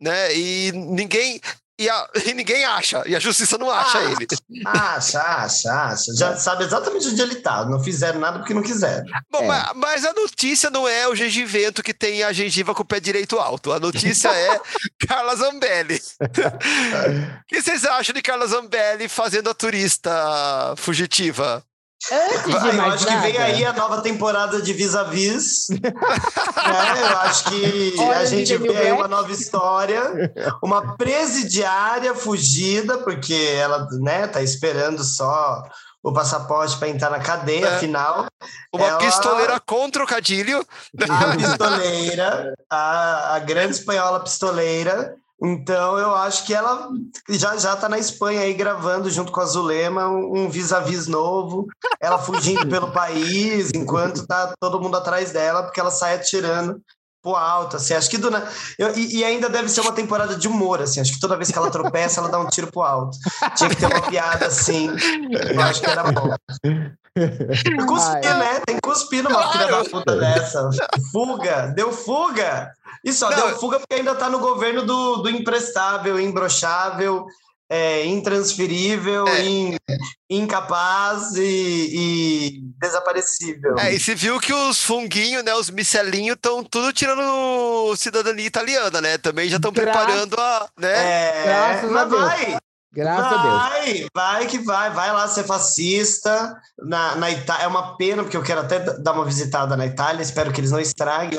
né? 0.00 0.34
E 0.34 0.70
ninguém. 0.72 1.40
E, 1.80 1.88
a- 1.88 2.08
e 2.26 2.34
ninguém 2.34 2.62
acha, 2.64 3.02
e 3.06 3.16
a 3.16 3.18
justiça 3.18 3.56
não 3.56 3.70
acha 3.70 3.98
Ah. 3.98 4.04
ele. 4.12 4.26
Acha, 4.66 5.20
acha, 5.20 5.72
acha. 5.72 6.14
Já 6.14 6.36
sabe 6.36 6.64
exatamente 6.64 7.08
onde 7.08 7.22
ele 7.22 7.36
tá. 7.36 7.64
Não 7.64 7.82
fizeram 7.82 8.20
nada 8.20 8.38
porque 8.38 8.52
não 8.52 8.62
quiseram. 8.62 9.04
Bom, 9.30 9.42
É. 9.44 9.46
mas, 9.46 9.70
mas 9.76 10.04
a 10.04 10.12
notícia 10.12 10.68
não 10.68 10.86
é 10.86 11.08
o 11.08 11.14
gengivento 11.16 11.82
que 11.82 11.94
tem 11.94 12.22
a 12.22 12.32
gengiva 12.32 12.74
com 12.74 12.82
o 12.82 12.86
pé 12.86 13.00
direito 13.00 13.38
alto. 13.38 13.72
A 13.72 13.80
notícia 13.80 14.28
é 14.28 14.60
Carla 15.08 15.34
Zambelli. 15.36 16.00
O 16.20 17.46
que 17.48 17.62
vocês 17.62 17.84
acham 17.84 18.14
de 18.14 18.22
Carla 18.22 18.46
Zambelli 18.46 19.08
fazendo 19.08 19.50
a 19.50 19.54
turista 19.54 20.74
fugitiva? 20.76 21.64
Antes 22.10 22.44
de 22.62 22.68
eu 22.68 22.74
mais 22.74 22.94
acho 22.94 23.06
que 23.06 23.12
nada, 23.12 23.22
vem 23.26 23.36
aí 23.36 23.64
a 23.64 23.72
nova 23.74 24.00
temporada 24.00 24.62
de 24.62 24.72
Vis-a-Vis. 24.72 25.68
né? 25.70 25.80
Eu 27.10 27.18
acho 27.20 27.44
que 27.44 27.94
Olha, 27.98 28.18
a 28.18 28.24
gente 28.24 28.58
New 28.58 28.72
vê 28.72 28.78
aí 28.78 28.92
uma 28.92 29.06
nova 29.08 29.30
história. 29.30 30.02
Uma 30.62 30.96
presidiária 30.96 32.14
fugida, 32.14 32.98
porque 32.98 33.34
ela 33.58 33.86
né, 34.00 34.26
tá 34.26 34.42
esperando 34.42 35.04
só 35.04 35.62
o 36.02 36.12
passaporte 36.12 36.78
para 36.78 36.88
entrar 36.88 37.10
na 37.10 37.20
cadeia, 37.20 37.66
É. 37.66 37.76
afinal. 37.76 38.26
Uma 38.72 38.86
Ela- 38.86 38.98
pistoleira 38.98 39.60
com 39.60 39.90
trocadilho. 39.90 40.66
A 41.08 41.36
pistoleira, 41.36 42.54
a, 42.70 43.34
a 43.34 43.38
grande 43.40 43.72
espanhola 43.76 44.20
pistoleira. 44.20 45.14
Então, 45.42 45.98
eu 45.98 46.14
acho 46.14 46.44
que 46.44 46.52
ela 46.52 46.90
já 47.28 47.56
já 47.56 47.74
tá 47.74 47.88
na 47.88 47.98
Espanha 47.98 48.42
aí 48.42 48.52
gravando 48.52 49.08
junto 49.10 49.32
com 49.32 49.40
a 49.40 49.46
Zulema 49.46 50.06
um 50.08 50.50
vis-a-vis 50.50 51.06
novo. 51.06 51.66
Ela 51.98 52.18
fugindo 52.18 52.66
pelo 52.68 52.92
país, 52.92 53.70
enquanto 53.74 54.26
tá 54.26 54.52
todo 54.60 54.80
mundo 54.80 54.96
atrás 54.96 55.32
dela, 55.32 55.62
porque 55.62 55.80
ela 55.80 55.90
sai 55.90 56.16
atirando 56.16 56.82
pro 57.22 57.34
alto, 57.36 57.76
assim. 57.76 57.94
Acho 57.94 58.08
que 58.10 58.18
do 58.18 58.30
na- 58.30 58.46
eu- 58.78 58.96
e, 58.96 59.18
e 59.18 59.24
ainda 59.24 59.48
deve 59.48 59.68
ser 59.68 59.80
uma 59.82 59.92
temporada 59.92 60.36
de 60.36 60.48
humor, 60.48 60.80
assim. 60.82 61.00
Acho 61.00 61.12
que 61.12 61.20
toda 61.20 61.36
vez 61.36 61.50
que 61.50 61.58
ela 61.58 61.70
tropeça, 61.70 62.20
ela 62.20 62.28
dá 62.30 62.38
um 62.38 62.46
tiro 62.48 62.70
pro 62.70 62.82
alto. 62.82 63.16
Tinha 63.56 63.68
que 63.70 63.76
ter 63.76 63.86
uma 63.86 64.02
piada 64.02 64.46
assim. 64.46 64.88
Eu 65.54 65.60
acho 65.62 65.80
que 65.80 65.90
era 65.90 66.04
bom. 66.10 66.30
Cuspir, 67.86 68.30
Ai. 68.32 68.38
né? 68.38 68.60
Tem 68.66 68.76
que 68.76 68.82
cuspir 68.82 69.22
numa 69.22 69.52
filha 69.52 69.66
da 69.66 69.84
puta 69.84 70.16
dessa. 70.16 70.70
Fuga, 71.12 71.66
deu 71.74 71.92
fuga. 71.92 72.70
E 73.04 73.12
só 73.12 73.30
Não. 73.30 73.36
deu 73.36 73.58
fuga 73.58 73.78
porque 73.80 73.94
ainda 73.94 74.14
tá 74.14 74.28
no 74.28 74.38
governo 74.38 74.82
do, 74.84 75.16
do 75.16 75.30
imprestável, 75.30 76.20
imbrochável, 76.20 77.26
é, 77.70 78.04
intransferível, 78.04 79.26
É. 79.28 79.42
in- 79.44 79.76
incapaz 80.28 81.34
e, 81.36 81.88
e 81.92 82.60
desaparecível. 82.80 83.78
É, 83.78 83.92
e 83.94 84.00
se 84.00 84.14
viu 84.14 84.40
que 84.40 84.52
os 84.52 84.82
funguinhos, 84.82 85.44
né, 85.44 85.54
os 85.54 85.70
micelinhos, 85.70 86.34
estão 86.36 86.64
tudo 86.64 86.92
tirando 86.92 87.94
cidadania 87.96 88.46
italiana, 88.46 89.00
né? 89.00 89.18
Também 89.18 89.48
já 89.48 89.56
estão 89.56 89.72
preparando 89.72 90.34
a. 90.38 90.68
Né? 90.78 90.92
É, 90.92 91.42
Graças 91.44 91.90
a 91.90 91.92
mas 91.92 92.08
Deus. 92.10 92.22
vai, 92.22 92.58
Graças 92.92 93.32
a 93.32 93.42
Deus. 93.42 93.62
vai, 93.62 94.06
vai 94.14 94.46
que 94.46 94.58
vai, 94.58 94.90
vai 94.90 95.12
lá 95.12 95.28
ser 95.28 95.44
fascista 95.44 96.56
na, 96.78 97.14
na 97.16 97.30
Itália. 97.30 97.64
É 97.64 97.66
uma 97.68 97.96
pena, 97.96 98.22
porque 98.22 98.36
eu 98.36 98.42
quero 98.42 98.60
até 98.60 98.80
dar 98.98 99.12
uma 99.12 99.24
visitada 99.24 99.76
na 99.76 99.86
Itália, 99.86 100.22
espero 100.22 100.52
que 100.52 100.60
eles 100.60 100.70
não 100.72 100.80
estraguem. 100.80 101.38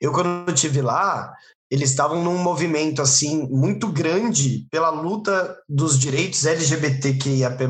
Eu, 0.00 0.12
quando 0.12 0.52
estive 0.52 0.82
lá, 0.82 1.32
eles 1.70 1.90
estavam 1.90 2.22
num 2.22 2.38
movimento, 2.38 3.00
assim, 3.00 3.48
muito 3.48 3.88
grande 3.88 4.66
pela 4.70 4.90
luta 4.90 5.56
dos 5.68 5.98
direitos 5.98 6.44
LGBTQIAP+, 6.44 7.66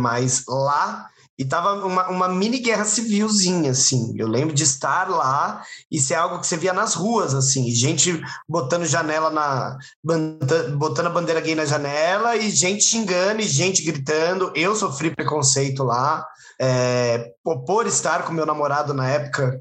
lá, 0.49 1.07
e 1.39 1.45
tava 1.45 1.85
uma, 1.85 2.09
uma 2.09 2.29
mini 2.29 2.59
guerra 2.59 2.85
civilzinha, 2.85 3.71
assim. 3.73 4.15
Eu 4.17 4.27
lembro 4.27 4.55
de 4.55 4.63
estar 4.63 5.09
lá 5.11 5.63
isso 5.91 6.13
é 6.13 6.17
algo 6.17 6.41
que 6.41 6.47
você 6.47 6.57
via 6.57 6.73
nas 6.73 6.95
ruas, 6.95 7.35
assim, 7.35 7.71
gente 7.71 8.21
botando 8.49 8.85
janela 8.85 9.31
na. 9.31 9.79
botando 10.77 11.07
a 11.07 11.11
bandeira 11.11 11.41
gay 11.41 11.55
na 11.55 11.65
janela 11.65 12.37
e 12.37 12.51
gente 12.51 12.85
xingando 12.85 13.41
e 13.41 13.49
gente 13.49 13.83
gritando. 13.83 14.53
Eu 14.55 14.75
sofri 14.75 15.15
preconceito 15.15 15.83
lá. 15.83 16.27
É, 16.59 17.33
por- 17.43 17.87
estar 17.87 18.25
com 18.25 18.33
meu 18.33 18.47
namorado 18.47 18.95
na 18.95 19.07
época 19.09 19.61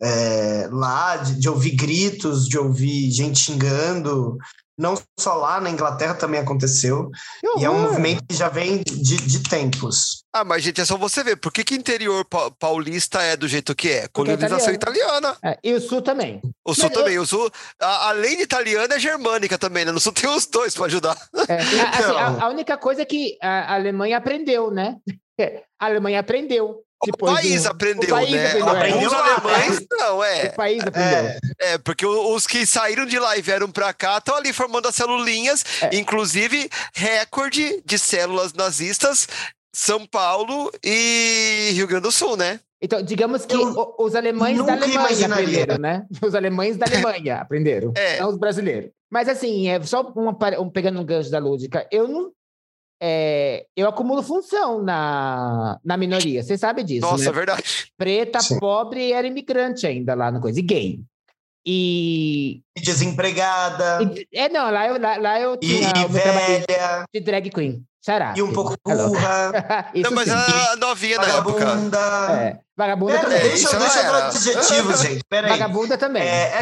é, 0.00 0.68
lá, 0.70 1.16
de, 1.16 1.40
de 1.40 1.48
ouvir 1.48 1.70
gritos, 1.74 2.46
de 2.46 2.58
ouvir 2.58 3.10
gente 3.10 3.38
xingando. 3.38 4.36
Não 4.76 5.00
só 5.18 5.34
lá, 5.34 5.60
na 5.60 5.70
Inglaterra 5.70 6.14
também 6.14 6.40
aconteceu. 6.40 7.10
E 7.56 7.64
é 7.64 7.70
um 7.70 7.82
movimento 7.82 8.24
que 8.28 8.34
já 8.34 8.48
vem 8.48 8.82
de, 8.82 9.16
de 9.16 9.40
tempos. 9.40 10.23
Ah, 10.36 10.42
mas 10.42 10.64
gente, 10.64 10.80
é 10.80 10.84
só 10.84 10.96
você 10.96 11.22
ver. 11.22 11.36
Por 11.36 11.52
que, 11.52 11.62
que 11.62 11.76
interior 11.76 12.24
pa- 12.24 12.50
paulista 12.50 13.22
é 13.22 13.36
do 13.36 13.46
jeito 13.46 13.72
que 13.74 13.88
é? 13.88 14.08
Porque 14.12 14.32
é 14.32 14.36
Colonização 14.36 14.74
italiana. 14.74 15.36
É, 15.44 15.56
e 15.62 15.72
o 15.74 15.80
sul 15.80 16.02
também. 16.02 16.40
O 16.64 16.74
sul 16.74 16.84
Mas 16.88 16.92
eu- 16.96 17.02
também. 17.04 17.18
O 17.20 17.26
sul, 17.26 17.48
a- 17.80 18.08
além 18.08 18.36
de 18.38 18.42
italiana, 18.42 18.96
é 18.96 18.98
germânica 18.98 19.56
também, 19.56 19.84
né? 19.84 19.92
No 19.92 20.00
sul 20.00 20.10
tem 20.12 20.28
os 20.28 20.44
dois 20.46 20.74
pra 20.74 20.86
ajudar. 20.86 21.16
É, 21.48 21.52
a- 21.54 21.88
assim, 21.90 22.02
Então. 22.02 22.18
a, 22.18 22.44
a 22.46 22.48
única 22.48 22.76
coisa 22.76 23.02
é 23.02 23.04
que 23.04 23.36
a 23.40 23.74
Alemanha 23.74 24.16
aprendeu, 24.18 24.70
né? 24.72 24.96
A 25.80 25.86
Alemanha 25.86 26.20
aprendeu. 26.20 26.80
O 27.06 27.16
país 27.18 27.64
do- 27.64 27.68
aprendeu, 27.70 28.08
o 28.14 28.18
país 28.18 28.30
né? 28.30 28.46
aprendeu, 28.46 28.68
é. 28.68 28.70
Aprendeu 28.78 29.08
Os 29.08 29.12
alemães, 29.14 29.86
não, 29.90 30.16
O 30.18 30.24
é. 30.24 30.48
país 30.50 30.82
aprendeu. 30.82 31.18
É, 31.18 31.38
É, 31.60 31.78
porque 31.78 32.06
o- 32.06 32.34
os 32.34 32.46
que 32.46 32.64
saíram 32.64 33.04
de 33.04 33.18
lá 33.18 33.36
e 33.36 33.42
vieram 33.42 33.70
pra 33.70 33.92
cá 33.92 34.18
estão 34.18 34.36
ali 34.36 34.52
formando 34.52 34.88
as 34.88 34.94
celulinhas, 34.94 35.64
É. 35.82 35.94
inclusive 35.96 36.70
recorde 36.94 37.82
de 37.84 37.98
células 37.98 38.52
nazistas, 38.54 39.26
São 39.74 40.06
Paulo 40.06 40.70
e 40.82 41.70
Rio 41.74 41.86
Grande 41.86 42.04
do 42.04 42.12
Sul, 42.12 42.36
né? 42.36 42.60
Então, 42.80 43.02
digamos 43.02 43.44
que 43.44 43.54
Eu 43.54 43.94
os 43.98 44.14
alemães 44.14 44.56
da 44.64 44.72
Alemanha 44.74 44.94
imaginaria. 44.94 45.34
aprenderam, 45.64 45.78
né? 45.78 46.06
Os 46.22 46.34
alemães 46.34 46.76
da 46.76 46.86
Alemanha 46.86 47.36
aprenderam, 47.40 47.92
É. 47.96 48.20
não 48.20 48.28
os 48.28 48.36
brasileiros. 48.38 48.90
Mas 49.10 49.28
assim, 49.28 49.68
é 49.68 49.80
só 49.82 50.02
uma, 50.14 50.36
um, 50.60 50.70
pegando 50.70 51.00
um 51.00 51.04
gancho 51.04 51.30
da 51.30 51.38
lúdica, 51.38 51.86
eu 51.90 52.06
não. 52.06 52.30
é, 53.02 53.66
eu 53.76 53.88
acumulo 53.88 54.22
função 54.22 54.82
na, 54.82 55.78
na 55.84 55.96
minoria, 55.96 56.42
você 56.42 56.56
sabe 56.58 56.82
disso. 56.84 57.06
Nossa, 57.06 57.24
né? 57.26 57.32
verdade. 57.32 57.62
Preta, 57.96 58.40
Sim. 58.40 58.58
pobre 58.58 59.08
e 59.08 59.12
era 59.12 59.26
imigrante 59.26 59.86
ainda 59.86 60.14
lá 60.14 60.30
no 60.30 60.40
coisa, 60.40 60.58
e 60.60 60.62
gay. 60.62 61.00
E, 61.66 62.60
desempregada 62.82 64.02
e- 64.02 64.28
É, 64.38 64.48
não, 64.50 64.70
lá 64.70 64.86
eu, 64.88 65.00
lá, 65.00 65.16
lá 65.16 65.40
eu 65.40 65.54
e, 65.54 65.58
tinha 65.58 65.88
e 65.88 65.92
trabalho 65.92 66.08
velha 66.10 67.04
de 67.12 67.20
drag 67.20 67.50
queen. 67.50 67.82
Xará. 68.04 68.34
e 68.36 68.42
um 68.42 68.52
pouco 68.52 68.76
Hello. 68.86 69.08
burra, 69.08 69.52
não, 69.96 70.10
mas 70.12 70.24
sim. 70.28 70.34
a 70.34 70.76
novinha 70.76 71.16
na 71.16 71.26
época. 71.26 71.64
vagabunda. 71.64 71.98
É, 72.32 72.58
vagabunda 72.76 73.12
Pera, 73.14 73.24
também. 73.24 73.40
deixa, 73.40 73.68
eu- 73.74 73.78
deixa 73.80 73.98
eu 74.00 74.04
não 74.04 74.12
dar 74.12 74.26
adjetivos, 74.26 75.00
gente. 75.00 75.24
Peraí. 75.28 75.50
Vagabunda 75.50 75.96
também. 75.96 76.22
É, 76.22 76.58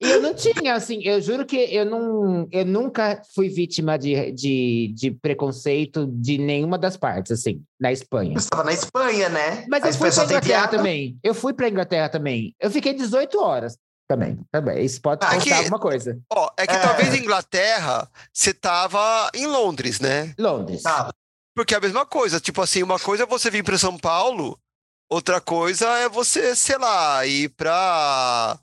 E 0.00 0.10
eu 0.10 0.20
não 0.22 0.34
tinha, 0.34 0.74
assim, 0.74 1.00
eu 1.02 1.20
juro 1.20 1.44
que 1.46 1.56
eu 1.56 1.84
não, 1.86 2.46
eu 2.52 2.64
nunca 2.64 3.20
fui 3.34 3.48
vítima 3.48 3.96
de, 3.98 4.32
de, 4.32 4.92
de 4.94 5.10
preconceito 5.10 6.06
de 6.06 6.36
nenhuma 6.38 6.76
das 6.76 6.96
partes, 6.96 7.32
assim, 7.32 7.62
na 7.80 7.90
Espanha. 7.92 8.32
Você 8.34 8.44
estava 8.46 8.64
na 8.64 8.72
Espanha, 8.72 9.28
né? 9.28 9.64
Mas 9.68 9.82
A 9.84 9.88
eu 9.88 9.92
fui 9.94 10.10
tem 10.10 10.22
Inglaterra 10.24 10.40
piada. 10.68 10.76
também. 10.76 11.16
Eu 11.22 11.34
fui 11.34 11.52
pra 11.52 11.68
Inglaterra 11.68 12.08
também. 12.08 12.54
Eu 12.60 12.70
fiquei 12.70 12.92
18 12.92 13.40
horas 13.40 13.76
também. 14.08 14.38
também. 14.50 14.84
Isso 14.84 15.00
pode 15.00 15.24
Ah, 15.24 15.30
contar 15.30 15.42
que- 15.44 15.52
alguma 15.52 15.78
coisa. 15.78 16.18
Ó, 16.32 16.50
é 16.56 16.66
que 16.66 16.74
É. 16.74 16.78
talvez 16.80 17.14
em 17.14 17.18
Inglaterra 17.20 18.08
você 18.32 18.52
tava 18.54 19.30
em 19.34 19.46
Londres, 19.46 20.00
né? 20.00 20.34
Londres. 20.38 20.82
Tá. 20.82 21.12
Porque 21.56 21.74
é 21.74 21.78
a 21.78 21.80
mesma 21.80 22.04
coisa, 22.04 22.40
tipo 22.40 22.60
assim, 22.60 22.82
uma 22.82 22.98
coisa 22.98 23.22
é 23.22 23.26
você 23.26 23.50
vir 23.50 23.62
para 23.64 23.78
São 23.78 23.96
Paulo, 23.96 24.58
outra 25.08 25.40
coisa 25.40 25.86
é 25.98 26.08
você, 26.08 26.54
sei 26.56 26.76
lá, 26.78 27.24
ir 27.26 27.48
pra 27.50 28.58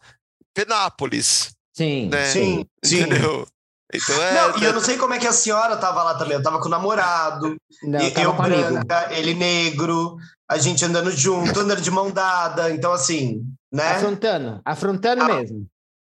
Penápolis, 0.53 1.51
Sim. 1.73 2.09
né? 2.09 2.25
Sim, 2.31 2.65
sim. 2.83 2.99
Entendeu? 3.01 3.47
Então 3.93 4.23
é. 4.23 4.33
Não, 4.33 4.57
e 4.57 4.63
eu 4.63 4.73
não 4.73 4.81
sei 4.81 4.97
como 4.97 5.13
é 5.13 5.19
que 5.19 5.27
a 5.27 5.33
senhora 5.33 5.75
tava 5.77 6.03
lá 6.03 6.15
também. 6.15 6.33
Eu 6.35 6.43
tava 6.43 6.59
com 6.59 6.67
o 6.67 6.71
namorado, 6.71 7.55
Não, 7.83 7.99
e- 7.99 8.13
eu 8.15 8.31
amigo. 8.31 8.41
branca, 8.71 9.07
ele 9.11 9.33
negro, 9.33 10.15
a 10.49 10.57
gente 10.57 10.83
andando 10.85 11.11
junto, 11.11 11.59
andando 11.59 11.81
de 11.81 11.91
mão 11.91 12.09
dada. 12.11 12.69
Então, 12.71 12.91
assim, 12.93 13.41
né? 13.71 13.91
Afrontando. 13.95 14.61
Afrontando 14.65 15.23
Ah, 15.23 15.27
mesmo. 15.27 15.65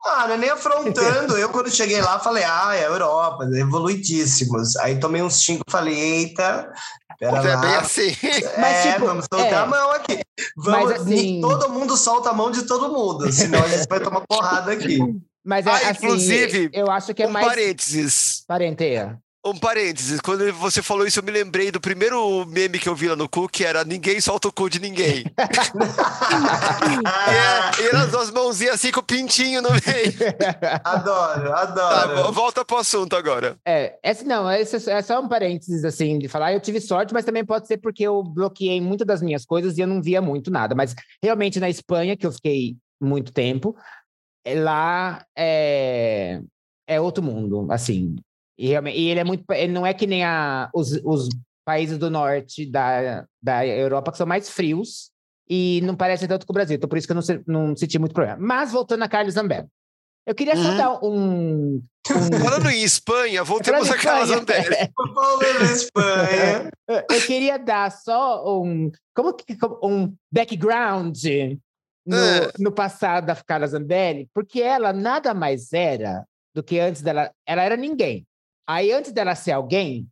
Ah, 0.06 0.28
não 0.28 0.36
é 0.36 0.38
nem 0.38 0.50
afrontando. 0.50 1.38
Eu, 1.38 1.50
quando 1.50 1.70
cheguei 1.70 2.00
lá, 2.02 2.20
falei, 2.20 2.44
ah, 2.44 2.74
é 2.76 2.86
a 2.86 2.90
Europa, 2.90 3.46
evoluidíssimos. 3.54 4.76
Aí 4.78 5.00
tomei 5.00 5.22
uns 5.22 5.44
cinco 5.44 5.64
falei, 5.70 5.96
eita, 6.00 6.72
pera 7.20 7.38
é 7.40 7.42
bem 7.58 7.72
lá. 7.72 7.80
assim. 7.80 8.16
Mas, 8.58 8.86
é, 8.86 8.94
tipo, 8.94 9.06
vamos 9.06 9.26
soltar 9.32 9.52
é. 9.52 9.56
a 9.56 9.66
mão 9.66 9.92
aqui. 9.92 10.20
Vamos, 10.56 10.92
Mas, 10.92 11.02
assim- 11.02 11.42
Todo 11.42 11.70
mundo 11.70 11.98
solta 11.98 12.30
a 12.30 12.34
mão 12.34 12.52
de 12.52 12.64
todo 12.64 12.94
mundo, 12.94 13.32
senão 13.32 13.62
a 13.64 13.68
gente 13.68 13.88
vai 13.90 14.00
tomar 14.00 14.22
porrada 14.28 14.72
aqui. 14.72 15.00
Mas, 15.48 15.66
é, 15.66 15.70
Ah, 15.70 15.76
assim, 15.76 16.06
inclusive, 16.06 16.70
eu 16.74 16.92
acho 16.92 17.14
que 17.14 17.24
é 17.24 17.28
um 17.28 17.32
mais... 17.32 17.48
parênteses. 17.48 18.44
Parenteia. 18.48 19.18
Um 19.46 19.56
parênteses. 19.58 20.20
Quando 20.20 20.52
você 20.56 20.82
falou 20.82 21.08
isso, 21.08 21.20
eu 21.20 21.24
me 21.24 21.32
lembrei 21.32 21.72
do 21.72 21.80
primeiro 21.80 22.46
meme 22.48 22.78
que 22.78 22.90
eu 22.90 22.94
vi 22.96 23.08
lá 23.08 23.16
no 23.16 23.30
cu, 23.30 23.48
que 23.48 23.64
era 23.64 23.86
ninguém 23.86 24.20
solta 24.20 24.50
o 24.50 24.52
cu 24.52 24.70
de 24.70 24.78
ninguém. 24.78 25.24
e, 27.80 27.84
é, 27.86 27.92
e 27.92 27.96
as 27.96 28.12
duas 28.12 28.32
mãozinhas 28.32 28.76
assim 28.76 28.92
com 28.92 29.00
o 29.00 29.04
pintinho 29.04 29.62
no 29.62 29.70
meio. 29.70 29.80
Adoro, 30.84 31.50
Tá, 31.50 31.62
adoro. 31.62 32.24
vo- 32.24 32.32
volta 32.34 32.66
pro 32.66 32.78
assunto 32.78 33.16
agora. 33.16 33.58
É, 33.66 33.98
esse 34.04 34.26
não, 34.26 34.52
esse 34.52 34.90
é 34.90 35.02
só 35.02 35.20
um 35.22 35.28
parênteses 35.30 35.86
assim 35.86 36.18
de 36.20 36.28
falar. 36.28 36.52
Eu 36.54 36.60
tive 36.60 36.82
sorte, 36.82 37.14
mas 37.14 37.24
também 37.24 37.46
pode 37.46 37.68
ser 37.68 37.78
porque 37.78 38.04
eu 38.04 38.22
bloqueei 38.24 38.82
muitas 38.82 39.08
das 39.08 39.22
minhas 39.22 39.46
coisas 39.46 39.78
e 39.78 39.82
eu 39.82 39.88
não 39.88 40.02
via 40.02 40.22
muito 40.22 40.52
nada. 40.52 40.76
Mas 40.76 40.94
realmente 41.24 41.60
na 41.60 41.70
Espanha, 41.70 42.18
que 42.18 42.26
eu 42.26 42.32
fiquei 42.32 42.76
muito 43.00 43.32
tempo, 43.32 43.76
é, 43.76 44.07
lá 44.56 45.26
é, 45.38 46.42
é 46.88 47.00
outro 47.02 47.24
mundo, 47.24 47.68
assim. 47.72 48.16
E, 48.58 48.68
realmente, 48.68 48.98
e 48.98 49.08
ele 49.10 49.20
é 49.20 49.24
muito, 49.24 49.44
ele 49.52 49.72
não 49.74 49.86
é 49.86 49.94
que 49.94 50.08
nem 50.08 50.24
a, 50.24 50.70
os, 50.74 50.92
os 51.04 51.30
países 51.66 51.98
do 51.98 52.10
norte 52.10 52.66
da, 52.66 53.26
da 53.42 53.66
Europa 53.68 54.12
que 54.12 54.18
são 54.18 54.26
mais 54.28 54.50
frios 54.50 55.12
e 55.50 55.82
não 55.84 55.96
parecem 55.96 56.28
tanto 56.28 56.46
com 56.46 56.54
o 56.54 56.56
Brasil. 56.56 56.76
Então 56.76 56.90
por 56.90 56.98
isso 56.98 57.08
que 57.08 57.12
eu 57.12 57.16
não, 57.16 57.22
se- 57.22 57.44
não 57.46 57.76
senti 57.76 58.00
muito 58.00 58.14
problema. 58.14 58.38
Mas 58.40 58.72
voltando 58.72 59.04
a 59.04 59.08
Carlos 59.08 59.34
Zambello. 59.36 59.68
Eu 60.26 60.36
queria 60.36 60.56
só 60.58 60.70
Uhum. 60.70 60.78
dar 60.78 61.00
um, 61.06 61.74
um 61.76 61.84
Falando 62.44 62.70
em 62.70 62.84
Espanha, 62.84 63.44
voltemos 63.44 63.90
a 63.90 63.98
Falando 63.98 64.50
em 64.52 65.64
Espanha. 65.74 66.70
Eu 67.10 67.22
queria 67.26 67.58
dar 67.58 67.92
só 67.92 68.62
um, 68.62 68.92
como 69.16 69.34
que, 69.34 69.56
um 69.84 70.14
background 70.32 71.18
no, 72.08 72.16
É. 72.18 72.52
no 72.58 72.72
passado 72.72 73.26
da 73.26 73.36
Carla 73.36 73.68
Zambelli, 73.68 74.30
porque 74.34 74.62
ela 74.62 74.94
nada 74.94 75.34
mais 75.34 75.74
era 75.74 76.24
do 76.56 76.64
que 76.64 76.80
antes 76.80 77.02
dela. 77.02 77.32
Ela 77.46 77.64
era 77.64 77.76
ninguém. 77.78 78.26
Aí, 78.68 78.92
antes 78.92 79.12
dela 79.12 79.36
ser 79.36 79.52
alguém 79.52 80.08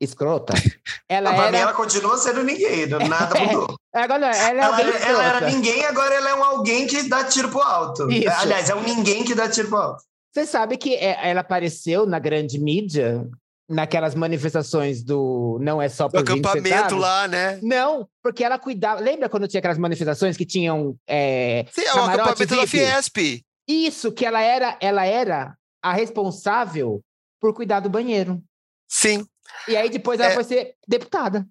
escrota, 0.00 0.52
ela 1.08 1.30
Não, 1.30 1.36
pra 1.36 1.42
mim, 1.50 1.56
era. 1.56 1.58
ela 1.64 1.72
continua 1.72 2.16
sendo 2.18 2.44
ninguém, 2.44 2.86
nada 2.86 3.34
mudou. 3.40 3.76
Agora, 3.92 4.26
ela 4.26 4.36
é 4.36 4.50
Ela, 4.50 4.66
alguém 4.66 5.02
ela 5.02 5.24
era 5.24 5.40
ninguém, 5.50 5.84
agora 5.86 6.14
ela 6.14 6.30
é 6.30 6.34
um 6.34 6.44
alguém 6.44 6.86
que 6.86 7.02
dá 7.08 7.24
tiro 7.24 7.48
pro 7.48 7.60
alto. 7.62 8.08
Isso. 8.10 8.30
Aliás, 8.38 8.70
é 8.70 8.74
um 8.74 8.82
ninguém 8.82 9.24
que 9.24 9.34
dá 9.34 9.48
tiro 9.48 9.68
pro 9.68 9.78
alto. 9.78 10.02
Você 10.32 10.46
sabe 10.46 10.76
que 10.76 10.94
é- 10.94 11.30
ela 11.30 11.40
apareceu 11.40 12.06
na 12.06 12.18
grande 12.18 12.58
mídia, 12.60 13.26
naquelas 13.68 14.14
manifestações 14.14 15.02
do 15.02 15.58
Não 15.60 15.80
é 15.80 15.88
só 15.88 16.08
por 16.08 16.20
20 16.20 16.28
acampamento 16.30 16.68
centavos? 16.68 16.98
lá, 17.00 17.28
né? 17.28 17.58
Não, 17.62 18.08
porque 18.22 18.42
ela 18.42 18.58
cuidava. 18.58 19.00
Lembra 19.00 19.28
quando 19.28 19.46
tinha 19.46 19.58
aquelas 19.58 19.78
manifestações 19.78 20.36
que 20.36 20.46
tinham 20.46 20.96
é, 21.06 21.64
Sim, 21.70 21.82
é 21.82 21.94
o 21.94 21.98
acampamento 22.04 22.56
da. 22.56 22.66
Fiesp. 22.66 23.44
Isso, 23.68 24.10
que 24.12 24.24
ela 24.24 24.40
era, 24.40 24.78
ela 24.80 25.04
era 25.04 25.54
a 25.82 25.92
responsável 25.92 27.00
por 27.40 27.52
cuidar 27.54 27.80
do 27.80 27.90
banheiro. 27.90 28.42
Sim. 28.88 29.24
E 29.66 29.76
aí 29.76 29.90
depois 29.90 30.18
ela 30.18 30.30
É. 30.30 30.34
foi 30.34 30.44
ser 30.44 30.74
deputada. 30.86 31.46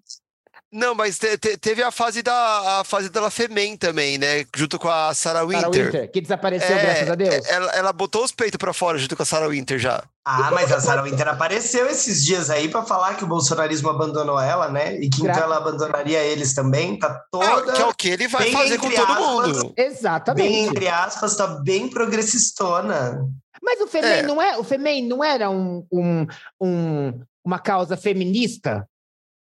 Não, 0.70 0.94
mas 0.94 1.18
te- 1.18 1.38
te- 1.38 1.56
teve 1.56 1.82
a 1.82 1.90
fase 1.90 2.22
da 2.22 2.80
a 2.80 2.84
fase 2.84 3.08
da 3.08 3.30
Femen 3.30 3.74
também, 3.74 4.18
né? 4.18 4.44
Junto 4.54 4.78
com 4.78 4.86
a 4.88 5.14
Sarah 5.14 5.42
Winter. 5.44 5.60
Sarah 5.62 5.84
Winter, 5.84 6.10
que 6.12 6.20
desapareceu, 6.20 6.76
É, 6.76 6.82
graças 6.82 7.10
a 7.10 7.14
Deus. 7.14 7.46
Ela, 7.48 7.72
ela 7.72 7.92
botou 7.92 8.22
os 8.22 8.32
peitos 8.32 8.58
pra 8.58 8.74
fora 8.74 8.98
junto 8.98 9.16
com 9.16 9.22
a 9.22 9.26
Sarah 9.26 9.48
Winter 9.48 9.78
já. 9.78 10.04
Ah, 10.26 10.50
mas 10.52 10.70
a 10.70 10.78
Sarah 10.78 11.02
Winter 11.04 11.26
apareceu 11.26 11.86
esses 11.86 12.22
dias 12.22 12.50
aí 12.50 12.68
pra 12.68 12.82
falar 12.84 13.14
que 13.14 13.24
o 13.24 13.26
bolsonarismo 13.26 13.88
abandonou 13.88 14.38
ela, 14.38 14.68
né? 14.68 14.94
E 15.00 15.08
que 15.08 15.22
Gra- 15.22 15.32
então 15.32 15.44
ela 15.44 15.56
abandonaria 15.56 16.22
eles 16.22 16.52
também. 16.54 16.98
Tá 16.98 17.18
toda. 17.32 17.72
que 17.72 17.80
é 17.80 17.86
o 17.86 17.94
que 17.94 18.08
ele 18.10 18.28
vai 18.28 18.42
bem 18.44 18.52
fazer 18.52 18.76
com 18.78 18.90
todo 18.90 19.10
aspas. 19.10 19.26
mundo. 19.26 19.72
Bem, 19.74 19.86
Exatamente. 19.86 20.54
entre 20.68 20.88
aspas, 20.88 21.34
tá 21.34 21.46
bem 21.46 21.88
progressistona. 21.88 23.24
Mas 23.62 23.80
o 23.80 23.86
Femem 23.86 24.10
É. 24.10 24.22
não 24.22 24.40
é, 24.40 24.56
o 24.58 24.64
Femem 24.64 25.06
não 25.06 25.24
era 25.24 25.48
um, 25.50 25.86
um, 25.90 26.26
um- 26.60 27.20
uma 27.44 27.58
causa 27.58 27.96
feminista, 27.96 28.86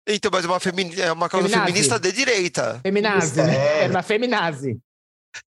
Então, 0.08 0.30
mas 0.32 0.46
uma, 0.46 0.60
femi- 0.60 1.00
é 1.02 1.12
uma 1.12 1.28
causa 1.28 1.48
Feminazi. 1.48 1.68
feminista 1.72 2.00
de 2.00 2.12
direita. 2.12 2.80
feminazi, 2.84 3.42
né? 3.42 3.56
É. 3.56 3.84
Era 3.86 3.92
uma 3.94 4.04
feminazi. 4.04 4.78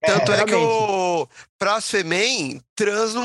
Tanto 0.05 0.31
é, 0.33 0.43
que 0.45 0.51
realmente. 0.51 0.55
o 0.71 1.27
pras 1.57 1.89
Femen, 1.89 2.61
trans 2.75 3.13
não, 3.15 3.23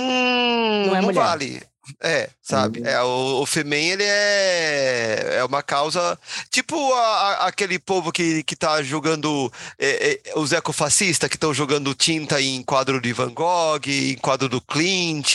Não 0.86 0.96
é 0.96 1.00
não 1.02 1.12
vale. 1.12 1.62
É, 2.00 2.30
sabe? 2.40 2.80
Hum. 2.80 2.86
É, 2.86 3.02
o, 3.02 3.42
o 3.42 3.46
Femen, 3.46 3.90
ele 3.90 4.04
é, 4.04 5.36
é 5.40 5.44
uma 5.44 5.62
causa. 5.62 6.18
Tipo 6.50 6.94
a- 6.94 6.98
a- 7.44 7.46
aquele 7.48 7.78
povo 7.78 8.10
que, 8.10 8.42
que 8.44 8.56
tá 8.56 8.82
jogando. 8.82 9.52
é, 9.78 10.20
é, 10.24 10.38
os 10.38 10.52
ecofascistas 10.52 11.28
que 11.28 11.36
estão 11.36 11.52
jogando 11.52 11.94
tinta 11.94 12.40
em 12.40 12.62
quadro 12.62 12.98
de 13.00 13.12
Van 13.12 13.32
Gogh, 13.34 13.82
em 13.86 14.16
quadro 14.16 14.48
do 14.48 14.62
Clint. 14.62 15.34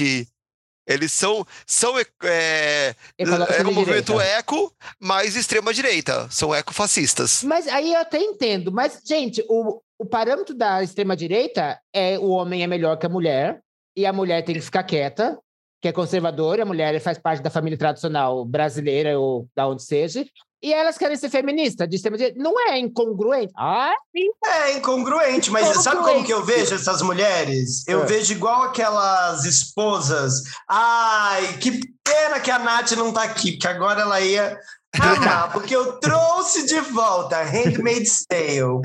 Eles 0.90 1.12
são. 1.12 1.46
são 1.68 1.98
é, 2.00 2.96
é 3.18 3.24
de 3.24 3.70
um 3.70 3.72
movimento 3.72 4.14
direita. 4.14 4.38
eco, 4.40 4.74
mas 5.00 5.36
extrema-direita. 5.36 6.28
São 6.32 6.54
ecofascistas. 6.54 7.44
Mas 7.44 7.68
aí 7.68 7.94
eu 7.94 8.00
até 8.00 8.18
entendo. 8.18 8.72
Mas, 8.72 9.00
gente, 9.06 9.46
o, 9.48 9.80
o 10.00 10.06
parâmetro 10.06 10.56
da 10.56 10.82
extrema-direita 10.82 11.80
é 11.94 12.18
o 12.18 12.30
homem 12.30 12.64
é 12.64 12.68
melhor 12.68 12.98
que 12.98 13.06
a 13.06 13.10
mulher 13.10 13.62
e 13.96 14.06
a 14.06 14.12
mulher 14.12 14.44
tem 14.44 14.56
que 14.56 14.62
ficar 14.62 14.84
quieta, 14.84 15.38
que 15.80 15.88
é 15.88 15.92
conservadora, 15.92 16.64
a 16.64 16.66
mulher 16.66 17.00
faz 17.00 17.20
parte 17.20 17.44
da 17.44 17.50
família 17.50 17.78
tradicional 17.78 18.44
brasileira 18.44 19.20
ou 19.20 19.48
da 19.56 19.68
onde 19.68 19.84
seja, 19.84 20.26
e 20.62 20.74
elas 20.74 20.98
querem 20.98 21.16
ser 21.18 21.30
feministas, 21.30 21.88
de 21.88 21.96
extrema 21.96 22.18
direita. 22.18 22.38
Não 22.42 22.54
é 22.70 22.78
incongruente? 22.78 23.54
Ah, 23.58 23.94
sim. 24.16 24.28
É 24.46 24.74
incongruente, 24.78 25.50
mas 25.52 25.64
Incongruente. 25.64 25.84
sabe 25.84 26.04
como 26.04 26.26
que 26.26 26.34
eu 26.34 26.44
vejo 26.44 26.76
essas 26.76 27.02
mulheres? 27.02 27.88
Eu 27.88 28.04
É. 28.04 28.06
vejo 28.06 28.34
igual 28.34 28.64
aquelas 28.64 29.46
esposas. 29.46 30.44
Ai, 30.68 31.58
que 31.60 31.80
pena 32.04 32.40
que 32.40 32.52
a 32.52 32.60
Nath 32.60 32.92
não 32.94 33.12
tá 33.14 33.24
aqui, 33.24 33.54
porque 33.54 33.68
agora 33.68 34.02
ela 34.02 34.20
ia 34.20 34.60
amar, 35.00 35.52
porque 35.54 35.76
eu 35.76 35.94
trouxe 36.00 36.66
de 36.66 36.80
volta 36.82 37.42
Handmaid's 37.44 38.26
Tale. 38.28 38.82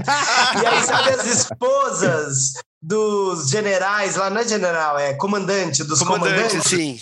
E 0.62 0.66
aí, 0.66 0.83
sabe 0.85 1.11
as 1.11 1.27
esposas 1.27 2.53
dos 2.81 3.49
generais, 3.49 4.16
lá 4.16 4.29
não 4.29 4.43
é 4.43 4.47
general, 4.47 4.99
é 4.99 5.14
comandante, 5.14 5.83
dos 5.83 6.01
Comandante, 6.01 6.59
comandantes? 6.59 6.68
sim. 6.70 7.01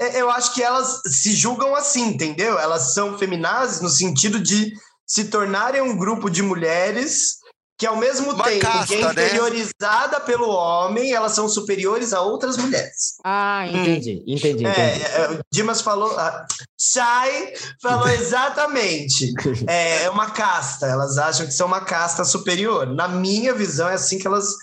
É, 0.00 0.20
Eu 0.20 0.30
acho 0.30 0.54
que 0.54 0.62
elas 0.62 1.00
se 1.06 1.32
julgam 1.32 1.74
assim, 1.74 2.08
entendeu? 2.08 2.58
Elas 2.58 2.94
são 2.94 3.18
feminazes 3.18 3.80
no 3.80 3.88
sentido 3.88 4.40
de 4.40 4.72
se 5.06 5.26
tornarem 5.26 5.82
um 5.82 5.96
grupo 5.96 6.30
de 6.30 6.42
mulheres 6.42 7.38
que, 7.76 7.86
ao 7.86 7.96
mesmo 7.96 8.32
Uma 8.32 8.44
tempo 8.44 8.60
casta, 8.60 8.86
que 8.86 8.94
é 8.94 9.04
né? 9.04 9.10
interiorizada 9.12 10.20
pelo 10.20 10.48
homem, 10.48 11.12
elas 11.12 11.32
são 11.32 11.48
superiores 11.48 12.12
a 12.12 12.20
outras 12.20 12.56
mulheres. 12.56 13.16
Ah, 13.24 13.66
entendi, 13.66 14.22
entendi, 14.26 14.64
entendi. 14.64 14.66
É, 14.66 15.22
é, 15.22 15.30
o 15.32 15.40
Dimas 15.52 15.80
falou, 15.80 16.16
ah, 16.18 16.46
Chay 16.78 17.52
falou 17.82 18.08
exatamente. 18.08 19.32
É, 19.66 20.04
é 20.04 20.10
uma 20.10 20.30
casta, 20.30 20.86
elas 20.86 21.18
acham 21.18 21.46
que 21.46 21.52
são 21.52 21.66
uma 21.66 21.80
casta 21.80 22.24
superior. 22.24 22.86
Na 22.86 23.08
minha 23.08 23.54
visão, 23.54 23.88
é 23.88 23.94
assim 23.94 24.18
que 24.18 24.26
elas 24.26 24.54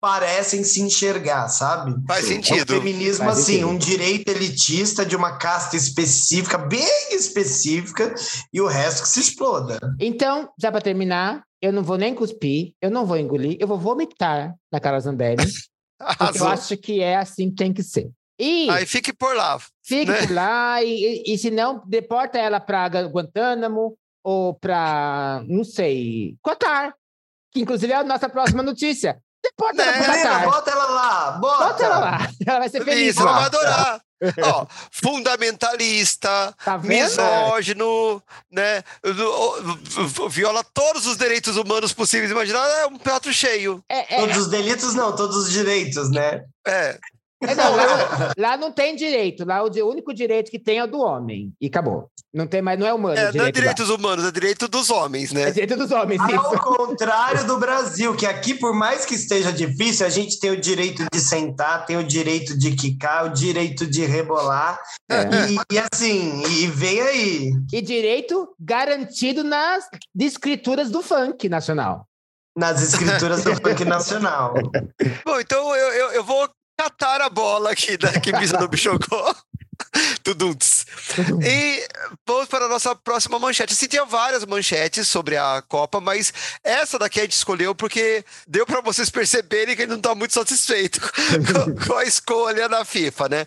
parecem 0.00 0.64
se 0.64 0.80
enxergar, 0.80 1.48
sabe? 1.48 1.94
Faz 2.06 2.24
É 2.24 2.28
um 2.28 2.42
sentido. 2.42 2.74
feminismo 2.74 3.24
Faz 3.26 3.38
assim, 3.38 3.52
sentido. 3.54 3.68
um 3.68 3.76
direito 3.78 4.28
elitista 4.30 5.04
de 5.04 5.14
uma 5.14 5.36
casta 5.36 5.76
específica, 5.76 6.56
bem 6.56 6.86
específica, 7.12 8.14
e 8.52 8.60
o 8.60 8.66
resto 8.66 9.02
que 9.02 9.08
se 9.08 9.20
exploda. 9.20 9.78
Então, 10.00 10.48
já 10.58 10.70
para 10.72 10.80
terminar, 10.80 11.42
eu 11.60 11.72
não 11.72 11.82
vou 11.82 11.98
nem 11.98 12.14
cuspir, 12.14 12.72
eu 12.80 12.90
não 12.90 13.04
vou 13.04 13.16
engolir, 13.18 13.56
eu 13.60 13.68
vou 13.68 13.78
vomitar 13.78 14.54
na 14.72 14.80
Carla 14.80 15.00
Zambelli, 15.00 15.44
porque 16.18 16.38
eu 16.38 16.48
acho 16.48 16.76
que 16.78 17.00
é 17.00 17.16
assim 17.16 17.50
que 17.50 17.56
tem 17.56 17.72
que 17.72 17.82
ser. 17.82 18.10
E 18.38 18.70
Aí 18.70 18.86
fique 18.86 19.12
por 19.12 19.36
lá. 19.36 19.58
fique 19.84 20.10
né? 20.10 20.26
por 20.26 20.32
lá, 20.34 20.82
e, 20.82 21.22
e, 21.26 21.34
e 21.34 21.38
se 21.38 21.50
não, 21.50 21.82
deporta 21.86 22.38
ela 22.38 22.58
para 22.58 22.86
Guantánamo 23.06 23.94
ou 24.24 24.54
para, 24.54 25.42
não 25.46 25.62
sei, 25.62 26.36
Qatar, 26.42 26.94
que 27.52 27.60
inclusive 27.60 27.92
é 27.92 27.96
a 27.96 28.04
nossa 28.04 28.30
próxima 28.30 28.62
notícia. 28.62 29.20
Ela 29.58 29.72
Né? 29.72 30.22
Qatar. 30.22 30.44
bota 30.44 30.70
ela 30.70 30.84
lá, 30.86 31.30
bota! 31.32 31.64
Bota 31.64 31.84
ela 31.84 31.98
lá. 31.98 32.18
Ela 32.46 32.58
vai 32.58 32.68
ser 32.68 32.84
feliz 32.84 33.10
Isso, 33.10 33.20
ela 33.20 33.32
vai 33.32 33.44
adorar. 33.44 34.00
Ó, 34.42 34.66
fundamentalista, 34.90 36.54
Tá 36.64 36.76
misógino, 36.78 38.22
né? 38.50 38.82
Viola 40.28 40.62
todos 40.74 41.06
os 41.06 41.16
direitos 41.16 41.56
humanos 41.56 41.92
possíveis 41.92 42.30
imagináveis. 42.30 42.74
É 42.80 42.86
um 42.86 42.98
prato 42.98 43.32
cheio. 43.32 43.82
É, 43.88 44.16
é, 44.16 44.20
Todos 44.20 44.36
os 44.36 44.48
delitos, 44.48 44.94
não, 44.94 45.14
todos 45.14 45.36
os 45.36 45.50
direitos, 45.50 46.10
né? 46.10 46.42
É. 46.66 46.98
é, 47.42 47.54
não, 47.54 47.74
lá, 47.74 48.32
lá 48.36 48.56
não 48.56 48.70
tem 48.70 48.94
direito. 48.94 49.46
Lá 49.46 49.62
o, 49.62 49.88
único 49.88 50.12
direito 50.12 50.50
que 50.50 50.58
tem 50.58 50.78
é 50.78 50.84
o 50.84 50.86
do 50.86 50.98
homem. 51.00 51.52
E 51.60 51.68
acabou. 51.68 52.10
Não 52.32 52.46
tem 52.46 52.60
mais, 52.60 52.78
não 52.78 52.86
é 52.86 52.92
humano. 52.92 53.18
É, 53.18 53.22
o 53.22 53.22
não 53.22 53.28
é 53.28 53.32
direito 53.32 53.46
lá. 53.46 53.60
direitos 53.60 53.90
humanos, 53.90 54.24
é 54.26 54.30
direito 54.30 54.68
dos 54.68 54.90
homens, 54.90 55.32
É 55.32 55.34
né? 55.34 55.50
direito 55.50 55.76
dos 55.76 55.90
homens, 55.90 56.20
Ao 56.20 56.28
isso. 56.28 56.62
contrário 56.62 57.46
do 57.46 57.58
Brasil, 57.58 58.14
que 58.14 58.26
aqui, 58.26 58.54
por 58.54 58.74
mais 58.74 59.06
que 59.06 59.14
esteja 59.14 59.50
difícil, 59.52 60.06
a 60.06 60.10
gente 60.10 60.38
tem 60.38 60.50
o 60.50 60.60
direito 60.60 61.06
de 61.10 61.20
sentar, 61.20 61.86
tem 61.86 61.96
o 61.96 62.04
direito 62.04 62.56
de 62.58 62.72
quicar, 62.76 63.24
o 63.26 63.30
direito 63.30 63.86
de 63.86 64.04
rebolar. 64.04 64.78
É. 65.10 65.22
E, 65.48 65.74
e 65.74 65.78
assim, 65.78 66.42
e 66.44 66.66
vem 66.66 67.00
aí. 67.00 67.52
E 67.72 67.80
direito 67.80 68.48
garantido 68.60 69.42
nas 69.42 69.84
escrituras 70.18 70.90
do 70.90 71.02
funk 71.02 71.48
nacional. 71.48 72.06
Nas 72.56 72.82
escrituras 72.82 73.42
do 73.44 73.54
funk 73.62 73.84
nacional. 73.84 74.54
Bom, 75.24 75.40
então 75.40 75.74
eu, 75.74 75.88
eu, 75.92 76.12
eu 76.12 76.24
vou 76.24 76.48
catar 76.80 77.20
a 77.20 77.28
bola 77.28 77.72
aqui 77.72 77.98
da 77.98 78.18
que 78.18 78.32
Bisa 78.32 78.58
não 78.58 78.68
me 78.68 78.76
jogou. 78.76 79.36
Tuduntz. 80.22 80.86
E 81.42 81.86
vamos 82.26 82.48
para 82.48 82.66
a 82.66 82.68
nossa 82.68 82.94
próxima 82.94 83.38
manchete. 83.38 83.72
Assim, 83.72 83.86
tinha 83.86 84.04
várias 84.04 84.44
manchetes 84.46 85.08
sobre 85.08 85.36
a 85.36 85.62
Copa, 85.66 86.00
mas 86.00 86.32
essa 86.64 86.98
daqui 86.98 87.20
a 87.20 87.22
gente 87.22 87.32
escolheu 87.32 87.74
porque 87.74 88.24
deu 88.46 88.64
para 88.64 88.80
vocês 88.80 89.10
perceberem 89.10 89.76
que 89.76 89.82
ele 89.82 89.90
não 89.90 89.98
está 89.98 90.14
muito 90.14 90.32
satisfeito 90.32 91.00
com, 91.52 91.86
com 91.86 91.94
a 91.98 92.04
escolha 92.04 92.68
da 92.68 92.84
FIFA, 92.84 93.28
né? 93.28 93.46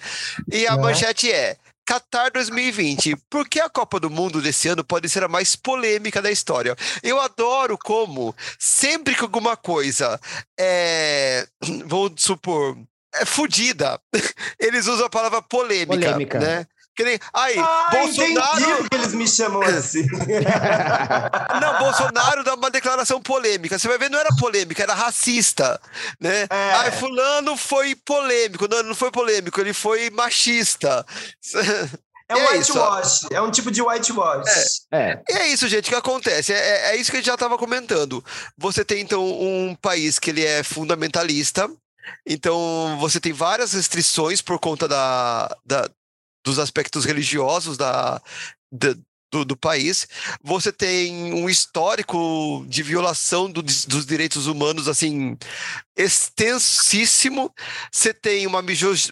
E 0.52 0.68
a 0.68 0.76
Né? 0.76 0.82
manchete 0.82 1.32
é. 1.32 1.58
Qatar 1.86 2.32
2020. 2.32 3.16
Por 3.30 3.48
que 3.48 3.60
a 3.60 3.70
Copa 3.70 4.00
do 4.00 4.10
Mundo 4.10 4.42
desse 4.42 4.68
ano 4.70 4.84
pode 4.84 5.10
ser 5.10 5.24
a 5.24 5.28
mais 5.28 5.56
polêmica 5.56 6.22
da 6.22 6.32
história? 6.32 6.76
Eu 7.02 7.20
adoro 7.20 7.78
como, 7.78 8.34
sempre 8.58 9.14
que 9.16 9.22
alguma 9.22 9.58
coisa 9.58 10.20
é. 10.58 11.46
Vamos 11.86 12.22
supor. 12.22 12.78
É 13.16 13.26
fudida. 13.26 14.00
Eles 14.60 14.88
usam 14.88 15.06
a 15.06 15.10
palavra 15.10 15.42
polêmica. 15.42 15.94
Polêmica. 16.12 16.40
Né? 16.40 16.66
Que 16.96 17.04
nem, 17.04 17.20
aí, 17.34 17.58
Ah, 17.58 17.90
Bolsonaro. 17.92 18.78
porque 18.78 18.96
eles 18.98 19.14
me 19.16 19.28
chamam 19.28 19.64
assim. 19.64 20.06
Não, 21.60 21.80
Bolsonaro 21.80 22.44
dá 22.44 22.54
uma 22.54 22.70
declaração 22.70 23.20
polêmica. 23.20 23.80
Você 23.80 23.88
vai 23.88 23.98
ver, 23.98 24.12
não 24.12 24.20
era 24.20 24.30
polêmica, 24.36 24.84
era 24.84 24.94
racista, 24.94 25.82
né? 26.20 26.44
É. 26.44 26.72
Ai, 26.74 26.92
fulano 26.92 27.58
foi 27.58 27.96
polêmico. 27.96 28.68
Não, 28.70 28.84
não 28.84 28.94
foi 28.96 29.10
polêmico, 29.12 29.60
ele 29.60 29.74
foi 29.74 30.10
machista. 30.12 31.06
É 32.30 32.36
um 32.38 32.40
É 32.40 32.58
whitewash, 32.58 33.26
é 33.32 33.42
um 33.42 33.52
tipo 33.52 33.70
de 33.70 33.82
whitewash. 33.82 34.86
É. 34.94 35.20
E 35.30 35.34
é 35.34 35.48
isso, 35.50 35.68
gente, 35.68 35.90
que 35.90 35.94
acontece. 35.96 36.54
É, 36.54 36.58
é- 36.58 36.92
é 36.92 36.96
isso 36.96 37.12
que 37.12 37.18
a 37.18 37.20
gente 37.20 37.28
já 37.28 37.34
estava 37.34 37.58
comentando. 37.58 38.24
Você 38.58 38.84
tem, 38.86 39.02
então, 39.02 39.22
um 39.22 39.76
país 39.76 40.18
que 40.18 40.30
ele 40.30 40.44
é 40.44 40.64
fundamentalista. 40.64 41.70
Então, 42.26 42.98
você 43.00 43.20
tem 43.20 43.34
várias 43.34 43.74
restrições 43.74 44.42
por 44.42 44.60
conta 44.60 44.88
da, 44.88 45.56
da- 45.66 45.90
dos 46.46 46.60
aspectos 46.60 47.06
religiosos 47.06 47.78
da, 47.78 48.22
da- 48.72 48.96
do, 49.34 49.44
do 49.44 49.58
país. 49.58 50.08
Você 50.44 50.72
tem 50.72 51.34
um 51.34 51.50
histórico 51.50 52.64
de 52.68 52.84
violação 52.84 53.50
do- 53.50 53.64
dos 53.64 54.06
direitos 54.06 54.46
humanos, 54.46 54.88
assim, 54.88 55.36
extensíssimo. 55.98 57.52
Você 57.92 58.14
tem 58.14 58.46
uma, 58.46 58.64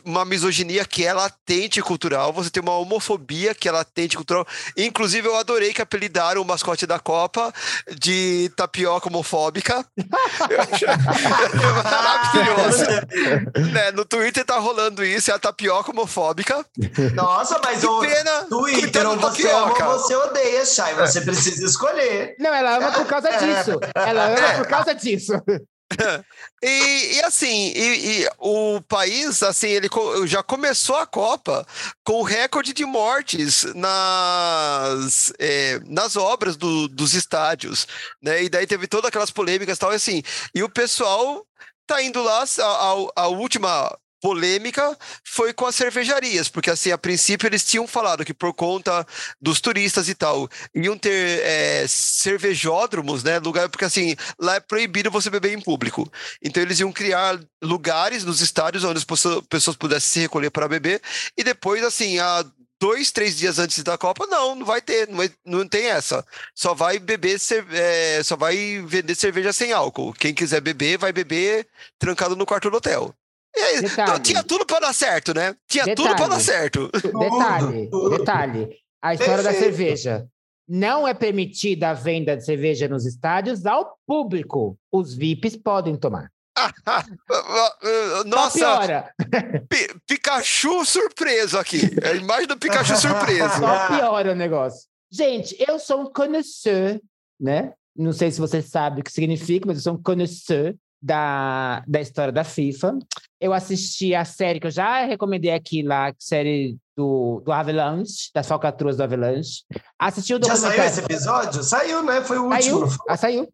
uma 0.05 0.23
misoginia 0.25 0.85
que 0.85 1.03
é 1.05 1.11
latente 1.13 1.81
cultural. 1.81 2.31
Você 2.33 2.49
tem 2.51 2.61
uma 2.61 2.77
homofobia 2.77 3.55
que 3.55 3.67
é 3.67 3.71
latente 3.71 4.15
cultural. 4.15 4.45
Inclusive, 4.77 5.27
eu 5.27 5.35
adorei 5.35 5.73
que 5.73 5.81
apelidaram 5.81 6.41
o 6.41 6.45
mascote 6.45 6.85
da 6.85 6.99
Copa 6.99 7.51
de 7.99 8.51
tapioca 8.55 9.07
homofóbica. 9.09 9.83
Maravilhoso. 11.83 12.85
né? 13.73 13.91
No 13.91 14.05
Twitter 14.05 14.45
tá 14.45 14.57
rolando 14.59 15.03
isso, 15.03 15.31
é 15.31 15.33
a 15.33 15.39
tapioca 15.39 15.91
homofóbica. 15.91 16.63
Nossa, 17.15 17.59
mas 17.63 17.83
o 17.83 17.99
pena! 17.99 18.45
Twitter, 18.49 19.03
do 19.03 19.15
você 19.19 19.43
tapioca. 19.43 19.85
Você 20.11 20.29
odeia, 20.29 20.65
Chay. 20.65 20.93
Você 20.95 21.21
precisa 21.21 21.65
escolher. 21.65 22.35
Não, 22.39 22.53
ela 22.53 22.77
ama 22.77 22.91
por 22.91 23.05
causa 23.05 23.29
disso. 23.31 23.79
Ela 23.95 24.25
ama 24.27 24.47
É. 24.47 24.57
por 24.57 24.67
causa 24.67 24.93
disso. 24.95 25.33
E, 26.63 27.15
e 27.17 27.21
assim, 27.23 27.73
e, 27.75 28.21
e 28.21 28.29
o 28.37 28.79
país, 28.87 29.43
assim, 29.43 29.67
ele 29.67 29.89
co- 29.89 30.25
já 30.25 30.41
começou 30.41 30.95
a 30.95 31.05
Copa 31.05 31.65
com 32.01 32.21
recorde 32.21 32.71
de 32.71 32.85
mortes 32.85 33.65
nas, 33.75 35.33
eh, 35.37 35.81
nas 35.87 36.15
obras 36.15 36.55
do- 36.55 36.87
dos 36.87 37.13
estádios, 37.13 37.87
né? 38.21 38.41
E 38.43 38.47
daí 38.49 38.65
teve 38.65 38.87
todas 38.87 39.09
aquelas 39.09 39.31
polêmicas 39.31 39.75
e 39.75 39.79
tal, 39.81 39.91
e 39.91 39.95
assim. 39.95 40.23
E 40.55 40.63
o 40.63 40.69
pessoal 40.69 41.45
tá 41.85 42.01
indo 42.01 42.21
lá, 42.23 42.43
a, 42.43 42.63
a- 42.63 43.23
a 43.23 43.27
última 43.27 43.93
polêmica 44.21 44.97
foi 45.25 45.51
com 45.51 45.65
as 45.65 45.75
cervejarias, 45.75 46.47
porque 46.47 46.69
assim, 46.69 46.91
a 46.91 46.97
princípio 46.97 47.47
eles 47.47 47.65
tinham 47.65 47.87
falado 47.87 48.23
que 48.23 48.33
por 48.33 48.53
conta 48.53 49.05
dos 49.41 49.59
turistas 49.59 50.07
e 50.07 50.15
tal, 50.15 50.47
iam 50.75 50.97
ter 50.97 51.41
eh, 51.43 51.85
cervejódromos, 51.87 53.23
né? 53.23 53.39
Lugar, 53.39 53.67
porque 53.67 53.85
assim, 53.85 54.15
lá 54.39 54.55
é 54.55 54.59
proibido 54.59 55.09
você 55.09 55.29
beber 55.29 55.57
em 55.57 55.61
público. 55.61 56.09
Então 56.41 56.61
eles 56.61 56.79
iam 56.79 56.91
criar 56.91 57.39
lugares 57.61 58.23
nos 58.23 58.41
estádios 58.41 58.83
onde 58.83 58.99
as 58.99 59.41
pessoas, 59.49 59.75
pudessem 59.75 60.09
se 60.09 60.19
recolher 60.19 60.51
para 60.51 60.67
beber, 60.67 61.01
e 61.37 61.43
depois, 61.43 61.83
assim, 61.83 62.19
a 62.19 62.45
dois, 62.79 63.11
três 63.11 63.37
dias 63.37 63.59
antes 63.59 63.83
da 63.83 63.97
Copa, 63.97 64.25
não, 64.27 64.55
não 64.55 64.65
vai 64.65 64.81
ter, 64.81 65.07
não, 65.07 65.29
não 65.45 65.67
tem 65.67 65.85
essa. 65.85 66.25
Só 66.55 66.73
vai 66.73 66.97
beber, 66.97 67.37
é, 67.71 68.23
só 68.23 68.35
vai 68.35 68.83
vender 68.85 69.15
cerveja 69.15 69.53
sem 69.53 69.71
álcool. 69.71 70.13
Quem 70.13 70.33
quiser 70.33 70.61
beber, 70.61 70.97
vai 70.97 71.13
beber 71.13 71.67
trancado 71.99 72.35
no 72.35 72.45
quarto 72.45 72.69
do 72.69 72.77
hotel. 72.77 73.15
Aí, 73.55 73.81
Detalhe. 73.81 74.09
então, 74.09 74.19
tinha 74.19 74.43
tudo 74.43 74.65
para 74.65 74.79
dar 74.79 74.93
certo, 74.93 75.33
né? 75.33 75.55
Tinha 75.67 75.95
tudo 75.95 76.15
para 76.15 76.27
dar 76.27 76.37
Detalhe. 76.37 76.43
certo. 76.43 76.89
Detalhe, 76.91 77.89
detalhe. 78.17 78.77
A 79.01 79.13
história 79.13 79.43
da 79.43 79.49
Perfeito. 79.51 79.75
cerveja. 79.75 80.27
Não 80.67 81.05
é 81.07 81.13
permitida 81.13 81.89
a 81.89 81.93
venda 81.93 82.37
de 82.37 82.45
cerveja 82.45 82.87
nos 82.87 83.05
estádios 83.05 83.65
ao 83.65 83.97
público. 84.07 84.77
Os 84.91 85.13
VIPs 85.13 85.57
podem 85.57 85.97
tomar. 85.97 86.29
Nossa, 88.25 88.57
piora. 88.59 89.13
Pi- 89.69 89.95
Pikachu 90.07 90.85
surpreso 90.85 91.57
aqui. 91.57 91.81
É 92.01 92.09
a 92.09 92.13
imagem 92.15 92.47
do 92.47 92.57
Pikachu 92.57 92.95
surpreso. 92.95 93.59
Só 93.59 93.87
piora 93.87 94.31
o 94.31 94.35
negócio. 94.35 94.87
Gente, 95.11 95.55
eu 95.67 95.77
sou 95.79 96.01
um 96.01 96.11
connoisseur, 96.11 96.99
né? 97.39 97.73
Não 97.95 98.13
sei 98.13 98.31
se 98.31 98.39
você 98.39 98.61
sabe 98.61 99.01
o 99.01 99.03
que 99.03 99.11
significa, 99.11 99.65
mas 99.67 99.77
eu 99.77 99.83
sou 99.83 99.93
um 99.95 100.01
connoisseur 100.01 100.73
da, 101.01 101.83
da 101.87 101.99
história 102.01 102.31
da 102.31 102.43
FIFA. 102.43 102.99
Eu 103.39 103.53
assisti 103.53 104.13
a 104.13 104.23
série 104.23 104.59
que 104.59 104.67
eu 104.67 104.71
já 104.71 105.03
recomendei 105.05 105.51
aqui 105.51 105.81
lá, 105.81 106.09
a 106.09 106.13
série 106.19 106.77
do, 106.95 107.41
do 107.43 107.51
Avalanche, 107.51 108.29
das 108.35 108.47
falcatruas 108.47 108.97
do 108.97 109.03
Avalanche. 109.03 109.63
Assisti 109.97 110.33
o 110.33 110.37
Já 110.37 110.53
documentário. 110.53 110.75
saiu 110.77 110.85
esse 110.85 110.99
episódio? 110.99 111.63
Saiu, 111.63 112.03
né? 112.03 112.21
Foi 112.21 112.37
o 112.37 112.49
Saiu, 112.49 112.77
último. 112.81 113.03
ah, 113.09 113.17
saiu. 113.17 113.49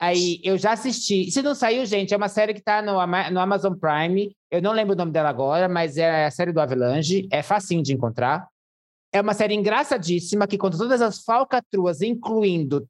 Aí 0.00 0.40
eu 0.44 0.56
já 0.58 0.72
assisti. 0.72 1.30
Se 1.30 1.40
não 1.42 1.54
saiu, 1.54 1.84
gente, 1.86 2.12
é 2.12 2.16
uma 2.16 2.28
série 2.28 2.52
que 2.54 2.60
tá 2.62 2.82
no, 2.82 2.92
no 3.32 3.40
Amazon 3.40 3.74
Prime. 3.74 4.34
Eu 4.50 4.60
não 4.62 4.72
lembro 4.72 4.94
o 4.94 4.96
nome 4.98 5.10
dela 5.12 5.28
agora, 5.28 5.68
mas 5.68 5.96
é 5.96 6.26
a 6.26 6.30
série 6.30 6.52
do 6.52 6.60
Avalanche. 6.60 7.26
É 7.32 7.42
facinho 7.42 7.82
de 7.82 7.92
encontrar. 7.92 8.46
É 9.12 9.20
uma 9.20 9.34
série 9.34 9.54
engraçadíssima 9.54 10.46
que 10.46 10.58
conta 10.58 10.76
todas 10.76 11.00
as 11.00 11.22
falcatruas, 11.22 12.02
incluindo. 12.02 12.86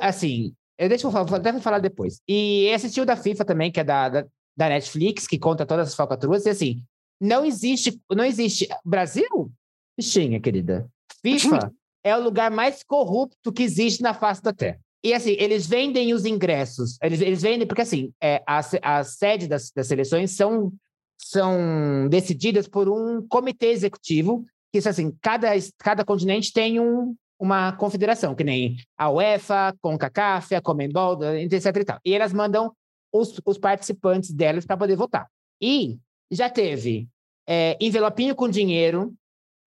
Assim, 0.00 0.52
eu 0.80 0.88
deixo 0.88 1.06
eu 1.06 1.12
falar, 1.12 1.24
vou 1.24 1.36
até 1.38 1.60
falar 1.60 1.78
depois. 1.78 2.20
E 2.26 2.72
assisti 2.72 3.00
o 3.00 3.04
da 3.06 3.14
FIFA 3.16 3.44
também, 3.44 3.70
que 3.70 3.78
é 3.80 3.84
da, 3.84 4.08
da, 4.08 4.26
da 4.56 4.68
Netflix, 4.70 5.26
que 5.26 5.38
conta 5.38 5.66
todas 5.66 5.88
as 5.88 5.94
falcatruas. 5.94 6.46
E 6.46 6.50
assim, 6.50 6.82
não 7.20 7.44
existe. 7.44 8.00
Não 8.10 8.24
existe. 8.24 8.66
Brasil? 8.84 9.52
Bichinha, 9.96 10.40
querida. 10.40 10.88
FIFA 11.22 11.70
é 12.02 12.16
o 12.16 12.22
lugar 12.22 12.50
mais 12.50 12.82
corrupto 12.82 13.52
que 13.52 13.62
existe 13.62 14.02
na 14.02 14.14
face 14.14 14.42
da 14.42 14.54
Terra. 14.54 14.80
E 15.04 15.12
assim, 15.12 15.36
eles 15.38 15.66
vendem 15.66 16.14
os 16.14 16.24
ingressos. 16.24 16.98
Eles, 17.02 17.20
eles 17.20 17.42
vendem, 17.42 17.66
porque 17.66 17.82
assim, 17.82 18.12
é, 18.22 18.42
a, 18.46 18.62
se- 18.62 18.80
a 18.82 19.04
sede 19.04 19.46
das, 19.46 19.70
das 19.70 19.86
seleções 19.86 20.30
são, 20.32 20.72
são 21.18 22.08
decididas 22.08 22.66
por 22.66 22.88
um 22.88 23.26
comitê 23.28 23.66
executivo, 23.66 24.44
que 24.72 24.78
isso 24.78 24.88
assim, 24.88 25.14
cada, 25.20 25.48
cada 25.78 26.04
continente 26.04 26.52
tem 26.52 26.80
um, 26.80 27.14
uma 27.40 27.72
confederação, 27.72 28.34
que 28.34 28.44
nem 28.44 28.76
a 28.98 29.10
UEFA, 29.10 29.74
CONCACAF, 29.80 30.54
a 30.54 30.60
Comembol, 30.60 31.18
etc 31.24 31.76
e 31.76 31.84
tal. 31.84 31.98
E 32.04 32.14
elas 32.14 32.34
mandam 32.34 32.70
os, 33.10 33.40
os 33.44 33.56
participantes 33.56 34.30
delas 34.30 34.66
para 34.66 34.76
poder 34.76 34.94
votar. 34.94 35.26
E 35.60 35.98
já 36.30 36.50
teve 36.50 37.08
é, 37.48 37.78
envelopinho 37.80 38.34
com 38.34 38.48
dinheiro, 38.48 39.14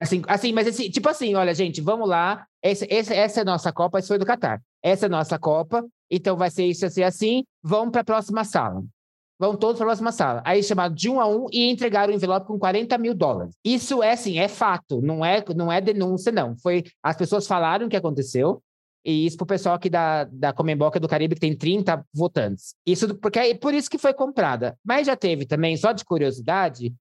Assim, 0.04 0.22
assim, 0.28 0.52
mas 0.52 0.76
tipo 0.76 1.08
assim, 1.08 1.34
olha, 1.34 1.54
gente, 1.56 1.80
vamos 1.80 2.10
lá. 2.10 2.46
Esse, 2.62 2.86
esse, 2.90 3.14
essa 3.14 3.40
é 3.40 3.42
a 3.44 3.46
nossa 3.46 3.72
Copa, 3.72 4.00
isso 4.00 4.10
foi 4.10 4.18
do 4.18 4.26
Catar. 4.26 4.62
Essa 4.84 5.06
é 5.06 5.08
a 5.08 5.10
nossa 5.10 5.40
Copa, 5.40 5.82
então 6.12 6.36
vai 6.36 6.52
ser 6.52 6.66
isso 6.66 6.86
assim, 6.86 7.04
assim. 7.04 7.44
Vamos 7.64 7.94
para 7.94 8.02
a 8.02 8.04
próxima 8.04 8.44
sala. 8.44 8.84
Vão 9.44 9.58
todos 9.58 9.76
para 9.78 9.88
a 9.88 9.90
próxima 9.90 10.14
sala. 10.14 10.42
Aí 10.46 10.64
chamaram 10.64 10.96
de 10.96 11.10
um 11.10 11.20
a 11.20 11.28
um 11.28 11.48
e 11.52 11.70
entregaram 11.70 12.14
o 12.14 12.16
envelope 12.16 12.48
com 12.48 12.58
40 12.58 12.98
mil 12.98 13.14
dólares. 13.14 13.54
Isso 13.62 14.02
é 14.02 14.14
assim, 14.14 14.40
é 14.40 14.48
fato, 14.48 15.02
não 15.02 15.24
é, 15.26 15.44
não 15.54 15.70
é 15.70 15.82
denúncia, 15.82 16.32
não. 16.32 16.56
Foi 16.58 16.86
as 17.04 17.18
pessoas 17.18 17.46
falaram 17.46 17.88
o 17.88 17.90
que 17.90 17.98
aconteceu. 17.98 18.64
E 19.06 19.26
isso 19.26 19.36
para 19.36 19.44
o 19.44 19.48
pessoal 19.48 19.76
aqui 19.76 19.90
da, 19.90 20.24
da 20.24 20.54
Comembol, 20.54 20.90
que 20.90 20.98
é 20.98 21.02
do 21.02 21.10
Caribe, 21.10 21.36
que 21.36 21.42
tem 21.42 21.54
30 21.58 22.06
votantes. 22.14 22.74
Isso 22.88 23.14
porque 23.16 23.38
é 23.38 23.54
por 23.54 23.74
isso 23.74 23.90
que 23.90 23.98
foi 23.98 24.14
comprada. 24.14 24.78
Mas 24.82 25.08
já 25.08 25.16
teve 25.18 25.46
também, 25.46 25.76
só 25.76 25.92
de 25.92 26.06
curiosidade, 26.06 26.94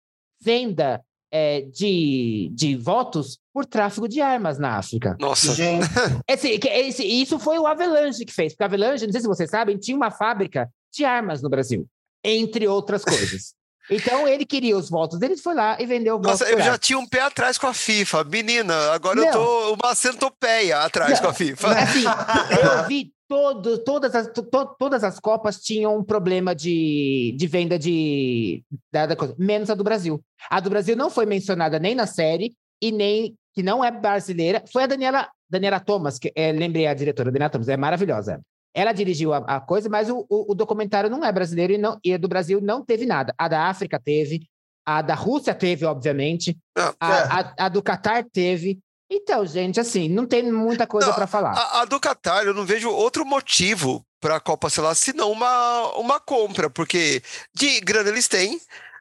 venda 0.43 1.01
é, 1.31 1.61
de, 1.61 2.51
de 2.53 2.75
votos 2.77 3.39
por 3.55 3.65
tráfico 3.65 4.09
de 4.09 4.21
armas 4.21 4.59
na 4.59 4.77
África. 4.79 5.17
Nossa. 5.21 5.55
Gente, 5.55 5.87
Esse, 6.29 6.59
que- 6.59 6.69
esse- 6.69 7.05
isso 7.07 7.39
foi 7.39 7.59
o 7.59 7.67
Avalanche 7.69 8.25
que 8.25 8.33
fez, 8.33 8.53
porque 8.53 8.65
a 8.65 8.67
Avalanche, 8.67 9.07
não 9.07 9.13
sei 9.13 9.21
se 9.21 9.29
vocês 9.29 9.49
sabem, 9.49 9.79
tinha 9.79 9.97
uma 9.97 10.11
fábrica 10.11 10.69
de 10.93 11.05
armas 11.05 11.41
no 11.41 11.49
Brasil, 11.49 11.87
entre 12.25 12.67
outras 12.69 13.05
coisas. 13.05 13.55
Então 13.91 14.29
ele 14.29 14.47
queria 14.47 14.77
os 14.77 14.89
votos 14.89 15.19
dele, 15.19 15.37
foi 15.37 15.55
lá 15.55 15.77
e 15.79 15.85
vendeu 15.85 16.15
o 16.15 16.19
voto. 16.19 16.29
Nossa, 16.29 16.45
eu 16.49 16.61
já 16.61 16.79
tinha 16.79 16.97
um 16.97 17.07
pé 17.07 17.21
atrás 17.21 17.59
com 17.59 17.67
a 17.67 17.75
FIFA. 17.75 18.23
Menina, 18.25 18.75
agora 18.93 19.17
Não. 19.17 19.27
eu 19.27 19.33
tô 19.33 19.75
uma 19.75 19.95
centopeia 19.95 20.79
atrás 20.79 21.15
Não. 21.15 21.19
com 21.21 21.27
a 21.27 21.35
FIFA. 21.35 21.69
Assim, 21.69 22.05
eu 22.63 22.87
vi 22.87 23.13
todo, 23.29 23.79
todas, 23.79 24.15
as, 24.15 24.29
to- 24.29 24.49
todas 24.79 25.03
as 25.03 25.19
Copas 25.19 25.61
tinham 25.61 25.99
um 25.99 26.05
problema 26.05 26.55
de, 26.55 27.35
de 27.37 27.47
venda 27.49 27.77
de 27.77 28.63
da, 28.91 29.05
da 29.05 29.17
coisa, 29.17 29.35
menos 29.37 29.69
a 29.69 29.75
do 29.75 29.83
Brasil. 29.85 30.23
A 30.49 30.61
do 30.61 30.71
Brasil 30.71 30.95
não 30.97 31.11
foi 31.11 31.27
mencionada 31.27 31.79
nem 31.81 31.95
na 31.95 32.07
série 32.07 32.55
e 32.81 32.93
nem 32.93 33.35
que 33.53 33.65
não 33.65 33.85
é 33.85 33.91
brasileira. 33.91 34.63
Foi 34.73 34.85
a 34.85 34.87
Daniela, 34.87 35.29
Daniela 35.51 35.81
Thomas, 35.81 36.21
que 36.21 36.33
é, 36.37 36.53
lembrei 36.53 36.87
a 36.87 36.95
diretora, 36.95 37.33
Daniela 37.33 37.51
Thomas, 37.51 37.69
é 37.69 37.77
maravilhosa. 37.77 38.41
Ela 38.75 38.93
dirigiu 38.93 39.33
a, 39.35 39.39
a 39.39 39.61
coisa, 39.61 39.89
mas 39.89 40.09
o, 40.09 40.25
o, 40.29 40.53
o 40.53 40.55
documentário 40.55 41.11
não 41.11 41.25
é 41.25 41.31
brasileiro 41.31 41.75
e, 41.75 41.79
não, 41.79 41.99
e 42.05 42.15
a 42.15 42.19
do 42.19 42.29
Brasil 42.29 42.61
não 42.61 42.85
teve 42.85 43.05
nada. 43.05 43.35
A 43.37 43.49
da 43.49 43.67
África 43.67 44.01
teve, 44.03 44.49
a 44.87 45.03
da 45.03 45.15
Rússia 45.15 45.55
teve, 45.55 45.85
obviamente, 45.85 46.57
Ah, 46.77 46.95
a, 46.99 47.41
a, 47.41 47.55
a 47.67 47.69
do 47.69 47.83
Catar 47.83 48.25
teve. 48.33 48.81
Então, 49.11 49.45
gente, 49.45 49.79
assim, 49.79 50.09
não 50.09 50.27
tem 50.27 50.51
muita 50.51 50.87
coisa 50.87 51.13
para 51.13 51.27
falar. 51.27 51.53
A, 51.53 51.83
a 51.83 51.85
do 51.85 52.01
Qatar, 52.01 52.45
eu 52.45 52.55
não 52.55 52.65
vejo 52.65 52.91
outro 52.91 53.27
motivo 53.27 54.05
para 54.19 54.37
a 54.37 54.41
Copa, 54.41 54.71
sei 54.71 54.83
lá, 54.83 54.95
senão 54.95 55.31
uma, 55.31 55.97
uma 55.99 56.19
compra, 56.19 56.71
porque 56.71 57.23
de 57.55 57.81
grana 57.81 58.09
eles 58.09 58.27
têm. 58.27 58.59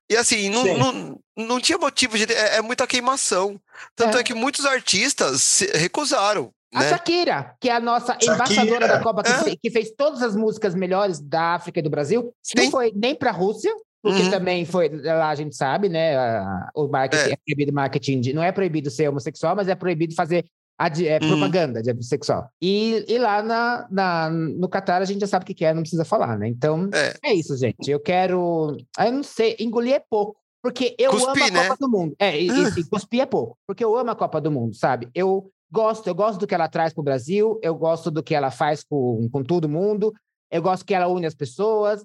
E 0.10 0.18
assim, 0.18 0.50
não, 0.50 0.64
Sim. 0.64 0.78
não, 0.78 1.20
não 1.38 1.60
tinha 1.62 1.78
motivo 1.78 2.18
de. 2.18 2.26
É, 2.34 2.58
é 2.58 2.62
muita 2.62 2.86
queimação. 2.86 3.58
Tanto 3.96 4.18
é. 4.18 4.20
É. 4.20 4.24
que 4.24 4.34
muitos 4.34 4.66
artistas 4.66 5.62
recusaram. 5.74 6.52
A 6.74 6.80
Né? 6.82 6.90
Shakira, 6.90 7.56
que 7.60 7.70
é 7.70 7.76
a 7.76 7.80
nossa 7.80 8.14
Shakira. 8.14 8.34
embaixadora 8.36 8.88
da 8.88 9.00
Copa, 9.02 9.24
que, 9.24 9.32
É. 9.32 9.38
fe- 9.44 9.58
que 9.62 9.70
fez 9.70 9.92
todas 9.92 10.22
as 10.22 10.36
músicas 10.36 10.74
melhores 10.74 11.20
da 11.20 11.56
África 11.56 11.80
e 11.80 11.84
do 11.84 11.90
Brasil, 11.90 12.34
não 12.56 12.64
Sim. 12.64 12.72
foi 12.72 12.94
nem 12.96 13.14
para 13.14 13.30
a 13.30 13.34
Rússia, 13.34 13.74
porque 14.02 14.22
Uhum. 14.24 14.30
também 14.32 14.66
foi, 14.66 14.90
lá 15.02 15.30
a 15.30 15.36
gente 15.36 15.56
sabe, 15.56 15.90
né? 15.90 16.16
o 16.76 16.88
marketing 16.88 17.30
É. 17.30 17.34
é, 17.34 17.38
proibido 17.46 17.74
marketing, 17.74 18.22
de- 18.22 18.34
não 18.34 18.42
é 18.44 18.52
proibido 18.52 18.90
ser 18.90 19.10
homossexual, 19.10 19.56
mas 19.56 19.68
é 19.68 19.76
proibido 19.76 20.16
fazer 20.16 20.46
adi- 20.80 21.08
é, 21.08 21.20
Uhum. 21.22 21.28
propaganda 21.30 21.82
de 21.84 22.04
sexual. 22.06 22.50
E, 22.62 23.06
e 23.08 23.18
lá 23.20 23.44
na, 23.44 23.88
na- 23.92 24.30
no 24.32 24.68
Catar 24.70 25.02
a 25.02 25.06
gente 25.06 25.20
já 25.22 25.28
sabe 25.28 25.44
o 25.44 25.46
que 25.46 25.54
que 25.54 25.66
é, 25.66 25.74
não 25.74 25.82
precisa 25.82 26.06
falar, 26.06 26.38
né? 26.40 26.48
Então, 26.48 26.90
É. 26.94 27.32
é 27.32 27.34
isso, 27.36 27.56
gente. 27.58 27.92
Eu 27.92 28.00
quero. 28.00 28.78
ah, 28.98 29.08
Eu 29.08 29.12
não 29.12 29.24
sei, 29.24 29.56
engolir 29.60 29.94
é 29.94 30.00
pouco. 30.00 30.38
Porque 30.64 30.96
eu 30.98 31.12
amo 31.12 31.20
Cuspir, 31.26 31.44
a 31.44 31.50
né? 31.52 31.64
Copa 31.68 31.78
do 31.80 31.90
Mundo. 31.90 32.16
É, 32.20 32.40
e, 32.40 32.48
e, 32.48 32.68
e 32.80 32.84
cuspir 32.86 33.20
é 33.22 33.26
pouco. 33.26 33.58
Porque 33.68 33.84
eu 33.84 33.96
amo 33.98 34.12
a 34.12 34.16
Copa 34.16 34.40
do 34.40 34.52
Mundo, 34.52 34.76
sabe? 34.76 35.08
Eu 35.14 35.52
gosto, 35.72 36.08
eu 36.08 36.16
gosto 36.16 36.40
do 36.40 36.48
que 36.48 36.54
ela 36.54 36.68
traz 36.68 36.94
para 36.94 37.02
o 37.02 37.06
Brasil, 37.06 37.60
eu 37.64 37.74
gosto 37.76 38.12
do 38.12 38.22
que 38.22 38.36
ela 38.36 38.52
faz 38.52 38.84
com, 38.84 39.30
com 39.32 39.44
todo 39.44 39.70
mundo, 39.70 40.14
eu 40.52 40.62
gosto 40.62 40.86
que 40.86 40.94
ela 40.94 41.08
une 41.08 41.26
as 41.26 41.36
pessoas. 41.36 42.04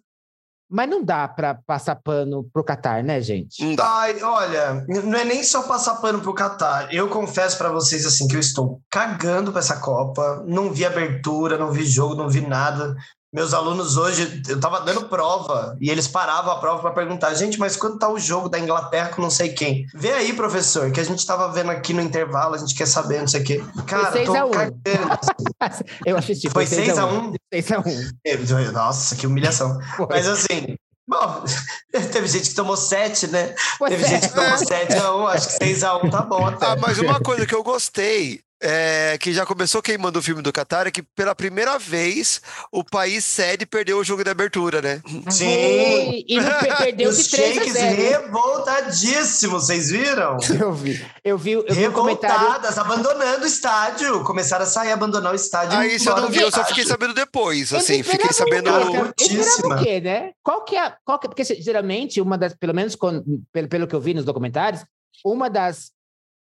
Mas 0.68 0.88
não 0.90 1.02
dá 1.02 1.28
para 1.28 1.54
passar 1.64 1.94
pano 1.94 2.48
pro 2.52 2.64
Catar, 2.64 3.02
né, 3.02 3.20
gente? 3.20 3.62
Não 3.62 3.76
dá. 3.76 3.86
Ai, 3.86 4.20
olha, 4.20 4.84
não 4.88 5.16
é 5.16 5.24
nem 5.24 5.44
só 5.44 5.62
passar 5.62 5.96
pano 5.96 6.20
pro 6.20 6.34
Catar. 6.34 6.92
Eu 6.92 7.08
confesso 7.08 7.56
pra 7.56 7.70
vocês 7.70 8.04
assim 8.04 8.26
que 8.26 8.34
eu 8.34 8.40
estou 8.40 8.80
cagando 8.90 9.52
pra 9.52 9.60
essa 9.60 9.78
Copa. 9.78 10.42
Não 10.44 10.72
vi 10.72 10.84
abertura, 10.84 11.56
não 11.56 11.70
vi 11.70 11.84
jogo, 11.84 12.16
não 12.16 12.28
vi 12.28 12.40
nada. 12.40 12.96
Meus 13.36 13.52
alunos 13.52 13.98
hoje, 13.98 14.42
eu 14.48 14.58
tava 14.58 14.80
dando 14.80 15.10
prova 15.10 15.76
e 15.78 15.90
eles 15.90 16.08
paravam 16.08 16.52
a 16.52 16.58
prova 16.58 16.80
para 16.80 16.92
perguntar: 16.92 17.34
"Gente, 17.34 17.58
mas 17.58 17.76
quando 17.76 17.98
tá 17.98 18.08
o 18.08 18.18
jogo 18.18 18.48
da 18.48 18.58
Inglaterra 18.58 19.10
com 19.10 19.20
não 19.20 19.28
sei 19.28 19.50
quem?" 19.50 19.84
Vê 19.94 20.10
aí, 20.10 20.32
professor, 20.32 20.90
que 20.90 20.98
a 20.98 21.04
gente 21.04 21.26
tava 21.26 21.52
vendo 21.52 21.70
aqui 21.70 21.92
no 21.92 22.00
intervalo, 22.00 22.54
a 22.54 22.58
gente 22.58 22.74
quer 22.74 22.86
saber, 22.86 23.20
não 23.20 23.28
sei 23.28 23.42
o 23.42 23.44
quê. 23.44 23.64
Cara, 23.86 24.10
seis 24.10 24.24
tô 24.24 24.34
a 24.34 24.46
um. 24.46 24.50
cagando. 24.50 24.80
Eu 26.06 26.16
assisti. 26.16 26.48
Foi 26.48 26.66
6 26.66 26.96
a 26.96 27.04
1. 27.04 27.28
1. 27.28 27.34
6 27.52 27.72
a 27.72 27.78
1. 27.78 28.72
Nossa, 28.72 29.16
que 29.16 29.26
humilhação. 29.26 29.78
Mas 30.08 30.26
assim, 30.26 30.74
bom, 31.06 31.44
teve 32.10 32.26
gente 32.28 32.48
que 32.48 32.54
tomou 32.54 32.76
7, 32.76 33.26
né? 33.26 33.54
Teve 33.86 34.02
gente 34.06 34.28
que 34.28 34.34
tomou 34.34 34.56
7 34.56 34.94
a 34.94 35.14
1, 35.14 35.26
acho 35.26 35.48
que 35.48 35.64
6 35.64 35.84
a 35.84 35.96
1 35.98 36.10
tá 36.10 36.22
bom 36.22 36.46
até. 36.46 36.64
Ah, 36.64 36.76
mas 36.76 36.98
uma 36.98 37.20
coisa 37.20 37.44
que 37.44 37.54
eu 37.54 37.62
gostei, 37.62 38.40
é, 38.62 39.18
que 39.20 39.32
já 39.32 39.44
começou 39.44 39.82
queimando 39.82 40.18
o 40.18 40.22
filme 40.22 40.40
do 40.42 40.52
Qatar, 40.52 40.86
é 40.86 40.90
que 40.90 41.02
pela 41.02 41.34
primeira 41.34 41.78
vez 41.78 42.40
o 42.72 42.82
país 42.82 43.24
sede 43.24 43.66
perdeu 43.66 43.98
o 43.98 44.04
jogo 44.04 44.24
de 44.24 44.30
abertura, 44.30 44.80
né? 44.80 45.02
Sim. 45.30 45.46
E, 45.46 46.24
e 46.28 46.38
perdeu 46.78 47.10
Os 47.10 47.18
de 47.18 47.30
3 47.30 47.50
a 47.50 47.54
shakes 47.60 47.72
0. 47.74 47.96
revoltadíssimos, 48.22 49.66
vocês 49.66 49.90
viram? 49.90 50.38
Eu 50.58 50.72
vi. 50.72 51.06
Eu 51.24 51.36
vi, 51.38 51.52
eu 51.52 51.66
vi 51.70 51.88
um 51.88 51.92
comentário. 51.92 52.36
Revoltadas, 52.38 52.78
abandonando 52.78 53.44
o 53.44 53.46
estádio. 53.46 54.24
Começaram 54.24 54.64
a 54.64 54.66
sair, 54.66 54.92
abandonar 54.92 55.32
o 55.32 55.36
estádio. 55.36 55.78
Aí 55.78 55.96
isso 55.96 56.08
eu 56.08 56.16
não 56.16 56.28
vi, 56.28 56.40
eu 56.40 56.50
só 56.50 56.64
fiquei 56.64 56.84
sabendo 56.86 57.14
depois, 57.14 57.72
Eles 57.72 57.84
assim, 57.84 58.02
fiquei 58.02 58.32
sabendo... 58.32 58.70
Curtíssima. 58.86 59.76
o 59.76 59.82
quê, 59.82 60.00
né? 60.00 60.30
Qual 60.42 60.64
que 60.64 60.76
é, 60.76 60.92
qual 61.04 61.18
que 61.18 61.26
é- 61.26 61.28
porque 61.30 61.44
geralmente 61.44 62.20
uma 62.20 62.38
das, 62.38 62.54
pelo 62.54 62.74
menos 62.74 62.94
quando- 62.94 63.24
pelo, 63.52 63.68
pelo 63.68 63.86
que 63.86 63.94
eu 63.94 64.00
vi 64.00 64.14
nos 64.14 64.24
documentários, 64.24 64.84
uma 65.24 65.48
das 65.50 65.90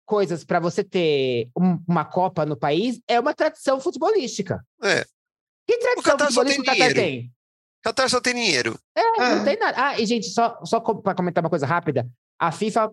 coisas 0.05 0.45
para 0.45 0.61
você 0.61 0.83
ter 0.85 1.49
um- 1.57 1.79
uma 1.89 2.05
Copa 2.05 2.45
no 2.47 2.57
país 2.57 3.01
é 3.09 3.19
uma 3.19 3.35
tradição 3.35 3.81
futebolística. 3.81 4.65
É. 4.83 5.05
Que 5.67 5.79
tradição 5.79 6.17
Catar 6.17 6.31
só 6.33 6.41
futebolística 6.41 6.63
o 6.63 6.65
tem 6.65 6.81
Qatar 6.81 6.95
dinheiro. 6.95 6.95
tem? 7.23 7.33
Qatar 7.85 8.11
só 8.11 8.21
tem 8.21 8.35
dinheiro. 8.35 8.79
É, 8.97 9.01
É. 9.01 9.35
não 9.37 9.45
tem 9.45 9.59
nada. 9.59 9.77
Ah, 9.89 10.01
e 10.01 10.07
gente, 10.07 10.27
só, 10.29 10.59
só 10.65 10.81
para 10.81 11.15
comentar 11.15 11.43
uma 11.43 11.51
coisa 11.51 11.67
rápida, 11.67 12.09
a 12.39 12.51
FIFA 12.53 12.93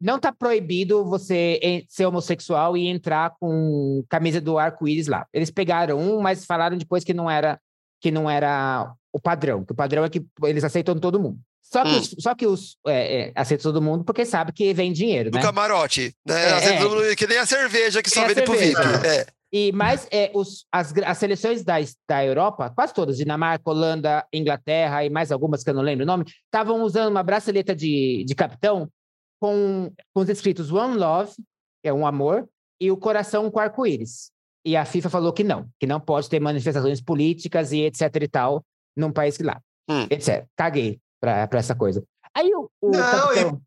não 0.00 0.18
tá 0.18 0.32
proibido 0.32 1.04
você 1.04 1.84
ser 1.88 2.06
homossexual 2.06 2.76
e 2.76 2.86
entrar 2.86 3.34
com 3.38 4.02
camisa 4.08 4.40
do 4.40 4.58
arco-íris 4.58 5.06
lá. 5.08 5.26
Eles 5.32 5.50
pegaram 5.50 5.98
um, 5.98 6.20
mas 6.20 6.44
falaram 6.44 6.76
depois 6.78 7.04
que 7.04 7.12
não 7.14 7.30
era 7.30 7.60
que 8.02 8.10
não 8.10 8.30
era 8.30 8.94
o 9.12 9.20
padrão, 9.20 9.62
que 9.62 9.72
o 9.72 9.76
padrão 9.76 10.02
é 10.04 10.08
que 10.08 10.24
eles 10.44 10.64
aceitam 10.64 10.98
todo 10.98 11.20
mundo. 11.20 11.38
Só 11.72 11.84
que 11.84 11.90
Hum. 11.90 11.98
os, 11.98 12.14
só 12.18 12.34
que 12.34 12.46
os 12.46 12.76
é, 12.86 13.20
é, 13.28 13.32
aceitam 13.36 13.70
todo 13.72 13.80
mundo 13.82 14.02
porque 14.04 14.24
sabe 14.24 14.52
que 14.52 14.74
vem 14.74 14.92
dinheiro, 14.92 15.30
Do 15.30 15.36
né? 15.36 15.42
camarote. 15.42 16.14
Né? 16.26 16.34
É, 16.34 16.64
é. 16.74 16.78
todo 16.78 16.96
mundo- 16.96 17.16
Que 17.16 17.26
nem 17.26 17.38
a 17.38 17.46
cerveja 17.46 18.02
que 18.02 18.10
só 18.10 18.26
vende 18.26 18.42
pro 18.42 18.54
VIP. 18.54 18.76
É. 19.06 19.26
E 19.52 19.72
mais 19.72 20.06
é, 20.12 20.30
os, 20.34 20.64
as, 20.70 20.92
as 21.04 21.18
seleções 21.18 21.64
da, 21.64 21.74
da 22.08 22.24
Europa, 22.24 22.70
quase 22.70 22.94
todas, 22.94 23.16
Dinamarca, 23.16 23.68
Holanda, 23.68 24.24
Inglaterra 24.32 25.04
e 25.04 25.10
mais 25.10 25.32
algumas 25.32 25.62
que 25.64 25.70
eu 25.70 25.74
não 25.74 25.82
lembro 25.82 26.04
o 26.04 26.06
nome, 26.06 26.24
estavam 26.44 26.82
usando 26.82 27.10
uma 27.10 27.22
braceleta 27.22 27.74
de, 27.74 28.24
de 28.26 28.34
capitão 28.34 28.88
com, 29.40 29.92
com 30.14 30.20
os 30.22 30.28
escritos 30.28 30.70
One 30.72 30.96
Love, 30.96 31.32
que 31.82 31.88
é 31.88 31.92
um 31.92 32.06
amor, 32.06 32.48
e 32.80 32.90
o 32.92 32.96
coração 32.96 33.50
com 33.50 33.58
arco-íris. 33.58 34.30
E 34.64 34.76
a 34.76 34.84
FIFA 34.84 35.08
falou 35.10 35.32
que 35.32 35.42
não, 35.42 35.68
que 35.80 35.86
não 35.86 35.98
pode 36.00 36.28
ter 36.28 36.38
manifestações 36.38 37.00
políticas 37.00 37.72
e 37.72 37.80
etc 37.82 38.14
e 38.22 38.28
tal 38.28 38.64
num 38.96 39.10
país 39.12 39.36
que 39.36 39.42
lá. 39.42 39.60
Hum. 39.88 40.06
Etc. 40.10 40.44
Caguei 40.56 41.00
pra, 41.20 41.46
pra 41.46 41.58
essa 41.58 41.74
coisa. 41.74 42.02
Aí 42.34 42.50
o, 42.54 42.70
o 42.80 42.90
Não, 42.90 43.00
capitão. 43.00 43.60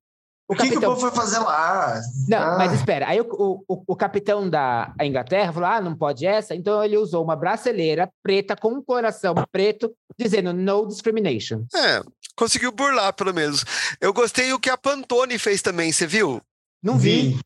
O 0.45 0.55
que, 0.55 0.69
que 0.69 0.77
o 0.77 0.81
povo 0.81 0.99
foi 0.99 1.11
fazer 1.11 1.39
lá? 1.39 1.99
Não, 2.27 2.38
Ah. 2.38 2.57
mas 2.57 2.73
espera. 2.73 3.07
Aí 3.07 3.19
o, 3.21 3.25
o, 3.31 3.63
o- 3.67 3.84
o 3.88 3.95
capitão 3.95 4.49
da 4.49 4.93
Inglaterra 5.01 5.53
falou: 5.53 5.69
ah, 5.69 5.81
não 5.81 5.95
pode 5.95 6.25
essa. 6.25 6.53
Então 6.53 6.84
ele 6.84 6.97
usou 6.97 7.23
uma 7.23 7.35
braceleira 7.35 8.09
preta 8.21 8.55
com 8.55 8.73
um 8.73 8.84
coração 8.84 9.34
preto, 9.51 9.91
dizendo 10.19 10.53
no 10.53 10.85
discrimination. 10.85 11.63
É, 11.73 12.01
conseguiu 12.35 12.71
burlar, 12.73 13.13
pelo 13.13 13.34
menos. 13.34 13.63
Eu 14.01 14.11
gostei 14.13 14.51
o 14.53 14.59
que 14.59 14.69
a 14.69 14.77
Pantone 14.77 15.39
fez 15.39 15.61
também, 15.61 15.91
você 15.93 16.05
viu? 16.05 16.41
Não 16.84 16.97
vi. 16.97 17.30
Vi. 17.30 17.39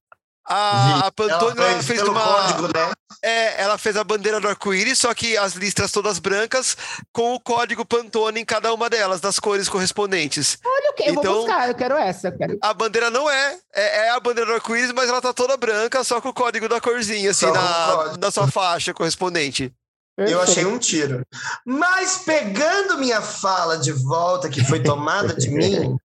A, 0.50 1.08
a 1.08 1.12
Pantone 1.12 1.58
Ela 1.58 1.72
ela 1.72 1.84
fez 1.84 2.02
uma. 2.04 2.22
código, 2.22 2.68
né? 2.68 2.92
É, 3.22 3.62
ela 3.64 3.78
fez 3.78 3.98
a 3.98 4.04
bandeira 4.04 4.40
do 4.40 4.48
arco-íris, 4.48 5.00
só 5.00 5.14
que 5.14 5.36
as 5.36 5.54
listras 5.54 5.92
todas 5.92 6.20
brancas, 6.20 6.78
com 7.12 7.34
o 7.34 7.40
código 7.40 7.84
Pantone 7.86 8.40
em 8.42 8.46
cada 8.46 8.74
uma 8.74 8.90
delas, 8.90 9.20
das 9.20 9.40
cores 9.40 9.68
correspondentes. 9.68 10.58
Olha 10.64 10.92
o 10.92 10.94
que? 10.94 11.04
Eu 11.04 11.14
Então- 11.16 11.34
vou 11.34 11.46
buscar, 11.46 11.68
eu 11.68 11.76
quero 11.76 11.96
essa. 11.96 12.28
Eu 12.30 12.38
quero... 12.38 12.58
A 12.62 12.74
bandeira 12.74 13.10
não 13.10 13.30
é, 13.30 13.58
é, 13.74 14.06
é 14.06 14.10
a 14.12 14.20
bandeira 14.20 14.50
do 14.50 14.54
arco-íris, 14.56 14.92
mas 14.94 15.10
ela 15.10 15.22
tá 15.22 15.34
toda 15.34 15.58
branca, 15.58 16.04
só 16.04 16.22
com 16.22 16.30
o 16.30 16.34
código 16.34 16.70
da 16.70 16.80
corzinha, 16.80 17.32
assim, 17.32 17.48
Só 17.48 17.54
na, 17.54 18.18
na 18.18 18.32
sua 18.32 18.48
faixa 18.48 18.94
correspondente. 18.94 19.74
Eu 20.18 20.42
achei 20.42 20.66
um 20.66 20.80
tiro. 20.80 21.24
Mas 21.64 22.18
pegando 22.26 22.98
minha 22.98 23.22
fala 23.22 23.78
de 23.78 23.92
volta, 23.92 24.50
que 24.50 24.66
foi 24.66 24.82
tomada 24.82 25.36
de 25.36 25.48
mim, 25.48 25.96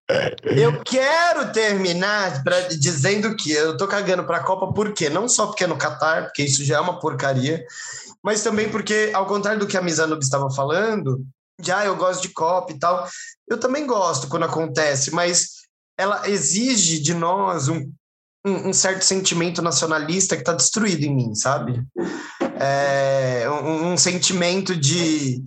eu 0.45 0.83
quero 0.85 1.51
terminar 1.51 2.45
pra, 2.45 2.61
dizendo 2.69 3.35
que 3.35 3.51
eu 3.51 3.75
tô 3.75 3.89
cagando 3.89 4.25
pra 4.25 4.45
Copa, 4.45 4.71
por 4.73 4.93
quê? 4.93 5.09
Não 5.09 5.27
só 5.27 5.47
porque 5.47 5.65
é 5.65 5.67
no 5.67 5.79
Catar, 5.79 6.25
porque 6.25 6.43
isso 6.43 6.63
já 6.63 6.77
é 6.77 6.81
uma 6.81 7.01
porcaria, 7.01 7.65
mas 8.23 8.43
também 8.43 8.69
porque, 8.69 9.11
ao 9.15 9.25
contrário 9.25 9.61
do 9.61 9.67
que 9.67 9.79
a 9.79 9.83
Mizanub 9.83 10.23
estava 10.23 10.51
falando, 10.51 11.25
já 11.59 11.85
eu 11.87 11.97
gosto 11.97 12.21
de 12.21 12.29
Copa 12.29 12.73
e 12.73 12.79
tal, 12.79 13.09
eu 13.49 13.59
também 13.59 13.87
gosto 13.87 14.29
quando 14.29 14.45
acontece, 14.45 15.11
mas 15.11 15.63
ela 15.99 16.29
exige 16.29 17.01
de 17.01 17.15
nós 17.15 17.69
um, 17.69 17.91
um, 18.45 18.69
um 18.69 18.73
certo 18.73 19.03
sentimento 19.03 19.63
nacionalista 19.63 20.37
que 20.37 20.43
está 20.43 20.53
destruído 20.53 21.05
em 21.05 21.15
mim, 21.15 21.35
sabe? 21.35 21.83
É, 22.65 23.47
um, 23.51 23.93
um 23.93 23.97
sentimento 23.97 24.77
de, 24.77 25.43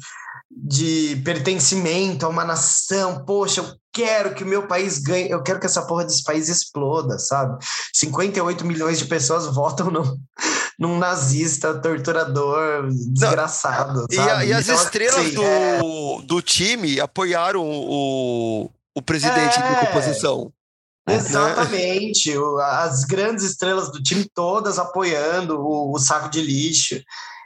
de 0.52 1.22
pertencimento 1.24 2.26
a 2.26 2.30
uma 2.30 2.44
nação. 2.44 3.24
Poxa, 3.26 3.62
eu 3.62 3.74
quero 3.94 4.34
que 4.36 4.44
o 4.44 4.48
meu 4.48 4.68
país 4.68 5.00
ganhe, 5.00 5.30
eu 5.30 5.42
quero 5.42 5.60
que 5.60 5.66
essa 5.66 5.84
porra 5.86 6.04
desse 6.04 6.24
país 6.24 6.50
exploda, 6.50 7.18
sabe? 7.18 7.58
58 7.94 8.66
milhões 8.66 9.00
de 9.00 9.06
pessoas 9.06 9.46
votam 9.48 9.90
no, 9.90 10.20
num 10.78 10.98
nazista, 10.98 11.74
torturador, 11.80 12.90
desgraçado. 13.14 14.06
E, 14.12 14.20
a- 14.20 14.44
e 14.46 14.52
as 14.54 14.68
Então, 14.68 14.84
estrelas 14.84 15.16
assim, 15.26 15.44
é- 15.44 15.78
do, 15.80 16.22
do 16.24 16.42
time 16.42 17.00
apoiaram 17.00 17.64
o, 17.66 18.70
o 18.94 19.02
presidente 19.02 19.58
É. 19.58 19.62
de 19.80 19.86
composição. 19.88 20.52
Exatamente, 21.08 22.38
o- 22.38 22.60
as 22.60 23.04
grandes 23.04 23.44
estrelas 23.46 23.92
do 23.92 24.02
time 24.02 24.30
todas 24.34 24.80
apoiando 24.80 25.60
o, 25.60 25.94
o 25.94 26.00
saco 26.00 26.30
de 26.30 26.42
lixo. 26.42 27.00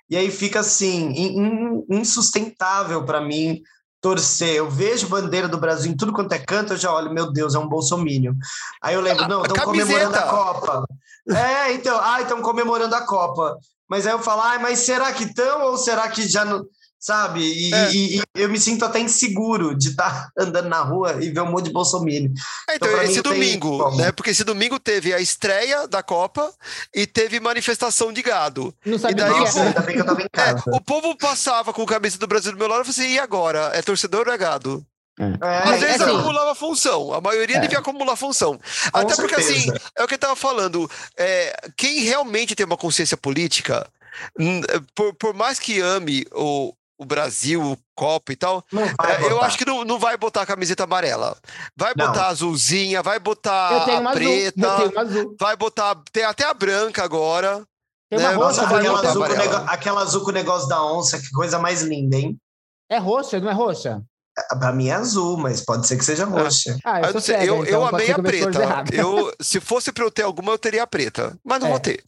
E 0.10 0.15
aí 0.18 0.31
fica 0.31 0.61
assim, 0.61 1.10
in- 1.11 1.38
in- 1.40 1.86
insustentável 1.90 3.03
para 3.06 3.22
mim 3.22 3.61
torcer. 4.02 4.56
Eu 4.56 4.69
vejo 4.69 5.07
bandeira 5.10 5.48
do 5.48 5.57
Brasil 5.57 5.91
em 5.91 5.98
tudo 5.98 6.14
quanto 6.14 6.31
é 6.34 6.40
canto, 6.40 6.73
eu 6.73 6.77
já 6.77 6.91
olho, 6.94 7.14
meu 7.14 7.31
Deus, 7.31 7.53
é 7.53 7.60
um 7.60 7.68
bolsomínio. 7.68 8.34
Aí 8.81 8.95
eu 8.95 9.02
lembro, 9.02 9.27
não, 9.27 9.41
estão 9.41 9.56
comemorando 9.65 10.15
a. 10.15 10.22
Copa. 10.30 10.86
É, 11.30 11.73
então, 11.73 11.99
ah, 12.02 12.22
estão 12.22 12.41
comemorando 12.41 12.95
a 12.95 13.02
Copa. 13.06 13.57
Mas 13.90 14.07
aí 14.07 14.14
eu 14.14 14.19
falo, 14.19 14.41
ah, 14.41 14.57
mas 14.60 14.80
será 14.80 15.11
que 15.11 15.26
estão 15.26 15.64
ou 15.64 15.77
será 15.77 16.07
que 16.10 16.27
já 16.27 16.45
não. 16.45 16.64
Sabe? 16.99 17.39
E, 17.41 17.73
É. 17.73 17.91
e- 17.93 18.17
e 18.17 18.21
eu 18.35 18.49
me 18.49 18.59
sinto 18.59 18.84
até 18.84 18.99
inseguro 18.99 19.73
de 19.73 19.89
estar 19.91 20.30
andando 20.38 20.67
na 20.67 20.81
rua 20.81 21.23
e 21.23 21.30
ver 21.31 21.39
um 21.41 21.51
monte 21.51 21.65
de 21.67 21.71
bolsomínio. 21.71 22.31
É, 22.69 22.76
então, 22.76 22.89
Então, 22.89 23.01
esse 23.03 23.21
domingo, 23.21 23.95
né? 23.95 24.11
Porque 24.11 24.31
esse 24.31 24.43
domingo 24.43 24.77
teve 24.77 25.13
a 25.13 25.19
estreia 25.21 25.88
da 25.88 26.03
Copa 26.03 26.53
e 26.93 27.07
teve 27.07 27.39
manifestação 27.39 28.11
de 28.11 28.21
gado. 28.21 28.76
Não 28.85 28.99
sabia 28.99 29.23
daí 29.26 29.39
Nossa, 29.39 29.59
era. 29.59 29.67
ainda 29.69 29.81
bem 29.81 29.95
que 29.95 30.01
eu 30.01 30.05
tava 30.05 30.21
em 30.21 30.26
É, 30.26 30.30
casa. 30.30 30.63
o 30.67 30.81
povo 30.81 31.15
passava 31.17 31.71
com 31.71 31.84
a 31.84 31.88
camisa 31.88 32.17
do 32.17 32.27
Brasil 32.27 32.51
do 32.51 32.57
meu 32.57 32.67
lado 32.67 32.81
e 32.81 32.84
falava 32.85 32.89
assim: 33.01 33.13
e 33.13 33.19
agora? 33.19 33.71
É 33.73 33.81
torcedor 33.81 34.27
ou 34.27 34.34
é 34.34 34.38
gado? 34.38 34.85
É, 35.17 35.26
Às 35.69 35.80
vezes 35.81 36.01
assim- 36.01 36.15
acumulava 36.15 36.55
função. 36.55 37.13
A 37.13 37.19
maioria 37.21 37.57
É. 37.57 37.59
devia 37.59 37.80
acumular 37.80 38.15
função. 38.17 38.59
Até 38.93 39.15
porque, 39.15 39.35
assim, 39.35 39.69
é 39.97 40.03
o 40.03 40.07
que 40.07 40.15
eu 40.15 40.19
tava 40.19 40.35
falando. 40.35 40.89
é, 41.17 41.55
quem 41.77 41.99
realmente 42.03 42.55
tem 42.55 42.65
uma 42.65 42.77
consciência 42.77 43.15
política, 43.17 43.85
por, 44.95 45.13
por 45.15 45.34
mais 45.34 45.59
que 45.59 45.80
ame 45.81 46.26
o, 46.34 46.73
o 46.99 47.05
Brasil, 47.05 47.61
o 47.63 47.77
Copa 47.95 48.34
e 48.34 48.35
tal, 48.35 48.63
é, 48.73 49.31
eu 49.31 49.41
acho 49.41 49.57
que 49.57 49.65
não, 49.65 49.84
não 49.85 49.97
vai 49.97 50.17
botar 50.17 50.41
a 50.41 50.45
camiseta 50.45 50.84
amarela. 50.84 51.38
Vai 51.76 51.93
Não. 51.95 52.07
botar 52.07 52.26
a 52.26 52.27
azulzinha, 52.30 53.01
vai 53.01 53.19
botar 53.19 53.71
Eu 53.73 53.85
tenho 53.85 53.97
a 53.97 54.01
uma 54.01 54.09
azul. 54.11 54.21
preta, 54.21 54.59
Eu 54.67 54.76
tenho 54.77 54.91
uma 54.91 55.01
azul. 55.01 55.35
vai 55.39 55.55
botar. 55.55 55.97
Tem 56.11 56.23
até 56.26 56.43
a 56.43 56.53
branca 56.53 57.03
agora. 57.03 57.63
Tem 58.09 58.19
uma 58.19 58.30
né, 58.30 58.35
roxa, 58.35 58.61
Nossa, 58.63 58.77
aquela 58.77 58.99
azul, 58.99 59.13
com 59.13 59.19
o 59.19 59.23
amarela. 59.26 59.59
nego- 59.59 59.71
aquela 59.71 60.01
azul 60.01 60.23
com 60.23 60.30
o 60.30 60.34
negócio 60.34 60.67
da 60.67 60.84
onça, 60.84 61.19
que 61.19 61.30
coisa 61.31 61.57
mais 61.59 61.81
linda, 61.84 62.17
hein? 62.17 62.38
É 62.89 62.97
roxa, 62.97 63.39
não 63.39 63.49
é 63.49 63.53
roxa? 63.53 64.01
Pra 64.59 64.71
mim 64.71 64.88
é 64.88 64.93
azul, 64.93 65.38
mas 65.38 65.61
pode 65.63 65.85
ser 65.88 65.97
que 65.97 66.03
seja 66.05 66.26
roxa. 66.26 66.77
Ah, 66.85 67.01
eu, 67.01 67.05
Eu, 67.13 67.21
sei, 67.21 67.35
cega, 67.35 67.45
eu, 67.45 67.55
então 67.63 67.81
eu 67.81 67.85
amei 67.88 68.11
a 68.11 68.19
preta. 68.19 68.59
Eu, 68.93 69.34
se 69.41 69.59
fosse 69.59 69.91
pra 69.91 70.03
eu 70.05 70.11
ter 70.11 70.23
alguma, 70.23 70.53
eu 70.53 70.57
teria 70.57 70.84
a 70.84 70.88
preta. 70.88 71.38
Mas 71.45 71.59
não 71.59 71.67
É. 71.67 71.71
vou 71.71 71.80
ter. 71.80 72.01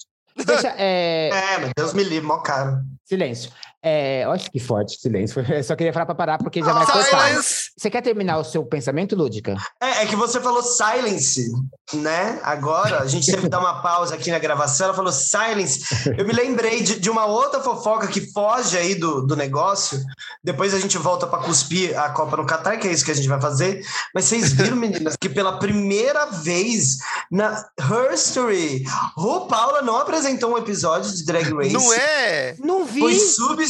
Deixa, 0.46 0.70
é, 0.78 1.30
É, 1.30 1.58
mas 1.60 1.72
Deus 1.76 1.94
me 1.94 2.04
livre, 2.04 2.26
mó 2.26 2.38
caro. 2.40 2.78
Silêncio. 3.06 3.52
É, 3.84 4.28
olha 4.28 4.40
que 4.40 4.60
forte, 4.60 5.00
silêncio. 5.00 5.42
Eu 5.50 5.64
só 5.64 5.76
queria 5.76 5.92
falar 5.92 6.06
para 6.06 6.16
parar, 6.16 6.38
porque 6.38 6.60
já 6.60 6.72
vai 6.72 6.86
cortar. 6.86 7.30
Silence! 7.30 7.72
Você 7.76 7.90
quer 7.90 8.02
terminar 8.02 8.38
o 8.38 8.44
seu 8.44 8.64
pensamento, 8.64 9.16
Lúdica? 9.16 9.56
É, 9.82 10.04
é 10.04 10.06
que 10.06 10.16
você 10.16 10.40
falou 10.40 10.62
silence, 10.62 11.52
né? 11.94 12.40
Agora, 12.44 13.00
a 13.00 13.08
gente 13.08 13.26
teve 13.26 13.44
que 13.44 13.50
dar 13.50 13.60
uma 13.60 13.82
pausa 13.82 14.14
aqui 14.14 14.30
na 14.30 14.38
gravação, 14.38 14.88
ela 14.88 14.96
falou 14.96 15.12
silence. 15.12 15.84
Eu 16.18 16.26
me 16.26 16.34
lembrei 16.34 16.82
de, 16.82 17.00
de 17.00 17.10
uma 17.10 17.26
outra 17.26 17.60
fofoca 17.60 18.08
que 18.08 18.32
foge 18.32 18.78
aí 18.78 18.94
do, 18.94 19.26
do 19.26 19.36
negócio. 19.36 20.00
Depois 20.44 20.74
a 20.74 20.80
gente 20.80 20.98
volta 20.98 21.26
para 21.26 21.44
cuspir 21.44 21.98
a 22.00 22.10
Copa 22.10 22.38
no 22.38 22.46
Catar, 22.46 22.78
que 22.78 22.88
é 22.88 22.92
isso 22.92 23.04
que 23.04 23.12
a 23.12 23.16
gente 23.16 23.28
vai 23.28 23.42
fazer. 23.42 23.84
Mas 24.14 24.26
vocês 24.26 24.54
viram, 24.54 24.78
meninas, 24.78 25.16
que 25.20 25.28
pela 25.28 25.58
primeira 25.58 26.26
vez 26.28 26.98
na 27.32 27.66
History, 28.14 28.84
RuPaula 29.18 29.82
não 29.82 29.98
apresentou 29.98 30.54
um 30.54 30.58
episódio 30.58 31.12
de 31.12 31.26
Drag 31.26 31.52
Race. 31.52 31.74
Não 31.74 31.94
é? 31.94 32.56
Não 32.60 32.86
vi. 32.86 33.00
Foi 33.00 33.16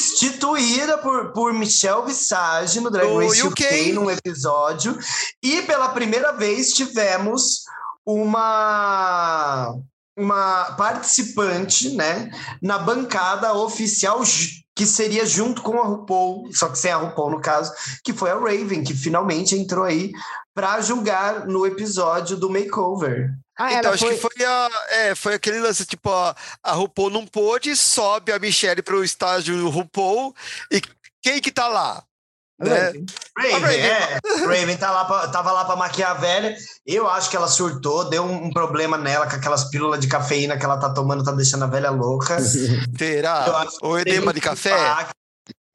substituída 0.01 0.97
por, 0.97 1.31
por 1.31 1.53
Michelle 1.53 2.05
Visage 2.05 2.79
no 2.79 2.89
Drag 2.89 3.07
Race 3.15 3.41
UK. 3.41 3.51
UK 3.51 3.91
num 3.93 4.09
episódio. 4.09 4.97
E 5.41 5.61
pela 5.63 5.89
primeira 5.89 6.31
vez 6.31 6.73
tivemos 6.73 7.63
uma, 8.05 9.75
uma 10.17 10.75
participante 10.77 11.95
né, 11.95 12.31
na 12.61 12.77
bancada 12.79 13.53
oficial 13.53 14.21
que 14.75 14.85
seria 14.85 15.25
junto 15.25 15.61
com 15.61 15.79
a 15.79 15.85
RuPaul, 15.85 16.49
só 16.53 16.69
que 16.69 16.77
sem 16.77 16.91
a 16.91 16.97
RuPaul 16.97 17.31
no 17.31 17.41
caso, 17.41 17.71
que 18.03 18.13
foi 18.13 18.31
a 18.31 18.35
Raven, 18.35 18.83
que 18.83 18.93
finalmente 18.93 19.55
entrou 19.55 19.83
aí 19.83 20.11
para 20.53 20.81
julgar 20.81 21.45
no 21.45 21.65
episódio 21.65 22.37
do 22.37 22.49
Makeover. 22.49 23.31
Ah, 23.63 23.67
Então, 23.73 23.79
ela 23.79 23.93
acho 23.95 24.05
foi... 24.05 24.15
que 24.15 24.21
foi, 24.21 24.45
a, 24.45 24.69
é, 24.89 25.15
foi 25.15 25.33
aquele 25.35 25.59
lance, 25.59 25.85
tipo, 25.85 26.09
a, 26.09 26.35
a 26.63 26.71
RuPaul 26.73 27.09
não 27.09 27.25
pôde, 27.27 27.75
sobe 27.75 28.31
a 28.31 28.39
Michelle 28.39 28.81
pro 28.81 29.03
estágio 29.03 29.69
RuPaul, 29.69 30.33
e 30.71 30.81
quem 31.21 31.39
que 31.39 31.51
tá 31.51 31.67
lá? 31.67 32.03
Né? 32.59 32.75
Raven. 32.77 33.05
Raven, 33.59 33.79
é. 33.79 34.19
Raven 34.45 34.77
tá 34.77 34.91
lá 34.91 35.05
pra, 35.05 35.27
tava 35.29 35.51
lá 35.51 35.65
para 35.65 35.75
maquiar 35.75 36.11
a 36.11 36.13
velha. 36.13 36.55
Eu 36.85 37.09
acho 37.09 37.27
que 37.29 37.35
ela 37.35 37.47
surtou, 37.47 38.07
deu 38.07 38.23
um, 38.23 38.45
um 38.45 38.49
problema 38.51 38.97
nela 38.99 39.27
com 39.27 39.35
aquelas 39.35 39.63
pílulas 39.71 39.99
de 39.99 40.07
cafeína 40.07 40.57
que 40.57 40.63
ela 40.63 40.77
tá 40.79 40.93
tomando, 40.93 41.23
tá 41.23 41.31
deixando 41.31 41.63
a 41.63 41.67
velha 41.67 41.89
louca. 41.89 42.37
Que 42.97 43.21
O 43.81 43.97
edema 43.97 44.31
de 44.31 44.41
café? 44.41 44.75
impacto. 44.77 45.13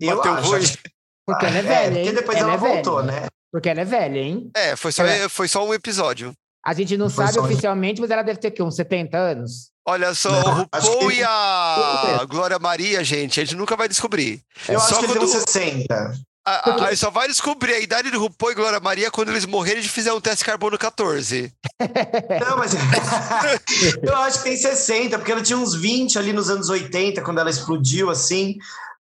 Eu 0.00 0.16
Bateu 0.16 0.32
acho. 0.34 0.78
que- 0.78 0.90
Porque 1.26 1.46
ela 1.46 1.56
é 1.56 1.58
é, 1.58 1.62
velha, 1.62 1.98
hein? 1.98 2.04
Porque 2.06 2.20
depois 2.20 2.38
ela, 2.38 2.52
é 2.52 2.56
velha. 2.56 2.74
voltou, 2.74 3.02
né? 3.02 3.26
Porque 3.52 3.68
ela 3.68 3.80
é 3.80 3.84
velha, 3.84 4.18
hein? 4.20 4.50
É, 4.54 4.76
foi 4.76 4.92
só, 4.92 5.04
Ela- 5.04 5.28
foi 5.28 5.48
só 5.48 5.64
um 5.66 5.74
episódio. 5.74 6.32
A 6.66 6.74
gente 6.74 6.96
não 6.96 7.08
Foi 7.08 7.24
sabe 7.26 7.38
só- 7.38 7.44
oficialmente, 7.44 8.00
mas 8.00 8.10
ela 8.10 8.22
deve 8.22 8.40
ter, 8.40 8.48
o 8.48 8.52
quê, 8.52 8.62
uns 8.62 8.74
70 8.74 9.16
anos? 9.16 9.70
Olha 9.86 10.12
só, 10.14 10.30
Não, 10.32 10.40
o 10.40 10.54
RuPaul 10.62 11.08
que- 11.10 11.14
e 11.18 11.22
a 11.22 12.26
Glória 12.28 12.58
Maria, 12.58 13.04
gente, 13.04 13.40
a 13.40 13.44
gente 13.44 13.54
nunca 13.54 13.76
vai 13.76 13.88
descobrir. 13.88 14.40
Eu 14.68 14.80
Só 14.80 14.86
acho 14.86 14.98
que 14.98 15.04
ele 15.04 15.12
quando- 15.14 15.18
tem 15.30 15.38
uns 15.38 15.42
60. 15.44 16.12
A- 16.44 16.70
a- 16.70 16.86
Aí 16.88 16.96
só 16.96 17.10
vai 17.10 17.28
descobrir 17.28 17.72
a 17.74 17.78
idade 17.80 18.10
do 18.10 18.18
RuPaul 18.20 18.52
e 18.52 18.54
Glória 18.56 18.80
Maria 18.80 19.10
quando 19.12 19.28
eles 19.30 19.44
morrerem 19.46 19.80
e 19.82 19.88
fizer 19.88 20.12
um 20.12 20.20
teste 20.20 20.44
carbono 20.44 20.76
14. 20.78 21.52
Não, 22.48 22.56
mas 22.56 22.72
eu 24.02 24.16
acho 24.16 24.38
que 24.38 24.44
tem 24.44 24.56
60, 24.56 25.18
porque 25.18 25.32
ela 25.32 25.42
tinha 25.42 25.58
uns 25.58 25.74
20 25.74 26.18
ali 26.18 26.32
nos 26.32 26.48
anos 26.50 26.68
80, 26.68 27.22
quando 27.22 27.38
ela 27.38 27.50
explodiu, 27.50 28.10
assim, 28.10 28.56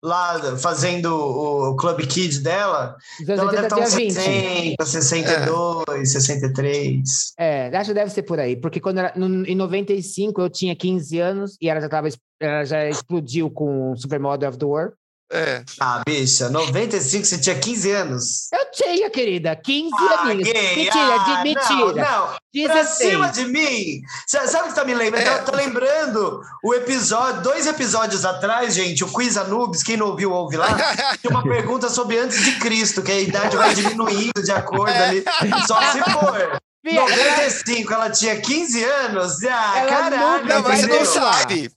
lá 0.05 0.57
fazendo 0.57 1.07
o, 1.15 1.75
Club 1.75 2.01
Kids 2.07 2.39
dela. 2.41 2.95
Os 3.19 3.27
Então 3.27 3.35
anos 3.47 3.53
ela 3.53 3.67
deve 3.69 3.75
80 3.75 3.75
estar 3.75 3.75
tinha 3.75 3.87
uns 3.87 3.93
20. 3.95 4.13
60, 4.13 4.85
62, 4.85 6.11
63. 6.11 7.01
É, 7.39 7.67
acho 7.77 7.89
que 7.89 7.93
deve 7.93 8.11
ser 8.11 8.23
por 8.23 8.39
aí. 8.39 8.55
Porque 8.55 8.79
quando 8.79 8.99
ela, 8.99 9.11
no- 9.15 9.45
em 9.45 9.55
95 9.55 10.41
eu 10.41 10.49
tinha 10.49 10.75
15 10.75 11.19
anos 11.19 11.57
e 11.61 11.69
ela 11.69 11.81
já, 11.81 11.89
tava, 11.89 12.07
ela 12.39 12.63
já 12.63 12.87
explodiu 12.87 13.49
com 13.49 13.91
o 13.91 13.97
Supermodel 13.97 14.49
of 14.49 14.57
the 14.59 14.65
World. 14.65 14.93
É. 15.31 15.63
Ah, 15.79 16.03
bicha, 16.05 16.49
95, 16.49 17.25
você 17.25 17.37
tinha 17.39 17.57
15 17.57 17.91
anos. 17.91 18.47
Eu 18.53 18.71
tinha, 18.71 19.09
querida, 19.09 19.55
15 19.55 19.89
Ah, 19.95 20.21
aninhos. 20.21 20.43
gay, 20.47 20.75
Mentira, 20.75 21.15
ah, 21.15 21.23
de, 21.23 21.43
mentira. 21.43 21.75
Não, 21.77 21.93
não. 21.95 22.27
Pra 22.27 22.37
16. 22.53 23.09
cima 23.11 23.27
de 23.29 23.45
mim! 23.45 24.01
Sa- 24.27 24.47
Sabe 24.47 24.65
o 24.65 24.69
que 24.69 24.75
tá 24.75 24.85
me 24.85 24.93
lembrando? 24.93 25.27
É. 25.27 25.37
Tá, 25.39 25.51
tá 25.51 25.57
lembrando 25.57 26.41
o 26.63 26.73
episódio, 26.73 27.41
dois 27.41 27.65
episódios 27.67 28.23
atrás, 28.23 28.73
gente, 28.75 29.03
o 29.03 29.07
Quiz 29.11 29.35
Anubis, 29.35 29.83
quem 29.83 29.97
não 29.97 30.07
ouviu, 30.11 30.31
ouve 30.31 30.55
lá. 30.57 30.67
Tinha 31.19 31.31
uma 31.31 31.43
pergunta 31.43 31.89
sobre 31.89 32.17
antes 32.19 32.41
de 32.43 32.59
Cristo, 32.59 33.01
que 33.01 33.11
a 33.11 33.19
idade 33.19 33.57
vai 33.57 33.73
diminuindo 33.73 34.41
de 34.43 34.51
acordo 34.51 34.93
ali. 34.93 35.23
Só 35.67 35.81
se 35.91 35.99
for. 36.11 36.57
Fia, 36.87 36.99
ela- 36.99 37.09
95, 37.09 37.93
ela 37.93 38.09
tinha 38.11 38.39
15 38.39 38.83
anos. 38.83 39.43
Ah, 39.43 39.79
Ela 39.79 39.89
caralho. 39.89 40.43
nunca 40.43 40.53
Não, 40.55 40.61
mas 40.61 40.81
você 40.81 40.87
não 40.87 41.05
sabe. 41.05 41.71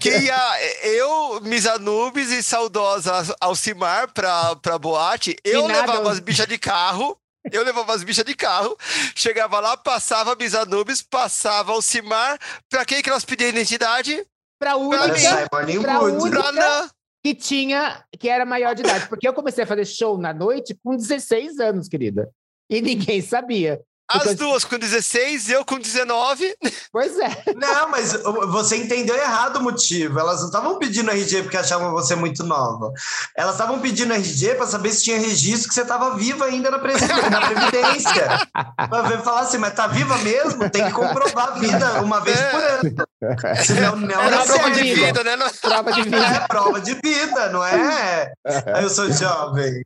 Que 0.00 0.08
ia 0.18 0.62
eu, 0.84 1.40
Misa 1.42 1.78
Nubes 1.78 2.30
e 2.30 2.42
saudosa 2.42 3.34
Alcimar 3.40 4.10
pra, 4.12 4.56
pra 4.56 4.78
boate, 4.78 5.36
eu 5.44 5.68
nada, 5.68 5.80
levava 5.82 6.02
eu- 6.04 6.08
as 6.08 6.20
bichas 6.20 6.46
de 6.46 6.56
carro. 6.58 7.18
Eu 7.52 7.62
levava 7.62 7.92
as 7.94 8.02
bichas 8.02 8.24
de 8.24 8.34
carro, 8.34 8.74
chegava 9.14 9.60
lá, 9.60 9.76
passava 9.76 10.32
a 10.32 10.36
Misa 10.36 10.64
Nubes, 10.64 11.02
passava 11.02 11.72
Alcimar. 11.72 12.38
Pra 12.70 12.86
quem 12.86 13.02
que 13.02 13.10
elas 13.10 13.22
pediam 13.26 13.50
identidade? 13.50 14.24
Pra 14.58 14.76
única 14.76 15.46
pra 15.82 15.98
Wood. 16.00 16.16
única- 16.22 16.42
Pra 16.42 16.52
Nan. 16.52 16.88
que 17.22 17.34
tinha, 17.34 18.02
que 18.18 18.30
era 18.30 18.46
maior 18.46 18.74
de 18.74 18.80
idade. 18.80 19.06
Porque 19.08 19.28
eu 19.28 19.34
comecei 19.34 19.64
a 19.64 19.66
fazer 19.66 19.84
show 19.84 20.16
na 20.16 20.32
noite 20.32 20.74
com 20.82 20.96
16 20.96 21.60
anos, 21.60 21.86
querida. 21.86 22.30
E 22.70 22.80
ninguém 22.80 23.20
sabia. 23.20 23.78
As 24.08 24.34
duas 24.34 24.64
com 24.64 24.78
16, 24.78 25.48
eu 25.50 25.64
com 25.64 25.78
19. 25.78 26.54
Pois 26.92 27.18
é. 27.18 27.42
Não, 27.56 27.88
mas 27.88 28.12
você 28.52 28.76
entendeu 28.76 29.16
errado 29.16 29.56
o 29.56 29.62
motivo. 29.62 30.20
Elas 30.20 30.38
não 30.40 30.46
estavam 30.46 30.78
pedindo 30.78 31.10
RG 31.10 31.42
porque 31.42 31.56
achavam 31.56 31.90
você 31.90 32.14
muito 32.14 32.44
nova. 32.44 32.92
Elas 33.36 33.54
estavam 33.54 33.80
pedindo 33.80 34.12
RG 34.14 34.54
para 34.54 34.66
saber 34.66 34.92
se 34.92 35.02
tinha 35.02 35.18
registro 35.18 35.68
que 35.68 35.74
você 35.74 35.82
estava 35.82 36.14
viva 36.16 36.44
ainda 36.44 36.70
na, 36.70 36.78
na 37.30 37.46
Previdência. 37.48 38.48
Para 38.76 39.02
ver 39.08 39.22
falar 39.22 39.40
assim, 39.40 39.58
mas 39.58 39.74
tá 39.74 39.88
viva 39.88 40.16
mesmo? 40.18 40.70
Tem 40.70 40.84
que 40.84 40.92
comprovar 40.92 41.48
a 41.48 41.58
vida 41.58 42.02
uma 42.02 42.20
vez 42.20 42.38
É. 42.38 42.50
por 42.50 42.62
ano. 42.62 42.94
Senão 43.64 43.96
não 43.96 44.06
dá 44.06 44.16
a 44.16 44.28
prova 44.28 44.46
certo. 44.46 44.72
de 44.74 44.94
vida, 44.94 45.24
né? 45.24 45.36
Não- 45.36 45.50
Prova 45.50 45.92
de 45.92 46.02
vida. 46.02 46.16
É 46.16 46.40
prova 46.46 46.80
de 46.80 46.94
vida, 46.94 47.48
não 47.48 47.64
é? 47.64 48.32
Eu 48.80 48.88
sou 48.90 49.10
jovem. 49.10 49.82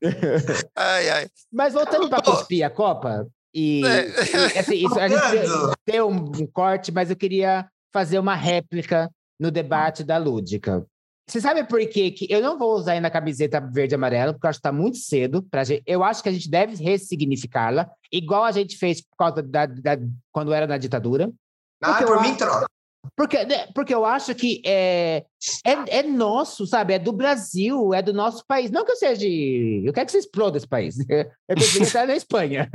Ai, 0.76 1.08
ai. 1.08 1.28
Mas 1.52 1.72
voltando 1.72 2.08
para 2.10 2.20
cuspir 2.22 2.64
a 2.66 2.70
Copa, 2.70 3.26
e, 3.54 3.84
É. 3.84 4.06
e, 4.54 4.58
assim, 4.58 4.74
isso, 4.86 4.98
a 4.98 5.08
gente 5.08 5.76
deu 5.86 6.08
um, 6.08 6.24
um 6.42 6.46
corte, 6.46 6.92
mas 6.92 7.10
eu 7.10 7.16
queria 7.16 7.68
fazer 7.92 8.18
uma 8.18 8.34
réplica 8.34 9.10
no 9.40 9.50
debate 9.50 10.02
da 10.04 10.16
Lúdica. 10.18 10.84
Você 11.28 11.40
sabe 11.42 11.62
por 11.64 11.78
quê? 11.88 12.10
que 12.10 12.26
eu 12.32 12.40
não 12.40 12.58
vou 12.58 12.74
usar 12.74 12.92
ainda 12.92 13.08
a 13.08 13.10
camiseta 13.10 13.60
verde 13.60 13.94
e 13.94 13.96
amarela, 13.96 14.32
porque 14.32 14.46
eu 14.46 14.50
acho 14.50 14.58
que 14.58 14.66
está 14.66 14.72
muito 14.72 14.96
cedo. 14.96 15.42
Pra 15.42 15.62
gente, 15.62 15.82
eu 15.86 16.02
acho 16.02 16.22
que 16.22 16.28
a 16.30 16.32
gente 16.32 16.48
deve 16.50 16.82
ressignificá-la, 16.82 17.90
igual 18.10 18.44
a 18.44 18.50
gente 18.52 18.76
fez 18.78 19.02
por 19.02 19.14
causa 19.16 19.42
da, 19.42 19.66
da- 19.66 19.98
quando 20.32 20.54
era 20.54 20.66
na 20.66 20.78
ditadura. 20.78 21.30
Ah, 21.82 21.92
Porque 21.94 22.06
por 22.06 22.22
mim, 22.22 22.34
troca. 22.34 22.66
Porque, 23.16 23.44
né, 23.44 23.66
porque 23.74 23.94
eu 23.94 24.04
acho 24.04 24.34
que 24.34 24.60
é, 24.64 25.24
é, 25.64 25.98
é 25.98 26.02
nosso, 26.02 26.66
sabe? 26.66 26.94
É 26.94 26.98
do 26.98 27.12
Brasil, 27.12 27.92
é 27.94 28.02
do 28.02 28.12
nosso 28.12 28.44
país. 28.46 28.70
Não 28.70 28.84
que 28.84 28.92
eu 28.92 28.96
seja. 28.96 29.26
Eu 29.26 29.92
quero 29.92 30.06
que 30.06 30.12
você 30.12 30.18
exploda 30.18 30.56
esse 30.56 30.66
país. 30.66 30.96
Eu 31.48 31.56
preferia 31.56 31.82
estar 31.86 32.06
na 32.06 32.14
Espanha. 32.14 32.70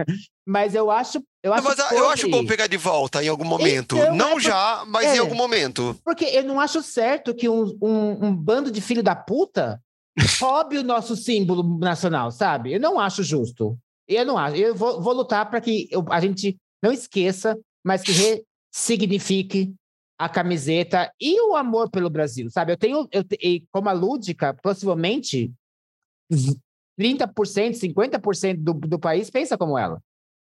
Mas 0.45 0.73
eu 0.75 0.89
acho. 0.89 1.23
Eu 1.43 1.53
acho, 1.53 1.63
Mas 1.63 1.91
eu 1.91 2.09
acho 2.09 2.29
bom 2.29 2.45
pegar 2.45 2.67
de 2.67 2.77
volta 2.77 3.23
em 3.23 3.27
algum 3.27 3.45
momento. 3.45 3.95
Então, 3.97 4.15
não 4.15 4.29
é 4.29 4.33
por- 4.33 4.41
já, 4.41 4.83
mas 4.87 5.05
é. 5.07 5.15
em 5.15 5.19
algum 5.19 5.35
momento. 5.35 5.95
Porque 6.03 6.25
eu 6.25 6.43
não 6.43 6.59
acho 6.59 6.81
certo 6.81 7.33
que 7.35 7.47
um, 7.47 7.77
um, 7.81 8.27
um 8.27 8.35
bando 8.35 8.71
de 8.71 8.81
filho 8.81 9.03
da 9.03 9.15
puta 9.15 9.79
roube 10.39 10.77
o 10.77 10.83
nosso 10.83 11.15
símbolo 11.15 11.77
nacional, 11.79 12.31
sabe? 12.31 12.73
Eu 12.73 12.79
não 12.79 12.99
acho 12.99 13.23
justo. 13.23 13.77
Eu 14.07 14.25
não 14.25 14.37
acho. 14.37 14.55
Eu 14.55 14.73
vou, 14.75 15.01
vou 15.01 15.13
lutar 15.13 15.49
para 15.49 15.61
que 15.61 15.87
eu- 15.91 16.05
a 16.09 16.19
gente 16.19 16.57
não 16.83 16.91
esqueça, 16.91 17.57
mas 17.85 18.01
que 18.01 18.11
ressignifique 18.11 19.73
a 20.19 20.29
camiseta 20.29 21.11
e 21.19 21.39
o 21.41 21.55
amor 21.55 21.89
pelo 21.89 22.09
Brasil, 22.09 22.49
sabe? 22.49 22.71
Eu 22.71 22.77
tenho, 22.77 23.07
eu, 23.11 23.23
te- 23.23 23.37
e 23.41 23.63
como 23.71 23.89
a 23.89 23.93
Lúdica, 23.93 24.53
possivelmente 24.61 25.51
30%, 26.99 27.27
50% 27.79 28.57
do, 28.57 28.73
do 28.73 28.99
país 28.99 29.29
pensa 29.29 29.57
como 29.57 29.77
ela. 29.77 29.99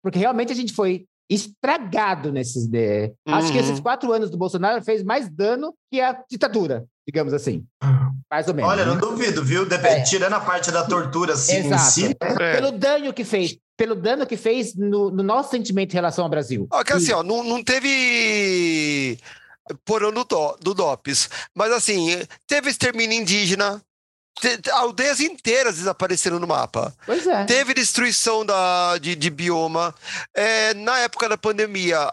Porque 0.03 0.19
realmente 0.19 0.53
a 0.53 0.57
gente 0.57 0.73
foi 0.73 1.07
estragado 1.31 2.31
nesses. 2.31 2.67
De... 2.67 3.13
Acho 3.27 3.51
que 3.51 3.59
Uhum. 3.59 3.65
esses 3.65 3.81
quatro 3.81 4.13
anos 4.13 4.31
do 4.31 4.37
Bolsonaro 4.37 4.83
fez 4.85 5.03
mais 5.03 5.29
dano 5.31 5.75
que 5.91 6.01
a 6.01 6.23
ditadura, 6.31 6.85
digamos 7.07 7.33
assim. 7.33 7.65
Mais 8.31 8.47
ou 8.49 8.55
menos. 8.55 8.71
Olha, 8.71 8.85
né? 8.85 8.93
não 8.93 8.99
duvido, 9.01 9.43
viu? 9.43 9.65
Dep- 9.67 9.85
É. 9.85 10.03
Tirando 10.03 10.35
a 10.35 10.41
parte 10.41 10.71
da 10.71 10.85
tortura, 10.87 11.33
assim, 11.33 11.55
em 11.55 11.67
Exato. 11.67 11.83
si. 11.91 12.15
É. 12.21 12.55
Pelo 12.61 12.73
dano 12.73 13.13
que 13.13 13.25
fez. 13.25 13.57
Pelo 13.77 13.95
dano 13.97 14.27
que 14.27 14.37
fez 14.37 14.75
no, 14.77 15.11
no 15.11 15.23
nosso 15.23 15.51
sentimento 15.51 15.93
em 15.93 15.95
relação 15.95 16.25
ao 16.25 16.31
Brasil. 16.31 16.67
Ó, 16.71 16.85
que 16.85 16.93
assim, 16.93 17.13
ó, 17.13 17.23
não, 17.25 17.43
não 17.43 17.65
teve 17.65 19.19
porão 19.85 20.13
do, 20.13 20.25
do, 20.25 20.57
do 20.61 20.75
DOPS, 20.75 21.29
mas 21.55 21.73
assim, 21.73 22.09
teve 22.47 22.71
extermínio 22.71 23.19
indígena, 23.19 23.81
te- 24.41 24.71
aldeias 24.71 25.21
inteiras 25.21 25.77
desapareceram 25.77 26.39
no 26.39 26.47
mapa. 26.47 26.95
Pois 27.07 27.27
é. 27.27 27.45
Teve 27.45 27.73
destruição 27.73 28.45
da, 28.45 28.99
de, 28.99 29.15
de 29.15 29.31
bioma. 29.31 29.95
É, 30.35 30.75
na 30.75 30.99
época 30.99 31.29
da 31.29 31.39
pandemia, 31.39 32.11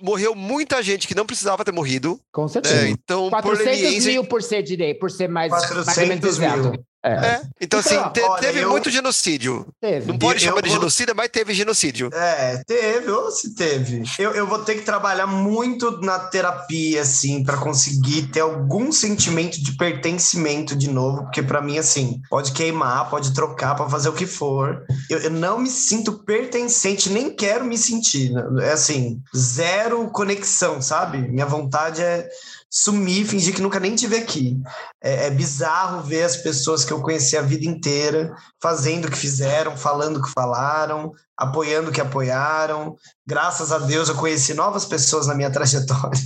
morreu 0.00 0.34
muita 0.34 0.82
gente 0.82 1.08
que 1.08 1.14
não 1.14 1.24
precisava 1.26 1.64
ter 1.64 1.72
morrido. 1.72 2.20
Com 2.32 2.46
certeza. 2.46 2.86
É, 2.86 2.88
então, 2.88 3.30
por 3.30 3.42
400 3.42 3.64
leniência. 3.80 4.12
mil 4.12 4.24
por 4.24 4.42
ser 4.42 4.62
direito, 4.62 5.00
por 5.00 5.10
ser 5.10 5.28
mais, 5.28 5.50
mais 5.50 5.64
ou 5.70 5.74
menos 5.74 5.84
400 5.86 6.38
mil. 6.38 6.84
É, 7.02 7.12
É, 7.12 7.42
então, 7.58 7.80
assim, 7.80 7.94
Então, 7.94 8.12
te- 8.12 8.20
olha, 8.20 8.40
teve 8.42 8.60
eu- 8.60 8.68
muito 8.70 8.90
genocídio. 8.90 9.66
teve. 9.80 10.06
Não 10.06 10.18
pode 10.18 10.44
Eu- 10.44 10.50
chamar 10.50 10.60
de 10.60 10.68
genocídio, 10.68 11.14
mas 11.16 11.28
teve 11.30 11.54
genocídio. 11.54 12.10
É, 12.12 12.62
teve, 12.66 13.10
ou 13.10 13.30
se 13.30 13.54
teve. 13.54 14.02
Eu, 14.18 14.32
eu 14.32 14.46
vou 14.46 14.58
ter 14.58 14.74
que 14.74 14.82
trabalhar 14.82 15.26
muito 15.26 15.98
na 16.02 16.18
terapia, 16.18 17.00
assim, 17.00 17.42
para 17.42 17.56
conseguir 17.56 18.26
ter 18.26 18.40
algum 18.40 18.92
sentimento 18.92 19.62
de 19.62 19.76
pertencimento 19.78 20.76
de 20.76 20.90
novo, 20.90 21.22
porque 21.22 21.42
para 21.42 21.62
mim, 21.62 21.78
assim, 21.78 22.20
pode 22.28 22.52
queimar, 22.52 23.08
pode 23.08 23.32
trocar, 23.32 23.74
para 23.74 23.88
fazer 23.88 24.10
o 24.10 24.12
que 24.12 24.26
for. 24.26 24.82
Eu, 25.08 25.20
eu 25.20 25.30
não 25.30 25.58
me 25.58 25.70
sinto 25.70 26.22
pertencente, 26.24 27.08
nem 27.08 27.30
quero 27.34 27.64
me 27.64 27.78
sentir. 27.78 28.30
É 28.62 28.72
assim, 28.72 29.22
zero 29.34 30.10
conexão, 30.10 30.82
sabe? 30.82 31.16
Minha 31.28 31.46
vontade 31.46 32.02
é 32.02 32.28
sumir, 32.70 33.26
fingir 33.26 33.52
que 33.52 33.60
nunca 33.60 33.80
nem 33.80 33.96
tive 33.96 34.16
aqui. 34.16 34.56
É, 35.02 35.26
é 35.26 35.30
bizarro 35.30 36.02
ver 36.02 36.22
as 36.22 36.36
pessoas 36.36 36.84
que 36.84 36.92
eu 36.92 37.02
conheci 37.02 37.36
a 37.36 37.42
vida 37.42 37.66
inteira 37.66 38.32
fazendo 38.62 39.06
o 39.06 39.10
que 39.10 39.18
fizeram, 39.18 39.76
falando 39.76 40.18
o 40.18 40.22
que 40.22 40.30
falaram, 40.30 41.12
apoiando 41.36 41.90
o 41.90 41.92
que 41.92 42.00
apoiaram. 42.00 42.94
Graças 43.26 43.72
a 43.72 43.78
Deus 43.78 44.08
eu 44.08 44.14
conheci 44.14 44.54
novas 44.54 44.84
pessoas 44.84 45.26
na 45.26 45.34
minha 45.34 45.50
trajetória. 45.50 46.20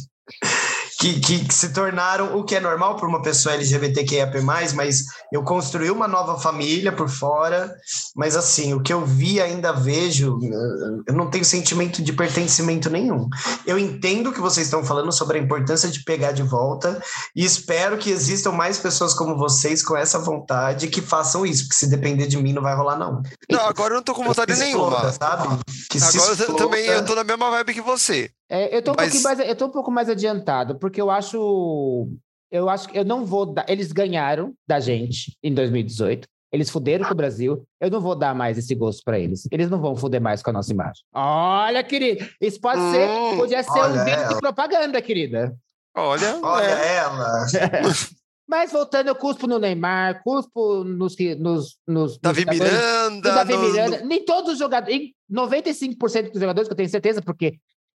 Que, 0.98 1.18
que, 1.20 1.44
que 1.44 1.54
se 1.54 1.72
tornaram 1.72 2.36
o 2.36 2.44
que 2.44 2.54
é 2.54 2.60
normal 2.60 2.96
para 2.96 3.08
uma 3.08 3.22
pessoa 3.22 3.54
LGBTQIAP+, 3.54 4.40
mas 4.74 5.04
eu 5.32 5.42
construí 5.42 5.90
uma 5.90 6.06
nova 6.06 6.38
família 6.38 6.92
por 6.92 7.08
fora, 7.08 7.74
mas 8.14 8.36
assim, 8.36 8.74
o 8.74 8.82
que 8.82 8.92
eu 8.92 9.04
vi 9.04 9.40
ainda 9.40 9.72
vejo, 9.72 10.38
eh, 10.42 11.02
eu 11.08 11.14
não 11.14 11.28
tenho 11.28 11.44
sentimento 11.44 12.02
de 12.02 12.12
pertencimento 12.12 12.88
nenhum. 12.88 13.28
Eu 13.66 13.78
entendo 13.78 14.30
o 14.30 14.32
que 14.32 14.40
vocês 14.40 14.66
estão 14.66 14.84
falando 14.84 15.12
sobre 15.12 15.38
a 15.38 15.42
importância 15.42 15.88
de 15.88 16.04
pegar 16.04 16.32
de 16.32 16.42
volta 16.42 17.02
e 17.34 17.44
espero 17.44 17.98
que 17.98 18.10
existam 18.10 18.52
mais 18.52 18.78
pessoas 18.78 19.14
como 19.14 19.36
vocês 19.36 19.82
com 19.82 19.96
essa 19.96 20.18
vontade 20.18 20.88
que 20.88 21.00
façam 21.00 21.44
isso, 21.44 21.64
porque 21.64 21.76
se 21.76 21.88
depender 21.88 22.26
de 22.26 22.36
mim 22.36 22.52
não 22.52 22.62
vai 22.62 22.76
rolar 22.76 22.96
não. 22.96 23.22
Não, 23.50 23.66
agora 23.66 23.94
eu 23.94 23.96
não 23.96 24.02
tô 24.02 24.14
com 24.14 24.24
vontade 24.24 24.54
nenhuma. 24.56 24.86
exploda, 24.86 25.12
sabe? 25.12 25.58
Que 25.90 25.98
Agora 25.98 26.36
eu 26.38 26.54
também 26.54 26.86
eu 26.86 27.04
tô 27.04 27.14
na 27.14 27.24
mesma 27.24 27.50
vibe 27.50 27.74
que 27.74 27.80
você. 27.80 28.30
É, 28.48 28.76
eu, 28.76 28.82
tô 28.82 28.92
um 28.92 28.94
Mas- 28.96 29.06
pouquinho 29.10 29.22
mais, 29.24 29.38
eu 29.48 29.56
tô 29.56 29.66
um 29.66 29.70
pouco 29.70 29.90
mais 29.90 30.08
adiantado, 30.08 30.78
porque 30.78 31.00
eu 31.00 31.10
acho. 31.10 32.08
Eu 32.50 32.68
acho 32.68 32.88
que 32.88 32.96
eu 32.98 33.04
não 33.04 33.24
vou 33.24 33.46
dar. 33.46 33.64
Eles 33.68 33.90
ganharam 33.90 34.54
da 34.66 34.78
gente 34.78 35.36
em 35.42 35.52
2018. 35.52 36.28
Eles 36.52 36.70
fuderam 36.70 37.04
com 37.04 37.12
o 37.12 37.16
Brasil. 37.16 37.66
Eu 37.80 37.90
não 37.90 38.00
vou 38.00 38.14
dar 38.14 38.32
mais 38.32 38.56
esse 38.56 38.72
gosto 38.76 39.02
para 39.04 39.18
eles. 39.18 39.48
Eles 39.50 39.68
não 39.68 39.80
vão 39.80 39.96
fuder 39.96 40.20
mais 40.20 40.40
com 40.40 40.50
a 40.50 40.52
nossa 40.52 40.72
imagem. 40.72 41.02
Olha, 41.12 41.82
querido. 41.82 42.24
Isso 42.40 42.60
pode 42.60 42.80
ser. 42.92 43.08
Hum, 43.08 43.36
Podia 43.38 43.60
ser 43.64 43.70
um 43.80 44.04
vídeo 44.04 44.28
de 44.28 44.38
propaganda, 44.40 45.02
querida. 45.02 45.52
Olha, 45.96 46.38
Olha 46.42 46.64
é. 46.64 46.96
ela. 46.98 47.46
Mas 48.48 48.70
voltando, 48.70 49.08
eu 49.08 49.16
cuspo 49.16 49.46
no 49.48 49.58
Neymar, 49.58 50.22
cuspo 50.22 50.84
nos. 50.84 51.16
que- 51.16 51.34
nos, 51.34 51.78
nos 51.88 52.18
Davi 52.18 52.44
Miranda. 52.44 53.10
no 53.10 53.20
Davi 53.22 53.52
no- 53.54 53.62
Miranda. 53.62 54.00
Nem 54.04 54.24
todos 54.24 54.52
os 54.52 54.58
jogadores. 54.58 54.94
em 54.94 55.14
95% 55.32 56.30
dos 56.30 56.40
jogadores, 56.40 56.68
que 56.68 56.72
eu 56.72 56.76
tenho 56.76 56.88
certeza, 56.88 57.20
porque, 57.22 57.54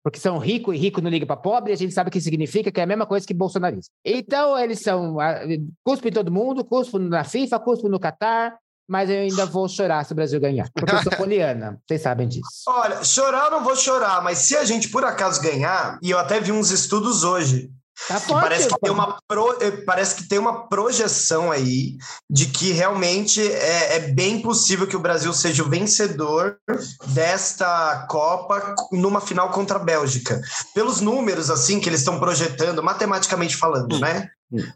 porque 0.07 0.21
são 0.21 0.37
ricos 0.37 0.73
e 0.73 0.77
rico 0.77 1.01
não 1.01 1.09
liga 1.09 1.25
para 1.25 1.35
pobre, 1.35 1.73
a 1.73 1.75
gente 1.75 1.93
sabe 1.93 2.07
o 2.07 2.11
que 2.13 2.21
significa, 2.21 2.71
que 2.71 2.79
é 2.79 2.83
a 2.83 2.87
mesma 2.87 3.05
coisa 3.05 3.27
que 3.27 3.33
bolsonarista. 3.33 3.91
Então, 4.05 4.57
eles 4.57 4.79
são. 4.79 5.19
ah, 5.19 5.41
Cuspo 5.83 6.07
em 6.07 6.13
todo 6.13 6.31
mundo, 6.31 6.63
cuspo 6.63 6.97
na 6.97 7.25
FIFA, 7.25 7.59
cuspo 7.59 7.89
no 7.89 7.99
Qatar, 7.99 8.57
mas 8.87 9.09
eu 9.09 9.17
ainda 9.19 9.45
vou 9.45 9.67
chorar 9.67 10.05
se 10.05 10.13
o 10.13 10.15
Brasil 10.15 10.39
ganhar. 10.39 10.69
Porque 10.73 10.95
eu 10.95 11.03
sou 11.03 11.11
poliana, 11.17 11.77
vocês 11.85 12.01
sabem 12.01 12.25
disso. 12.25 12.47
Olha, 12.69 13.03
chorar 13.03 13.47
eu 13.47 13.51
não 13.51 13.65
vou 13.65 13.75
chorar, 13.75 14.23
mas 14.23 14.37
se 14.37 14.55
a 14.55 14.63
gente 14.63 14.87
por 14.87 15.03
acaso 15.03 15.41
ganhar, 15.41 15.99
e 16.01 16.09
eu 16.09 16.17
até 16.17 16.39
vi 16.39 16.53
uns 16.53 16.71
estudos 16.71 17.25
hoje, 17.25 17.69
Tá 18.07 18.19
forte. 18.19 18.41
parece, 18.41 18.67
que 18.69 18.79
tem 18.79 18.91
uma 18.91 19.17
pro- 19.27 19.57
eh, 19.61 19.71
parece 19.85 20.15
que 20.15 20.27
tem 20.27 20.37
uma 20.37 20.67
projeção 20.67 21.51
aí 21.51 21.97
de 22.29 22.45
que 22.45 22.71
realmente 22.71 23.41
é, 23.41 23.95
é 23.95 23.99
bem 23.99 24.41
possível 24.41 24.85
que 24.85 24.95
o 24.95 24.99
Brasil 24.99 25.33
seja 25.33 25.63
o 25.63 25.69
vencedor 25.69 26.57
desta 27.07 28.05
Copa 28.09 28.75
numa 28.91 29.19
final 29.21 29.49
contra 29.51 29.77
a 29.77 29.83
Bélgica. 29.83 30.39
Pelos 30.73 31.01
números, 31.01 31.49
assim, 31.49 31.79
que 31.79 31.89
eles 31.89 32.01
estão 32.01 32.19
projetando, 32.19 32.83
matematicamente 32.83 33.55
falando, 33.55 33.99
né? 33.99 34.29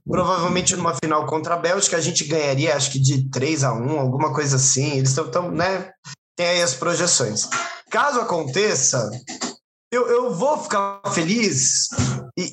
Provavelmente 0.06 0.76
numa 0.76 0.96
final 0.96 1.26
contra 1.26 1.54
a 1.54 1.58
Bélgica 1.58 1.98
a 1.98 2.02
gente 2.02 2.26
ganharia, 2.26 2.76
acho 2.76 2.92
que 2.92 3.00
de 3.00 3.30
3 3.30 3.64
a 3.64 3.72
1 3.74 4.00
alguma 4.00 4.34
coisa 4.34 4.56
assim. 4.58 4.98
Eles 4.98 5.10
estão, 5.10 5.30
tão, 5.30 5.52
né? 5.52 5.92
Tem 6.36 6.48
aí 6.48 6.62
as 6.62 6.74
projeções. 6.74 7.48
Caso 7.90 8.20
aconteça, 8.20 9.10
eu, 9.92 10.08
eu 10.08 10.34
vou 10.34 10.58
ficar 10.58 11.02
feliz 11.14 11.90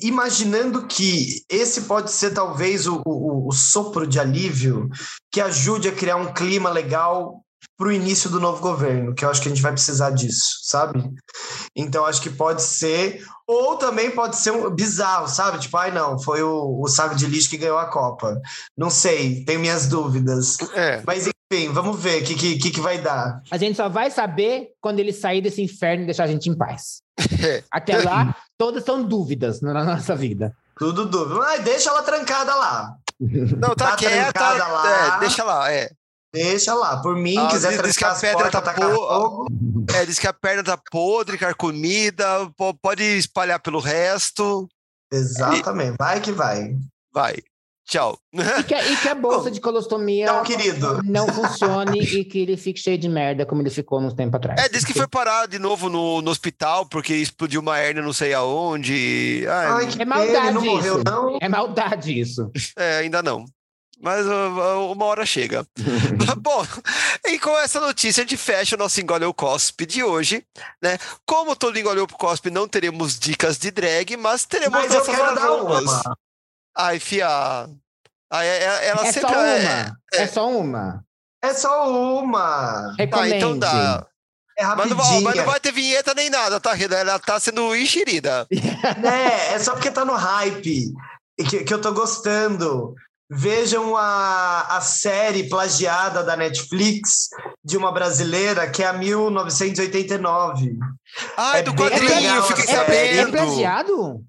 imaginando 0.03 0.85
que 0.87 1.41
esse 1.49 1.81
pode 1.81 2.11
ser 2.11 2.33
talvez 2.33 2.85
o, 2.85 3.01
o, 3.05 3.47
o 3.47 3.51
sopro 3.53 4.05
de 4.05 4.19
alívio 4.19 4.89
que 5.31 5.39
ajude 5.39 5.87
a 5.87 5.95
criar 5.95 6.17
um 6.17 6.33
clima 6.33 6.69
legal 6.69 7.41
para 7.77 7.87
o 7.87 7.91
início 7.93 8.29
do 8.29 8.41
novo 8.41 8.61
governo, 8.61 9.15
que 9.15 9.23
eu 9.23 9.29
acho 9.29 9.41
que 9.41 9.47
a 9.47 9.51
gente 9.51 9.61
vai 9.61 9.71
precisar 9.71 10.09
disso, 10.09 10.59
sabe? 10.63 11.01
Então 11.73 12.05
acho 12.05 12.21
que 12.21 12.29
pode 12.29 12.61
ser, 12.61 13.25
ou 13.47 13.77
também 13.77 14.11
pode 14.11 14.35
ser 14.35 14.51
um 14.51 14.69
bizarro, 14.69 15.29
sabe? 15.29 15.59
Tipo, 15.59 15.77
ai 15.77 15.91
não, 15.91 16.19
foi 16.19 16.43
o, 16.43 16.81
o 16.81 16.87
saco 16.89 17.15
de 17.15 17.25
lixo 17.25 17.49
que 17.49 17.57
ganhou 17.57 17.77
a 17.77 17.85
Copa. 17.85 18.37
Não 18.77 18.89
sei, 18.89 19.45
tenho 19.45 19.61
minhas 19.61 19.87
dúvidas. 19.87 20.57
É. 20.73 21.01
Mas 21.07 21.29
enfim, 21.51 21.69
vamos 21.73 21.99
ver 21.99 22.21
o 22.21 22.25
que, 22.25 22.57
que, 22.59 22.69
que 22.71 22.79
vai 22.79 22.99
dar. 22.99 23.41
A 23.49 23.57
gente 23.57 23.75
só 23.75 23.89
vai 23.89 24.11
saber 24.11 24.69
quando 24.79 24.99
ele 24.99 25.11
sair 25.11 25.41
desse 25.41 25.61
inferno 25.61 26.03
e 26.03 26.05
deixar 26.05 26.25
a 26.25 26.27
gente 26.27 26.47
em 26.49 26.55
paz. 26.55 27.01
Até 27.71 27.97
lá, 28.03 28.35
todas 28.57 28.83
são 28.83 29.03
dúvidas 29.03 29.59
na 29.61 29.83
nossa 29.83 30.15
vida. 30.15 30.55
Tudo 30.77 31.05
dúvida. 31.07 31.41
Ai, 31.43 31.61
deixa 31.63 31.89
ela 31.89 32.03
trancada 32.03 32.53
lá. 32.55 32.95
Não, 33.19 33.75
tá, 33.75 33.91
Tá 33.91 33.95
quieta. 33.97 34.31
trancada 34.31 34.67
lá. 34.67 35.15
é, 35.17 35.19
deixa 35.19 35.43
lá, 35.43 35.71
é. 35.71 35.89
Deixa 36.31 36.73
lá. 36.75 37.01
Por 37.01 37.15
mim, 37.15 37.35
Ah, 37.37 37.47
quiser 37.47 37.71
diz- 37.73 37.81
diz 37.81 37.97
que 37.97 38.05
a 38.05 38.13
pedra 38.13 38.37
portas, 38.51 38.63
tá 38.63 38.73
fogo. 38.75 39.45
É, 39.95 40.05
diz 40.05 40.19
que 40.19 40.27
a 40.27 40.33
perna 40.33 40.63
tá 40.63 40.77
podre, 40.91 41.37
carcomida, 41.39 42.25
po- 42.55 42.75
pode 42.75 43.01
espalhar 43.03 43.59
pelo 43.59 43.79
resto. 43.79 44.69
Exatamente. 45.11 45.95
Vai 45.97 46.21
que 46.21 46.31
vai. 46.31 46.75
Vai. 47.11 47.37
Tchau. 47.89 48.19
E 48.31 48.63
que, 48.63 48.73
a- 48.75 48.85
e 48.85 48.97
que 48.97 49.07
a 49.09 49.15
bolsa 49.15 49.49
de 49.49 49.59
colostomia 49.59 50.25
Então, 50.25 50.43
querido. 50.43 51.01
não 51.03 51.27
funcione 51.27 51.99
e 52.01 52.23
que 52.23 52.39
ele 52.39 52.55
fique 52.55 52.79
cheio 52.79 52.97
de 52.99 53.09
merda, 53.09 53.45
como 53.47 53.61
ele 53.63 53.69
ficou 53.71 53.99
uns 53.99 54.13
tempo 54.13 54.37
atrás. 54.37 54.61
É, 54.63 54.69
diz 54.69 54.85
que 54.85 54.93
foi 54.93 55.07
parar 55.07 55.47
de 55.47 55.57
novo 55.57 55.89
no, 55.89 56.21
no 56.21 56.29
hospital 56.29 56.85
porque 56.85 57.15
explodiu 57.15 57.61
uma 57.61 57.79
hernia 57.79 58.03
não 58.03 58.13
sei 58.13 58.33
aonde. 58.33 59.43
Ah, 59.49 59.77
Ai, 59.77 59.87
que 59.87 60.01
É 60.01 60.05
maldade 60.05 60.47
ele 60.47 60.51
não 60.53 60.61
morreu, 60.65 60.95
isso. 60.95 61.03
não. 61.03 61.37
É 61.41 61.49
maldade 61.49 62.19
isso. 62.19 62.51
É, 62.77 62.99
ainda 62.99 63.23
não. 63.23 63.43
Mas 64.01 64.25
uma 64.25 65.05
hora 65.05 65.25
chega. 65.25 65.65
Bom, 66.39 66.65
e 67.25 67.37
com 67.39 67.57
essa 67.57 67.79
notícia 67.81 68.21
a 68.21 68.23
gente 68.23 68.37
fecha 68.37 68.75
o 68.75 68.79
nosso 68.79 69.01
Engole 69.01 69.25
o 69.25 69.33
Cospe 69.33 69.85
de 69.85 70.03
hoje, 70.03 70.43
né? 70.81 70.97
Como 71.25 71.55
todo 71.55 71.77
Engole 71.77 71.99
o 72.01 72.07
Cospe, 72.07 72.49
não 72.51 72.67
teremos 72.67 73.17
dicas 73.19 73.57
de 73.57 73.71
drag, 73.71 74.15
mas 74.15 74.45
teremos 74.45 74.71
Mas 74.79 74.93
eu 74.93 74.99
nossas 74.99 75.15
quero 75.15 75.35
dar 75.35 75.51
uma. 75.53 76.17
Ai, 76.79 76.99
fia. 76.99 77.27
Ai, 78.31 78.47
é- 78.47 78.63
é- 78.63 78.87
ela 78.87 79.05
É 79.07 79.11
sempre 79.11 79.33
só 79.33 79.43
é- 79.45 79.59
uma. 79.59 79.97
É 80.13 80.27
só 80.27 80.49
uma. 80.49 81.03
É 81.41 81.53
só 81.53 81.89
uma. 82.21 82.95
Tá, 83.11 83.29
então 83.29 83.57
dá. 83.59 84.05
É 84.57 84.65
Mas 84.65 84.89
não, 84.89 84.97
vai- 84.97 85.05
rapidinho. 85.05 85.23
mas 85.23 85.35
não 85.37 85.45
vai 85.45 85.59
ter 85.59 85.71
vinheta 85.71 86.13
nem 86.13 86.29
nada, 86.29 86.59
tá, 86.59 86.73
Reda? 86.73 86.97
Ela 86.97 87.17
tá 87.19 87.39
sendo 87.39 87.73
enxerida. 87.75 88.45
É, 89.03 89.53
é 89.55 89.59
só 89.59 89.73
porque 89.73 89.89
tá 89.91 90.03
no 90.05 90.13
hype 90.15 90.91
e 91.37 91.43
que, 91.45 91.63
que 91.63 91.73
eu 91.73 91.79
tô 91.81 91.93
gostando. 91.93 92.93
Vejam 93.31 93.95
a, 93.95 94.77
a 94.77 94.81
série 94.81 95.47
plagiada 95.47 96.23
da 96.23 96.35
Netflix 96.35 97.29
de 97.63 97.77
uma 97.77 97.91
brasileira 97.91 98.67
que 98.69 98.81
é 98.83 98.87
a 98.87 98.93
1989. 98.93 100.77
Ai, 101.37 101.59
É 101.59 101.63
do 101.63 101.73
quadrinho, 101.75 102.35
eu 102.35 102.43
fiquei 102.43 102.63
É, 102.63 102.67
série. 102.67 102.95
é 102.95 103.15
sabendo. 103.23 103.31
plagiado? 103.31 104.21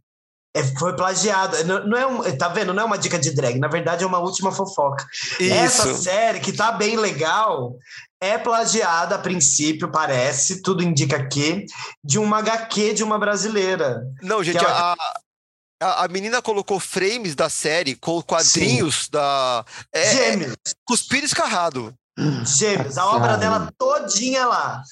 É, 0.55 0.65
foi 0.79 0.95
plagiado. 0.97 1.63
Não, 1.65 1.87
não 1.87 1.97
é 1.97 2.07
um, 2.07 2.37
tá 2.37 2.49
vendo? 2.49 2.75
Não 2.75 2.83
é 2.83 2.87
uma 2.87 2.99
dica 2.99 3.19
de 3.19 3.31
drag. 3.31 3.59
Na 3.59 3.69
verdade, 3.69 4.03
é 4.03 4.07
uma 4.07 4.19
última 4.19 4.51
fofoca. 4.51 5.07
Essa 5.41 5.91
Isso. 5.91 6.03
série, 6.03 6.41
que 6.41 6.53
tá 6.53 6.73
bem 6.73 6.97
legal, 6.97 7.77
é 8.21 8.37
plagiada 8.37 9.15
a 9.15 9.19
princípio, 9.19 9.91
parece, 9.91 10.61
tudo 10.61 10.83
indica 10.83 11.25
que, 11.29 11.65
de 12.03 12.19
uma 12.19 12.39
HQ 12.39 12.95
de 12.95 13.05
uma 13.05 13.19
brasileira. 13.19 14.03
Não, 14.23 14.43
gente, 14.43 14.59
Que 14.59 14.65
ela- 14.65 14.97
a, 15.81 16.05
a, 16.05 16.09
menina 16.09 16.43
colocou 16.43 16.79
frames 16.81 17.35
da 17.35 17.49
série 17.49 17.95
com 17.95 18.21
quadrinhos 18.21 19.09
da. 19.09 19.65
É, 19.93 20.03
é 20.03 20.13
Gêmeos. 20.13 20.57
cuspir 20.85 21.25
escarrado. 21.25 21.95
Gêmeos. 22.45 22.99
A 22.99 23.07
obra 23.07 23.37
dela 23.39 23.73
todinha 23.79 24.47
lá. 24.47 24.83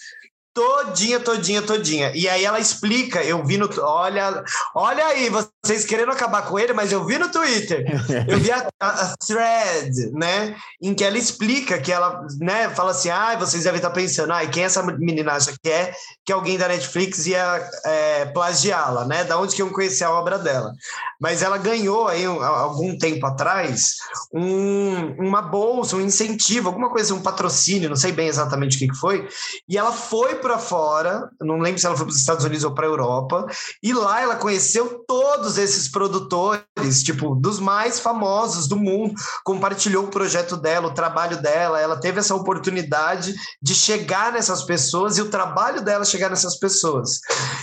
Todinha, 0.59 1.21
todinha, 1.21 1.63
todinha. 1.63 2.11
E 2.17 2.29
aí 2.29 2.45
ela 2.45 2.59
explica, 2.59 3.23
eu 3.23 3.45
vi 3.45 3.57
no. 3.57 3.71
Olha, 3.81 4.43
olha 4.75 5.07
aí, 5.07 5.31
vocês 5.31 5.85
querendo 5.85 6.11
acabar 6.11 6.43
com 6.49 6.59
ele, 6.59 6.73
mas 6.73 6.91
eu 6.91 7.05
vi 7.05 7.17
no 7.17 7.31
Twitter. 7.31 7.85
Eu 8.27 8.39
vi 8.41 8.51
a, 8.51 8.67
a- 8.81 8.89
a 9.03 9.15
thread, 9.25 10.11
né? 10.13 10.57
Em 10.83 10.95
que 10.95 11.05
ela 11.05 11.17
explica 11.17 11.79
que 11.79 11.93
ela, 11.93 12.27
né, 12.41 12.69
fala 12.71 12.91
assim: 12.91 13.09
ah, 13.09 13.37
vocês 13.39 13.63
devem 13.63 13.79
estar 13.79 13.91
pensando, 13.91 14.33
ah, 14.33 14.45
quem 14.47 14.65
essa 14.65 14.83
menina 14.83 15.33
acha 15.33 15.55
que 15.63 15.71
é 15.71 15.93
que 16.25 16.33
alguém 16.33 16.59
da 16.59 16.67
Netflix 16.67 17.27
ia 17.27 17.71
é, 17.85 18.25
plagiá-la, 18.27 19.05
né? 19.05 19.23
Da 19.25 19.39
onde 19.39 19.55
que 19.55 19.63
eu 19.63 19.71
conheci 19.71 20.03
a 20.03 20.11
obra 20.11 20.39
dela. 20.39 20.73
Mas 21.21 21.43
ela 21.43 21.59
ganhou 21.59 22.09
aí 22.09 22.27
um- 22.27 22.43
algum 22.43 22.97
tempo 22.99 23.25
atrás 23.27 23.95
um- 24.33 25.15
uma 25.19 25.41
bolsa, 25.43 25.97
um 25.97 26.01
incentivo, 26.01 26.69
alguma 26.69 26.91
coisa, 26.91 27.15
um 27.15 27.23
patrocínio, 27.23 27.89
não 27.89 27.97
sei 27.97 28.11
bem 28.13 28.27
exatamente 28.29 28.77
o 28.77 28.79
que, 28.81 28.89
que 28.89 28.97
foi. 28.97 29.29
E 29.69 29.77
ela 29.79 29.93
foi 29.93 30.37
para 30.49 30.59
fora, 30.59 31.29
não 31.43 31.59
lembro 31.59 31.79
se 31.79 31.85
ela 31.85 31.95
foi 31.95 32.07
para 32.07 32.13
os 32.13 32.19
Estados 32.19 32.43
Unidos 32.43 32.65
ou 32.65 32.75
para 32.75 32.87
a 32.87 32.89
Europa, 32.89 33.47
e 33.83 33.93
lá 33.93 34.23
ela 34.23 34.37
conheceu 34.37 35.05
todos 35.07 35.59
esses 35.59 35.89
produtores, 35.89 37.03
tipo, 37.03 37.35
dos 37.35 37.61
mais 37.61 38.01
famosos 38.01 38.67
do 38.67 38.77
mundo, 38.77 39.15
compartilhou 39.45 40.05
o 40.05 40.11
projeto 40.11 40.57
dela, 40.57 40.87
o 40.87 40.95
trabalho 40.95 41.43
dela, 41.43 41.79
ela 41.79 42.01
teve 42.01 42.19
essa 42.19 42.35
oportunidade 42.35 43.35
de 43.61 43.75
chegar 43.75 44.33
nessas 44.33 44.63
pessoas 44.63 45.19
e 45.19 45.23
o 45.23 45.29
trabalho 45.29 45.83
dela 45.83 46.03
chegar 46.03 46.31
nessas 46.31 46.59
pessoas. 46.59 47.21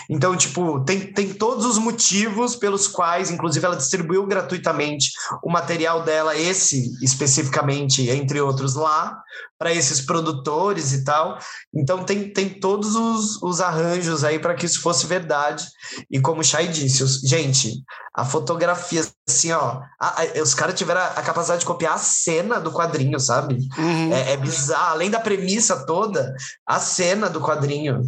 Então, 0.07 0.37
tipo, 0.37 0.85
tem, 0.85 1.11
tem 1.11 1.33
todos 1.33 1.65
os 1.65 1.79
motivos 1.79 2.55
pelos 2.55 2.87
quais, 2.87 3.31
inclusive, 3.31 3.65
ela 3.65 3.75
distribuiu 3.75 4.27
gratuitamente 4.27 5.09
o 5.43 5.51
material 5.51 6.03
dela, 6.03 6.37
esse 6.37 6.93
especificamente, 7.03 8.07
entre 8.11 8.39
outros, 8.39 8.75
lá, 8.75 9.17
para 9.57 9.73
esses 9.73 10.01
produtores 10.01 10.93
e 10.93 11.03
tal. 11.03 11.39
Então, 11.73 12.03
tem, 12.03 12.31
tem 12.31 12.49
todos 12.65 12.95
os, 12.95 13.43
os 13.43 13.61
arranjos 13.61 14.23
aí 14.23 14.39
para 14.39 14.55
que 14.55 14.65
isso 14.65 14.81
fosse 14.81 15.05
verdade. 15.05 15.63
E 16.09 16.19
como 16.19 16.41
o 16.41 16.43
Chay 16.43 16.67
disse, 16.67 17.03
os- 17.03 17.19
gente, 17.21 17.83
a 18.11 18.25
fotografia, 18.25 19.05
assim, 19.29 19.51
ó, 19.51 19.81
a- 20.01 20.23
a- 20.23 20.41
os 20.41 20.55
caras 20.55 20.73
tiveram 20.73 20.99
a, 21.01 21.05
a 21.09 21.21
capacidade 21.21 21.59
de 21.59 21.65
copiar 21.67 21.93
a 21.93 21.99
cena 21.99 22.59
do 22.59 22.71
quadrinho, 22.71 23.19
sabe? 23.19 23.59
Uhum. 23.77 24.11
É, 24.11 24.31
é 24.33 24.37
bizarro, 24.37 24.93
além 24.93 25.11
da 25.11 25.19
premissa 25.19 25.85
toda, 25.85 26.33
a 26.67 26.79
cena 26.79 27.29
do 27.29 27.39
quadrinho. 27.39 28.01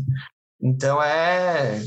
Então 0.59 0.99
é. 1.03 1.79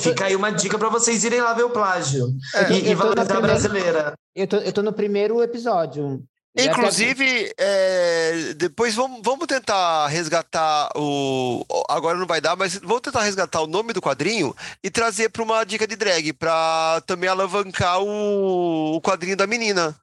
Fica 0.00 0.24
aí 0.24 0.34
uma 0.34 0.50
dica 0.50 0.78
para 0.78 0.88
vocês 0.88 1.24
irem 1.24 1.42
lá 1.42 1.52
ver 1.52 1.64
o 1.64 1.70
plágio. 1.70 2.26
É, 2.54 2.72
e, 2.72 2.88
e 2.88 2.94
valorizar 2.94 3.36
a 3.36 3.40
brasileira. 3.42 4.14
Eu 4.34 4.46
tô, 4.46 4.56
eu 4.56 4.72
tô 4.72 4.82
no 4.82 4.94
primeiro 4.94 5.42
episódio. 5.42 6.22
Até- 6.56 6.66
Inclusive, 6.70 7.52
é, 7.58 8.54
depois 8.56 8.94
vamos, 8.94 9.20
vamos 9.22 9.46
tentar 9.46 10.06
resgatar 10.08 10.88
o. 10.96 11.64
Agora 11.88 12.18
não 12.18 12.26
vai 12.26 12.40
dar, 12.40 12.56
mas 12.56 12.74
vamos 12.78 13.02
tentar 13.02 13.22
resgatar 13.22 13.60
o 13.60 13.66
nome 13.66 13.92
do 13.92 14.00
quadrinho 14.02 14.54
e 14.82 14.90
trazer 14.90 15.28
para 15.28 15.42
uma 15.42 15.62
dica 15.64 15.86
de 15.86 15.94
drag, 15.94 16.32
para 16.32 17.00
também 17.06 17.28
alavancar 17.28 18.00
o, 18.02 18.96
o 18.96 19.00
quadrinho 19.00 19.36
da 19.36 19.46
menina. 19.46 19.94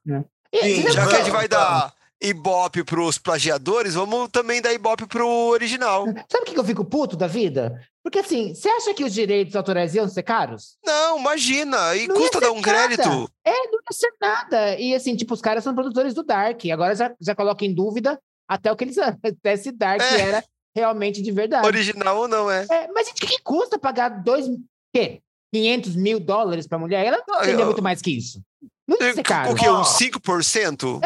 E- 0.52 0.76
Sim, 0.82 0.90
Já 0.92 1.06
que 1.06 1.14
a 1.14 1.18
gente 1.18 1.30
vai 1.30 1.46
dar 1.48 1.92
ibope 2.22 2.82
para 2.82 3.00
os 3.02 3.18
plagiadores, 3.18 3.92
vamos 3.94 4.30
também 4.30 4.62
dar 4.62 4.72
ibope 4.72 5.06
para 5.06 5.22
o 5.24 5.48
original. 5.50 6.06
Sabe 6.30 6.48
o 6.50 6.54
que 6.54 6.58
eu 6.58 6.64
fico 6.64 6.84
puto 6.84 7.16
da 7.16 7.26
vida? 7.26 7.78
Porque 8.06 8.20
assim, 8.20 8.54
você 8.54 8.68
acha 8.68 8.94
que 8.94 9.02
os 9.02 9.12
direitos 9.12 9.56
autorais 9.56 9.92
iam 9.96 10.08
ser 10.08 10.22
caros? 10.22 10.76
Não, 10.86 11.18
imagina. 11.18 11.96
E 11.96 12.06
Não 12.06 12.14
custa 12.14 12.38
dar 12.38 12.52
um 12.52 12.60
nada. 12.60 12.62
crédito. 12.70 13.28
É, 13.44 13.50
não 13.50 13.80
ia 13.80 13.92
ser 13.92 14.12
nada. 14.20 14.78
E 14.78 14.94
assim, 14.94 15.16
tipo, 15.16 15.34
os 15.34 15.40
caras 15.40 15.64
são 15.64 15.74
produtores 15.74 16.14
do 16.14 16.22
Dark. 16.22 16.60
Agora 16.72 16.94
já, 16.94 17.12
já 17.20 17.34
coloca 17.34 17.64
em 17.64 17.74
dúvida 17.74 18.16
até 18.48 18.70
o 18.70 18.76
que 18.76 18.84
eles 18.84 18.96
até 19.02 19.56
se 19.56 19.72
Dark 19.72 20.00
É. 20.00 20.20
era 20.20 20.44
realmente 20.74 21.20
de 21.20 21.32
verdade. 21.32 21.66
Original 21.66 22.16
ou 22.16 22.28
não, 22.28 22.48
é? 22.48 22.64
É, 22.70 22.86
mas 22.92 23.08
gente, 23.08 23.24
o 23.24 23.26
que 23.26 23.42
custa 23.42 23.76
pagar 23.76 24.08
dois, 24.22 24.46
quê? 24.94 25.20
500 25.52 25.96
mil 25.96 26.20
dólares 26.20 26.68
pra 26.68 26.78
mulher? 26.78 27.04
Ela 27.06 27.20
não 27.26 27.38
entendeu 27.42 27.60
eu- 27.60 27.66
muito 27.66 27.82
mais 27.82 28.00
que 28.00 28.16
isso. 28.16 28.40
Não 28.86 28.96
ia 29.04 29.14
ser 29.14 29.24
caro. 29.24 29.50
O 29.50 29.56
que? 29.56 29.66
Ó. 29.68 29.80
Uns 29.80 29.98
5%? 29.98 31.00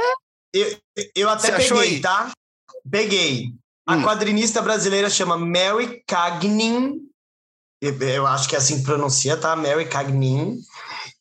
Eu, 0.52 0.76
eu 1.16 1.28
até 1.30 1.46
Você 1.48 1.52
achou 1.54 1.78
peguei, 1.78 1.94
aí? 1.94 2.00
tá? 2.02 2.30
Peguei. 2.90 3.54
A 3.90 3.96
Hum. 3.96 4.02
quadrinista 4.02 4.62
brasileira 4.62 5.10
chama 5.10 5.36
Mary 5.36 6.02
Cagnin. 6.06 6.96
Eu, 7.82 7.98
eu 8.02 8.26
acho 8.26 8.48
que 8.48 8.54
é 8.54 8.58
assim 8.58 8.78
que 8.78 8.84
pronuncia, 8.84 9.36
tá? 9.36 9.56
Mary 9.56 9.86
Cagnin. 9.86 10.58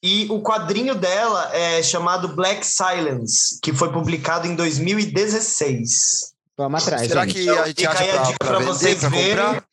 E 0.03 0.27
o 0.29 0.41
quadrinho 0.41 0.93
dela 0.93 1.49
é 1.53 1.81
chamado 1.81 2.27
Black 2.35 2.65
Silence, 2.65 3.59
que 3.61 3.73
foi 3.73 3.91
publicado 3.91 4.45
em 4.47 4.55
2016. 4.55 6.33
Vamos 6.57 6.83
atrás, 6.83 7.07
Será 7.07 7.25
gente. 7.25 7.33
que 7.43 7.49
a 7.49 7.67
gente 7.67 7.87
acha 7.87 8.03
aí 8.03 8.09
a 8.09 8.13
pra, 8.13 8.23
dica 8.23 8.37
pra 8.39 8.47
pra 8.49 8.59
vender, 8.59 8.71
vocês 8.71 8.99
pra 8.99 9.09
verem. 9.09 9.45
comprar? 9.45 9.63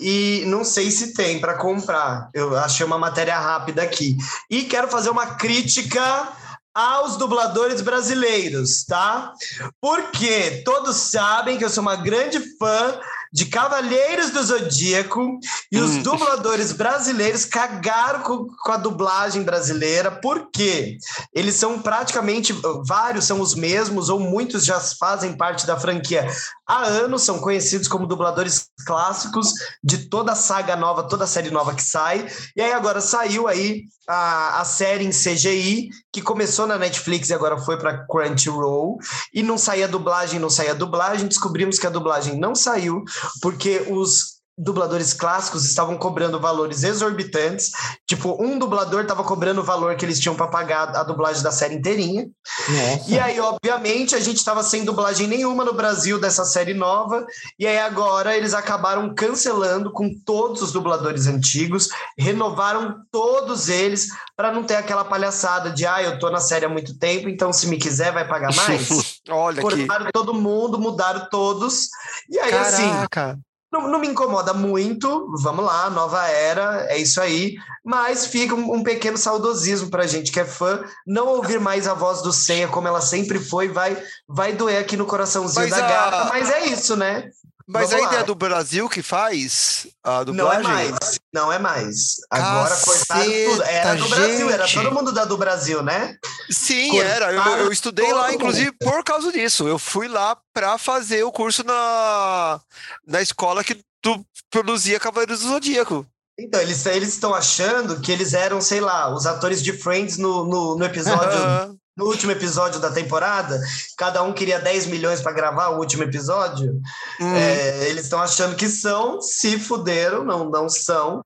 E 0.00 0.42
não 0.46 0.64
sei 0.64 0.90
se 0.90 1.14
tem 1.14 1.40
para 1.40 1.54
comprar. 1.56 2.28
Eu 2.34 2.56
achei 2.58 2.84
uma 2.84 2.98
matéria 2.98 3.38
rápida 3.38 3.82
aqui. 3.82 4.16
E 4.50 4.62
quero 4.64 4.88
fazer 4.88 5.08
uma 5.10 5.26
crítica 5.36 6.28
aos 6.74 7.16
dubladores 7.16 7.80
brasileiros, 7.80 8.84
tá? 8.84 9.32
Porque 9.80 10.62
todos 10.64 10.96
sabem 10.96 11.56
que 11.56 11.64
eu 11.64 11.70
sou 11.70 11.82
uma 11.82 11.96
grande 11.96 12.40
fã 12.58 12.98
de 13.34 13.46
Cavaleiros 13.46 14.30
do 14.30 14.40
Zodíaco 14.44 15.40
e 15.72 15.80
os 15.80 15.96
Hum. 15.96 16.02
dubladores 16.02 16.70
brasileiros 16.70 17.44
cagaram 17.44 18.20
com, 18.22 18.46
com 18.46 18.70
a 18.70 18.76
dublagem 18.76 19.42
brasileira. 19.42 20.08
Por 20.08 20.50
quê? 20.52 20.98
Eles 21.34 21.56
são 21.56 21.82
praticamente 21.82 22.54
vários 22.86 23.24
são 23.24 23.40
os 23.40 23.56
mesmos 23.56 24.08
ou 24.08 24.20
muitos 24.20 24.64
já 24.64 24.78
fazem 24.78 25.36
parte 25.36 25.66
da 25.66 25.76
franquia 25.76 26.28
há 26.66 26.84
anos, 26.84 27.22
são 27.22 27.40
conhecidos 27.40 27.88
como 27.88 28.06
dubladores 28.06 28.68
clássicos 28.86 29.52
de 29.82 29.98
toda 30.08 30.32
a 30.32 30.36
saga 30.36 30.76
nova, 30.76 31.02
toda 31.02 31.24
a 31.24 31.26
série 31.26 31.50
nova 31.50 31.74
que 31.74 31.82
sai. 31.82 32.26
E 32.56 32.62
aí 32.62 32.72
agora 32.72 33.00
saiu 33.00 33.48
aí 33.48 33.84
a, 34.08 34.60
a 34.60 34.64
série 34.64 35.04
em 35.04 35.10
CGI, 35.10 35.88
que 36.12 36.22
começou 36.22 36.66
na 36.66 36.78
Netflix 36.78 37.30
e 37.30 37.34
agora 37.34 37.58
foi 37.58 37.78
para 37.78 38.06
Crunchyroll. 38.06 38.98
E 39.32 39.42
não 39.42 39.58
saía 39.58 39.88
dublagem, 39.88 40.38
não 40.40 40.50
saía 40.50 40.74
dublagem. 40.74 41.26
Descobrimos 41.26 41.78
que 41.78 41.86
a 41.86 41.90
dublagem 41.90 42.38
não 42.38 42.54
saiu, 42.54 43.04
porque 43.40 43.84
os 43.88 44.33
dubladores 44.56 45.12
clássicos 45.12 45.64
estavam 45.64 45.96
cobrando 45.96 46.38
valores 46.38 46.84
exorbitantes. 46.84 47.72
Tipo, 48.06 48.40
um 48.40 48.58
dublador 48.58 49.02
estava 49.02 49.24
cobrando 49.24 49.60
o 49.60 49.64
valor 49.64 49.96
que 49.96 50.04
eles 50.04 50.20
tinham 50.20 50.36
para 50.36 50.46
pagar 50.46 50.96
a 50.96 51.02
dublagem 51.02 51.42
da 51.42 51.50
série 51.50 51.74
inteirinha. 51.74 52.28
Nossa. 52.68 53.10
E 53.10 53.18
aí, 53.18 53.40
obviamente, 53.40 54.14
a 54.14 54.20
gente 54.20 54.36
estava 54.36 54.62
sem 54.62 54.84
dublagem 54.84 55.26
nenhuma 55.26 55.64
no 55.64 55.74
Brasil 55.74 56.20
dessa 56.20 56.44
série 56.44 56.72
nova. 56.72 57.26
E 57.58 57.66
aí, 57.66 57.78
agora, 57.78 58.36
eles 58.36 58.54
acabaram 58.54 59.12
cancelando 59.14 59.90
com 59.92 60.14
todos 60.24 60.62
os 60.62 60.72
dubladores 60.72 61.26
antigos, 61.26 61.88
renovaram 62.16 62.96
todos 63.10 63.68
eles 63.68 64.08
para 64.36 64.52
não 64.52 64.62
ter 64.62 64.76
aquela 64.76 65.04
palhaçada 65.04 65.70
de, 65.70 65.84
ah, 65.84 66.02
eu 66.02 66.18
tô 66.18 66.30
na 66.30 66.40
série 66.40 66.64
há 66.64 66.68
muito 66.68 66.96
tempo, 66.98 67.28
então 67.28 67.52
se 67.52 67.66
me 67.66 67.76
quiser, 67.76 68.12
vai 68.12 68.26
pagar 68.26 68.54
mais. 68.54 69.20
Olha. 69.28 69.60
Cortaram 69.60 70.10
todo 70.12 70.34
mundo, 70.34 70.78
mudaram 70.78 71.28
todos. 71.28 71.88
E 72.30 72.38
aí, 72.38 72.54
assim, 72.54 72.88
Caraca. 72.88 73.38
Não, 73.74 73.88
não 73.88 73.98
me 73.98 74.06
incomoda 74.08 74.54
muito, 74.54 75.30
vamos 75.42 75.64
lá, 75.64 75.90
nova 75.90 76.26
era, 76.28 76.86
é 76.88 76.96
isso 76.98 77.20
aí. 77.20 77.56
Mas 77.84 78.26
fica 78.26 78.54
um, 78.54 78.74
um 78.76 78.82
pequeno 78.82 79.18
saudosismo 79.18 79.90
pra 79.90 80.06
gente 80.06 80.30
que 80.32 80.40
é 80.40 80.44
fã. 80.44 80.82
Não 81.06 81.26
ouvir 81.28 81.60
mais 81.60 81.86
a 81.86 81.92
voz 81.94 82.22
do 82.22 82.32
Senha 82.32 82.68
como 82.68 82.88
ela 82.88 83.00
sempre 83.00 83.38
foi, 83.38 83.68
vai, 83.68 84.00
vai 84.28 84.52
doer 84.52 84.80
aqui 84.80 84.96
no 84.96 85.04
coraçãozinho 85.06 85.68
Mas 85.68 85.76
da 85.78 85.84
a- 85.84 85.88
gata, 85.88 86.24
mas 86.30 86.48
é 86.50 86.66
isso, 86.66 86.96
né? 86.96 87.28
Mas 87.66 87.90
Vamos 87.90 88.06
lá. 88.12 88.20
é 88.20 88.24
do 88.24 88.34
Brasil 88.34 88.88
que 88.90 89.02
faz 89.02 89.86
a 90.04 90.10
Não 90.10 90.20
é 90.20 90.24
dublagem? 90.58 90.62
mais, 90.92 91.18
não 91.32 91.52
é 91.52 91.58
mais. 91.58 92.16
Agora 92.30 92.76
cortaram 92.76 93.24
tudo. 93.24 93.62
Era 93.62 93.94
do 93.94 94.08
Brasil, 94.08 94.50
era 94.50 94.68
todo 94.68 94.92
mundo 94.92 95.12
da 95.12 95.24
do 95.24 95.38
Brasil, 95.38 95.82
né? 95.82 96.16
Sim, 96.50 96.90
Cortaram 96.90 97.26
era. 97.26 97.32
Eu, 97.32 97.64
eu 97.64 97.72
estudei 97.72 98.12
lá, 98.12 98.24
mundo. 98.26 98.34
inclusive, 98.34 98.72
por 98.72 99.02
causa 99.02 99.32
disso. 99.32 99.66
Eu 99.66 99.78
fui 99.78 100.08
lá 100.08 100.36
para 100.52 100.76
fazer 100.76 101.24
o 101.24 101.32
curso 101.32 101.64
na, 101.64 102.60
na 103.06 103.22
escola 103.22 103.64
que 103.64 103.82
tu 104.02 104.22
produzia 104.50 105.00
Cavaleiros 105.00 105.40
do 105.40 105.48
Zodíaco. 105.48 106.06
Então, 106.38 106.60
eles 106.60 106.84
eles 106.84 107.10
estão 107.10 107.32
achando 107.32 108.00
que 108.00 108.10
eles 108.12 108.34
eram, 108.34 108.60
sei 108.60 108.80
lá, 108.80 109.08
os 109.14 109.24
atores 109.24 109.62
de 109.62 109.72
Friends 109.72 110.18
no, 110.18 110.44
no, 110.44 110.76
no 110.76 110.84
episódio. 110.84 111.78
No 111.96 112.06
último 112.06 112.32
episódio 112.32 112.80
da 112.80 112.90
temporada, 112.90 113.58
cada 113.96 114.22
um 114.22 114.32
queria 114.32 114.58
10 114.58 114.86
milhões 114.86 115.20
para 115.20 115.32
gravar 115.32 115.68
o 115.68 115.78
último 115.78 116.02
episódio. 116.02 116.80
Hum. 117.20 117.34
É, 117.36 117.88
eles 117.88 118.04
estão 118.04 118.20
achando 118.20 118.56
que 118.56 118.68
são, 118.68 119.20
se 119.20 119.58
fuderam, 119.58 120.24
não, 120.24 120.44
não 120.50 120.68
são. 120.68 121.22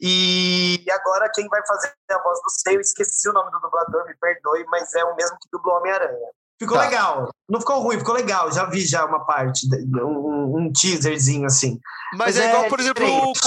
E 0.00 0.84
agora 0.90 1.30
quem 1.34 1.46
vai 1.48 1.60
fazer 1.66 1.92
a 2.10 2.22
voz 2.22 2.38
do 2.42 2.50
Sei, 2.50 2.76
eu 2.76 2.80
esqueci 2.80 3.28
o 3.28 3.32
nome 3.32 3.50
do 3.50 3.60
dublador, 3.60 4.06
me 4.06 4.14
perdoe, 4.20 4.64
mas 4.70 4.94
é 4.94 5.04
o 5.04 5.14
mesmo 5.16 5.36
que 5.40 5.48
dublou 5.52 5.76
Homem-Aranha. 5.76 6.28
Ficou 6.60 6.76
Tá. 6.76 6.84
legal. 6.84 7.28
Não 7.48 7.60
ficou 7.60 7.80
ruim, 7.80 7.98
ficou 7.98 8.14
legal. 8.14 8.50
Já 8.52 8.64
vi 8.64 8.84
já 8.84 9.04
uma 9.04 9.24
parte, 9.24 9.64
um, 9.94 10.56
um 10.58 10.72
teaserzinho 10.72 11.46
assim. 11.46 11.78
Mas 12.14 12.34
Mas 12.34 12.36
é 12.38 12.46
é 12.46 12.48
igual, 12.48 12.68
por 12.68 12.80
exemplo, 12.80 13.04
diferente. 13.04 13.40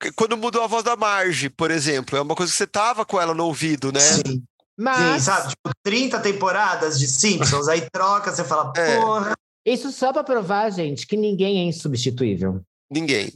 qu- 0.00 0.12
quando 0.14 0.36
mudou 0.36 0.62
a 0.62 0.66
voz 0.66 0.82
da 0.84 0.94
Marge, 0.96 1.48
por 1.48 1.70
exemplo. 1.70 2.18
É 2.18 2.20
uma 2.20 2.34
coisa 2.34 2.52
que 2.52 2.58
você 2.58 2.66
tava 2.66 3.06
com 3.06 3.18
ela 3.20 3.32
no 3.32 3.44
ouvido, 3.46 3.90
né? 3.90 4.00
Sim, 4.00 4.42
sim, 4.78 4.84
Mas 4.84 5.22
sabe? 5.24 5.48
Tipo, 5.50 5.70
30 5.82 6.20
temporadas 6.20 6.98
de 6.98 7.06
Simpsons, 7.08 7.68
aí 7.68 7.82
troca, 7.92 8.32
você 8.32 8.44
fala, 8.44 8.72
É. 8.76 9.00
porra. 9.00 9.32
isso 9.66 9.90
só 9.92 10.12
pra 10.12 10.22
provar, 10.24 10.70
gente, 10.70 11.06
que 11.06 11.16
ninguém 11.16 11.60
é 11.60 11.64
insubstituível. 11.64 12.60
Ninguém. 12.90 13.32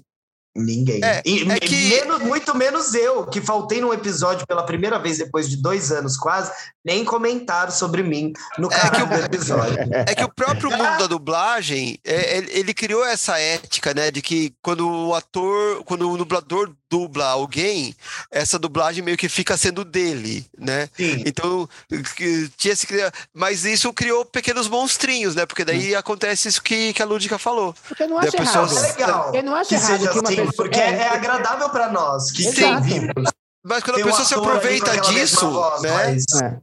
Ninguém. 0.55 1.03
É, 1.03 1.23
e 1.25 1.51
é 1.51 1.59
que- 1.59 1.75
menos- 1.89 2.21
muito 2.21 2.55
menos 2.55 2.93
eu, 2.93 3.25
que 3.27 3.41
faltei 3.41 3.81
num 3.81 3.91
episódio 3.91 4.47
pela 4.47 4.63
primeira 4.67 4.99
vez 4.99 5.17
depois 5.17 5.49
de 5.49 5.57
dois 5.57 5.91
anos 5.91 6.15
quase, 6.19 6.53
nem 6.85 7.07
comentaram 7.07 7.73
sobre 7.73 8.03
mim 8.03 8.35
no 8.59 8.69
É 8.71 8.91
do 9.07 9.15
episódio. 9.25 9.79
É 10.11 10.15
que 10.15 10.23
o 10.23 10.29
próprio 10.35 10.69
mundo 10.77 10.99
da 10.99 11.07
dublagem, 11.07 11.99
é, 12.05 12.37
ele, 12.37 12.51
ele 12.53 12.75
criou 12.75 13.03
essa 13.03 13.39
ética, 13.39 13.95
né? 13.95 14.11
De 14.11 14.21
que 14.21 14.53
quando 14.63 14.87
o 14.87 15.15
ator, 15.15 15.83
quando 15.85 16.11
o 16.11 16.19
dublador 16.19 16.71
dubla 16.93 17.25
alguém, 17.29 17.97
essa 18.31 18.59
dublagem 18.59 19.03
meio 19.03 19.17
que 19.17 19.27
fica 19.27 19.57
sendo 19.57 19.83
dele, 19.83 20.45
né? 20.59 20.91
Sim. 20.95 21.23
Então, 21.25 21.67
que- 22.15 22.51
tinha 22.59 22.75
esse, 22.75 22.87
mas 23.33 23.65
isso 23.65 23.91
criou 23.95 24.27
pequenos 24.27 24.69
monstrinhos, 24.69 25.35
né? 25.35 25.47
Porque 25.47 25.65
daí 25.65 25.95
acontece 25.95 26.49
isso 26.49 26.63
que, 26.63 26.93
que 26.93 27.01
a 27.03 27.07
Lúdica 27.07 27.39
falou. 27.39 27.75
Porque 27.89 28.03
eu 28.03 28.09
não 28.11 28.19
a 28.19 28.23
acho 28.25 28.33
pessoa- 28.33 28.67
errado. 28.67 28.77
É 28.85 28.89
legal. 28.93 29.35
Eu 29.35 29.43
não 29.43 29.55
acho 29.55 29.69
que 29.71 29.75
errado 29.77 29.99
seja 29.99 30.11
que 30.13 30.19
uma 30.19 30.29
assim, 30.29 30.37
pessoa- 30.37 30.53
porque 30.55 30.79
é, 30.79 30.91
é, 30.99 31.09
agradável 31.09 31.71
para 31.71 31.91
nós, 31.91 32.31
que 32.31 32.43
sim, 32.43 32.81
vimos. 32.83 33.31
Mas 33.65 33.83
quando 33.85 33.95
Tem 33.95 34.03
a 34.05 34.07
um 34.07 34.11
pessoa 34.11 34.27
se 34.29 34.35
aproveita 34.35 34.97
disso, 35.03 35.51
voz, 35.51 35.83
né? 35.83 35.91
mas- 35.93 36.25
É. 36.43 36.57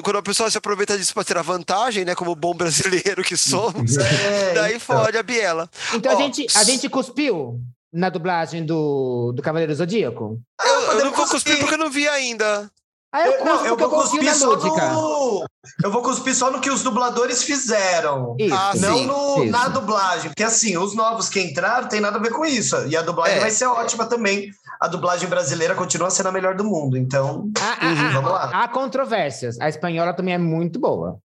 Quando 0.00 0.16
a 0.18 0.22
pessoa 0.22 0.48
se 0.48 0.56
aproveita 0.56 0.96
disso 0.96 1.12
para 1.12 1.24
tirar 1.24 1.42
vantagem, 1.42 2.04
né? 2.04 2.14
Como 2.14 2.32
bom 2.36 2.54
brasileiro 2.54 3.22
que 3.24 3.36
somos, 3.36 3.96
É, 3.98 4.54
daí 4.54 4.76
então. 4.76 4.96
fode 5.02 5.18
a 5.18 5.22
biela. 5.24 5.68
Então 5.92 6.12
Ó, 6.12 6.16
a, 6.16 6.22
gente, 6.22 6.46
a 6.54 6.62
gente 6.62 6.88
cuspiu 6.88 7.60
na 7.92 8.08
dublagem 8.10 8.64
do, 8.64 9.32
do 9.34 9.42
Cavaleiro 9.42 9.74
Zodíaco? 9.74 10.38
Eu, 10.64 10.80
eu 10.98 11.04
não 11.06 11.12
vou 11.12 11.26
cuspir 11.26 11.58
porque 11.58 11.74
eu 11.74 11.78
não 11.78 11.90
vi 11.90 12.08
ainda. 12.08 12.70
Ah, 13.12 13.26
eu 13.26 13.32
Eu, 13.32 13.44
não, 13.44 13.66
eu 13.66 13.76
vou 13.76 13.88
cuspir 13.88 14.22
na 14.24 14.34
só 14.34 14.46
lúdica. 14.50 14.88
no. 14.92 15.44
Eu 15.82 15.90
vou 15.90 16.02
cuspir 16.02 16.34
só 16.34 16.50
no 16.50 16.60
que 16.60 16.70
os 16.70 16.82
dubladores 16.82 17.42
fizeram. 17.44 18.36
Isso. 18.38 18.54
Ah, 18.54 18.72
Não 18.76 18.98
sim, 18.98 19.06
no, 19.06 19.42
isso. 19.44 19.52
na 19.52 19.68
dublagem, 19.68 20.30
porque 20.30 20.42
assim, 20.42 20.76
os 20.76 20.94
novos 20.94 21.28
que 21.28 21.40
entraram 21.40 21.88
tem 21.88 22.00
nada 22.00 22.18
a 22.18 22.20
ver 22.22 22.30
com 22.30 22.44
isso. 22.44 22.76
E 22.88 22.96
a 22.96 23.02
dublagem 23.02 23.38
É. 23.38 23.40
vai 23.40 23.50
ser 23.50 23.66
ótima 23.66 24.06
também. 24.06 24.50
A 24.80 24.88
dublagem 24.88 25.28
brasileira 25.28 25.74
continua 25.74 26.10
sendo 26.10 26.28
a 26.28 26.32
melhor 26.32 26.54
do 26.54 26.64
mundo, 26.64 26.96
então 26.98 27.50
Ah, 27.58 27.78
ah, 27.80 27.86
Uhum, 27.86 27.98
ah, 28.06 28.10
vamos 28.12 28.30
lá. 28.30 28.50
Há 28.52 28.68
controvérsias. 28.68 29.56
A 29.60 29.68
espanhola 29.68 30.12
também 30.12 30.34
é 30.34 30.38
muito 30.38 30.78
boa. 30.78 31.18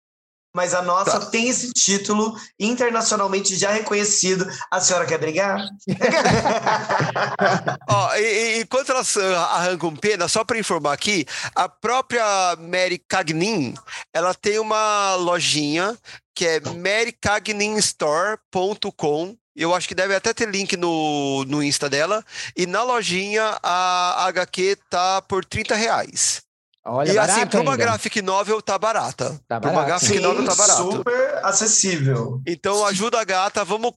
Mas 0.54 0.74
a 0.74 0.82
nossa 0.82 1.18
Tá. 1.20 1.26
tem 1.28 1.48
esse 1.48 1.72
título 1.72 2.36
internacionalmente 2.60 3.56
já 3.56 3.72
reconhecido. 3.72 4.46
A 4.70 4.82
senhora 4.82 5.06
quer 5.06 5.18
brigar? 5.18 5.66
Ó, 7.88 8.16
e- 8.16 8.58
e- 8.58 8.62
enquanto 8.62 8.92
elas 8.92 9.16
ah, 9.18 9.46
arrancam 9.56 9.96
pena, 9.96 10.28
só 10.28 10.44
para 10.44 10.60
informar 10.60 10.92
aqui, 10.94 11.26
a 11.56 11.70
própria 11.70 12.24
Mary 12.60 12.98
Cagnin, 13.00 13.74
ela 14.14 14.34
tem 14.34 14.60
uma 14.60 15.16
lojinha 15.16 15.98
que 16.36 16.46
é 16.46 16.60
marycagninstore.com. 16.60 19.36
Eu 19.56 19.74
acho 19.76 19.88
que 19.88 19.96
deve 19.96 20.16
até 20.16 20.34
ter 20.34 20.48
link 20.50 20.78
no, 20.78 21.44
no 21.46 21.62
Insta 21.62 21.90
dela. 21.90 22.24
E 22.56 22.66
na 22.66 22.84
lojinha 22.84 23.58
a 23.62 24.26
HQ 24.28 24.78
tá 24.90 25.22
por 25.22 25.44
30 25.44 25.76
reais. 25.76 26.42
Olha, 26.84 27.12
e 27.12 27.18
assim, 27.18 27.28
barato 27.34 27.52
para 27.52 27.62
uma 27.62 27.72
ainda. 27.74 27.84
graphic 27.84 28.22
novel 28.22 28.62
tá 28.62 28.78
barata. 28.78 29.40
Tá 29.48 29.60
Pra 29.60 29.72
uma 29.72 29.84
graphic 29.86 30.20
novel 30.20 30.46
tá 30.46 30.56
barato. 30.56 30.92
super 30.92 31.40
acessível. 31.46 32.42
Então 32.48 32.86
ajuda 32.86 33.20
a 33.20 33.24
gata, 33.24 33.64
vamos 33.64 33.94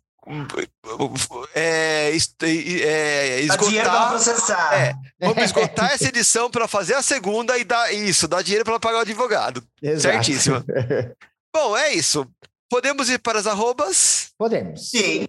é, 1.54 2.08
é, 2.08 3.46
pra 3.46 3.56
esgotar. 3.56 4.08
processar. 4.10 4.74
É, 4.74 4.94
vamos 5.20 5.44
esgotar 5.44 5.92
essa 5.92 6.08
edição 6.08 6.50
para 6.50 6.66
fazer 6.66 6.94
a 6.94 7.02
segunda 7.02 7.58
e 7.58 7.64
dar 7.64 7.92
isso, 7.92 8.26
dar 8.26 8.42
dinheiro 8.42 8.64
para 8.64 8.80
pagar 8.80 8.98
o 8.98 9.02
advogado. 9.02 9.62
Exato. 9.82 10.14
Certíssimo. 10.14 10.64
Bom, 11.54 11.76
é 11.76 11.92
isso. 11.92 12.26
Podemos 12.70 13.08
ir 13.10 13.18
para 13.18 13.38
as 13.38 13.46
arrobas? 13.46 14.30
Podemos. 14.38 14.90
Sim. 14.90 15.26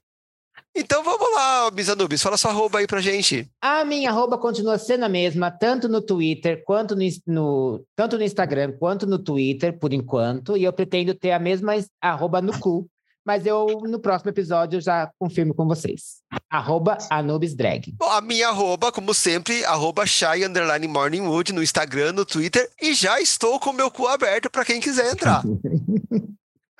Então 0.78 1.04
vamos 1.04 1.34
lá, 1.34 1.72
Bizanubis, 1.72 2.22
fala 2.22 2.36
sua 2.38 2.52
arroba 2.52 2.80
aí 2.80 2.88
pra 2.88 3.00
gente. 3.00 3.50
A 3.62 3.86
minha 3.86 4.10
arroba 4.10 4.38
continua 4.38 4.78
sendo 4.78 5.06
a 5.06 5.10
mesma, 5.10 5.50
tanto 5.50 5.88
no 5.88 6.02
Twitter, 6.02 6.64
quanto 6.66 6.96
no, 6.96 7.04
no- 7.26 7.86
tanto 7.96 8.18
no 8.18 8.24
Instagram, 8.24 8.74
quanto 8.78 9.08
no 9.08 9.18
Twitter, 9.18 9.78
por 9.80 9.94
enquanto. 9.94 10.58
E 10.58 10.64
eu 10.66 10.74
pretendo 10.74 11.14
ter 11.14 11.32
a 11.32 11.40
mesma 11.40 11.76
es- 11.78 11.88
arroba 12.02 12.42
no 12.42 12.60
cu. 12.60 12.88
Mas 13.28 13.44
eu, 13.48 13.66
no 13.88 14.00
próximo 14.00 14.30
episódio, 14.30 14.80
já 14.80 15.10
confirmo 15.18 15.56
com 15.56 15.66
vocês. 15.66 16.18
Arroba 16.48 16.96
AnubisDrag. 17.10 17.92
Bom, 17.98 18.06
a 18.12 18.22
minha 18.22 18.50
arroba, 18.50 18.92
como 18.92 19.16
sempre, 19.16 19.66
arroba 19.66 20.06
shy 20.06 20.46
underline 20.46 20.88
morningwood 20.88 21.52
no 21.52 21.64
Instagram, 21.64 22.12
no 22.12 22.24
Twitter, 22.24 22.70
e 22.80 22.94
já 22.94 23.20
estou 23.20 23.60
com 23.60 23.74
meu 23.74 23.90
cu 23.90 24.06
aberto 24.08 24.48
para 24.52 24.64
quem 24.64 24.80
quiser 24.80 25.12
entrar. 25.12 25.42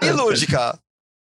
E 0.02 0.12
Lúdica, 0.12 0.78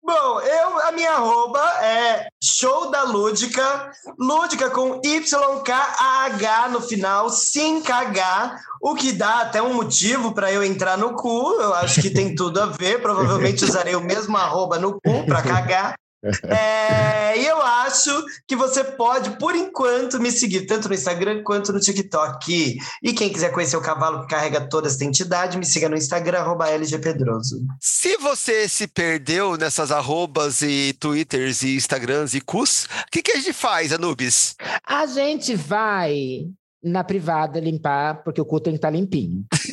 Bom, 0.06 0.40
eu, 0.40 0.86
a 0.86 0.92
minha 0.92 1.10
arroba 1.10 1.58
é 1.82 2.28
show 2.40 2.92
da 2.92 3.02
Lúdica, 3.02 3.90
Lúdica 4.16 4.70
com 4.70 5.00
YKAH 5.04 6.68
no 6.68 6.80
final, 6.80 7.28
sem 7.28 7.82
KH, 7.82 8.56
o 8.80 8.94
que 8.94 9.10
dá 9.10 9.40
até 9.40 9.60
um 9.60 9.74
motivo 9.74 10.32
para 10.32 10.52
eu 10.52 10.62
entrar 10.62 10.96
no 10.96 11.14
cu, 11.14 11.60
eu 11.60 11.74
acho 11.74 12.00
que 12.00 12.08
tem 12.08 12.36
tudo 12.36 12.62
a 12.62 12.66
ver, 12.66 13.02
provavelmente 13.02 13.64
usarei 13.64 13.96
o 13.96 14.00
mesmo 14.00 14.36
arroba 14.36 14.78
no 14.78 14.92
cu 14.92 15.26
para 15.26 15.42
cagar. 15.42 15.96
É, 16.44 17.38
e 17.38 17.46
eu 17.46 17.60
acho 17.60 18.24
que 18.46 18.56
você 18.56 18.82
pode, 18.82 19.30
por 19.38 19.54
enquanto, 19.54 20.20
me 20.20 20.30
seguir 20.30 20.66
tanto 20.66 20.88
no 20.88 20.94
Instagram 20.94 21.42
quanto 21.42 21.72
no 21.72 21.80
TikTok. 21.80 22.78
E 23.02 23.12
quem 23.12 23.32
quiser 23.32 23.52
conhecer 23.52 23.76
o 23.76 23.82
cavalo 23.82 24.22
que 24.22 24.28
carrega 24.28 24.68
toda 24.68 24.88
essa 24.88 25.04
entidade, 25.04 25.58
me 25.58 25.64
siga 25.64 25.88
no 25.88 25.96
Instagram, 25.96 26.40
arroba 26.40 26.68
LGPedroso. 26.68 27.64
se 27.80 28.16
você 28.16 28.68
se 28.68 28.86
perdeu 28.86 29.56
nessas 29.56 29.90
arrobas 29.90 30.62
e 30.62 30.94
twitters 30.98 31.62
e 31.62 31.76
instagrams 31.76 32.34
e 32.34 32.40
cus, 32.40 32.84
o 32.84 33.10
que, 33.10 33.22
que 33.22 33.32
a 33.32 33.36
gente 33.36 33.52
faz, 33.52 33.92
Anubis? 33.92 34.54
A 34.86 35.06
gente 35.06 35.54
vai 35.54 36.46
na 36.82 37.02
privada 37.02 37.58
limpar, 37.58 38.22
porque 38.22 38.40
o 38.40 38.44
cu 38.44 38.60
tem 38.60 38.72
que 38.72 38.78
estar 38.78 38.90
limpinho. 38.90 39.44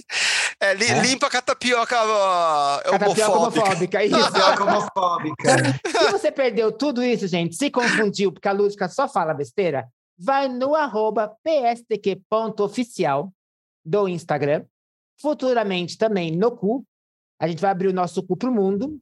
É, 0.63 0.73
li- 0.73 0.85
É? 0.85 1.01
Limpa 1.01 1.27
a 1.27 1.29
Catapioca 1.29 1.97
homofóbica. 2.91 3.29
homofóbica, 3.31 4.03
isso. 4.05 4.31
Tapioca 4.31 4.63
homofóbica. 4.63 5.49
Se 5.87 6.11
você 6.11 6.31
perdeu 6.31 6.71
tudo 6.71 7.03
isso, 7.03 7.27
gente, 7.27 7.55
se 7.55 7.69
confundiu, 7.69 8.31
porque 8.31 8.47
a 8.47 8.51
Lúdica 8.51 8.87
só 8.87 9.07
fala 9.07 9.33
besteira, 9.33 9.87
vai 10.17 10.47
no 10.47 10.75
arroba 10.75 11.35
pstq.oficial 11.43 13.31
do 13.85 14.07
Instagram. 14.07 14.63
Futuramente 15.21 15.97
também 15.97 16.31
no 16.35 16.51
cu. 16.55 16.85
A 17.39 17.47
gente 17.47 17.61
vai 17.61 17.71
abrir 17.71 17.87
o 17.87 17.93
nosso 17.93 18.23
cu 18.23 18.35
para 18.37 18.49
o 18.49 18.53
mundo. 18.53 18.97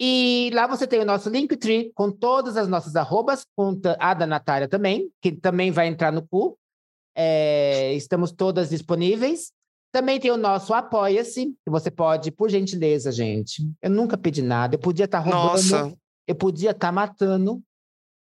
E 0.00 0.50
lá 0.54 0.66
você 0.66 0.86
tem 0.86 1.00
o 1.00 1.04
nosso 1.04 1.28
Linktree 1.28 1.92
com 1.94 2.10
todas 2.10 2.56
as 2.56 2.66
nossas 2.66 2.96
arrobas, 2.96 3.44
com 3.56 3.78
a 4.00 4.14
da 4.14 4.26
Natália 4.26 4.66
também, 4.68 5.08
que 5.20 5.30
também 5.32 5.70
vai 5.70 5.86
entrar 5.86 6.10
no 6.12 6.26
cu. 6.26 6.58
É, 7.16 7.92
estamos 7.94 8.32
todas 8.32 8.70
disponíveis. 8.70 9.52
Também 9.92 10.18
tem 10.18 10.30
o 10.30 10.38
nosso 10.38 10.72
Apoia-se, 10.72 11.54
que 11.64 11.70
você 11.70 11.90
pode, 11.90 12.30
por 12.30 12.48
gentileza, 12.48 13.12
gente. 13.12 13.62
Eu 13.82 13.90
nunca 13.90 14.16
pedi 14.16 14.40
nada. 14.40 14.74
Eu 14.74 14.78
podia 14.78 15.04
estar 15.04 15.18
roubando 15.18 15.52
Nossa, 15.52 15.94
eu 16.26 16.34
podia 16.34 16.70
estar 16.70 16.90
matando, 16.90 17.62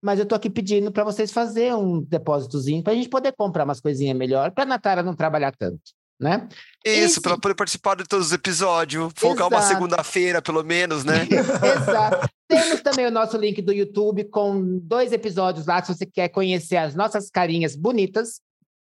mas 0.03 0.19
eu 0.19 0.25
tô 0.25 0.35
aqui 0.35 0.49
pedindo 0.49 0.91
para 0.91 1.05
vocês 1.05 1.31
fazerem 1.31 1.73
um 1.73 2.01
depósitozinho 2.01 2.83
para 2.83 2.91
a 2.91 2.95
gente 2.95 3.07
poder 3.07 3.33
comprar 3.37 3.63
umas 3.63 3.79
coisinhas 3.79 4.17
melhor, 4.17 4.51
para 4.51 4.63
a 4.63 4.67
Natália 4.67 5.01
não 5.01 5.15
trabalhar 5.15 5.55
tanto, 5.55 5.79
né? 6.19 6.49
isso, 6.85 7.21
para 7.21 7.37
poder 7.37 7.55
participar 7.55 7.95
de 7.95 8.03
todos 8.03 8.27
os 8.27 8.33
episódios, 8.33 9.13
folgar 9.15 9.47
uma 9.47 9.61
segunda-feira, 9.61 10.41
pelo 10.41 10.63
menos, 10.63 11.05
né? 11.05 11.25
Exato. 11.31 12.29
Temos 12.47 12.81
também 12.81 13.07
o 13.07 13.11
nosso 13.11 13.37
link 13.37 13.61
do 13.61 13.71
YouTube 13.71 14.25
com 14.25 14.79
dois 14.79 15.13
episódios 15.13 15.65
lá, 15.65 15.81
se 15.81 15.95
você 15.95 16.05
quer 16.05 16.27
conhecer 16.27 16.75
as 16.75 16.93
nossas 16.93 17.29
carinhas 17.29 17.75
bonitas. 17.75 18.41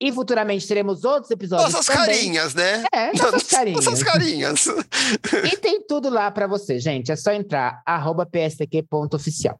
E 0.04 0.12
futuramente 0.12 0.68
teremos 0.68 1.02
outros 1.02 1.30
episódios 1.30 1.72
Nossas 1.72 1.86
também. 1.86 2.14
carinhas, 2.14 2.54
né? 2.54 2.84
É, 2.92 3.10
nossas 3.16 3.44
carinhas. 3.44 3.86
Nossas 3.86 4.02
carinhas. 4.02 4.66
E 5.50 5.56
tem 5.56 5.80
tudo 5.86 6.10
lá 6.10 6.30
para 6.30 6.46
você, 6.46 6.78
gente. 6.78 7.10
É 7.10 7.16
só 7.16 7.32
entrar, 7.32 7.80
arroba 7.86 8.26
pstq.oficial. 8.26 9.58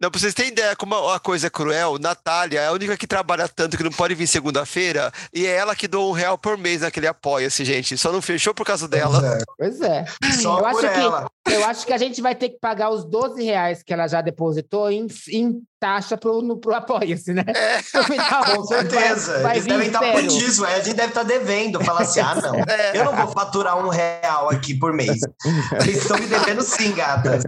Não, 0.00 0.10
pra 0.10 0.20
vocês 0.20 0.34
terem 0.34 0.50
ideia 0.50 0.74
como 0.74 0.94
a 1.08 1.20
coisa 1.20 1.46
é 1.46 1.50
cruel, 1.50 1.98
Natália 1.98 2.60
é 2.60 2.66
a 2.66 2.72
única 2.72 2.96
que 2.96 3.06
trabalha 3.06 3.48
tanto 3.48 3.76
que 3.76 3.82
não 3.82 3.92
pode 3.92 4.14
vir 4.14 4.26
segunda-feira 4.26 5.12
e 5.32 5.46
é 5.46 5.50
ela 5.56 5.74
que 5.76 5.86
doa 5.86 6.08
um 6.08 6.12
real 6.12 6.36
por 6.36 6.58
mês 6.58 6.80
naquele 6.80 7.06
apoia-se, 7.06 7.64
gente. 7.64 7.96
Só 7.96 8.10
não 8.10 8.20
fechou 8.20 8.52
por 8.52 8.66
causa 8.66 8.88
dela. 8.88 9.38
Pois 9.56 9.80
é. 9.80 10.04
Só 10.42 10.58
Eu 10.58 10.64
por 10.64 10.84
acho 10.84 10.94
que- 10.94 11.00
ela. 11.00 11.26
Eu 11.46 11.64
acho 11.66 11.86
que 11.86 11.92
a 11.92 11.98
gente 11.98 12.20
vai 12.22 12.34
ter 12.34 12.48
que 12.48 12.58
pagar 12.58 12.90
os 12.90 13.04
12 13.04 13.42
reais 13.44 13.82
que 13.82 13.92
ela 13.92 14.08
já 14.08 14.20
depositou 14.20 14.90
em, 14.90 15.06
em 15.30 15.62
taxa 15.78 16.16
pro, 16.16 16.40
no, 16.42 16.56
pro 16.56 16.74
Apoia-se, 16.74 17.32
né? 17.32 17.44
É. 17.48 17.82
Final, 18.02 18.44
Com 18.56 18.64
certeza. 18.64 19.32
Vai, 19.34 19.42
vai 19.42 19.56
Eles 19.56 19.66
devem 19.66 19.86
estar. 19.86 20.00
Aí 20.00 20.74
a 20.74 20.80
gente 20.80 20.94
deve 20.94 21.08
estar 21.08 21.22
devendo. 21.22 21.84
Falar 21.84 22.00
assim: 22.02 22.20
ah, 22.20 22.34
não. 22.34 22.54
É. 22.68 22.98
Eu 22.98 23.04
não 23.04 23.14
vou 23.14 23.28
faturar 23.28 23.78
um 23.78 23.88
real 23.88 24.50
aqui 24.50 24.74
por 24.74 24.92
mês. 24.92 25.20
Vocês 25.78 25.98
estão 25.98 26.18
me 26.18 26.26
devendo 26.26 26.62
sim, 26.62 26.92
gatas. 26.94 27.42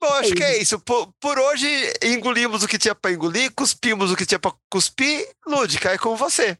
Bom, 0.00 0.12
acho 0.14 0.32
que 0.32 0.42
é 0.42 0.60
isso. 0.60 0.80
Por, 0.80 1.12
por 1.20 1.38
hoje, 1.38 1.68
engolimos 2.02 2.62
o 2.62 2.68
que 2.68 2.78
tinha 2.78 2.94
pra 2.94 3.12
engolir, 3.12 3.52
cuspimos 3.54 4.10
o 4.10 4.16
que 4.16 4.24
tinha 4.24 4.38
pra 4.38 4.54
cuspir. 4.70 5.28
Lúdica, 5.46 5.90
é 5.90 5.98
com 5.98 6.16
você. 6.16 6.56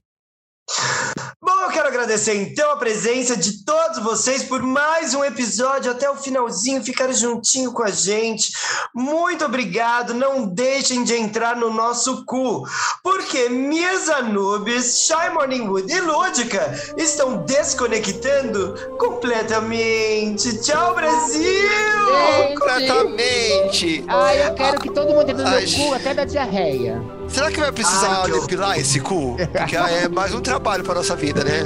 Bom, 1.53 1.63
eu 1.63 1.71
quero 1.71 1.89
agradecer 1.89 2.37
então 2.37 2.71
a 2.71 2.77
presença 2.77 3.37
de 3.37 3.65
todos 3.65 3.99
vocês 3.99 4.45
por 4.45 4.63
mais 4.63 5.15
um 5.15 5.25
episódio 5.25 5.91
até 5.91 6.09
o 6.09 6.15
finalzinho, 6.15 6.85
ficaram 6.85 7.13
juntinho 7.13 7.73
com 7.73 7.83
a 7.83 7.91
gente. 7.91 8.53
Muito 8.95 9.45
obrigado. 9.45 10.15
Não 10.15 10.47
deixem 10.47 11.03
de 11.03 11.13
entrar 11.17 11.57
no 11.57 11.73
nosso 11.73 12.25
cu, 12.25 12.65
porque 13.03 13.49
minhas 13.49 14.09
Anubis, 14.09 15.01
Shy 15.01 15.31
Morningwood 15.35 15.93
e 15.93 16.01
Lúdica 16.01 16.73
estão 16.97 17.39
desconectando 17.39 18.75
completamente. 18.97 20.57
Tchau, 20.63 20.95
Brasil! 20.95 21.43
Gente! 21.43 22.55
Completamente. 22.61 24.05
Ai, 24.07 24.47
eu 24.47 24.55
quero 24.55 24.81
que 24.81 24.91
todo 24.93 25.13
mundo 25.13 25.29
entre 25.29 25.43
no 25.43 25.49
Ai, 25.49 25.67
meu 25.67 25.89
cu 25.89 25.95
até 25.95 26.15
da 26.15 26.25
diarreia. 26.25 27.20
Será 27.33 27.51
que 27.51 27.61
vai 27.61 27.73
precisar 27.73 28.23
Ai, 28.23 28.31
que 28.31 28.41
depilar 28.41 28.79
esse 28.79 29.01
cu? 29.01 29.37
Porque 29.53 29.77
é 29.77 30.09
mais 30.09 30.35
um 30.35 30.41
trabalho 30.41 30.83
pra 30.83 30.95
nossa 30.95 31.15
vida, 31.15 31.45
né? 31.45 31.61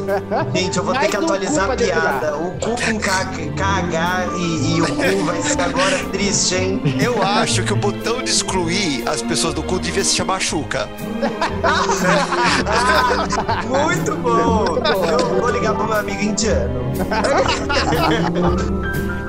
Gente, 0.55 0.77
eu 0.77 0.85
vou 0.85 0.93
ter 0.93 0.99
Mais 1.01 1.11
que 1.11 1.17
um 1.17 1.25
atualizar 1.25 1.71
a 1.71 1.77
piada. 1.77 2.37
O 2.37 2.51
cu 2.59 2.71
com 2.71 2.99
KH 2.99 4.37
e, 4.39 4.77
e 4.77 4.83
o 4.83 4.87
cu 4.87 5.25
vai 5.25 5.43
ser 5.43 5.61
agora 5.61 5.99
triste, 6.13 6.55
hein? 6.55 6.83
Eu 7.01 7.23
acho 7.23 7.63
que 7.63 7.73
o 7.73 7.77
botão 7.77 8.23
de 8.23 8.31
excluir 8.31 9.03
as 9.09 9.23
pessoas 9.23 9.55
do 9.55 9.63
cu 9.63 9.79
devia 9.79 10.05
se 10.05 10.15
chamar 10.15 10.41
Chuca. 10.41 10.89
Muito 13.67 14.17
bom! 14.17 14.65
Muito 14.65 14.77
bom. 14.93 15.07
Eu 15.07 15.41
vou 15.41 15.51
ligar 15.51 15.75
pro 15.75 15.85
meu 15.85 15.97
amigo 15.97 16.23
indiano. 16.23 16.81